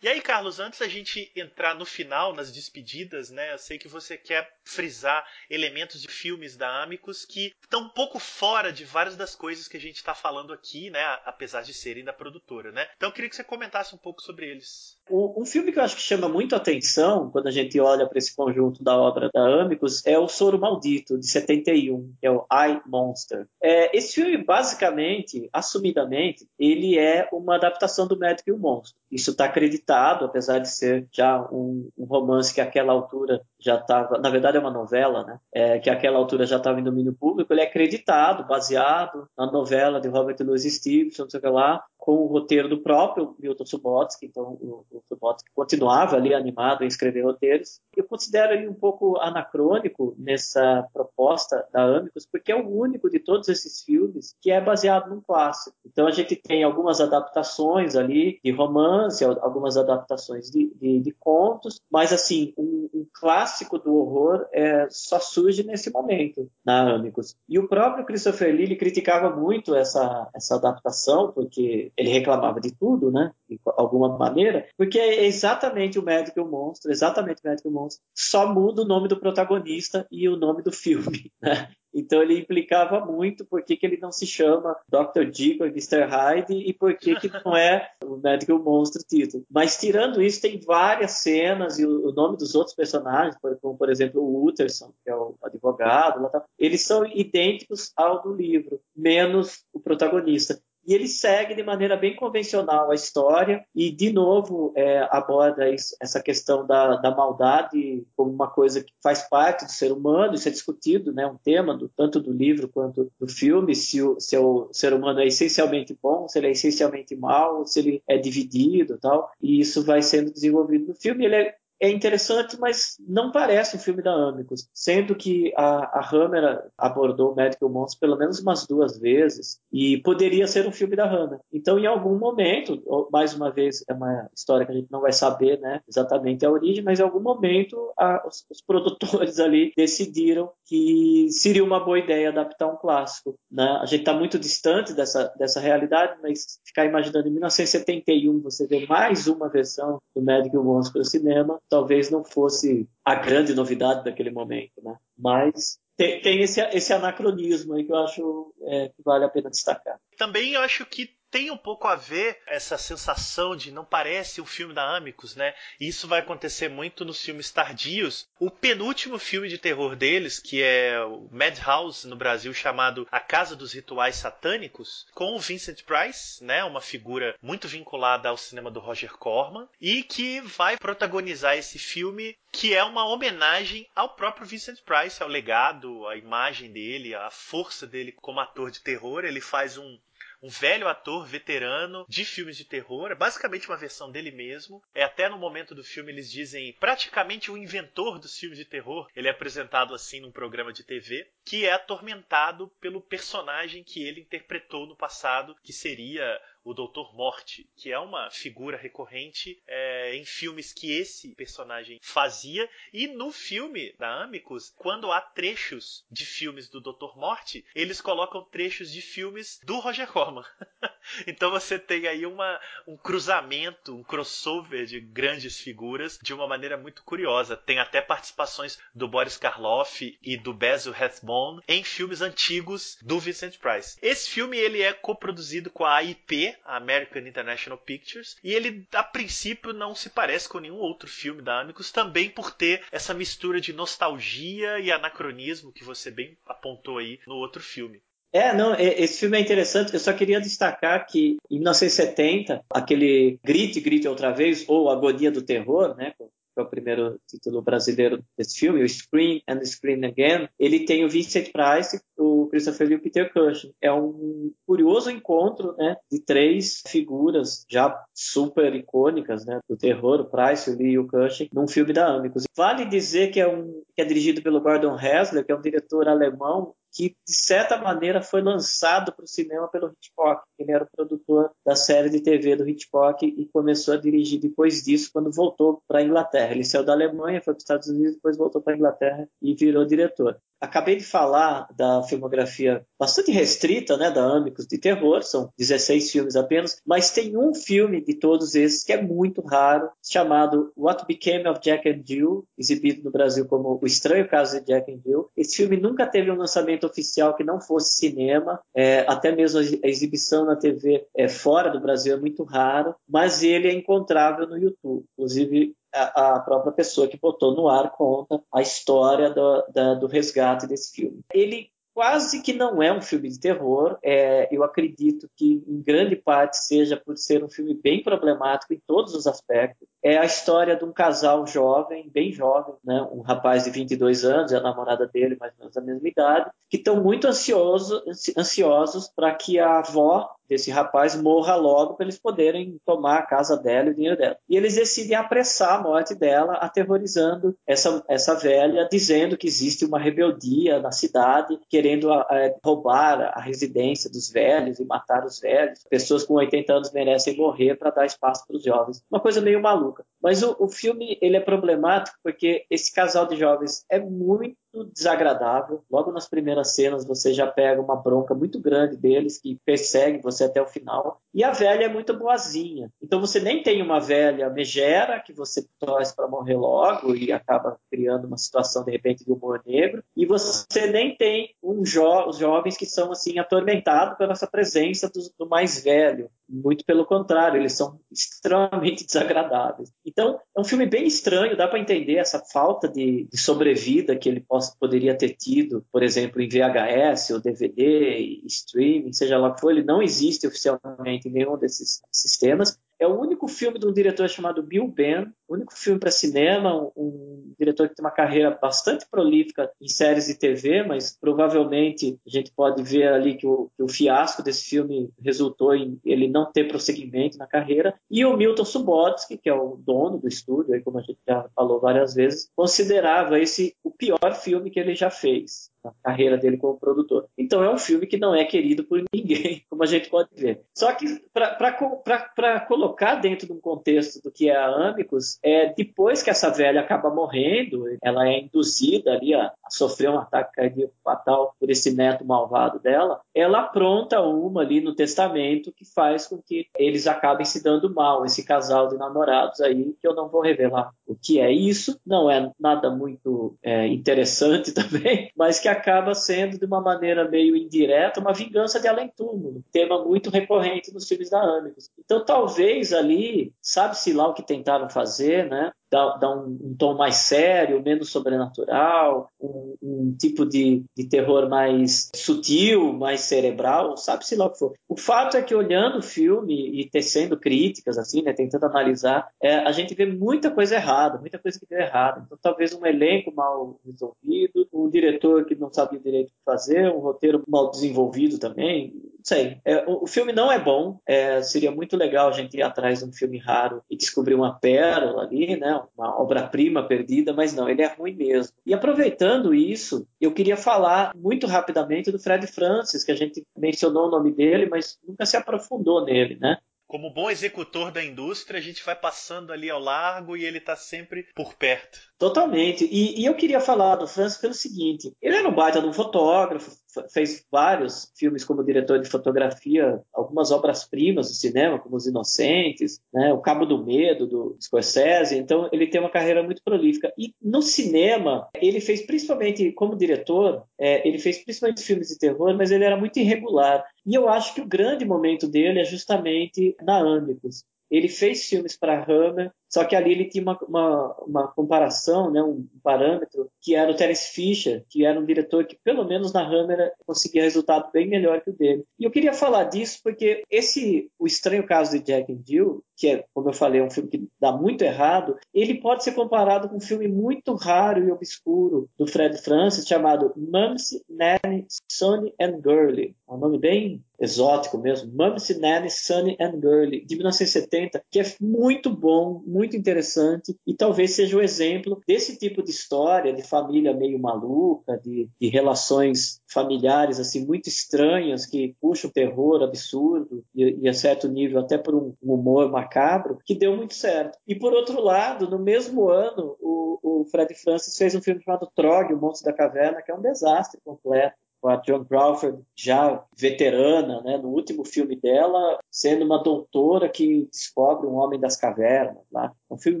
E 0.00 0.08
aí, 0.08 0.20
Carlos, 0.20 0.58
antes 0.58 0.80
da 0.80 0.88
gente 0.88 1.30
entrar 1.36 1.74
no 1.74 1.84
final, 1.84 2.34
nas 2.34 2.50
despedidas, 2.50 3.30
né? 3.30 3.52
Eu 3.52 3.58
sei 3.58 3.78
que 3.78 3.88
você 3.88 4.16
quer 4.16 4.50
frisar 4.64 5.26
elementos 5.50 6.00
de 6.00 6.08
filmes 6.08 6.56
da 6.56 6.82
Amicus 6.82 7.24
que 7.24 7.54
estão 7.62 7.82
um 7.82 7.88
pouco 7.88 8.18
fora 8.18 8.72
de 8.72 8.84
várias 8.84 9.16
das 9.16 9.34
coisas 9.34 9.68
que 9.68 9.76
a 9.76 9.80
gente 9.80 9.96
está 9.96 10.14
falando 10.14 10.52
aqui, 10.52 10.90
né? 10.90 11.02
Apesar 11.24 11.62
de 11.62 11.74
serem 11.74 12.04
da 12.04 12.12
produtora, 12.12 12.72
né? 12.72 12.88
Então 12.96 13.08
eu 13.08 13.12
queria 13.12 13.28
que 13.28 13.36
você 13.36 13.44
comentasse 13.44 13.94
um 13.94 13.98
pouco 13.98 14.22
sobre 14.22 14.46
eles. 14.48 14.95
Um 15.10 15.44
filme 15.44 15.70
que 15.70 15.78
eu 15.78 15.84
acho 15.84 15.96
que 15.96 16.02
chama 16.02 16.28
muito 16.28 16.56
atenção 16.56 17.30
quando 17.30 17.46
a 17.46 17.50
gente 17.50 17.78
olha 17.78 18.06
para 18.06 18.18
esse 18.18 18.34
conjunto 18.34 18.82
da 18.82 18.96
obra 18.96 19.30
da 19.32 19.62
Amicus 19.62 20.04
é 20.04 20.18
O 20.18 20.28
Soro 20.28 20.58
Maldito, 20.58 21.16
de 21.16 21.26
71, 21.28 22.12
que 22.20 22.26
é 22.26 22.30
o 22.30 22.44
I 22.52 22.80
Monster. 22.86 23.46
É, 23.62 23.96
esse 23.96 24.14
filme, 24.14 24.36
basicamente, 24.36 25.48
assumidamente, 25.52 26.48
ele 26.58 26.98
é 26.98 27.28
uma 27.32 27.54
adaptação 27.54 28.06
do 28.06 28.18
Médico 28.18 28.50
e 28.50 28.52
o 28.52 28.58
Monstro. 28.58 28.98
Isso 29.10 29.30
está 29.30 29.44
acreditado, 29.44 30.24
apesar 30.24 30.58
de 30.58 30.68
ser 30.68 31.06
já 31.12 31.40
um, 31.52 31.88
um 31.96 32.04
romance 32.04 32.52
que 32.52 32.60
àquela 32.60 32.92
altura 32.92 33.40
já 33.66 33.76
estava, 33.76 34.18
na 34.18 34.30
verdade 34.30 34.56
é 34.56 34.60
uma 34.60 34.70
novela, 34.70 35.24
né? 35.24 35.40
É, 35.52 35.78
que 35.80 35.90
àquela 35.90 36.18
altura 36.18 36.46
já 36.46 36.56
estava 36.56 36.78
em 36.78 36.84
domínio 36.84 37.12
público, 37.12 37.52
ele 37.52 37.60
é 37.60 37.64
acreditado, 37.64 38.46
baseado 38.46 39.28
na 39.36 39.50
novela 39.50 40.00
de 40.00 40.08
Robert 40.08 40.36
Louis 40.40 40.62
Stevenson, 40.62 41.24
não 41.24 41.30
sei 41.30 41.38
o 41.38 41.42
que 41.42 41.48
lá, 41.48 41.84
com 42.06 42.12
o 42.12 42.26
roteiro 42.26 42.68
do 42.68 42.78
próprio 42.78 43.34
Milton 43.40 43.66
Subotsky, 43.66 44.26
então 44.26 44.56
o, 44.60 44.84
o 44.92 45.02
Subotsky 45.08 45.50
continuava 45.52 46.14
ali 46.14 46.32
animado 46.32 46.84
em 46.84 46.86
escrever 46.86 47.24
roteiros. 47.24 47.80
Eu 47.96 48.04
considero 48.04 48.52
ele 48.52 48.68
um 48.68 48.74
pouco 48.74 49.18
anacrônico 49.18 50.14
nessa 50.16 50.86
proposta 50.92 51.66
da 51.72 51.82
Amicus, 51.96 52.24
porque 52.30 52.52
é 52.52 52.56
o 52.56 52.68
único 52.68 53.10
de 53.10 53.18
todos 53.18 53.48
esses 53.48 53.82
filmes 53.82 54.36
que 54.40 54.52
é 54.52 54.60
baseado 54.60 55.10
num 55.10 55.20
clássico. 55.20 55.76
Então 55.84 56.06
a 56.06 56.12
gente 56.12 56.36
tem 56.36 56.62
algumas 56.62 57.00
adaptações 57.00 57.96
ali 57.96 58.38
de 58.44 58.52
romance, 58.52 59.24
algumas 59.24 59.76
adaptações 59.76 60.48
de, 60.48 60.72
de, 60.76 61.00
de 61.00 61.10
contos, 61.18 61.80
mas 61.90 62.12
assim, 62.12 62.54
um, 62.56 62.88
um 62.94 63.06
clássico 63.12 63.55
do 63.64 63.94
horror 63.94 64.46
é, 64.52 64.86
só 64.90 65.18
surge 65.18 65.62
nesse 65.62 65.90
momento 65.90 66.50
na 66.64 66.94
Amicus. 66.94 67.36
E 67.48 67.58
o 67.58 67.68
próprio 67.68 68.04
Christopher 68.04 68.54
Lee 68.54 68.76
criticava 68.76 69.34
muito 69.34 69.74
essa, 69.74 70.28
essa 70.34 70.56
adaptação, 70.56 71.32
porque 71.32 71.92
ele 71.96 72.10
reclamava 72.10 72.60
de 72.60 72.72
tudo, 72.72 73.10
né? 73.10 73.32
De 73.48 73.58
alguma 73.76 74.16
maneira, 74.16 74.66
porque 74.76 74.98
é 74.98 75.24
exatamente 75.24 75.98
o 75.98 76.02
médico 76.02 76.38
e 76.38 76.42
o 76.42 76.48
monstro, 76.48 76.90
exatamente 76.90 77.40
o 77.44 77.48
médico 77.48 77.68
e 77.68 77.70
o 77.70 77.74
monstro, 77.74 78.02
só 78.14 78.52
muda 78.52 78.82
o 78.82 78.86
nome 78.86 79.08
do 79.08 79.18
protagonista 79.18 80.06
e 80.10 80.28
o 80.28 80.36
nome 80.36 80.62
do 80.62 80.72
filme, 80.72 81.32
né? 81.40 81.68
Então 81.96 82.22
ele 82.22 82.38
implicava 82.38 83.00
muito 83.00 83.44
por 83.46 83.62
que, 83.62 83.74
que 83.74 83.86
ele 83.86 83.96
não 83.96 84.12
se 84.12 84.26
chama 84.26 84.76
Dr. 84.86 85.32
Jekyll 85.32 85.66
e 85.66 85.70
Mr. 85.70 86.04
Hyde 86.04 86.54
e 86.54 86.72
por 86.74 86.94
que, 86.94 87.16
que 87.16 87.30
não 87.42 87.56
é 87.56 87.90
o 88.04 88.20
o 88.52 88.58
monstro 88.58 89.02
título. 89.02 89.44
Mas 89.50 89.78
tirando 89.78 90.20
isso, 90.20 90.42
tem 90.42 90.60
várias 90.60 91.22
cenas 91.22 91.78
e 91.78 91.86
o, 91.86 92.08
o 92.08 92.12
nome 92.12 92.36
dos 92.36 92.54
outros 92.54 92.76
personagens, 92.76 93.36
como 93.62 93.78
por 93.78 93.90
exemplo 93.90 94.20
o 94.20 94.46
Utterson, 94.46 94.92
que 95.02 95.10
é 95.10 95.14
o 95.14 95.34
advogado, 95.42 96.30
eles 96.58 96.84
são 96.84 97.06
idênticos 97.06 97.92
ao 97.96 98.22
do 98.22 98.34
livro, 98.34 98.80
menos 98.94 99.64
o 99.72 99.80
protagonista. 99.80 100.60
E 100.86 100.94
ele 100.94 101.08
segue 101.08 101.54
de 101.54 101.62
maneira 101.62 101.96
bem 101.96 102.14
convencional 102.14 102.90
a 102.90 102.94
história. 102.94 103.64
E, 103.74 103.90
de 103.90 104.12
novo, 104.12 104.72
é, 104.76 105.06
aborda 105.10 105.68
isso, 105.68 105.96
essa 106.00 106.22
questão 106.22 106.66
da, 106.66 106.96
da, 106.96 107.14
maldade 107.14 108.06
como 108.16 108.30
uma 108.30 108.48
coisa 108.48 108.84
que 108.84 108.92
faz 109.02 109.28
parte 109.28 109.64
do 109.64 109.70
ser 109.70 109.90
humano, 109.90 110.34
isso 110.34 110.48
é 110.48 110.52
discutido, 110.52 111.12
né, 111.12 111.26
um 111.26 111.36
tema 111.36 111.76
do, 111.76 111.88
tanto 111.88 112.20
do 112.20 112.32
livro 112.32 112.68
quanto 112.68 113.10
do 113.18 113.26
filme, 113.26 113.74
se 113.74 114.02
o, 114.02 114.20
se 114.20 114.36
o 114.36 114.68
ser 114.72 114.92
humano 114.92 115.20
é 115.20 115.26
essencialmente 115.26 115.96
bom, 116.00 116.28
se 116.28 116.38
ele 116.38 116.48
é 116.48 116.50
essencialmente 116.50 117.16
mal, 117.16 117.66
se 117.66 117.80
ele 117.80 118.02
é 118.06 118.18
dividido 118.18 118.98
tal, 118.98 119.30
e 119.40 119.60
isso 119.60 119.84
vai 119.84 120.02
sendo 120.02 120.32
desenvolvido 120.32 120.88
no 120.88 120.94
filme. 120.94 121.24
Ele 121.24 121.36
é 121.36 121.54
é 121.80 121.90
interessante, 121.90 122.58
mas 122.58 122.96
não 123.06 123.30
parece 123.30 123.76
um 123.76 123.80
filme 123.80 124.02
da 124.02 124.12
Amicus, 124.12 124.68
sendo 124.72 125.14
que 125.14 125.52
a, 125.56 126.00
a 126.00 126.10
Hammer 126.10 126.64
abordou 126.76 127.32
o 127.32 127.34
Medical 127.34 127.68
Monsters 127.68 128.00
pelo 128.00 128.16
menos 128.16 128.40
umas 128.40 128.66
duas 128.66 128.98
vezes 128.98 129.58
e 129.72 129.98
poderia 129.98 130.46
ser 130.46 130.66
um 130.66 130.72
filme 130.72 130.96
da 130.96 131.04
Hammer. 131.04 131.38
Então, 131.52 131.78
em 131.78 131.86
algum 131.86 132.18
momento, 132.18 132.82
mais 133.12 133.34
uma 133.34 133.50
vez, 133.50 133.84
é 133.88 133.92
uma 133.92 134.28
história 134.34 134.64
que 134.64 134.72
a 134.72 134.74
gente 134.74 134.90
não 134.90 135.00
vai 135.00 135.12
saber 135.12 135.60
né, 135.60 135.80
exatamente 135.88 136.44
a 136.44 136.50
origem, 136.50 136.82
mas 136.82 136.98
em 136.98 137.02
algum 137.02 137.20
momento 137.20 137.92
a, 137.98 138.26
os, 138.26 138.44
os, 138.50 138.62
produtores 138.62 139.38
ali 139.40 139.72
decidiram 139.76 140.50
que 140.64 141.28
seria 141.30 141.64
uma 141.64 141.84
boa 141.84 141.98
ideia 141.98 142.28
adaptar 142.28 142.66
um 142.66 142.76
clássico. 142.76 143.38
Né? 143.50 143.78
A 143.80 143.86
gente 143.86 144.00
está 144.00 144.14
muito 144.14 144.38
distante 144.38 144.92
dessa, 144.92 145.32
dessa 145.38 145.60
realidade, 145.60 146.18
mas 146.22 146.58
ficar 146.64 146.84
imaginando 146.84 147.28
em 147.28 147.32
1971 147.32 148.40
você 148.40 148.66
ver 148.66 148.86
mais 148.86 149.26
uma 149.26 149.48
versão 149.48 150.00
do 150.14 150.22
Medical 150.22 150.62
Monsters 150.62 150.92
para 150.92 151.02
o 151.02 151.04
cinema, 151.04 151.60
talvez 151.68 152.10
não 152.10 152.24
fosse 152.24 152.88
a 153.04 153.14
grande 153.14 153.54
novidade 153.54 154.04
daquele 154.04 154.30
momento, 154.30 154.82
né? 154.82 154.96
Mas 155.18 155.78
tem, 155.96 156.20
tem 156.20 156.42
esse, 156.42 156.60
esse, 156.60 156.92
anacronismo 156.92 157.74
aí 157.74 157.84
que 157.84 157.92
eu 157.92 157.96
acho 157.96 158.54
é, 158.68 158.88
que 158.90 159.02
vale 159.02 159.24
a 159.24 159.28
pena 159.28 159.50
destacar. 159.50 159.98
Também 160.18 160.52
eu 160.52 160.60
acho 160.60 160.84
que 160.84 161.15
tem 161.36 161.50
um 161.50 161.56
pouco 161.58 161.86
a 161.86 161.94
ver 161.94 162.40
essa 162.46 162.78
sensação 162.78 163.54
de 163.54 163.70
não 163.70 163.84
parece 163.84 164.40
um 164.40 164.46
filme 164.46 164.72
da 164.72 164.96
Amicus, 164.96 165.36
né? 165.36 165.54
E 165.78 165.86
isso 165.86 166.08
vai 166.08 166.20
acontecer 166.20 166.70
muito 166.70 167.04
nos 167.04 167.22
filmes 167.22 167.50
tardios. 167.50 168.26
O 168.40 168.50
penúltimo 168.50 169.18
filme 169.18 169.46
de 169.46 169.58
terror 169.58 169.94
deles, 169.94 170.38
que 170.38 170.62
é 170.62 170.98
o 171.04 171.28
Madhouse 171.30 172.08
no 172.08 172.16
Brasil, 172.16 172.54
chamado 172.54 173.06
A 173.12 173.20
Casa 173.20 173.54
dos 173.54 173.74
Rituais 173.74 174.16
Satânicos, 174.16 175.06
com 175.12 175.36
o 175.36 175.38
Vincent 175.38 175.82
Price, 175.82 176.42
né? 176.42 176.64
Uma 176.64 176.80
figura 176.80 177.34
muito 177.42 177.68
vinculada 177.68 178.30
ao 178.30 178.38
cinema 178.38 178.70
do 178.70 178.80
Roger 178.80 179.12
Corman 179.18 179.68
e 179.78 180.02
que 180.04 180.40
vai 180.40 180.78
protagonizar 180.78 181.54
esse 181.54 181.78
filme 181.78 182.34
que 182.50 182.72
é 182.74 182.82
uma 182.82 183.06
homenagem 183.06 183.86
ao 183.94 184.16
próprio 184.16 184.46
Vincent 184.46 184.78
Price, 184.80 185.22
ao 185.22 185.28
legado, 185.28 186.06
à 186.06 186.16
imagem 186.16 186.72
dele, 186.72 187.14
à 187.14 187.30
força 187.30 187.86
dele 187.86 188.12
como 188.12 188.40
ator 188.40 188.70
de 188.70 188.80
terror. 188.80 189.26
Ele 189.26 189.42
faz 189.42 189.76
um 189.76 189.98
um 190.42 190.48
velho 190.48 190.88
ator 190.88 191.26
veterano 191.26 192.04
de 192.08 192.24
filmes 192.24 192.56
de 192.56 192.64
terror, 192.64 193.10
é 193.10 193.14
basicamente 193.14 193.68
uma 193.68 193.76
versão 193.76 194.10
dele 194.10 194.30
mesmo. 194.30 194.82
É 194.94 195.02
até 195.02 195.28
no 195.28 195.38
momento 195.38 195.74
do 195.74 195.84
filme 195.84 196.12
eles 196.12 196.30
dizem 196.30 196.74
praticamente 196.78 197.50
o 197.50 197.56
inventor 197.56 198.18
dos 198.18 198.38
filmes 198.38 198.58
de 198.58 198.64
terror. 198.64 199.08
Ele 199.14 199.28
é 199.28 199.30
apresentado 199.30 199.94
assim 199.94 200.20
num 200.20 200.32
programa 200.32 200.72
de 200.72 200.84
TV, 200.84 201.28
que 201.44 201.64
é 201.64 201.72
atormentado 201.72 202.68
pelo 202.80 203.00
personagem 203.00 203.82
que 203.82 204.02
ele 204.02 204.20
interpretou 204.20 204.86
no 204.86 204.96
passado, 204.96 205.56
que 205.62 205.72
seria 205.72 206.40
o 206.66 206.74
Doutor 206.74 207.14
Morte, 207.14 207.64
que 207.76 207.92
é 207.92 207.98
uma 207.98 208.28
figura 208.28 208.76
recorrente 208.76 209.62
é, 209.68 210.16
em 210.16 210.24
filmes 210.24 210.72
que 210.72 210.90
esse 210.90 211.32
personagem 211.36 212.00
fazia. 212.02 212.68
E 212.92 213.06
no 213.06 213.30
filme 213.30 213.94
da 214.00 214.24
Amicus, 214.24 214.74
quando 214.76 215.12
há 215.12 215.20
trechos 215.20 216.04
de 216.10 216.26
filmes 216.26 216.68
do 216.68 216.80
Doutor 216.80 217.16
Morte, 217.16 217.64
eles 217.72 218.00
colocam 218.00 218.42
trechos 218.42 218.90
de 218.90 219.00
filmes 219.00 219.60
do 219.62 219.78
Roger 219.78 220.08
Corman. 220.08 220.44
então 221.24 221.52
você 221.52 221.78
tem 221.78 222.08
aí 222.08 222.26
uma, 222.26 222.60
um 222.84 222.96
cruzamento, 222.96 223.94
um 223.94 224.02
crossover 224.02 224.86
de 224.86 225.00
grandes 225.00 225.60
figuras 225.60 226.18
de 226.20 226.34
uma 226.34 226.48
maneira 226.48 226.76
muito 226.76 227.04
curiosa. 227.04 227.56
Tem 227.56 227.78
até 227.78 228.00
participações 228.00 228.76
do 228.92 229.06
Boris 229.06 229.36
Karloff 229.36 230.18
e 230.20 230.36
do 230.36 230.52
Basil 230.52 230.92
Rathbone 230.92 231.62
em 231.68 231.84
filmes 231.84 232.22
antigos 232.22 232.98
do 233.02 233.20
Vincent 233.20 233.56
Price. 233.58 233.96
Esse 234.02 234.28
filme 234.28 234.58
ele 234.58 234.82
é 234.82 234.92
coproduzido 234.92 235.70
com 235.70 235.84
a 235.84 235.94
AIP, 235.98 236.55
American 236.64 237.22
International 237.26 237.78
Pictures, 237.78 238.36
e 238.42 238.52
ele 238.52 238.86
a 238.92 239.02
princípio 239.02 239.72
não 239.72 239.94
se 239.94 240.10
parece 240.10 240.48
com 240.48 240.58
nenhum 240.58 240.78
outro 240.78 241.08
filme 241.08 241.42
da 241.42 241.60
Amicus, 241.60 241.90
também 241.90 242.30
por 242.30 242.50
ter 242.52 242.82
essa 242.90 243.14
mistura 243.14 243.60
de 243.60 243.72
nostalgia 243.72 244.78
e 244.78 244.90
anacronismo 244.90 245.72
que 245.72 245.84
você 245.84 246.10
bem 246.10 246.36
apontou 246.46 246.98
aí 246.98 247.18
no 247.26 247.34
outro 247.34 247.62
filme. 247.62 248.00
É, 248.32 248.52
não, 248.52 248.74
esse 248.78 249.20
filme 249.20 249.38
é 249.38 249.40
interessante. 249.40 249.94
Eu 249.94 250.00
só 250.00 250.12
queria 250.12 250.40
destacar 250.40 251.06
que 251.06 251.36
em 251.50 251.54
1970, 251.54 252.62
aquele 252.68 253.38
Grite, 253.42 253.80
Grite 253.80 254.06
Outra 254.08 254.30
Vez, 254.30 254.64
ou 254.68 254.90
Agonia 254.90 255.30
do 255.30 255.40
Terror, 255.40 255.96
né, 255.96 256.12
que 256.56 256.60
é 256.60 256.62
o 256.62 256.68
primeiro 256.68 257.20
título 257.28 257.60
brasileiro 257.60 258.24
desse 258.36 258.58
filme, 258.58 258.82
o 258.82 258.88
Scream 258.88 259.40
and 259.46 259.62
Scream 259.64 260.04
Again, 260.06 260.48
ele 260.58 260.86
tem 260.86 261.04
o 261.04 261.08
Vincent 261.08 261.52
Price, 261.52 262.00
o 262.16 262.46
Christopher 262.46 262.88
Lee 262.88 262.94
e 262.94 262.98
o 262.98 263.02
Peter 263.02 263.30
Cushing. 263.32 263.72
É 263.80 263.92
um 263.92 264.50
curioso 264.66 265.10
encontro 265.10 265.76
né, 265.76 265.96
de 266.10 266.18
três 266.20 266.82
figuras 266.86 267.66
já 267.68 267.94
super 268.14 268.74
icônicas 268.74 269.44
né, 269.44 269.60
do 269.68 269.76
terror, 269.76 270.20
o 270.20 270.30
Price, 270.30 270.70
o 270.70 270.76
Lee 270.76 270.92
e 270.92 270.98
o 270.98 271.06
Cushing, 271.06 271.48
num 271.52 271.68
filme 271.68 271.92
da 271.92 272.06
Amicus. 272.14 272.44
Vale 272.56 272.86
dizer 272.86 273.30
que 273.30 273.40
é, 273.40 273.46
um, 273.46 273.82
que 273.94 274.00
é 274.00 274.04
dirigido 274.04 274.40
pelo 274.40 274.60
Gordon 274.60 274.96
Hessler, 274.96 275.44
que 275.44 275.52
é 275.52 275.56
um 275.56 275.60
diretor 275.60 276.08
alemão 276.08 276.74
que 276.96 277.14
de 277.28 277.34
certa 277.34 277.76
maneira 277.76 278.22
foi 278.22 278.40
lançado 278.40 279.12
para 279.12 279.24
o 279.24 279.28
cinema 279.28 279.68
pelo 279.68 279.92
Hitchcock. 279.92 280.42
Ele 280.58 280.72
era 280.72 280.84
o 280.84 280.88
produtor 280.90 281.50
da 281.62 281.76
série 281.76 282.08
de 282.08 282.20
TV 282.20 282.56
do 282.56 282.66
Hitchcock 282.66 283.26
e 283.26 283.46
começou 283.52 283.92
a 283.92 283.98
dirigir 283.98 284.40
depois 284.40 284.82
disso, 284.82 285.10
quando 285.12 285.30
voltou 285.30 285.82
para 285.86 285.98
a 285.98 286.02
Inglaterra. 286.02 286.52
Ele 286.52 286.64
saiu 286.64 286.82
da 286.82 286.94
Alemanha, 286.94 287.42
foi 287.42 287.52
para 287.52 287.58
os 287.58 287.62
Estados 287.62 287.88
Unidos, 287.88 288.14
depois 288.14 288.38
voltou 288.38 288.62
para 288.62 288.72
a 288.72 288.76
Inglaterra 288.76 289.28
e 289.42 289.54
virou 289.54 289.84
diretor. 289.84 290.40
Acabei 290.60 290.96
de 290.96 291.04
falar 291.04 291.68
da 291.76 292.02
filmografia 292.02 292.84
bastante 292.98 293.30
restrita, 293.30 293.96
né, 293.96 294.10
da 294.10 294.36
Amicus 294.36 294.66
de 294.66 294.78
terror, 294.78 295.22
são 295.22 295.50
16 295.58 296.10
filmes 296.10 296.36
apenas, 296.36 296.80
mas 296.86 297.10
tem 297.10 297.36
um 297.36 297.54
filme 297.54 298.02
de 298.02 298.14
todos 298.14 298.54
esses 298.54 298.82
que 298.82 298.92
é 298.92 299.02
muito 299.02 299.40
raro, 299.42 299.90
chamado 300.02 300.72
What 300.76 301.04
Became 301.06 301.46
of 301.48 301.60
Jack 301.60 301.88
and 301.88 302.02
Jill, 302.04 302.46
exibido 302.58 303.04
no 303.04 303.10
Brasil 303.10 303.46
como 303.46 303.78
O 303.80 303.86
Estranho 303.86 304.28
Caso 304.28 304.58
de 304.58 304.66
Jack 304.66 304.90
and 304.90 305.00
Jill. 305.04 305.30
Esse 305.36 305.56
filme 305.56 305.76
nunca 305.76 306.06
teve 306.06 306.30
um 306.30 306.36
lançamento 306.36 306.86
oficial 306.86 307.34
que 307.34 307.44
não 307.44 307.60
fosse 307.60 307.98
cinema, 307.98 308.60
é, 308.74 309.00
até 309.08 309.34
mesmo 309.34 309.60
a 309.60 309.88
exibição 309.88 310.44
na 310.44 310.56
TV 310.56 311.06
é, 311.14 311.28
fora 311.28 311.70
do 311.70 311.80
Brasil 311.80 312.14
é 312.14 312.20
muito 312.20 312.44
raro, 312.44 312.94
mas 313.08 313.42
ele 313.42 313.68
é 313.68 313.74
encontrável 313.74 314.46
no 314.46 314.56
YouTube. 314.56 315.04
Inclusive, 315.12 315.74
a, 316.02 316.40
própria 316.40 316.72
pessoa 316.72 317.08
que 317.08 317.18
botou 317.18 317.54
no 317.54 317.68
ar 317.68 317.90
conta 317.90 318.42
a 318.52 318.62
história 318.62 319.30
do, 319.30 319.64
da, 319.72 319.94
do 319.94 320.06
resgate 320.06 320.66
desse 320.66 320.94
filme. 320.94 321.20
Ele 321.32 321.70
quase 321.96 322.42
que 322.42 322.52
não 322.52 322.82
é 322.82 322.92
um 322.92 323.00
filme 323.00 323.30
de 323.30 323.40
terror. 323.40 323.96
É, 324.02 324.54
eu 324.54 324.62
acredito 324.62 325.30
que, 325.34 325.64
em 325.66 325.80
grande 325.80 326.14
parte, 326.14 326.58
seja 326.58 326.94
por 326.94 327.16
ser 327.16 327.42
um 327.42 327.48
filme 327.48 327.72
bem 327.72 328.02
problemático 328.02 328.74
em 328.74 328.82
todos 328.86 329.14
os 329.14 329.26
aspectos. 329.26 329.88
É 330.02 330.18
a 330.18 330.24
história 330.26 330.76
de 330.76 330.84
um 330.84 330.92
casal 330.92 331.46
jovem, 331.46 332.10
bem 332.12 332.30
jovem, 332.30 332.74
né? 332.84 333.00
um 333.10 333.22
rapaz 333.22 333.64
de 333.64 333.70
22 333.70 334.26
anos 334.26 334.52
e 334.52 334.56
a 334.56 334.60
namorada 334.60 335.06
dele, 335.06 335.38
mais 335.40 335.54
ou 335.54 335.60
menos 335.60 335.74
da 335.74 335.80
mesma 335.80 336.06
idade, 336.06 336.50
que 336.68 336.76
estão 336.76 337.02
muito 337.02 337.26
ansioso, 337.26 338.02
ansiosos 338.36 339.08
para 339.08 339.34
que 339.34 339.58
a 339.58 339.78
avó 339.78 340.36
desse 340.48 340.70
rapaz 340.70 341.20
morra 341.20 341.56
logo 341.56 341.94
para 341.94 342.04
eles 342.04 342.18
poderem 342.18 342.78
tomar 342.84 343.18
a 343.18 343.26
casa 343.26 343.56
dela 343.56 343.88
e 343.88 343.90
o 343.90 343.94
dinheiro 343.94 344.16
dela. 344.16 344.36
E 344.48 344.56
eles 344.56 344.76
decidem 344.76 345.16
apressar 345.16 345.78
a 345.78 345.82
morte 345.82 346.14
dela, 346.14 346.54
aterrorizando 346.54 347.56
essa, 347.66 348.04
essa 348.08 348.34
velha, 348.34 348.88
dizendo 348.90 349.36
que 349.36 349.46
existe 349.46 349.84
uma 349.84 349.98
rebeldia 349.98 350.78
na 350.78 350.92
cidade, 350.92 351.58
querendo 351.68 351.85
é, 352.30 352.56
roubar 352.64 353.32
a 353.34 353.40
residência 353.40 354.10
dos 354.10 354.30
velhos 354.30 354.78
e 354.78 354.84
matar 354.84 355.24
os 355.24 355.40
velhos. 355.40 355.84
Pessoas 355.88 356.24
com 356.24 356.34
80 356.34 356.72
anos 356.72 356.92
merecem 356.92 357.36
morrer 357.36 357.76
para 357.76 357.90
dar 357.90 358.06
espaço 358.06 358.46
para 358.46 358.56
os 358.56 358.64
jovens. 358.64 359.02
Uma 359.10 359.20
coisa 359.20 359.40
meio 359.40 359.60
maluca. 359.60 360.04
Mas 360.22 360.42
o, 360.42 360.56
o 360.58 360.68
filme 360.68 361.18
ele 361.20 361.36
é 361.36 361.40
problemático 361.40 362.16
porque 362.22 362.64
esse 362.70 362.92
casal 362.92 363.26
de 363.26 363.36
jovens 363.36 363.84
é 363.90 363.98
muito 363.98 364.56
desagradável. 364.84 365.82
Logo 365.90 366.12
nas 366.12 366.28
primeiras 366.28 366.74
cenas 366.74 367.06
você 367.06 367.32
já 367.32 367.46
pega 367.46 367.80
uma 367.80 367.96
bronca 367.96 368.34
muito 368.34 368.60
grande 368.60 368.96
deles 368.96 369.38
que 369.38 369.58
persegue 369.64 370.22
você 370.22 370.44
até 370.44 370.60
o 370.60 370.66
final. 370.66 371.20
E 371.34 371.44
a 371.44 371.50
velha 371.50 371.84
é 371.84 371.88
muito 371.88 372.16
boazinha. 372.16 372.90
Então 373.02 373.20
você 373.20 373.40
nem 373.40 373.62
tem 373.62 373.82
uma 373.82 374.00
velha 374.00 374.48
megera 374.50 375.20
que 375.20 375.32
você 375.32 375.66
torce 375.78 376.14
para 376.14 376.28
morrer 376.28 376.56
logo 376.56 377.14
e 377.14 377.32
acaba 377.32 377.78
criando 377.90 378.26
uma 378.26 378.38
situação 378.38 378.84
de 378.84 378.90
repente 378.90 379.24
de 379.24 379.32
humor 379.32 379.62
negro. 379.66 380.02
E 380.16 380.24
você 380.26 380.86
nem 380.86 381.16
tem 381.16 381.54
um 381.62 381.84
jo 381.84 382.06
os 382.26 382.38
jovens 382.38 382.76
que 382.76 382.86
são 382.86 383.10
assim 383.10 383.38
atormentados 383.38 384.16
pela 384.16 384.32
essa 384.32 384.46
presença 384.46 385.08
do, 385.08 385.20
do 385.38 385.48
mais 385.48 385.82
velho. 385.82 386.30
Muito 386.48 386.84
pelo 386.84 387.04
contrário, 387.04 387.60
eles 387.60 387.72
são 387.72 388.00
extremamente 388.10 389.04
desagradáveis. 389.06 389.92
Então, 390.04 390.38
é 390.56 390.60
um 390.60 390.64
filme 390.64 390.86
bem 390.86 391.06
estranho, 391.06 391.56
dá 391.56 391.66
para 391.66 391.78
entender 391.78 392.16
essa 392.16 392.38
falta 392.52 392.88
de, 392.88 393.28
de 393.30 393.36
sobrevida 393.36 394.16
que 394.16 394.28
ele 394.28 394.40
possa 394.40 394.76
poderia 394.78 395.16
ter 395.16 395.30
tido, 395.30 395.84
por 395.90 396.02
exemplo, 396.02 396.40
em 396.40 396.48
VHS 396.48 397.30
ou 397.30 397.40
DVD, 397.40 398.40
streaming, 398.46 399.12
seja 399.12 399.38
lá 399.38 399.48
o 399.48 399.54
que 399.54 399.60
for, 399.60 399.70
ele 399.70 399.82
não 399.82 400.02
existe 400.02 400.46
oficialmente 400.46 401.28
em 401.28 401.32
nenhum 401.32 401.58
desses 401.58 402.00
sistemas. 402.12 402.78
É 402.98 403.06
o 403.06 403.20
único 403.20 403.46
filme 403.48 403.78
de 403.78 403.86
um 403.86 403.92
diretor 403.92 404.28
chamado 404.28 404.62
Bill 404.62 404.88
Ben, 404.88 405.26
único 405.48 405.76
filme 405.76 405.98
para 405.98 406.10
cinema, 406.10 406.74
um, 406.74 406.90
um, 406.96 407.54
diretor 407.58 407.88
que 407.88 407.94
tem 407.94 408.04
uma 408.04 408.10
carreira 408.10 408.50
bastante 408.50 409.06
prolífica 409.10 409.70
em 409.80 409.88
séries 409.88 410.26
de 410.26 410.34
TV, 410.34 410.82
mas 410.82 411.16
provavelmente 411.18 412.18
a 412.26 412.30
gente 412.30 412.50
pode 412.52 412.82
ver 412.82 413.08
ali 413.08 413.36
que 413.36 413.46
o, 413.46 413.70
que 413.76 413.82
o 413.82 413.88
fiasco 413.88 414.42
desse 414.42 414.64
filme 414.64 415.10
resultou 415.20 415.74
em 415.74 415.98
ele 416.04 416.28
não 416.28 416.50
ter 416.50 416.68
prosseguimento 416.68 417.38
na 417.38 417.46
carreira. 417.46 417.94
E 418.10 418.24
o 418.24 418.36
Milton 418.36 418.64
Subotsky, 418.64 419.38
que 419.38 419.48
é 419.48 419.54
o 419.54 419.76
dono 419.76 420.18
do 420.18 420.28
estúdio, 420.28 420.74
aí, 420.74 420.82
como 420.82 420.98
a 420.98 421.02
gente 421.02 421.18
já 421.26 421.48
falou 421.54 421.80
várias 421.80 422.14
vezes, 422.14 422.50
considerava 422.54 423.38
esse 423.38 423.74
o 423.82 423.90
pior 423.90 424.34
filme 424.34 424.70
que 424.70 424.80
ele 424.80 424.94
já 424.94 425.10
fez 425.10 425.70
na 425.86 425.92
carreira 426.02 426.36
dele 426.36 426.56
como 426.56 426.78
produtor. 426.78 427.28
Então 427.38 427.62
é 427.62 427.72
um 427.72 427.78
filme 427.78 428.06
que 428.06 428.16
não 428.16 428.34
é 428.34 428.44
querido 428.44 428.84
por 428.84 429.02
ninguém, 429.12 429.64
como 429.70 429.82
a 429.82 429.86
gente 429.86 430.10
pode 430.10 430.28
ver. 430.34 430.62
Só 430.74 430.92
que 430.92 431.06
para 431.32 432.60
colocar 432.60 433.16
dentro 433.16 433.46
de 433.46 433.52
um 433.52 433.60
contexto 433.60 434.20
do 434.22 434.30
que 434.30 434.48
é 434.48 434.56
a 434.56 434.88
Amicus, 434.88 435.35
é 435.42 435.72
depois 435.74 436.22
que 436.22 436.30
essa 436.30 436.50
velha 436.50 436.80
acaba 436.80 437.10
morrendo, 437.10 437.84
ela 438.02 438.28
é 438.28 438.40
induzida 438.40 439.12
ali 439.12 439.34
a, 439.34 439.52
a 439.64 439.70
sofrer 439.70 440.10
um 440.10 440.18
ataque 440.18 440.54
cardíaco 440.54 440.94
fatal 441.02 441.54
por 441.58 441.70
esse 441.70 441.94
neto 441.94 442.24
malvado 442.24 442.78
dela, 442.78 443.20
ela 443.34 443.60
apronta 443.60 444.20
uma 444.20 444.62
ali 444.62 444.80
no 444.80 444.94
testamento 444.94 445.72
que 445.72 445.84
faz 445.84 446.26
com 446.26 446.38
que 446.38 446.66
eles 446.76 447.06
acabem 447.06 447.44
se 447.44 447.62
dando 447.62 447.92
mal, 447.92 448.24
esse 448.24 448.44
casal 448.44 448.88
de 448.88 448.96
namorados 448.96 449.60
aí, 449.60 449.94
que 450.00 450.06
eu 450.06 450.14
não 450.14 450.28
vou 450.28 450.40
revelar 450.40 450.92
o 451.06 451.14
que 451.14 451.40
é 451.40 451.50
isso, 451.50 451.98
não 452.04 452.30
é 452.30 452.50
nada 452.58 452.90
muito 452.90 453.56
é, 453.62 453.86
interessante 453.86 454.72
também, 454.74 455.30
mas 455.36 455.60
que 455.60 455.68
acaba 455.68 456.14
sendo, 456.14 456.58
de 456.58 456.64
uma 456.64 456.80
maneira 456.80 457.28
meio 457.28 457.56
indireta, 457.56 458.20
uma 458.20 458.32
vingança 458.32 458.80
de 458.80 458.88
além-túmulo, 458.88 459.62
tema 459.72 460.04
muito 460.04 460.30
recorrente 460.30 460.92
nos 460.92 461.06
filmes 461.06 461.30
da 461.30 461.40
Amicus. 461.40 461.90
Então, 461.98 462.24
talvez 462.24 462.92
ali, 462.92 463.52
sabe-se 463.60 464.12
lá 464.12 464.28
o 464.28 464.34
que 464.34 464.42
tentaram 464.42 464.88
fazer, 464.88 465.25
né? 465.44 465.72
Dá, 465.90 466.16
dá 466.16 466.30
um, 466.30 466.58
um, 466.62 466.76
tom 466.78 466.94
mais 466.94 467.16
sério, 467.16 467.82
menos 467.82 468.10
sobrenatural, 468.10 469.30
um, 469.40 469.76
um 469.82 470.16
tipo 470.18 470.44
de, 470.44 470.84
de, 470.96 471.08
terror 471.08 471.48
mais 471.48 472.10
sutil, 472.14 472.92
mais 472.92 473.20
cerebral, 473.20 473.96
sabe-se 473.96 474.36
lá 474.36 474.46
o 474.46 474.50
que 474.50 474.58
for. 474.58 474.74
O 474.88 474.96
fato 474.96 475.36
é 475.36 475.42
que 475.42 475.54
olhando 475.54 475.98
o 475.98 476.02
filme 476.02 476.80
e 476.80 476.88
tecendo 476.88 477.38
críticas, 477.38 477.98
assim, 477.98 478.22
né, 478.22 478.32
tentando 478.32 478.66
analisar, 478.66 479.28
é, 479.40 479.56
a 479.56 479.72
gente 479.72 479.94
vê 479.94 480.06
muita 480.06 480.50
coisa 480.50 480.76
errada, 480.76 481.18
muita 481.18 481.38
coisa 481.38 481.58
que 481.58 481.66
deu 481.66 481.78
errado. 481.78 482.22
Então, 482.26 482.38
talvez 482.40 482.72
um 482.72 482.84
elenco 482.84 483.32
mal 483.34 483.78
resolvido, 483.84 484.68
um 484.72 484.88
diretor 484.88 485.44
que 485.44 485.54
não 485.54 485.72
sabia 485.72 486.00
direito 486.00 486.28
o 486.28 486.30
que 486.30 486.44
fazer, 486.44 486.90
um 486.92 486.98
roteiro 486.98 487.42
mal 487.48 487.70
desenvolvido 487.70 488.38
também, 488.38 488.92
não 488.94 489.24
sei. 489.24 489.58
É, 489.64 489.84
o, 489.86 490.04
o, 490.04 490.06
filme 490.06 490.32
não 490.32 490.50
é 490.50 490.58
bom, 490.58 490.98
é, 491.06 491.42
seria 491.42 491.70
muito 491.70 491.96
legal 491.96 492.28
a 492.28 492.32
gente 492.32 492.56
ir 492.56 492.62
atrás 492.62 493.00
de 493.00 493.04
um 493.04 493.12
filme 493.12 493.38
raro 493.38 493.82
e 493.90 493.96
descobrir 493.96 494.34
uma 494.34 494.58
pérola 494.58 495.22
ali, 495.22 495.56
né, 495.56 495.75
uma 495.96 496.20
obra-prima 496.20 496.86
perdida, 496.86 497.32
mas 497.32 497.54
não, 497.54 497.68
ele 497.68 497.82
é 497.82 497.86
ruim 497.86 498.14
mesmo. 498.14 498.54
E 498.64 498.72
aproveitando 498.72 499.54
isso, 499.54 500.06
eu 500.20 500.32
queria 500.32 500.56
falar 500.56 501.12
muito 501.16 501.46
rapidamente 501.46 502.10
do 502.10 502.18
Fred 502.18 502.46
Francis, 502.46 503.04
que 503.04 503.12
a 503.12 503.16
gente 503.16 503.44
mencionou 503.56 504.08
o 504.08 504.10
nome 504.10 504.32
dele, 504.32 504.66
mas 504.66 504.98
nunca 505.06 505.26
se 505.26 505.36
aprofundou 505.36 506.04
nele, 506.04 506.36
né? 506.40 506.58
Como 506.86 507.12
bom 507.12 507.28
executor 507.28 507.90
da 507.90 508.02
indústria, 508.02 508.60
a 508.60 508.62
gente 508.62 508.84
vai 508.84 508.94
passando 508.94 509.52
ali 509.52 509.68
ao 509.68 509.80
largo 509.80 510.36
e 510.36 510.44
ele 510.44 510.58
está 510.58 510.76
sempre 510.76 511.24
por 511.34 511.54
perto. 511.54 511.98
Totalmente. 512.16 512.84
E, 512.84 513.20
e, 513.20 513.26
eu 513.26 513.34
queria 513.34 513.58
falar 513.58 513.96
do 513.96 514.06
Francis 514.06 514.38
pelo 514.38 514.54
seguinte: 514.54 515.12
ele 515.20 515.34
era 515.34 515.48
um 515.48 515.54
baita 515.54 515.80
de 515.80 515.88
um 515.88 515.92
fotógrafo, 515.92 516.70
fez 517.12 517.44
vários 517.50 518.12
filmes 518.16 518.44
como 518.44 518.64
diretor 518.64 519.00
de 519.00 519.08
fotografia, 519.08 520.00
algumas 520.12 520.50
obras-primas 520.50 521.28
do 521.28 521.34
cinema, 521.34 521.78
como 521.78 521.96
Os 521.96 522.06
Inocentes, 522.06 523.00
né, 523.12 523.32
O 523.32 523.38
Cabo 523.38 523.66
do 523.66 523.84
Medo, 523.84 524.26
do 524.26 524.56
Scorsese. 524.60 525.36
Então, 525.36 525.68
ele 525.72 525.86
tem 525.86 526.00
uma 526.00 526.10
carreira 526.10 526.42
muito 526.42 526.62
prolífica. 526.62 527.12
E 527.16 527.34
no 527.42 527.62
cinema, 527.62 528.48
ele 528.60 528.80
fez 528.80 529.04
principalmente, 529.04 529.72
como 529.72 529.96
diretor, 529.96 530.64
é, 530.78 531.06
ele 531.06 531.18
fez 531.18 531.38
principalmente 531.38 531.82
filmes 531.82 532.08
de 532.08 532.18
terror, 532.18 532.54
mas 532.56 532.70
ele 532.70 532.84
era 532.84 532.96
muito 532.96 533.18
irregular. 533.18 533.84
E 534.04 534.14
eu 534.14 534.28
acho 534.28 534.54
que 534.54 534.60
o 534.60 534.66
grande 534.66 535.04
momento 535.04 535.48
dele 535.48 535.80
é 535.80 535.84
justamente 535.84 536.76
na 536.82 536.98
Amicus. 536.98 537.64
Ele 537.90 538.08
fez 538.08 538.46
filmes 538.46 538.76
para 538.76 539.04
Hammer, 539.04 539.52
só 539.68 539.84
que 539.84 539.96
ali 539.96 540.12
ele 540.12 540.24
tinha 540.26 540.42
uma, 540.42 540.58
uma, 540.68 541.16
uma, 541.26 541.48
comparação, 541.48 542.30
né, 542.30 542.42
um 542.42 542.66
parâmetro, 542.82 543.50
que 543.60 543.74
era 543.74 543.90
o 543.90 543.96
Terence 543.96 544.32
Fisher, 544.32 544.84
que 544.88 545.04
era 545.04 545.18
um 545.18 545.24
diretor 545.24 545.64
que, 545.66 545.76
pelo 545.82 546.04
menos 546.04 546.32
na 546.32 546.42
Hammer, 546.42 546.92
conseguia 547.06 547.42
resultado 547.42 547.90
bem 547.92 548.08
melhor 548.08 548.40
que 548.40 548.50
o 548.50 548.56
dele. 548.56 548.84
E 548.98 549.04
eu 549.04 549.10
queria 549.10 549.32
falar 549.32 549.64
disso 549.64 550.00
porque 550.02 550.42
esse, 550.50 551.10
o 551.18 551.26
estranho 551.26 551.66
caso 551.66 551.92
de 551.92 552.04
Jack 552.04 552.32
and 552.32 552.40
Jill, 552.46 552.82
que 552.96 553.08
é, 553.08 553.24
como 553.34 553.50
eu 553.50 553.52
falei, 553.52 553.82
um 553.82 553.90
filme 553.90 554.08
que 554.08 554.28
dá 554.40 554.52
muito 554.52 554.82
errado, 554.82 555.36
ele 555.52 555.80
pode 555.80 556.02
ser 556.02 556.12
comparado 556.12 556.68
com 556.68 556.76
um 556.76 556.80
filme 556.80 557.06
muito 557.06 557.54
raro 557.54 558.02
e 558.02 558.10
obscuro 558.10 558.88
do 558.98 559.06
Fred 559.06 559.36
Francis, 559.38 559.86
chamado 559.86 560.32
Mumsy, 560.36 561.02
Nanny, 561.08 561.66
Sonny 561.90 562.32
and 562.40 562.60
Girlie. 562.62 563.14
É 563.28 563.32
um 563.32 563.36
nome 563.38 563.58
bem 563.58 564.02
exótico 564.18 564.78
mesmo. 564.78 565.12
Mumsy, 565.12 565.58
Nanny, 565.58 565.90
Sonny 565.90 566.36
and 566.40 566.58
Girlie, 566.60 567.04
de 567.04 567.16
1970, 567.16 568.02
que 568.10 568.20
é 568.20 568.24
muito 568.40 568.88
bom, 568.88 569.42
muito 569.56 569.74
interessante 569.74 570.54
e 570.66 570.74
talvez 570.74 571.12
seja 571.12 571.36
o 571.36 571.40
exemplo 571.40 572.02
desse 572.06 572.38
tipo 572.38 572.62
de 572.62 572.70
história 572.70 573.32
de 573.32 573.42
família 573.42 573.94
meio 573.94 574.18
maluca, 574.18 575.00
de, 575.02 575.30
de 575.40 575.48
relações 575.48 576.42
familiares 576.46 577.18
assim 577.18 577.46
muito 577.46 577.66
estranhas 577.68 578.44
que 578.44 578.76
puxam 578.80 579.10
terror 579.10 579.62
absurdo 579.62 580.44
e, 580.54 580.80
e 580.82 580.88
a 580.88 580.92
certo 580.92 581.26
nível 581.26 581.60
até 581.60 581.78
por 581.78 581.94
um, 581.94 582.14
um, 582.22 582.34
humor 582.34 582.70
macabro 582.70 583.38
que 583.44 583.54
deu 583.54 583.74
muito 583.74 583.94
certo. 583.94 584.38
E 584.46 584.54
por 584.54 584.74
outro 584.74 585.00
lado, 585.00 585.48
no 585.48 585.58
mesmo 585.58 586.10
ano, 586.10 586.54
o, 586.60 586.98
o 587.02 587.24
Fred 587.30 587.54
Francis 587.54 587.96
fez 587.96 588.14
um 588.14 588.20
filme 588.20 588.42
chamado 588.42 588.70
Trog, 588.74 589.12
o 589.12 589.18
Monstro 589.18 589.50
da 589.50 589.56
Caverna, 589.56 590.02
que 590.02 590.12
é 590.12 590.14
um 590.14 590.20
desastre 590.20 590.78
completo 590.84 591.45
com 591.60 591.68
a 591.68 591.82
Joan 591.86 592.04
Crawford 592.04 592.62
já 592.74 593.24
veterana, 593.36 594.20
né, 594.22 594.36
no 594.38 594.48
último 594.48 594.84
filme 594.84 595.16
dela, 595.16 595.78
sendo 595.90 596.24
uma 596.24 596.42
doutora 596.42 597.08
que 597.08 597.48
descobre 597.50 598.06
um 598.06 598.14
homem 598.14 598.38
das 598.38 598.56
cavernas. 598.56 599.22
Lá. 599.32 599.52
É 599.70 599.74
um 599.74 599.78
filme 599.78 600.00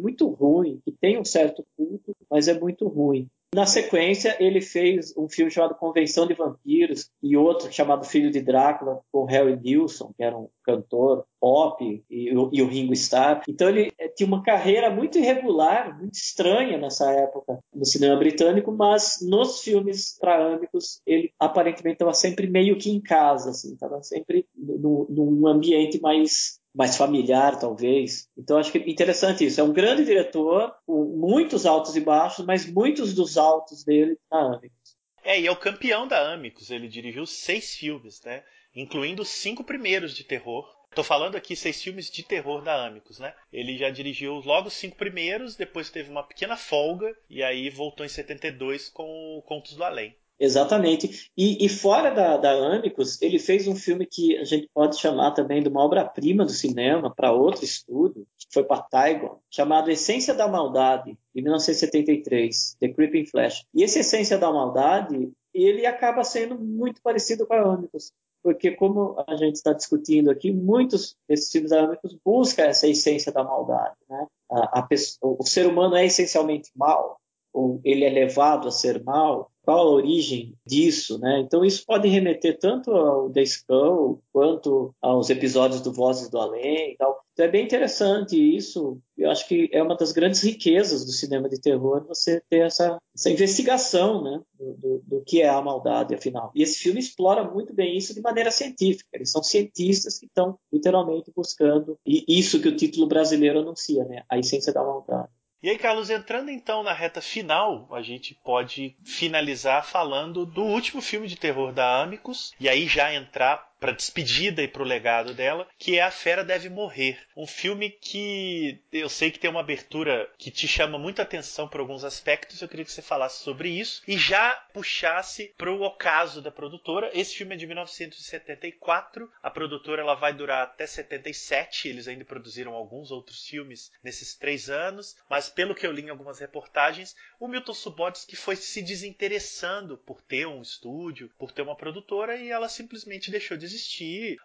muito 0.00 0.28
ruim, 0.28 0.80
que 0.84 0.92
tem 0.92 1.18
um 1.18 1.24
certo 1.24 1.64
culto, 1.76 2.14
mas 2.30 2.48
é 2.48 2.58
muito 2.58 2.86
ruim. 2.88 3.28
Na 3.56 3.64
sequência, 3.64 4.36
ele 4.38 4.60
fez 4.60 5.16
um 5.16 5.30
filme 5.30 5.50
chamado 5.50 5.76
Convenção 5.76 6.26
de 6.26 6.34
Vampiros 6.34 7.10
e 7.22 7.38
outro 7.38 7.72
chamado 7.72 8.04
Filho 8.04 8.30
de 8.30 8.42
Drácula, 8.42 9.00
com 9.10 9.24
Harry 9.24 9.58
Nilsson, 9.58 10.12
que 10.14 10.22
era 10.22 10.36
um 10.36 10.50
cantor 10.62 11.24
pop, 11.40 11.82
e, 11.82 12.28
e 12.28 12.62
o 12.62 12.68
Ringo 12.68 12.92
Starr. 12.92 13.40
Então 13.48 13.70
ele 13.70 13.90
eh, 13.98 14.08
tinha 14.08 14.26
uma 14.26 14.42
carreira 14.42 14.90
muito 14.90 15.16
irregular, 15.16 15.98
muito 15.98 16.16
estranha 16.16 16.76
nessa 16.76 17.10
época 17.12 17.58
no 17.74 17.86
cinema 17.86 18.16
britânico, 18.16 18.70
mas 18.70 19.20
nos 19.22 19.62
filmes 19.62 20.18
traâmicos 20.18 21.00
ele 21.06 21.32
aparentemente 21.40 21.94
estava 21.94 22.12
sempre 22.12 22.46
meio 22.46 22.76
que 22.76 22.90
em 22.90 23.00
casa, 23.00 23.48
assim, 23.52 23.72
estava 23.72 24.02
sempre 24.02 24.44
no, 24.54 25.06
num 25.08 25.46
ambiente 25.46 25.98
mais 25.98 26.60
mais 26.76 26.94
familiar, 26.94 27.58
talvez. 27.58 28.28
Então, 28.36 28.58
acho 28.58 28.70
que 28.70 28.78
interessante 28.78 29.46
isso. 29.46 29.58
É 29.58 29.64
um 29.64 29.72
grande 29.72 30.04
diretor, 30.04 30.76
com 30.84 31.04
muitos 31.04 31.64
altos 31.64 31.96
e 31.96 32.00
baixos, 32.00 32.44
mas 32.44 32.70
muitos 32.70 33.14
dos 33.14 33.38
altos 33.38 33.82
dele 33.82 34.18
na 34.30 34.56
Amicus. 34.56 34.94
É, 35.24 35.40
e 35.40 35.46
é 35.46 35.50
o 35.50 35.56
campeão 35.56 36.06
da 36.06 36.34
Amicus. 36.34 36.70
Ele 36.70 36.86
dirigiu 36.86 37.24
seis 37.24 37.74
filmes, 37.74 38.20
né? 38.22 38.44
Incluindo 38.74 39.22
os 39.22 39.28
cinco 39.28 39.64
primeiros 39.64 40.14
de 40.14 40.22
terror. 40.22 40.70
Tô 40.94 41.02
falando 41.02 41.34
aqui 41.34 41.56
seis 41.56 41.82
filmes 41.82 42.10
de 42.10 42.22
terror 42.22 42.62
da 42.62 42.86
Amicus, 42.86 43.18
né? 43.18 43.34
Ele 43.50 43.78
já 43.78 43.88
dirigiu 43.88 44.34
logo 44.44 44.68
os 44.68 44.74
cinco 44.74 44.96
primeiros, 44.96 45.56
depois 45.56 45.88
teve 45.88 46.10
uma 46.10 46.22
pequena 46.22 46.58
folga 46.58 47.10
e 47.28 47.42
aí 47.42 47.70
voltou 47.70 48.04
em 48.04 48.08
72 48.10 48.90
com 48.90 49.38
o 49.38 49.42
Contos 49.42 49.74
do 49.74 49.82
Além. 49.82 50.14
Exatamente. 50.38 51.30
E, 51.36 51.64
e 51.64 51.68
fora 51.68 52.10
da, 52.10 52.36
da 52.36 52.76
Amicus, 52.76 53.20
ele 53.22 53.38
fez 53.38 53.66
um 53.66 53.74
filme 53.74 54.06
que 54.06 54.36
a 54.36 54.44
gente 54.44 54.68
pode 54.72 54.98
chamar 54.98 55.30
também 55.30 55.62
de 55.62 55.68
uma 55.68 55.82
obra-prima 55.82 56.44
do 56.44 56.50
cinema 56.50 57.12
para 57.14 57.32
outro 57.32 57.64
estúdio, 57.64 58.26
que 58.36 58.46
foi 58.52 58.64
para 58.64 58.82
Taigon, 58.82 59.38
chamado 59.50 59.90
Essência 59.90 60.34
da 60.34 60.46
Maldade, 60.46 61.16
de 61.34 61.42
1973, 61.42 62.76
The 62.78 62.88
Creeping 62.88 63.26
Flash. 63.26 63.64
E 63.74 63.82
esse 63.82 64.00
Essência 64.00 64.36
da 64.36 64.52
Maldade, 64.52 65.32
ele 65.54 65.86
acaba 65.86 66.22
sendo 66.22 66.58
muito 66.58 67.00
parecido 67.00 67.46
com 67.46 67.54
a 67.54 67.74
Amicus, 67.74 68.12
porque 68.42 68.70
como 68.70 69.16
a 69.26 69.36
gente 69.36 69.56
está 69.56 69.72
discutindo 69.72 70.30
aqui, 70.30 70.52
muitos 70.52 71.16
desses 71.28 71.50
filmes 71.50 71.72
Amicus 71.72 72.16
buscam 72.24 72.62
essa 72.62 72.86
essência 72.86 73.32
da 73.32 73.42
maldade. 73.42 73.96
Né? 74.08 74.26
A, 74.48 74.78
a 74.78 74.82
pessoa, 74.82 75.36
o 75.40 75.44
ser 75.44 75.66
humano 75.66 75.96
é 75.96 76.06
essencialmente 76.06 76.70
mal, 76.76 77.18
ou 77.52 77.80
ele 77.82 78.04
é 78.04 78.10
levado 78.10 78.68
a 78.68 78.70
ser 78.70 79.02
mal, 79.02 79.50
qual 79.66 79.80
a 79.80 79.90
origem 79.90 80.54
disso, 80.64 81.18
né? 81.18 81.40
Então 81.40 81.64
isso 81.64 81.84
pode 81.84 82.06
remeter 82.06 82.56
tanto 82.56 82.92
ao 82.92 83.28
The 83.30 83.42
Skull 83.42 84.22
quanto 84.32 84.94
aos 85.02 85.28
episódios 85.28 85.80
do 85.80 85.92
Vozes 85.92 86.30
do 86.30 86.38
Além 86.38 86.92
e 86.92 86.96
tal. 86.96 87.20
Então 87.32 87.46
é 87.46 87.48
bem 87.48 87.64
interessante 87.64 88.36
isso. 88.36 89.00
Eu 89.18 89.28
acho 89.28 89.48
que 89.48 89.68
é 89.72 89.82
uma 89.82 89.96
das 89.96 90.12
grandes 90.12 90.40
riquezas 90.40 91.04
do 91.04 91.10
cinema 91.10 91.48
de 91.48 91.60
terror 91.60 92.06
você 92.06 92.40
ter 92.48 92.60
essa, 92.60 92.96
essa 93.12 93.28
investigação 93.28 94.22
né, 94.22 94.40
do, 94.56 94.74
do, 94.74 95.02
do, 95.04 95.24
que 95.24 95.42
é 95.42 95.48
a 95.48 95.60
maldade, 95.60 96.14
afinal. 96.14 96.52
E 96.54 96.62
esse 96.62 96.78
filme 96.78 97.00
explora 97.00 97.42
muito 97.42 97.74
bem 97.74 97.96
isso 97.96 98.14
de 98.14 98.20
maneira 98.20 98.52
científica. 98.52 99.08
Eles 99.12 99.32
são 99.32 99.42
cientistas 99.42 100.16
que 100.16 100.26
estão 100.26 100.56
literalmente 100.72 101.32
buscando 101.34 101.98
e 102.06 102.24
isso 102.28 102.62
que 102.62 102.68
o 102.68 102.76
título 102.76 103.08
brasileiro 103.08 103.58
anuncia, 103.58 104.04
né, 104.04 104.22
a 104.30 104.38
essência 104.38 104.72
da 104.72 104.84
maldade. 104.84 105.28
E 105.66 105.70
aí, 105.70 105.78
Carlos, 105.78 106.10
entrando 106.10 106.48
então 106.48 106.84
na 106.84 106.92
reta 106.92 107.20
final, 107.20 107.88
a 107.90 108.00
gente 108.00 108.32
pode 108.36 108.94
finalizar 109.04 109.84
falando 109.84 110.46
do 110.46 110.62
último 110.62 111.02
filme 111.02 111.26
de 111.26 111.34
terror 111.34 111.72
da 111.72 112.02
Amicus, 112.02 112.54
e 112.60 112.68
aí 112.68 112.86
já 112.86 113.12
entrar 113.12 113.65
para 113.78 113.92
despedida 113.92 114.62
e 114.62 114.68
para 114.68 114.82
o 114.82 114.86
legado 114.86 115.34
dela, 115.34 115.68
que 115.78 115.98
é 115.98 116.02
A 116.02 116.10
Fera 116.10 116.44
Deve 116.44 116.68
Morrer. 116.68 117.18
Um 117.36 117.46
filme 117.46 117.90
que 117.90 118.80
eu 118.92 119.08
sei 119.08 119.30
que 119.30 119.38
tem 119.38 119.50
uma 119.50 119.60
abertura 119.60 120.30
que 120.38 120.50
te 120.50 120.66
chama 120.66 120.98
muita 120.98 121.22
atenção 121.22 121.68
por 121.68 121.80
alguns 121.80 122.04
aspectos. 122.04 122.60
Eu 122.60 122.68
queria 122.68 122.84
que 122.84 122.92
você 122.92 123.02
falasse 123.02 123.42
sobre 123.42 123.68
isso 123.68 124.02
e 124.08 124.16
já 124.16 124.52
puxasse 124.72 125.54
para 125.56 125.70
o 125.70 125.82
ocaso 125.82 126.40
da 126.40 126.50
produtora. 126.50 127.10
Esse 127.12 127.36
filme 127.36 127.54
é 127.54 127.58
de 127.58 127.66
1974. 127.66 129.30
A 129.42 129.50
produtora 129.50 130.02
ela 130.02 130.14
vai 130.14 130.32
durar 130.32 130.62
até 130.62 130.86
77. 130.86 131.88
Eles 131.88 132.08
ainda 132.08 132.24
produziram 132.24 132.72
alguns 132.72 133.10
outros 133.10 133.46
filmes 133.46 133.92
nesses 134.02 134.34
três 134.34 134.70
anos, 134.70 135.16
mas 135.28 135.48
pelo 135.48 135.74
que 135.74 135.86
eu 135.86 135.92
li 135.92 136.02
em 136.02 136.10
algumas 136.10 136.38
reportagens, 136.38 137.14
o 137.38 137.48
Milton 137.48 137.74
Subotsky 137.74 138.36
foi 138.36 138.56
se 138.56 138.82
desinteressando 138.82 139.98
por 139.98 140.22
ter 140.22 140.46
um 140.46 140.62
estúdio, 140.62 141.30
por 141.38 141.52
ter 141.52 141.62
uma 141.62 141.76
produtora 141.76 142.36
e 142.36 142.50
ela 142.50 142.68
simplesmente 142.68 143.30
deixou 143.30 143.56
de 143.56 143.65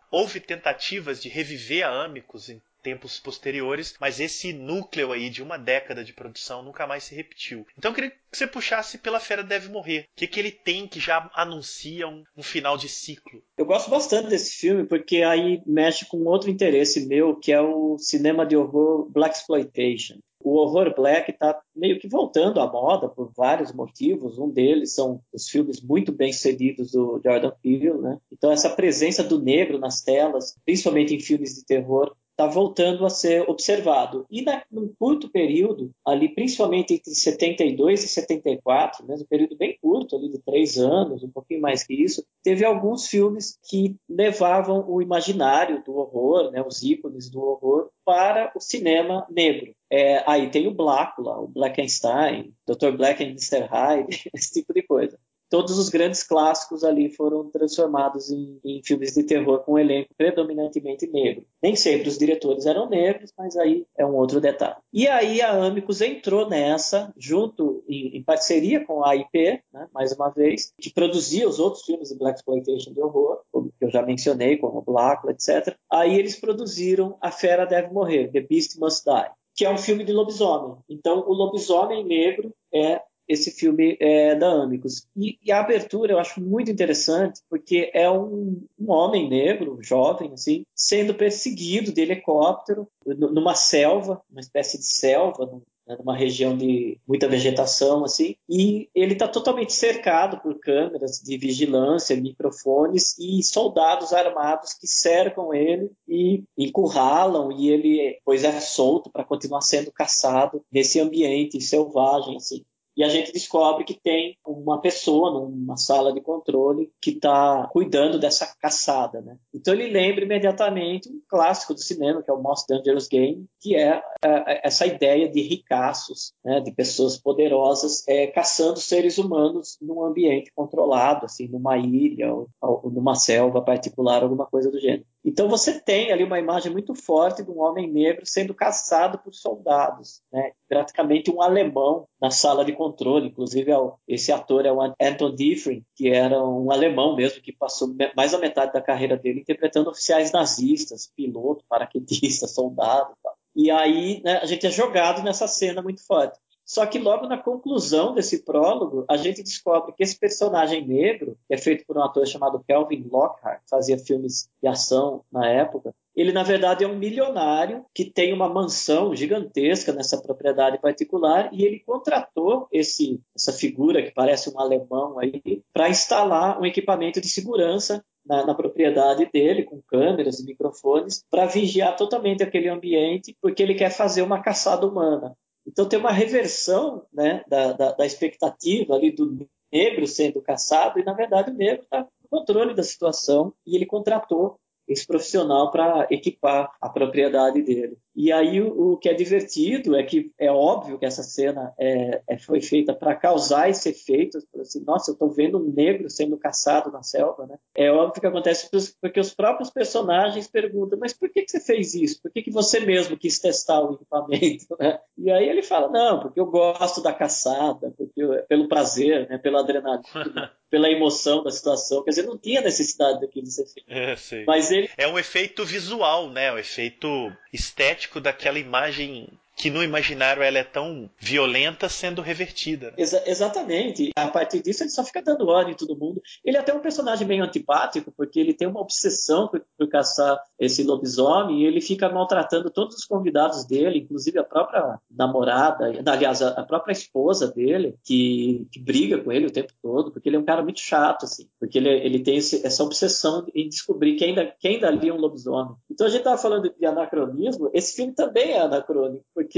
Houve 0.09 0.39
tentativas 0.39 1.21
de 1.21 1.29
reviver 1.29 1.85
a 1.85 2.05
Amicus 2.05 2.49
em 2.49 2.61
tempos 2.81 3.19
posteriores, 3.19 3.95
mas 3.99 4.19
esse 4.19 4.51
núcleo 4.53 5.11
aí 5.11 5.29
de 5.29 5.41
uma 5.41 5.57
década 5.57 6.03
de 6.03 6.13
produção 6.13 6.63
nunca 6.63 6.87
mais 6.87 7.03
se 7.03 7.15
repetiu. 7.15 7.65
Então 7.77 7.91
eu 7.91 7.95
queria 7.95 8.09
que 8.09 8.17
você 8.31 8.47
puxasse 8.47 8.97
pela 8.97 9.19
Fera 9.19 9.43
Deve 9.43 9.69
Morrer. 9.69 10.01
O 10.01 10.05
que, 10.15 10.27
que 10.27 10.39
ele 10.39 10.51
tem 10.51 10.87
que 10.87 10.99
já 10.99 11.29
anuncia 11.33 12.07
um, 12.07 12.23
um 12.35 12.43
final 12.43 12.77
de 12.77 12.89
ciclo? 12.89 13.43
Eu 13.57 13.65
gosto 13.65 13.89
bastante 13.89 14.29
desse 14.29 14.55
filme 14.57 14.85
porque 14.85 15.17
aí 15.17 15.61
mexe 15.65 16.05
com 16.05 16.23
outro 16.23 16.49
interesse 16.49 17.05
meu, 17.05 17.35
que 17.35 17.51
é 17.51 17.61
o 17.61 17.97
cinema 17.97 18.45
de 18.45 18.55
horror 18.55 19.09
Black 19.09 19.35
Exploitation. 19.35 20.19
O 20.43 20.57
horror 20.57 20.93
black 20.95 21.31
está 21.31 21.59
meio 21.75 21.99
que 21.99 22.07
voltando 22.07 22.59
à 22.59 22.71
moda 22.71 23.07
por 23.07 23.31
vários 23.35 23.71
motivos. 23.71 24.37
Um 24.37 24.49
deles 24.49 24.93
são 24.93 25.21
os 25.33 25.49
filmes 25.49 25.81
muito 25.81 26.11
bem 26.11 26.31
sucedidos 26.33 26.91
do 26.91 27.19
Jordan 27.23 27.51
Peele, 27.61 27.97
né? 27.99 28.17
Então 28.31 28.51
essa 28.51 28.69
presença 28.69 29.23
do 29.23 29.41
negro 29.41 29.79
nas 29.79 30.01
telas, 30.01 30.55
principalmente 30.65 31.15
em 31.15 31.19
filmes 31.19 31.55
de 31.55 31.65
terror, 31.65 32.15
está 32.31 32.47
voltando 32.47 33.05
a 33.05 33.09
ser 33.09 33.47
observado. 33.49 34.25
E 34.29 34.41
na, 34.41 34.63
num 34.71 34.93
curto 34.97 35.29
período, 35.29 35.91
ali 36.05 36.29
principalmente 36.29 36.93
entre 36.93 37.13
72 37.13 38.03
e 38.03 38.07
74, 38.07 39.05
mesmo 39.05 39.23
um 39.23 39.27
período 39.27 39.55
bem 39.55 39.77
curto, 39.81 40.15
ali 40.15 40.29
de 40.29 40.39
três 40.39 40.77
anos, 40.77 41.23
um 41.23 41.29
pouquinho 41.29 41.61
mais 41.61 41.83
que 41.83 41.93
isso, 41.93 42.25
teve 42.43 42.65
alguns 42.65 43.07
filmes 43.07 43.57
que 43.63 43.95
levavam 44.09 44.83
o 44.87 45.01
imaginário 45.01 45.83
do 45.83 45.95
horror, 45.95 46.51
né, 46.51 46.63
os 46.65 46.81
ícones 46.81 47.29
do 47.29 47.41
horror, 47.41 47.89
para 48.03 48.51
o 48.55 48.59
cinema 48.59 49.25
negro. 49.29 49.73
É, 49.89 50.23
aí 50.29 50.49
tem 50.49 50.67
o 50.67 50.73
Blácula, 50.73 51.39
o 51.39 51.47
Blackenstein, 51.47 52.53
Dr. 52.65 52.91
Black 52.97 53.23
and 53.23 53.29
Mr. 53.29 53.67
Hyde, 53.69 54.29
esse 54.33 54.51
tipo 54.53 54.73
de 54.73 54.81
coisa 54.81 55.19
todos 55.51 55.77
os 55.77 55.89
grandes 55.89 56.23
clássicos 56.23 56.81
ali 56.83 57.13
foram 57.13 57.49
transformados 57.49 58.31
em, 58.31 58.57
em, 58.63 58.81
filmes 58.83 59.13
de 59.13 59.23
terror 59.23 59.59
com 59.59 59.73
um 59.73 59.77
elenco 59.77 60.09
predominantemente 60.17 61.05
negro. 61.05 61.45
Nem 61.61 61.75
sempre 61.75 62.07
os 62.07 62.17
diretores 62.17 62.65
eram 62.65 62.89
negros, 62.89 63.33
mas 63.37 63.57
aí 63.57 63.85
é 63.97 64.05
um 64.05 64.15
outro 64.15 64.39
detalhe. 64.39 64.77
E 64.93 65.09
aí 65.09 65.41
a 65.41 65.51
Amicus 65.51 65.99
entrou 65.99 66.49
nessa, 66.49 67.13
junto 67.17 67.83
em, 67.85 68.17
em 68.17 68.23
parceria 68.23 68.85
com 68.85 69.03
a 69.03 69.13
IP, 69.13 69.61
né, 69.73 69.89
mais 69.93 70.13
uma 70.13 70.29
vez, 70.29 70.73
que 70.79 70.93
produzia 70.93 71.47
os 71.47 71.59
outros 71.59 71.83
filmes 71.83 72.07
de 72.09 72.17
Black 72.17 72.39
Exploitation 72.39 72.93
de 72.93 73.01
horror, 73.01 73.41
como 73.51 73.73
eu 73.81 73.91
já 73.91 74.01
mencionei, 74.01 74.55
como 74.55 74.81
Black, 74.81 75.27
etc. 75.27 75.75
Aí 75.91 76.17
eles 76.17 76.39
produziram 76.39 77.17
A 77.19 77.29
Fera 77.29 77.65
Deve 77.65 77.93
Morrer, 77.93 78.31
The 78.31 78.39
Beast 78.39 78.79
Must 78.79 79.03
Die 79.03 79.31
que 79.53 79.65
é 79.65 79.69
um 79.69 79.77
filme 79.77 80.03
de 80.03 80.13
lobisomem. 80.13 80.77
Então, 80.89 81.19
o 81.27 81.33
lobisomem 81.33 82.05
negro 82.05 82.53
é 82.73 83.01
esse 83.31 83.51
filme 83.51 83.97
é, 83.99 84.35
da 84.35 84.63
Amicus. 84.63 85.07
E, 85.15 85.37
e, 85.43 85.51
a 85.51 85.61
abertura 85.61 86.13
eu 86.13 86.19
acho 86.19 86.41
muito 86.41 86.69
interessante, 86.69 87.41
porque 87.49 87.89
é 87.93 88.09
um, 88.09 88.61
um 88.79 88.91
homem 88.91 89.29
negro, 89.29 89.79
jovem, 89.81 90.33
assim, 90.33 90.65
sendo 90.75 91.13
perseguido 91.13 91.93
de 91.93 92.01
helicóptero 92.01 92.87
numa 93.05 93.55
selva, 93.55 94.21
uma 94.29 94.41
espécie 94.41 94.77
de 94.77 94.85
selva, 94.85 95.61
né, 95.87 95.95
numa 95.97 96.15
região 96.15 96.57
de 96.57 96.97
muita 97.07 97.27
vegetação, 97.27 98.03
assim, 98.03 98.35
e 98.49 98.89
ele 98.93 99.13
está 99.13 99.27
totalmente 99.27 99.73
cercado 99.73 100.39
por 100.41 100.59
câmeras 100.59 101.21
de 101.23 101.37
vigilância, 101.37 102.15
microfones 102.15 103.17
e 103.17 103.41
soldados 103.43 104.13
armados 104.13 104.73
que 104.73 104.87
cercam 104.87 105.53
ele 105.53 105.91
e 106.07 106.43
encurralam, 106.57 107.51
e 107.51 107.69
ele, 107.69 108.19
pois 108.25 108.43
é 108.43 108.59
solto 108.59 109.09
para 109.09 109.23
continuar 109.23 109.61
sendo 109.61 109.91
caçado 109.91 110.63
nesse 110.71 110.99
ambiente 110.99 111.59
selvagem, 111.61 112.35
assim 112.35 112.63
e 113.01 113.03
a 113.03 113.09
gente 113.09 113.33
descobre 113.33 113.83
que 113.83 113.99
tem 113.99 114.37
uma 114.45 114.79
pessoa 114.79 115.31
numa 115.31 115.75
sala 115.75 116.13
de 116.13 116.21
controle 116.21 116.91
que 117.01 117.09
está 117.09 117.67
cuidando 117.71 118.19
dessa 118.19 118.55
caçada, 118.61 119.19
né? 119.21 119.39
Então 119.51 119.73
ele 119.73 119.87
lembra 119.87 120.23
imediatamente 120.23 121.09
um 121.09 121.19
clássico 121.27 121.73
do 121.73 121.79
cinema, 121.81 122.21
que 122.21 122.29
é 122.29 122.33
o 122.33 122.39
Most 122.39 122.67
Dangerous 122.69 123.07
Game, 123.07 123.47
que 123.59 123.75
é, 123.75 124.03
é 124.23 124.67
essa 124.67 124.85
ideia 124.85 125.27
de 125.27 125.41
ricaços, 125.41 126.31
né, 126.45 126.59
de 126.59 126.71
pessoas 126.71 127.17
poderosas 127.17 128.07
é, 128.07 128.27
caçando 128.27 128.79
seres 128.79 129.17
humanos 129.17 129.79
num 129.81 130.05
ambiente 130.05 130.51
controlado, 130.53 131.25
assim, 131.25 131.47
numa 131.47 131.79
ilha 131.79 132.31
ou, 132.31 132.49
ou 132.61 132.91
numa 132.91 133.15
selva 133.15 133.63
particular, 133.63 134.21
alguma 134.21 134.45
coisa 134.45 134.69
do 134.69 134.79
gênero. 134.79 135.07
Então 135.23 135.47
você 135.47 135.79
tem 135.79 136.11
ali 136.11 136.23
uma 136.23 136.39
imagem 136.39 136.71
muito 136.71 136.95
forte 136.95 137.43
de 137.43 137.51
um 137.51 137.61
homem 137.61 137.91
negro 137.91 138.25
sendo 138.25 138.55
caçado 138.55 139.19
por 139.19 139.33
soldados, 139.33 140.21
né? 140.31 140.51
praticamente 140.67 141.29
um 141.29 141.41
alemão 141.41 142.07
na 142.19 142.31
sala 142.31 142.65
de 142.65 142.73
controle. 142.73 143.27
Inclusive 143.27 143.71
é 143.71 143.75
esse 144.07 144.31
ator 144.31 144.65
é 144.65 144.71
o 144.71 144.81
Anton 144.81 145.35
Diffrin, 145.35 145.85
que 145.95 146.09
era 146.09 146.43
um 146.43 146.71
alemão 146.71 147.15
mesmo 147.15 147.41
que 147.41 147.51
passou 147.51 147.93
mais 148.15 148.31
da 148.31 148.39
metade 148.39 148.73
da 148.73 148.81
carreira 148.81 149.15
dele 149.15 149.41
interpretando 149.41 149.89
oficiais 149.89 150.31
nazistas, 150.31 151.11
piloto, 151.15 151.63
paraquedista, 151.69 152.47
soldado. 152.47 153.13
Tal. 153.21 153.35
E 153.55 153.69
aí 153.69 154.21
né, 154.23 154.37
a 154.37 154.45
gente 154.45 154.65
é 154.65 154.71
jogado 154.71 155.21
nessa 155.21 155.47
cena 155.47 155.81
muito 155.81 156.05
forte. 156.05 156.39
Só 156.71 156.85
que 156.85 156.97
logo 156.97 157.27
na 157.27 157.37
conclusão 157.37 158.13
desse 158.13 158.45
prólogo, 158.45 159.03
a 159.09 159.17
gente 159.17 159.43
descobre 159.43 159.91
que 159.91 160.01
esse 160.01 160.17
personagem 160.17 160.87
negro, 160.87 161.37
que 161.45 161.53
é 161.53 161.57
feito 161.57 161.85
por 161.85 161.97
um 161.97 162.01
ator 162.01 162.25
chamado 162.25 162.63
Kelvin 162.65 163.09
Lockhart, 163.11 163.61
fazia 163.69 163.97
filmes 163.97 164.47
de 164.63 164.69
ação 164.69 165.21
na 165.29 165.49
época, 165.49 165.93
ele 166.15 166.31
na 166.31 166.43
verdade 166.43 166.85
é 166.85 166.87
um 166.87 166.97
milionário 166.97 167.85
que 167.93 168.05
tem 168.05 168.31
uma 168.31 168.47
mansão 168.47 169.13
gigantesca 169.13 169.91
nessa 169.91 170.17
propriedade 170.21 170.79
particular 170.79 171.49
e 171.51 171.65
ele 171.65 171.81
contratou 171.81 172.69
esse, 172.71 173.19
essa 173.35 173.51
figura 173.51 174.01
que 174.01 174.11
parece 174.11 174.49
um 174.49 174.57
alemão 174.57 175.19
aí 175.19 175.61
para 175.73 175.89
instalar 175.89 176.57
um 176.57 176.65
equipamento 176.65 177.19
de 177.19 177.27
segurança 177.27 178.01
na, 178.25 178.45
na, 178.45 178.55
propriedade 178.55 179.29
dele, 179.29 179.65
com 179.65 179.81
câmeras 179.81 180.39
e 180.39 180.45
microfones, 180.45 181.21
para 181.29 181.47
vigiar 181.47 181.97
totalmente 181.97 182.41
aquele 182.41 182.69
ambiente, 182.69 183.35
porque 183.41 183.61
ele 183.61 183.75
quer 183.75 183.89
fazer 183.89 184.21
uma 184.21 184.41
caçada 184.41 184.87
humana. 184.87 185.35
Então 185.65 185.87
tem 185.87 185.99
uma 185.99 186.11
reversão 186.11 187.05
né, 187.13 187.43
da, 187.47 187.73
da, 187.73 187.91
da 187.91 188.05
expectativa 188.05 188.95
ali 188.95 189.11
do 189.11 189.47
negro 189.71 190.07
sendo 190.07 190.41
caçado, 190.41 190.99
e 190.99 191.03
na 191.03 191.13
verdade 191.13 191.51
o 191.51 191.53
negro 191.53 191.83
está 191.83 192.01
no 192.01 192.29
controle 192.29 192.73
da 192.73 192.83
situação 192.83 193.53
e 193.65 193.75
ele 193.75 193.85
contratou 193.85 194.59
esse 194.87 195.05
profissional 195.05 195.71
para 195.71 196.07
equipar 196.09 196.75
a 196.81 196.89
propriedade 196.89 197.61
dele. 197.61 197.97
E 198.15 198.31
aí 198.31 198.61
o, 198.61 198.93
o, 198.93 198.97
que 198.97 199.07
é 199.07 199.13
divertido 199.13 199.95
é 199.95 200.03
que 200.03 200.31
é 200.37 200.51
óbvio 200.51 200.99
que 200.99 201.05
essa 201.05 201.23
cena 201.23 201.73
é, 201.79 202.21
é 202.27 202.37
foi 202.37 202.61
feita 202.61 202.93
para 202.93 203.15
causar 203.15 203.69
esse 203.69 203.89
efeito, 203.89 204.37
assim, 204.59 204.83
nossa, 204.83 205.11
eu 205.11 205.13
estou 205.13 205.29
vendo 205.29 205.57
um 205.57 205.71
negro 205.71 206.09
sendo 206.09 206.37
caçado 206.37 206.91
na 206.91 207.03
selva, 207.03 207.47
né? 207.47 207.57
É 207.73 207.89
óbvio 207.91 208.21
que 208.21 208.27
acontece 208.27 208.69
porque 208.99 209.19
os 209.19 209.33
próprios 209.33 209.69
personagens 209.69 210.47
perguntam, 210.47 210.99
mas 210.99 211.13
por 211.13 211.29
que, 211.29 211.43
que 211.43 211.51
você 211.51 211.59
fez 211.59 211.93
isso? 211.93 212.21
Por 212.21 212.31
que, 212.31 212.41
que 212.41 212.51
você 212.51 212.81
mesmo 212.81 213.17
quis 213.17 213.39
testar 213.39 213.81
o 213.81 213.93
equipamento? 213.93 214.67
Né? 214.81 214.99
E 215.15 215.29
aí 215.29 215.47
ele 215.47 215.61
fala, 215.61 215.89
não, 215.89 216.19
porque 216.19 216.39
eu 216.39 216.45
gosto 216.47 217.03
da 217.03 217.13
caçada, 217.13 217.93
porque 217.95 218.23
eu, 218.23 218.43
pelo 218.47 218.67
prazer, 218.67 219.29
né, 219.29 219.37
pela 219.37 219.59
adrenalina, 219.59 220.51
pela 220.71 220.89
emoção 220.89 221.43
da 221.43 221.51
situação. 221.51 222.01
Quer 222.01 222.11
dizer, 222.11 222.23
não 222.23 222.37
tinha 222.37 222.61
necessidade 222.61 223.19
daquilo 223.19 223.45
ser 223.47 223.65
feito. 223.65 223.85
É, 223.89 224.15
Mas 224.47 224.71
ele... 224.71 224.89
é 224.97 225.05
um 225.05 225.19
efeito 225.19 225.65
visual, 225.65 226.29
né? 226.29 226.51
Um 226.51 226.57
efeito 226.57 227.31
estético 227.51 228.21
daquela 228.21 228.57
imagem 228.57 229.27
que 229.61 229.69
no 229.69 229.83
imaginário 229.83 230.41
ela 230.41 230.57
é 230.57 230.63
tão 230.63 231.07
violenta 231.19 231.87
sendo 231.87 232.19
revertida. 232.19 232.95
Exa 232.97 233.21
exatamente. 233.27 234.09
A 234.15 234.27
partir 234.27 234.59
disso 234.63 234.81
ele 234.81 234.89
só 234.89 235.03
fica 235.03 235.21
dando 235.21 235.47
ordem 235.47 235.73
em 235.73 235.77
todo 235.77 235.95
mundo. 235.95 236.19
Ele 236.43 236.57
é 236.57 236.59
até 236.59 236.73
um 236.73 236.79
personagem 236.79 237.27
meio 237.27 237.43
antipático, 237.43 238.11
porque 238.17 238.39
ele 238.39 238.55
tem 238.55 238.67
uma 238.67 238.81
obsessão 238.81 239.47
por, 239.47 239.63
por 239.77 239.87
caçar 239.87 240.39
esse 240.57 240.83
lobisomem 240.83 241.61
e 241.61 241.65
ele 241.67 241.79
fica 241.79 242.09
maltratando 242.09 242.71
todos 242.71 242.95
os 242.95 243.05
convidados 243.05 243.63
dele, 243.63 243.99
inclusive 243.99 244.39
a 244.39 244.43
própria 244.43 244.99
namorada, 245.09 245.93
aliás, 246.07 246.41
a 246.41 246.63
própria 246.63 246.93
esposa 246.93 247.51
dele, 247.51 247.95
que, 248.03 248.67
que 248.71 248.79
briga 248.79 249.19
com 249.19 249.31
ele 249.31 249.45
o 249.45 249.51
tempo 249.51 249.73
todo, 249.79 250.11
porque 250.11 250.27
ele 250.27 250.37
é 250.37 250.39
um 250.39 250.45
cara 250.45 250.63
muito 250.63 250.79
chato, 250.79 251.25
assim, 251.25 251.47
porque 251.59 251.77
ele, 251.77 251.89
ele 251.89 252.19
tem 252.23 252.37
esse, 252.37 252.65
essa 252.65 252.83
obsessão 252.83 253.45
em 253.53 253.69
descobrir 253.69 254.15
quem, 254.15 254.33
da, 254.33 254.43
quem 254.45 254.79
dali 254.79 255.09
é 255.09 255.13
um 255.13 255.19
lobisomem. 255.19 255.75
Então 255.87 256.07
a 256.07 256.09
gente 256.09 256.21
estava 256.21 256.41
falando 256.41 256.73
de 256.75 256.85
anacronismo, 256.85 257.69
esse 257.75 257.95
filme 257.95 258.13
também 258.13 258.53
é 258.53 258.61
anacrônico, 258.61 259.23
porque 259.35 259.50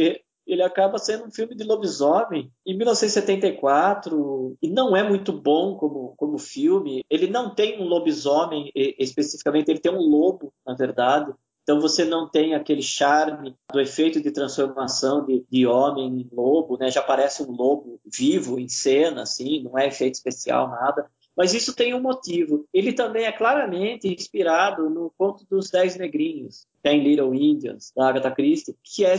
ele 0.46 0.62
acaba 0.62 0.98
sendo 0.98 1.26
um 1.26 1.32
filme 1.32 1.56
de 1.56 1.64
lobisomem 1.64 2.52
em 2.66 2.76
1974 2.76 4.58
e 4.62 4.70
não 4.70 4.96
é 4.96 5.08
muito 5.08 5.32
bom 5.32 5.76
como, 5.76 6.14
como 6.18 6.38
filme. 6.38 7.04
Ele 7.10 7.28
não 7.28 7.54
tem 7.54 7.82
um 7.82 7.86
lobisomem 7.86 8.72
especificamente, 8.76 9.70
ele 9.70 9.80
tem 9.80 9.92
um 9.92 10.02
lobo, 10.02 10.54
na 10.66 10.74
verdade. 10.74 11.34
Então 11.64 11.80
você 11.80 12.04
não 12.04 12.30
tem 12.30 12.54
aquele 12.54 12.82
charme 12.82 13.56
do 13.72 13.80
efeito 13.80 14.22
de 14.22 14.32
transformação 14.32 15.26
de, 15.26 15.46
de 15.50 15.66
homem 15.66 16.08
em 16.08 16.30
lobo, 16.36 16.78
né? 16.78 16.92
Já 16.92 17.02
parece 17.02 17.42
um 17.42 17.52
lobo 17.52 18.02
vivo 18.06 18.60
em 18.60 18.68
cena, 18.68 19.22
assim, 19.22 19.64
não 19.64 19.78
é 19.78 19.88
efeito 19.88 20.16
especial 20.16 20.70
nada. 20.70 21.10
Mas 21.36 21.54
isso 21.54 21.76
tem 21.76 21.94
um 21.94 22.02
motivo. 22.02 22.66
Ele 22.74 22.94
também 22.94 23.26
é 23.26 23.32
claramente 23.32 24.08
inspirado 24.08 24.90
no 24.90 25.12
conto 25.18 25.46
dos 25.50 25.70
Dez 25.70 25.96
Negrinhos, 25.96 26.68
Ten 26.82 27.04
Little 27.04 27.34
Indians, 27.34 27.92
da 27.96 28.10
Agatha 28.10 28.32
Christie, 28.32 28.76
que 28.84 29.06
é, 29.06 29.16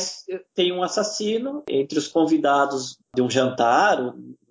tem 0.55 0.73
um 0.73 0.83
assassino 0.83 1.63
entre 1.69 1.99
os 1.99 2.09
convidados 2.09 2.99
de 3.15 3.23
um 3.23 3.31
jantar, 3.31 4.01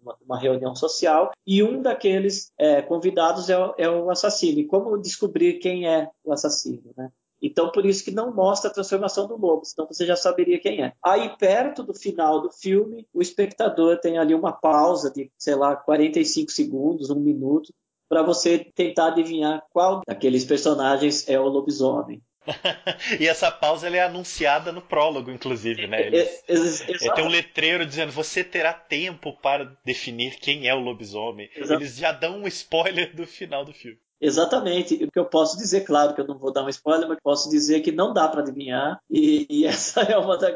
uma, 0.02 0.18
uma 0.26 0.40
reunião 0.40 0.76
social, 0.76 1.32
e 1.46 1.64
um 1.64 1.82
daqueles 1.82 2.52
é, 2.58 2.82
convidados 2.82 3.50
é 3.50 3.58
o, 3.58 3.74
é 3.78 3.90
o, 3.90 4.10
assassino. 4.10 4.60
E 4.60 4.66
como 4.66 4.98
descobrir 4.98 5.60
quem 5.60 5.88
é 5.88 6.10
o 6.24 6.34
assassino, 6.34 6.92
né? 6.98 7.12
Então, 7.44 7.70
por 7.70 7.86
isso 7.86 8.06
que 8.06 8.12
não 8.12 8.34
mostra 8.34 8.72
a 8.72 8.74
transformação 8.74 9.28
do 9.28 9.36
lobo, 9.36 9.66
senão 9.66 9.86
você 9.86 10.06
já 10.06 10.16
saberia 10.16 10.62
quem 10.62 10.82
é. 10.82 10.94
Aí, 11.04 11.30
perto 11.38 11.84
do 11.84 11.94
final 11.94 12.42
do 12.42 12.50
filme, 12.50 13.06
o 13.14 13.22
espectador 13.22 14.00
tem 14.00 14.18
ali 14.18 14.34
uma 14.34 14.54
pausa 14.54 15.12
de, 15.12 15.30
sei 15.38 15.56
lá, 15.56 15.76
45 15.76 16.50
segundos, 16.50 17.10
um 17.10 17.20
minuto, 17.20 17.74
para 18.08 18.24
você 18.24 18.60
tentar 18.60 19.08
adivinhar 19.08 19.62
qual 19.72 20.02
daqueles 20.08 20.46
personagens 20.46 21.28
é 21.28 21.38
o 21.38 21.50
lobisomem. 21.50 22.22
e 23.20 23.28
essa 23.28 23.52
pausa 23.52 23.90
é 23.90 24.02
anunciada 24.02 24.72
no 24.72 24.82
prólogo, 24.82 25.32
inclusive, 25.32 25.88
né? 25.88 26.08
Eles, 26.08 26.82
é, 26.82 27.08
é, 27.08 27.14
tem 27.14 27.26
um 27.26 27.30
letreiro 27.30 27.86
dizendo 27.86 28.12
você 28.12 28.44
terá 28.44 28.74
tempo 28.74 29.34
para 29.42 29.78
definir 29.84 30.38
quem 30.40 30.68
é 30.68 30.74
o 30.74 30.80
lobisomem. 30.80 31.50
Exato. 31.56 31.82
Eles 31.82 31.96
já 31.96 32.12
dão 32.12 32.40
um 32.40 32.48
spoiler 32.48 33.16
do 33.16 33.26
final 33.26 33.66
do 33.66 33.74
filme. 33.74 33.98
Exatamente. 34.24 35.04
O 35.04 35.12
que 35.12 35.20
eu 35.20 35.26
posso 35.26 35.58
dizer, 35.58 35.82
claro 35.82 36.16
que 36.16 36.22
eu 36.22 36.26
não 36.26 36.38
vou 36.38 36.52
dar 36.52 36.64
um 36.64 36.70
spoiler, 36.70 37.10
mas 37.10 37.20
posso 37.22 37.50
dizer 37.50 37.82
que 37.82 37.92
não 37.92 38.14
dá 38.14 38.26
para 38.30 38.40
adivinhar. 38.40 38.98
E, 39.10 39.46
e, 39.50 39.66
essa 39.68 40.02
é 40.02 40.18
uma, 40.18 40.38
da, 40.38 40.48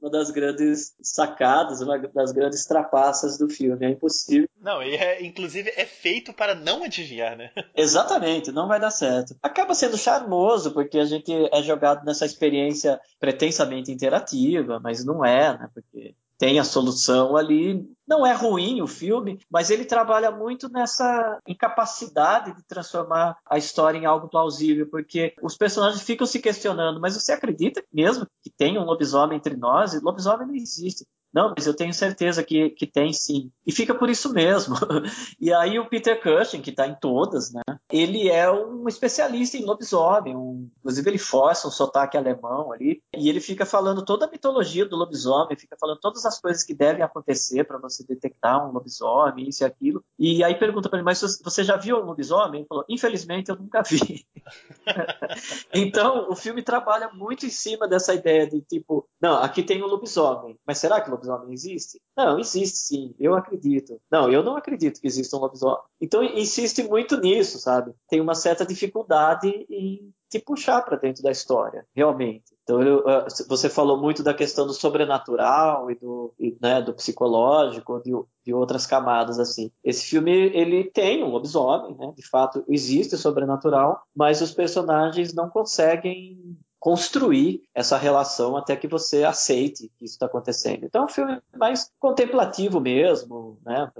uma, 0.00 0.10
das 0.10 0.32
grandes 0.32 0.96
sacadas, 1.00 1.80
uma 1.80 1.96
das 1.98 2.32
grandes 2.32 2.66
trapaças 2.66 3.38
do 3.38 3.48
filme. 3.48 3.86
É 3.86 3.90
impossível. 3.90 4.48
Não, 4.60 4.82
e 4.82 4.96
é, 4.96 5.24
inclusive 5.24 5.72
é 5.76 5.86
feito 5.86 6.32
para 6.32 6.56
não 6.56 6.82
adivinhar, 6.82 7.36
né? 7.36 7.52
Exatamente, 7.76 8.50
não 8.50 8.66
vai 8.66 8.80
dar 8.80 8.90
certo. 8.90 9.36
Acaba 9.40 9.72
sendo 9.72 9.96
charmoso, 9.96 10.72
porque 10.72 10.98
a 10.98 11.04
gente 11.04 11.32
é 11.52 11.62
jogado 11.62 12.04
nessa 12.04 12.26
experiência 12.26 13.00
pretensamente 13.20 13.92
interativa, 13.92 14.80
mas 14.80 15.04
não 15.04 15.24
é, 15.24 15.56
né? 15.56 15.70
Porque 15.72 16.16
tem 16.38 16.58
a 16.58 16.64
solução 16.64 17.36
ali. 17.36 17.88
Não 18.06 18.26
é 18.26 18.32
ruim 18.32 18.80
o 18.80 18.86
filme, 18.86 19.40
mas 19.50 19.70
ele 19.70 19.84
trabalha 19.84 20.30
muito 20.30 20.68
nessa 20.68 21.40
incapacidade 21.46 22.54
de 22.54 22.62
transformar 22.64 23.36
a 23.44 23.58
história 23.58 23.98
em 23.98 24.06
algo 24.06 24.28
plausível, 24.28 24.88
porque 24.88 25.34
os 25.42 25.56
personagens 25.56 26.02
ficam 26.02 26.26
se 26.26 26.38
questionando, 26.40 27.00
mas 27.00 27.14
você 27.14 27.32
acredita 27.32 27.82
mesmo 27.92 28.26
que 28.42 28.50
tem 28.50 28.78
um 28.78 28.84
lobisomem 28.84 29.36
entre 29.36 29.56
nós? 29.56 30.00
Lobisomem 30.00 30.46
não 30.46 30.54
existe. 30.54 31.04
Não, 31.36 31.52
mas 31.54 31.66
eu 31.66 31.76
tenho 31.76 31.92
certeza 31.92 32.42
que, 32.42 32.70
que 32.70 32.86
tem 32.86 33.12
sim. 33.12 33.52
E 33.66 33.70
fica 33.70 33.94
por 33.94 34.08
isso 34.08 34.32
mesmo. 34.32 34.74
e 35.38 35.52
aí 35.52 35.78
o 35.78 35.86
Peter 35.86 36.18
Cushing, 36.18 36.62
que 36.62 36.70
está 36.70 36.88
em 36.88 36.94
todas, 36.94 37.52
né? 37.52 37.60
Ele 37.92 38.30
é 38.30 38.50
um 38.50 38.88
especialista 38.88 39.58
em 39.58 39.66
lobisomem. 39.66 40.34
Um, 40.34 40.70
inclusive 40.78 41.10
ele 41.10 41.18
força 41.18 41.68
um 41.68 41.70
sotaque 41.70 42.16
alemão 42.16 42.72
ali. 42.72 43.02
E 43.14 43.28
ele 43.28 43.38
fica 43.38 43.66
falando 43.66 44.02
toda 44.02 44.24
a 44.24 44.30
mitologia 44.30 44.86
do 44.86 44.96
lobisomem, 44.96 45.58
fica 45.58 45.76
falando 45.78 46.00
todas 46.00 46.24
as 46.24 46.40
coisas 46.40 46.62
que 46.62 46.72
devem 46.72 47.02
acontecer 47.02 47.64
para 47.64 47.76
você 47.76 48.02
detectar 48.02 48.66
um 48.66 48.72
lobisomem, 48.72 49.46
isso 49.46 49.62
e 49.62 49.66
aquilo. 49.66 50.02
E 50.18 50.42
aí 50.42 50.54
pergunta 50.54 50.88
para 50.88 51.00
ele, 51.00 51.04
mas 51.04 51.20
você 51.20 51.62
já 51.62 51.76
viu 51.76 51.98
um 51.98 52.06
lobisomem? 52.06 52.60
Ele 52.60 52.66
falou, 52.66 52.84
infelizmente 52.88 53.50
eu 53.50 53.56
nunca 53.56 53.82
vi. 53.82 54.26
então 55.74 56.30
o 56.30 56.34
filme 56.34 56.62
trabalha 56.62 57.10
muito 57.12 57.44
em 57.44 57.50
cima 57.50 57.86
dessa 57.86 58.14
ideia 58.14 58.46
de 58.46 58.62
tipo, 58.62 59.06
não, 59.20 59.34
aqui 59.42 59.62
tem 59.62 59.82
um 59.82 59.86
lobisomem, 59.86 60.58
mas 60.66 60.78
será 60.78 60.98
que 60.98 61.10
lobisomem 61.10 61.25
lobisomem 61.26 61.54
existe? 61.54 62.00
Não, 62.16 62.38
existe 62.38 62.78
sim, 62.78 63.14
eu 63.18 63.34
acredito. 63.34 64.00
Não, 64.10 64.30
eu 64.30 64.42
não 64.42 64.56
acredito 64.56 65.00
que 65.00 65.06
exista 65.06 65.36
um 65.36 65.40
lobisomem. 65.40 65.82
Então 66.00 66.22
insiste 66.22 66.82
muito 66.82 67.20
nisso, 67.20 67.58
sabe? 67.58 67.92
Tem 68.08 68.20
uma 68.20 68.34
certa 68.34 68.64
dificuldade 68.64 69.48
em 69.68 70.12
te 70.28 70.40
puxar 70.40 70.82
para 70.82 70.96
dentro 70.96 71.22
da 71.22 71.30
história, 71.30 71.86
realmente. 71.94 72.56
Então, 72.62 72.82
eu, 72.82 73.08
ah, 73.08 73.26
você 73.48 73.68
falou 73.68 73.96
muito 73.96 74.24
da 74.24 74.34
questão 74.34 74.66
do 74.66 74.72
sobrenatural 74.72 75.88
e 75.90 75.94
do, 75.94 76.34
e, 76.38 76.56
né, 76.60 76.82
do 76.82 76.92
psicológico, 76.92 78.02
de, 78.02 78.10
de, 78.44 78.52
outras 78.52 78.86
camadas 78.86 79.38
assim. 79.38 79.70
Esse 79.84 80.04
filme 80.06 80.32
ele 80.32 80.90
tem 80.90 81.22
um 81.22 81.30
lobisomem, 81.30 81.96
né? 81.96 82.12
De 82.16 82.28
fato, 82.28 82.64
existe 82.68 83.14
o 83.14 83.18
sobrenatural, 83.18 84.02
mas 84.14 84.40
os 84.40 84.52
personagens 84.52 85.32
não 85.32 85.48
conseguem 85.48 86.45
construir 86.78 87.62
essa 87.74 87.96
relação 87.96 88.56
até 88.56 88.76
que 88.76 88.86
você 88.86 89.24
aceite 89.24 89.90
que 89.96 90.04
isso 90.04 90.14
está 90.14 90.26
acontecendo. 90.26 90.84
Então, 90.84 91.02
é 91.02 91.04
um 91.06 91.08
filme 91.08 91.40
mais 91.56 91.90
contemplativo 91.98 92.80
mesmo, 92.80 93.58
né, 93.64 93.90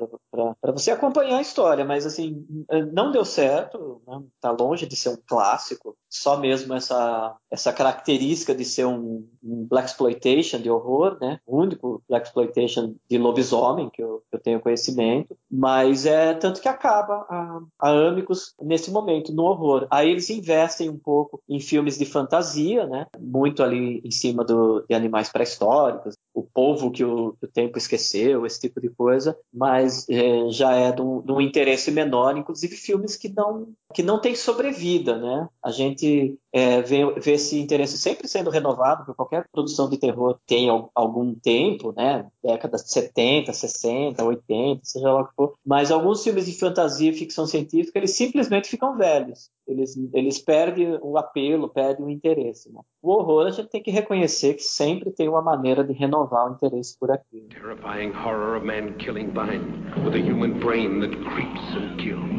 para 0.60 0.72
você 0.72 0.90
acompanhar 0.90 1.38
a 1.38 1.42
história, 1.42 1.84
mas 1.84 2.06
assim, 2.06 2.44
não 2.92 3.10
deu 3.10 3.24
certo, 3.24 4.00
né, 4.06 4.22
longe 4.58 4.86
de 4.86 4.96
ser 4.96 5.10
um 5.10 5.18
clássico, 5.26 5.96
só 6.08 6.38
mesmo 6.38 6.74
essa, 6.74 7.36
essa 7.50 7.72
característica 7.72 8.54
de 8.54 8.64
ser 8.64 8.86
um, 8.86 9.28
um 9.42 9.66
black 9.68 9.88
exploitation 9.88 10.58
de 10.58 10.70
horror, 10.70 11.18
né, 11.20 11.38
o 11.46 11.60
único 11.60 12.02
black 12.08 12.26
exploitation 12.26 12.94
de 13.08 13.18
lobisomem 13.18 13.90
que 13.90 14.02
eu, 14.02 14.22
que 14.30 14.36
eu 14.36 14.40
tenho 14.40 14.60
conhecimento, 14.60 15.36
mas 15.50 16.06
é 16.06 16.34
tanto 16.34 16.60
que 16.60 16.68
acaba 16.68 17.26
a, 17.28 17.60
a 17.80 18.08
Amicus 18.08 18.54
nesse 18.60 18.90
momento, 18.90 19.32
no 19.32 19.44
horror. 19.44 19.86
Aí 19.90 20.10
eles 20.10 20.30
investem 20.30 20.88
um 20.88 20.98
pouco 20.98 21.42
em 21.48 21.60
filmes 21.60 21.98
de 21.98 22.04
fantasia, 22.04 22.86
né? 22.86 23.06
Muito 23.18 23.62
ali 23.62 24.00
em 24.04 24.10
cima 24.10 24.44
do, 24.44 24.84
de 24.88 24.94
animais 24.94 25.28
pré-históricos, 25.28 26.14
o 26.34 26.42
povo 26.42 26.90
que 26.90 27.04
o, 27.04 27.32
que 27.32 27.46
o, 27.46 27.48
tempo 27.48 27.78
esqueceu, 27.78 28.44
esse 28.44 28.60
tipo 28.60 28.80
de 28.80 28.90
coisa, 28.90 29.36
mas 29.52 30.06
é, 30.08 30.25
já 30.50 30.72
é 30.74 30.92
de 30.92 31.02
um, 31.02 31.40
interesse 31.40 31.90
menor, 31.90 32.36
inclusive 32.36 32.76
filmes 32.76 33.16
que 33.16 33.28
não 33.28 33.68
que 33.96 34.02
não 34.02 34.20
têm 34.20 34.34
sobrevida, 34.34 35.16
né? 35.16 35.48
A 35.64 35.70
gente 35.70 36.38
é, 36.52 36.82
vê, 36.82 37.10
vê, 37.18 37.32
esse 37.32 37.58
interesse 37.58 37.96
sempre 37.96 38.28
sendo 38.28 38.50
renovado, 38.50 39.06
porque 39.06 39.16
qualquer 39.16 39.48
produção 39.50 39.88
de 39.88 39.96
terror 39.96 40.38
tem 40.46 40.68
algum 40.94 41.34
tempo, 41.34 41.94
né? 41.96 42.26
Décadas 42.44 42.84
de 42.84 42.92
70, 42.92 43.54
60, 43.54 44.22
80, 44.22 44.80
seja 44.84 45.10
lá 45.10 45.22
o 45.22 45.26
que 45.26 45.34
for, 45.34 45.54
mas 45.64 45.90
alguns 45.90 46.22
filmes 46.22 46.44
de 46.44 46.52
fantasia 46.52 47.08
e 47.08 47.14
ficção 47.14 47.46
científica, 47.46 47.98
eles 47.98 48.14
simplesmente 48.14 48.68
ficam 48.68 48.98
velhos. 48.98 49.50
Eles, 49.66 49.96
eles 50.12 50.38
perdem 50.38 50.98
o 51.00 51.16
apelo, 51.16 51.70
perdem 51.70 52.04
o 52.04 52.10
interesse. 52.10 52.70
Né? 52.70 52.80
O 53.02 53.12
horror, 53.12 53.46
a 53.46 53.50
gente 53.50 53.70
tem 53.70 53.82
que 53.82 53.90
reconhecer 53.90 54.52
que 54.54 54.62
sempre 54.62 55.10
tem 55.10 55.26
uma 55.26 55.40
maneira 55.40 55.82
de 55.82 55.94
renovar 55.94 56.50
o 56.50 56.52
interesse 56.52 56.94
por 56.98 57.10
aquilo. 57.10 57.48
Terrifying 57.48 58.10
horror 58.10 58.58
of 58.58 58.66
man 58.66 58.92
killing 58.98 59.30
vine 59.30 59.64
with 60.04 60.14
a 60.14 60.22
human 60.22 60.60
brain 60.60 61.00
that 61.00 61.16
creeps 61.32 61.74
and 61.74 61.96
kills. 61.96 62.35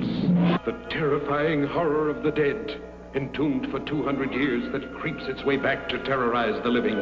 The 0.65 0.71
terrifying 0.89 1.67
horror 1.67 2.09
of 2.09 2.23
the 2.23 2.31
dead 2.31 2.81
entombed 3.15 3.69
for 3.69 3.79
200 3.81 4.31
years 4.31 4.71
that 4.71 4.93
creeps 4.95 5.23
its 5.27 5.43
way 5.43 5.57
back 5.57 5.89
to 5.89 6.01
terrorize 6.03 6.61
the 6.63 6.69
living. 6.69 6.97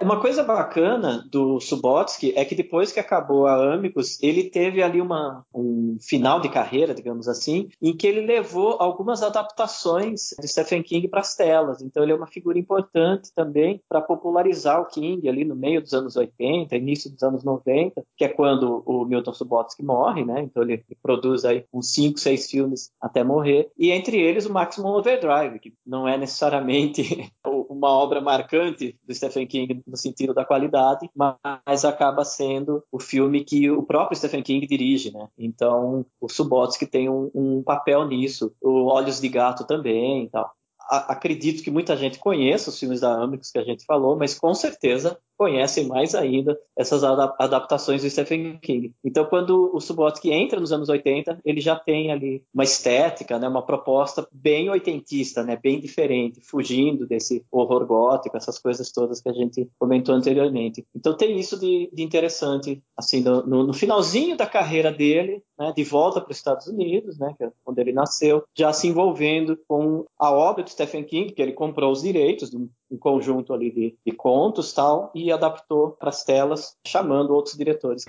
Uma 0.00 0.20
coisa 0.20 0.44
bacana 0.44 1.26
do 1.30 1.60
Subotsky 1.60 2.32
é 2.36 2.44
que 2.44 2.54
depois 2.54 2.92
que 2.92 3.00
acabou 3.00 3.46
a 3.46 3.74
Amicus, 3.74 4.22
ele 4.22 4.44
teve 4.48 4.82
ali 4.82 5.00
uma, 5.00 5.44
um 5.52 5.96
final 6.00 6.40
de 6.40 6.48
carreira, 6.48 6.94
digamos 6.94 7.26
assim, 7.26 7.68
em 7.82 7.96
que 7.96 8.06
ele 8.06 8.20
levou 8.20 8.76
algumas 8.80 9.22
adaptações 9.22 10.34
de 10.40 10.46
Stephen 10.46 10.82
King 10.82 11.08
para 11.08 11.20
as 11.20 11.34
telas. 11.34 11.82
Então 11.82 12.02
ele 12.02 12.12
é 12.12 12.14
uma 12.14 12.26
figura 12.26 12.58
importante 12.58 13.32
também 13.34 13.82
para 13.88 14.00
popularizar 14.00 14.80
o 14.80 14.86
King 14.86 15.28
ali 15.28 15.44
no 15.44 15.56
meio 15.56 15.82
dos 15.82 15.92
anos 15.92 16.16
80, 16.16 16.76
início 16.76 17.10
dos 17.10 17.22
anos 17.22 17.42
90, 17.42 18.04
que 18.16 18.24
é 18.24 18.28
quando 18.28 18.82
o 18.86 19.04
Milton 19.04 19.32
Subotsky 19.32 19.84
morre, 19.84 20.24
né? 20.24 20.42
Então 20.42 20.62
ele 20.62 20.84
produz 21.02 21.44
aí 21.44 21.64
uns 21.72 21.92
5, 21.92 22.18
6 22.18 22.50
filmes 22.50 22.90
até 23.00 23.24
morrer, 23.24 23.70
e 23.76 23.90
entre 23.90 24.20
eles 24.20 24.46
o 24.46 24.52
Maximum 24.52 24.90
Overdrive, 24.90 25.58
que 25.58 25.74
não 25.84 26.06
é 26.06 26.16
necessariamente 26.16 27.30
uma 27.68 27.90
obra 27.90 28.20
marcante 28.20 28.96
do 29.06 29.14
Stephen 29.14 29.46
King 29.46 29.82
no 29.88 29.96
sentido 29.96 30.34
da 30.34 30.44
qualidade, 30.44 31.10
mas 31.14 31.84
acaba 31.84 32.24
sendo 32.24 32.82
o 32.92 33.00
filme 33.00 33.44
que 33.44 33.70
o 33.70 33.82
próprio 33.82 34.16
Stephen 34.16 34.42
King 34.42 34.66
dirige, 34.66 35.12
né? 35.12 35.28
Então, 35.38 36.04
o 36.20 36.28
Subotsky 36.28 36.86
tem 36.86 37.08
um, 37.08 37.30
um 37.34 37.62
papel 37.62 38.06
nisso, 38.06 38.52
o 38.60 38.86
Olhos 38.86 39.20
de 39.20 39.28
Gato 39.28 39.64
também 39.66 40.24
e 40.24 40.28
tal 40.28 40.52
acredito 40.88 41.62
que 41.62 41.70
muita 41.70 41.96
gente 41.96 42.18
conheça 42.18 42.70
os 42.70 42.78
filmes 42.78 43.00
da 43.00 43.22
Amicus 43.22 43.50
que 43.50 43.58
a 43.58 43.64
gente 43.64 43.84
falou, 43.84 44.16
mas 44.16 44.38
com 44.38 44.54
certeza 44.54 45.18
conhecem 45.38 45.86
mais 45.86 46.16
ainda 46.16 46.58
essas 46.76 47.04
adaptações 47.04 48.02
do 48.02 48.10
Stephen 48.10 48.58
King. 48.58 48.92
Então, 49.04 49.24
quando 49.24 49.70
o 49.72 49.80
Subotsky 49.80 50.32
entra 50.32 50.58
nos 50.58 50.72
anos 50.72 50.88
80, 50.88 51.40
ele 51.44 51.60
já 51.60 51.76
tem 51.76 52.10
ali 52.10 52.42
uma 52.52 52.64
estética, 52.64 53.38
né, 53.38 53.46
uma 53.46 53.64
proposta 53.64 54.26
bem 54.32 54.68
oitentista, 54.68 55.44
né, 55.44 55.56
bem 55.56 55.80
diferente, 55.80 56.40
fugindo 56.40 57.06
desse 57.06 57.44
horror 57.52 57.86
gótico, 57.86 58.36
essas 58.36 58.58
coisas 58.58 58.90
todas 58.90 59.20
que 59.20 59.28
a 59.28 59.32
gente 59.32 59.70
comentou 59.78 60.14
anteriormente. 60.14 60.84
Então, 60.94 61.16
tem 61.16 61.38
isso 61.38 61.58
de, 61.58 61.88
de 61.92 62.02
interessante, 62.02 62.82
assim, 62.96 63.20
no, 63.20 63.46
no, 63.46 63.72
finalzinho 63.72 64.36
da 64.36 64.46
carreira 64.46 64.90
dele, 64.90 65.42
né, 65.56 65.72
de 65.76 65.84
volta 65.84 66.20
para 66.20 66.32
os 66.32 66.36
Estados 66.36 66.66
Unidos, 66.66 67.16
né, 67.18 67.32
que 67.38 67.44
é 67.44 67.52
onde 67.64 67.80
ele 67.80 67.92
nasceu, 67.92 68.42
já 68.56 68.72
se 68.72 68.88
envolvendo 68.88 69.56
com 69.68 70.04
a 70.18 70.32
obra 70.32 70.64
do 70.64 70.70
Stephen 70.70 71.04
King, 71.04 71.32
que 71.32 71.40
ele 71.40 71.52
comprou 71.52 71.92
os 71.92 72.02
direitos 72.02 72.50
de 72.50 72.56
um 72.56 72.68
um 72.90 72.96
conjunto 72.96 73.52
ali 73.52 73.70
de, 73.70 73.96
de 74.04 74.12
contos 74.12 74.72
tal 74.72 75.10
e 75.14 75.30
adaptou 75.30 75.92
para 75.92 76.08
as 76.08 76.24
telas, 76.24 76.76
chamando 76.86 77.34
outros 77.34 77.56
diretores. 77.56 78.04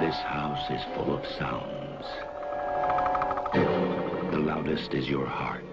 This 0.00 0.16
house 0.22 0.70
is 0.70 0.82
full 0.94 1.12
of 1.12 1.26
sounds. 1.36 2.06
The 4.30 4.38
loudest 4.38 4.94
is 4.94 5.08
your 5.08 5.26
heart. 5.26 5.67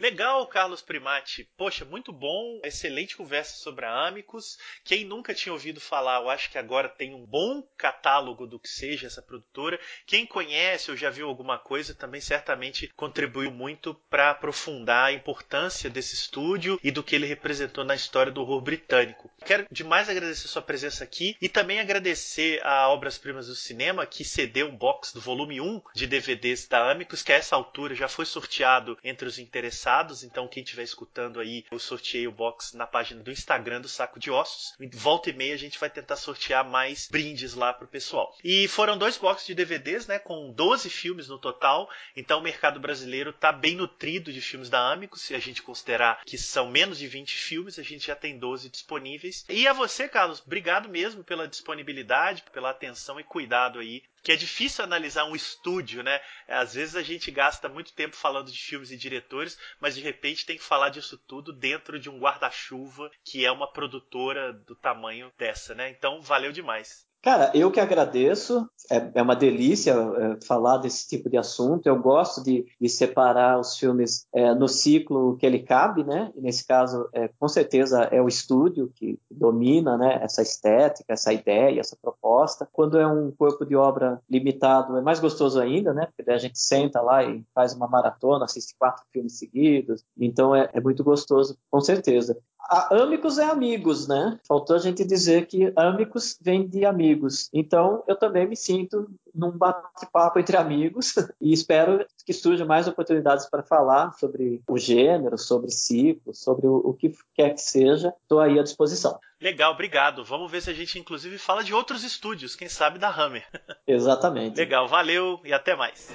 Legal, 0.00 0.46
Carlos 0.46 0.82
Primati. 0.82 1.48
Poxa, 1.56 1.84
muito 1.84 2.12
bom. 2.12 2.60
Excelente 2.62 3.16
conversa 3.16 3.56
sobre 3.56 3.84
a 3.86 4.06
Amicus. 4.06 4.58
Quem 4.84 5.04
nunca 5.04 5.32
tinha 5.32 5.52
ouvido 5.52 5.80
falar, 5.80 6.20
eu 6.20 6.28
acho 6.28 6.50
que 6.50 6.58
agora 6.58 6.88
tem 6.88 7.14
um 7.14 7.24
bom 7.24 7.62
catálogo 7.76 8.46
do 8.46 8.58
que 8.58 8.68
seja 8.68 9.06
essa 9.06 9.22
produtora. 9.22 9.80
Quem 10.06 10.26
conhece 10.26 10.90
ou 10.90 10.96
já 10.96 11.08
viu 11.08 11.28
alguma 11.28 11.58
coisa 11.58 11.94
também 11.94 12.20
certamente 12.20 12.92
contribuiu 12.94 13.50
muito 13.50 13.94
para 14.10 14.30
aprofundar 14.30 15.06
a 15.06 15.12
importância 15.12 15.88
desse 15.88 16.14
estúdio 16.14 16.78
e 16.82 16.90
do 16.90 17.02
que 17.02 17.14
ele 17.14 17.26
representou 17.26 17.84
na 17.84 17.94
história 17.94 18.32
do 18.32 18.42
horror 18.42 18.60
britânico. 18.60 19.30
Quero 19.44 19.66
demais 19.70 20.08
agradecer 20.08 20.48
sua 20.48 20.62
presença 20.62 21.04
aqui 21.04 21.36
e 21.40 21.48
também 21.48 21.80
agradecer 21.80 22.60
a 22.64 22.88
Obras 22.88 23.16
Primas 23.16 23.46
do 23.46 23.54
Cinema 23.54 24.04
que 24.04 24.24
cedeu 24.24 24.68
um 24.68 24.76
box 24.76 25.14
do 25.14 25.20
volume 25.20 25.60
1 25.60 25.80
de 25.94 26.06
DVDs 26.06 26.68
da 26.68 26.90
Amicus, 26.90 27.22
que 27.22 27.32
a 27.32 27.36
essa 27.36 27.56
altura 27.56 27.94
já 27.94 28.08
foi 28.08 28.26
sorteado 28.26 28.73
entre 29.02 29.28
os 29.28 29.38
interessados. 29.38 30.22
Então, 30.22 30.48
quem 30.48 30.62
estiver 30.62 30.82
escutando 30.82 31.40
aí, 31.40 31.64
eu 31.70 31.78
sorteei 31.78 32.26
o 32.26 32.32
box 32.32 32.76
na 32.76 32.86
página 32.86 33.22
do 33.22 33.30
Instagram 33.30 33.80
do 33.80 33.88
Saco 33.88 34.18
de 34.18 34.30
Ossos. 34.30 34.74
Volta 34.92 35.30
e 35.30 35.32
meia 35.32 35.54
a 35.54 35.58
gente 35.58 35.78
vai 35.78 35.90
tentar 35.90 36.16
sortear 36.16 36.64
mais 36.64 37.08
brindes 37.10 37.54
lá 37.54 37.72
pro 37.72 37.86
pessoal. 37.86 38.34
E 38.42 38.66
foram 38.68 38.96
dois 38.96 39.16
boxes 39.16 39.46
de 39.46 39.54
DVDs, 39.54 40.06
né, 40.06 40.18
com 40.18 40.50
12 40.52 40.88
filmes 40.90 41.28
no 41.28 41.38
total. 41.38 41.88
Então, 42.16 42.40
o 42.40 42.42
mercado 42.42 42.80
brasileiro 42.80 43.32
tá 43.32 43.52
bem 43.52 43.76
nutrido 43.76 44.32
de 44.32 44.40
filmes 44.40 44.70
da 44.70 44.92
Amico. 44.92 45.18
Se 45.18 45.34
a 45.34 45.38
gente 45.38 45.62
considerar 45.62 46.22
que 46.24 46.38
são 46.38 46.68
menos 46.68 46.98
de 46.98 47.06
20 47.06 47.34
filmes, 47.34 47.78
a 47.78 47.82
gente 47.82 48.06
já 48.06 48.16
tem 48.16 48.38
12 48.38 48.68
disponíveis. 48.68 49.44
E 49.48 49.66
a 49.66 49.72
você, 49.72 50.08
Carlos, 50.08 50.42
obrigado 50.44 50.88
mesmo 50.88 51.24
pela 51.24 51.48
disponibilidade, 51.48 52.44
pela 52.52 52.70
atenção 52.70 53.18
e 53.18 53.24
cuidado 53.24 53.78
aí 53.78 54.02
que 54.24 54.32
é 54.32 54.36
difícil 54.36 54.82
analisar 54.82 55.26
um 55.26 55.36
estúdio, 55.36 56.02
né? 56.02 56.18
Às 56.48 56.74
vezes 56.74 56.96
a 56.96 57.02
gente 57.02 57.30
gasta 57.30 57.68
muito 57.68 57.92
tempo 57.92 58.16
falando 58.16 58.50
de 58.50 58.58
filmes 58.58 58.90
e 58.90 58.96
diretores, 58.96 59.58
mas 59.78 59.94
de 59.94 60.00
repente 60.00 60.46
tem 60.46 60.56
que 60.56 60.64
falar 60.64 60.88
disso 60.88 61.18
tudo 61.18 61.52
dentro 61.52 62.00
de 62.00 62.08
um 62.08 62.18
guarda-chuva 62.18 63.10
que 63.22 63.44
é 63.44 63.52
uma 63.52 63.70
produtora 63.70 64.50
do 64.50 64.74
tamanho 64.74 65.30
dessa, 65.36 65.74
né? 65.74 65.90
Então, 65.90 66.22
valeu 66.22 66.52
demais. 66.52 67.06
Cara, 67.24 67.50
eu 67.54 67.70
que 67.70 67.80
agradeço. 67.80 68.68
É, 68.90 69.12
é 69.14 69.22
uma 69.22 69.34
delícia 69.34 69.92
é, 69.92 70.46
falar 70.46 70.76
desse 70.76 71.08
tipo 71.08 71.30
de 71.30 71.38
assunto. 71.38 71.86
Eu 71.86 71.98
gosto 71.98 72.44
de, 72.44 72.66
de 72.78 72.86
separar 72.86 73.58
os 73.58 73.78
filmes 73.78 74.26
é, 74.30 74.54
no 74.54 74.68
ciclo 74.68 75.34
que 75.38 75.46
ele 75.46 75.60
cabe, 75.60 76.04
né? 76.04 76.30
E 76.36 76.42
nesse 76.42 76.66
caso, 76.66 77.08
é, 77.14 77.30
com 77.38 77.48
certeza, 77.48 78.02
é 78.12 78.20
o 78.20 78.28
estúdio 78.28 78.92
que 78.94 79.18
domina, 79.30 79.96
né? 79.96 80.18
Essa 80.22 80.42
estética, 80.42 81.14
essa 81.14 81.32
ideia, 81.32 81.80
essa 81.80 81.96
proposta. 81.96 82.68
Quando 82.70 82.98
é 82.98 83.06
um 83.06 83.30
corpo 83.30 83.64
de 83.64 83.74
obra 83.74 84.20
limitado, 84.28 84.98
é 84.98 85.00
mais 85.00 85.18
gostoso 85.18 85.58
ainda, 85.58 85.94
né? 85.94 86.04
Porque 86.04 86.24
daí 86.24 86.34
a 86.34 86.38
gente 86.38 86.58
senta 86.58 87.00
lá 87.00 87.24
e 87.24 87.42
faz 87.54 87.72
uma 87.72 87.88
maratona, 87.88 88.44
assiste 88.44 88.76
quatro 88.78 89.02
filmes 89.10 89.38
seguidos. 89.38 90.04
Então 90.18 90.54
é, 90.54 90.68
é 90.74 90.80
muito 90.80 91.02
gostoso, 91.02 91.56
com 91.70 91.80
certeza. 91.80 92.36
A 92.68 92.88
Amicus 93.02 93.38
é 93.38 93.44
amigos, 93.44 94.08
né? 94.08 94.38
Faltou 94.46 94.74
a 94.74 94.78
gente 94.78 95.04
dizer 95.04 95.46
que 95.46 95.72
Amicus 95.76 96.38
vem 96.40 96.66
de 96.66 96.84
amigos. 96.86 97.50
Então, 97.52 98.02
eu 98.08 98.16
também 98.16 98.48
me 98.48 98.56
sinto 98.56 99.06
num 99.34 99.50
bate-papo 99.50 100.38
entre 100.38 100.56
amigos 100.56 101.14
e 101.40 101.52
espero 101.52 102.06
que 102.24 102.32
surjam 102.32 102.66
mais 102.66 102.88
oportunidades 102.88 103.46
para 103.46 103.62
falar 103.62 104.12
sobre 104.12 104.62
o 104.66 104.78
gênero, 104.78 105.36
sobre 105.36 105.70
ciclos, 105.70 106.42
sobre 106.42 106.66
o, 106.66 106.76
o 106.76 106.94
que 106.94 107.12
quer 107.34 107.50
que 107.50 107.60
seja. 107.60 108.14
Estou 108.22 108.40
aí 108.40 108.58
à 108.58 108.62
disposição. 108.62 109.18
Legal, 109.40 109.72
obrigado. 109.72 110.24
Vamos 110.24 110.50
ver 110.50 110.62
se 110.62 110.70
a 110.70 110.74
gente, 110.74 110.98
inclusive, 110.98 111.36
fala 111.36 111.62
de 111.62 111.74
outros 111.74 112.02
estúdios, 112.02 112.56
quem 112.56 112.68
sabe 112.68 112.98
da 112.98 113.10
Hammer. 113.10 113.46
Exatamente. 113.86 114.56
Legal, 114.56 114.88
valeu 114.88 115.38
e 115.44 115.52
até 115.52 115.76
mais. 115.76 116.08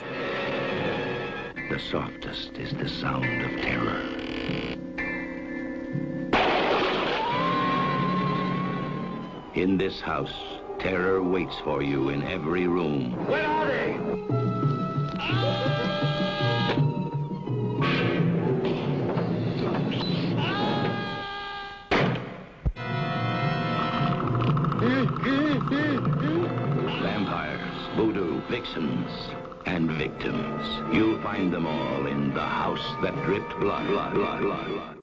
The 1.69 1.77
softest 1.77 2.57
is 2.57 2.73
the 2.73 2.87
sound 2.87 3.27
of 3.45 3.61
terror. 3.61 4.08
In 9.59 9.75
this 9.75 9.99
house, 9.99 10.33
terror 10.79 11.21
waits 11.21 11.57
for 11.65 11.83
you 11.83 12.07
in 12.07 12.23
every 12.23 12.65
room. 12.65 13.11
Where 13.27 13.45
are 13.45 13.67
they? 13.67 13.91
Vampires, 27.01 27.97
voodoo, 27.97 28.39
vixens, 28.49 29.11
and 29.65 29.91
victims. 29.91 30.95
You'll 30.95 31.21
find 31.21 31.51
them 31.51 31.67
all 31.67 32.05
in 32.05 32.33
the 32.33 32.39
house 32.39 32.95
that 33.03 33.13
dripped 33.25 33.59
blood, 33.59 33.87
blood, 33.87 34.13
blood, 34.13 34.41
blood, 34.41 34.67
blood. 34.67 34.98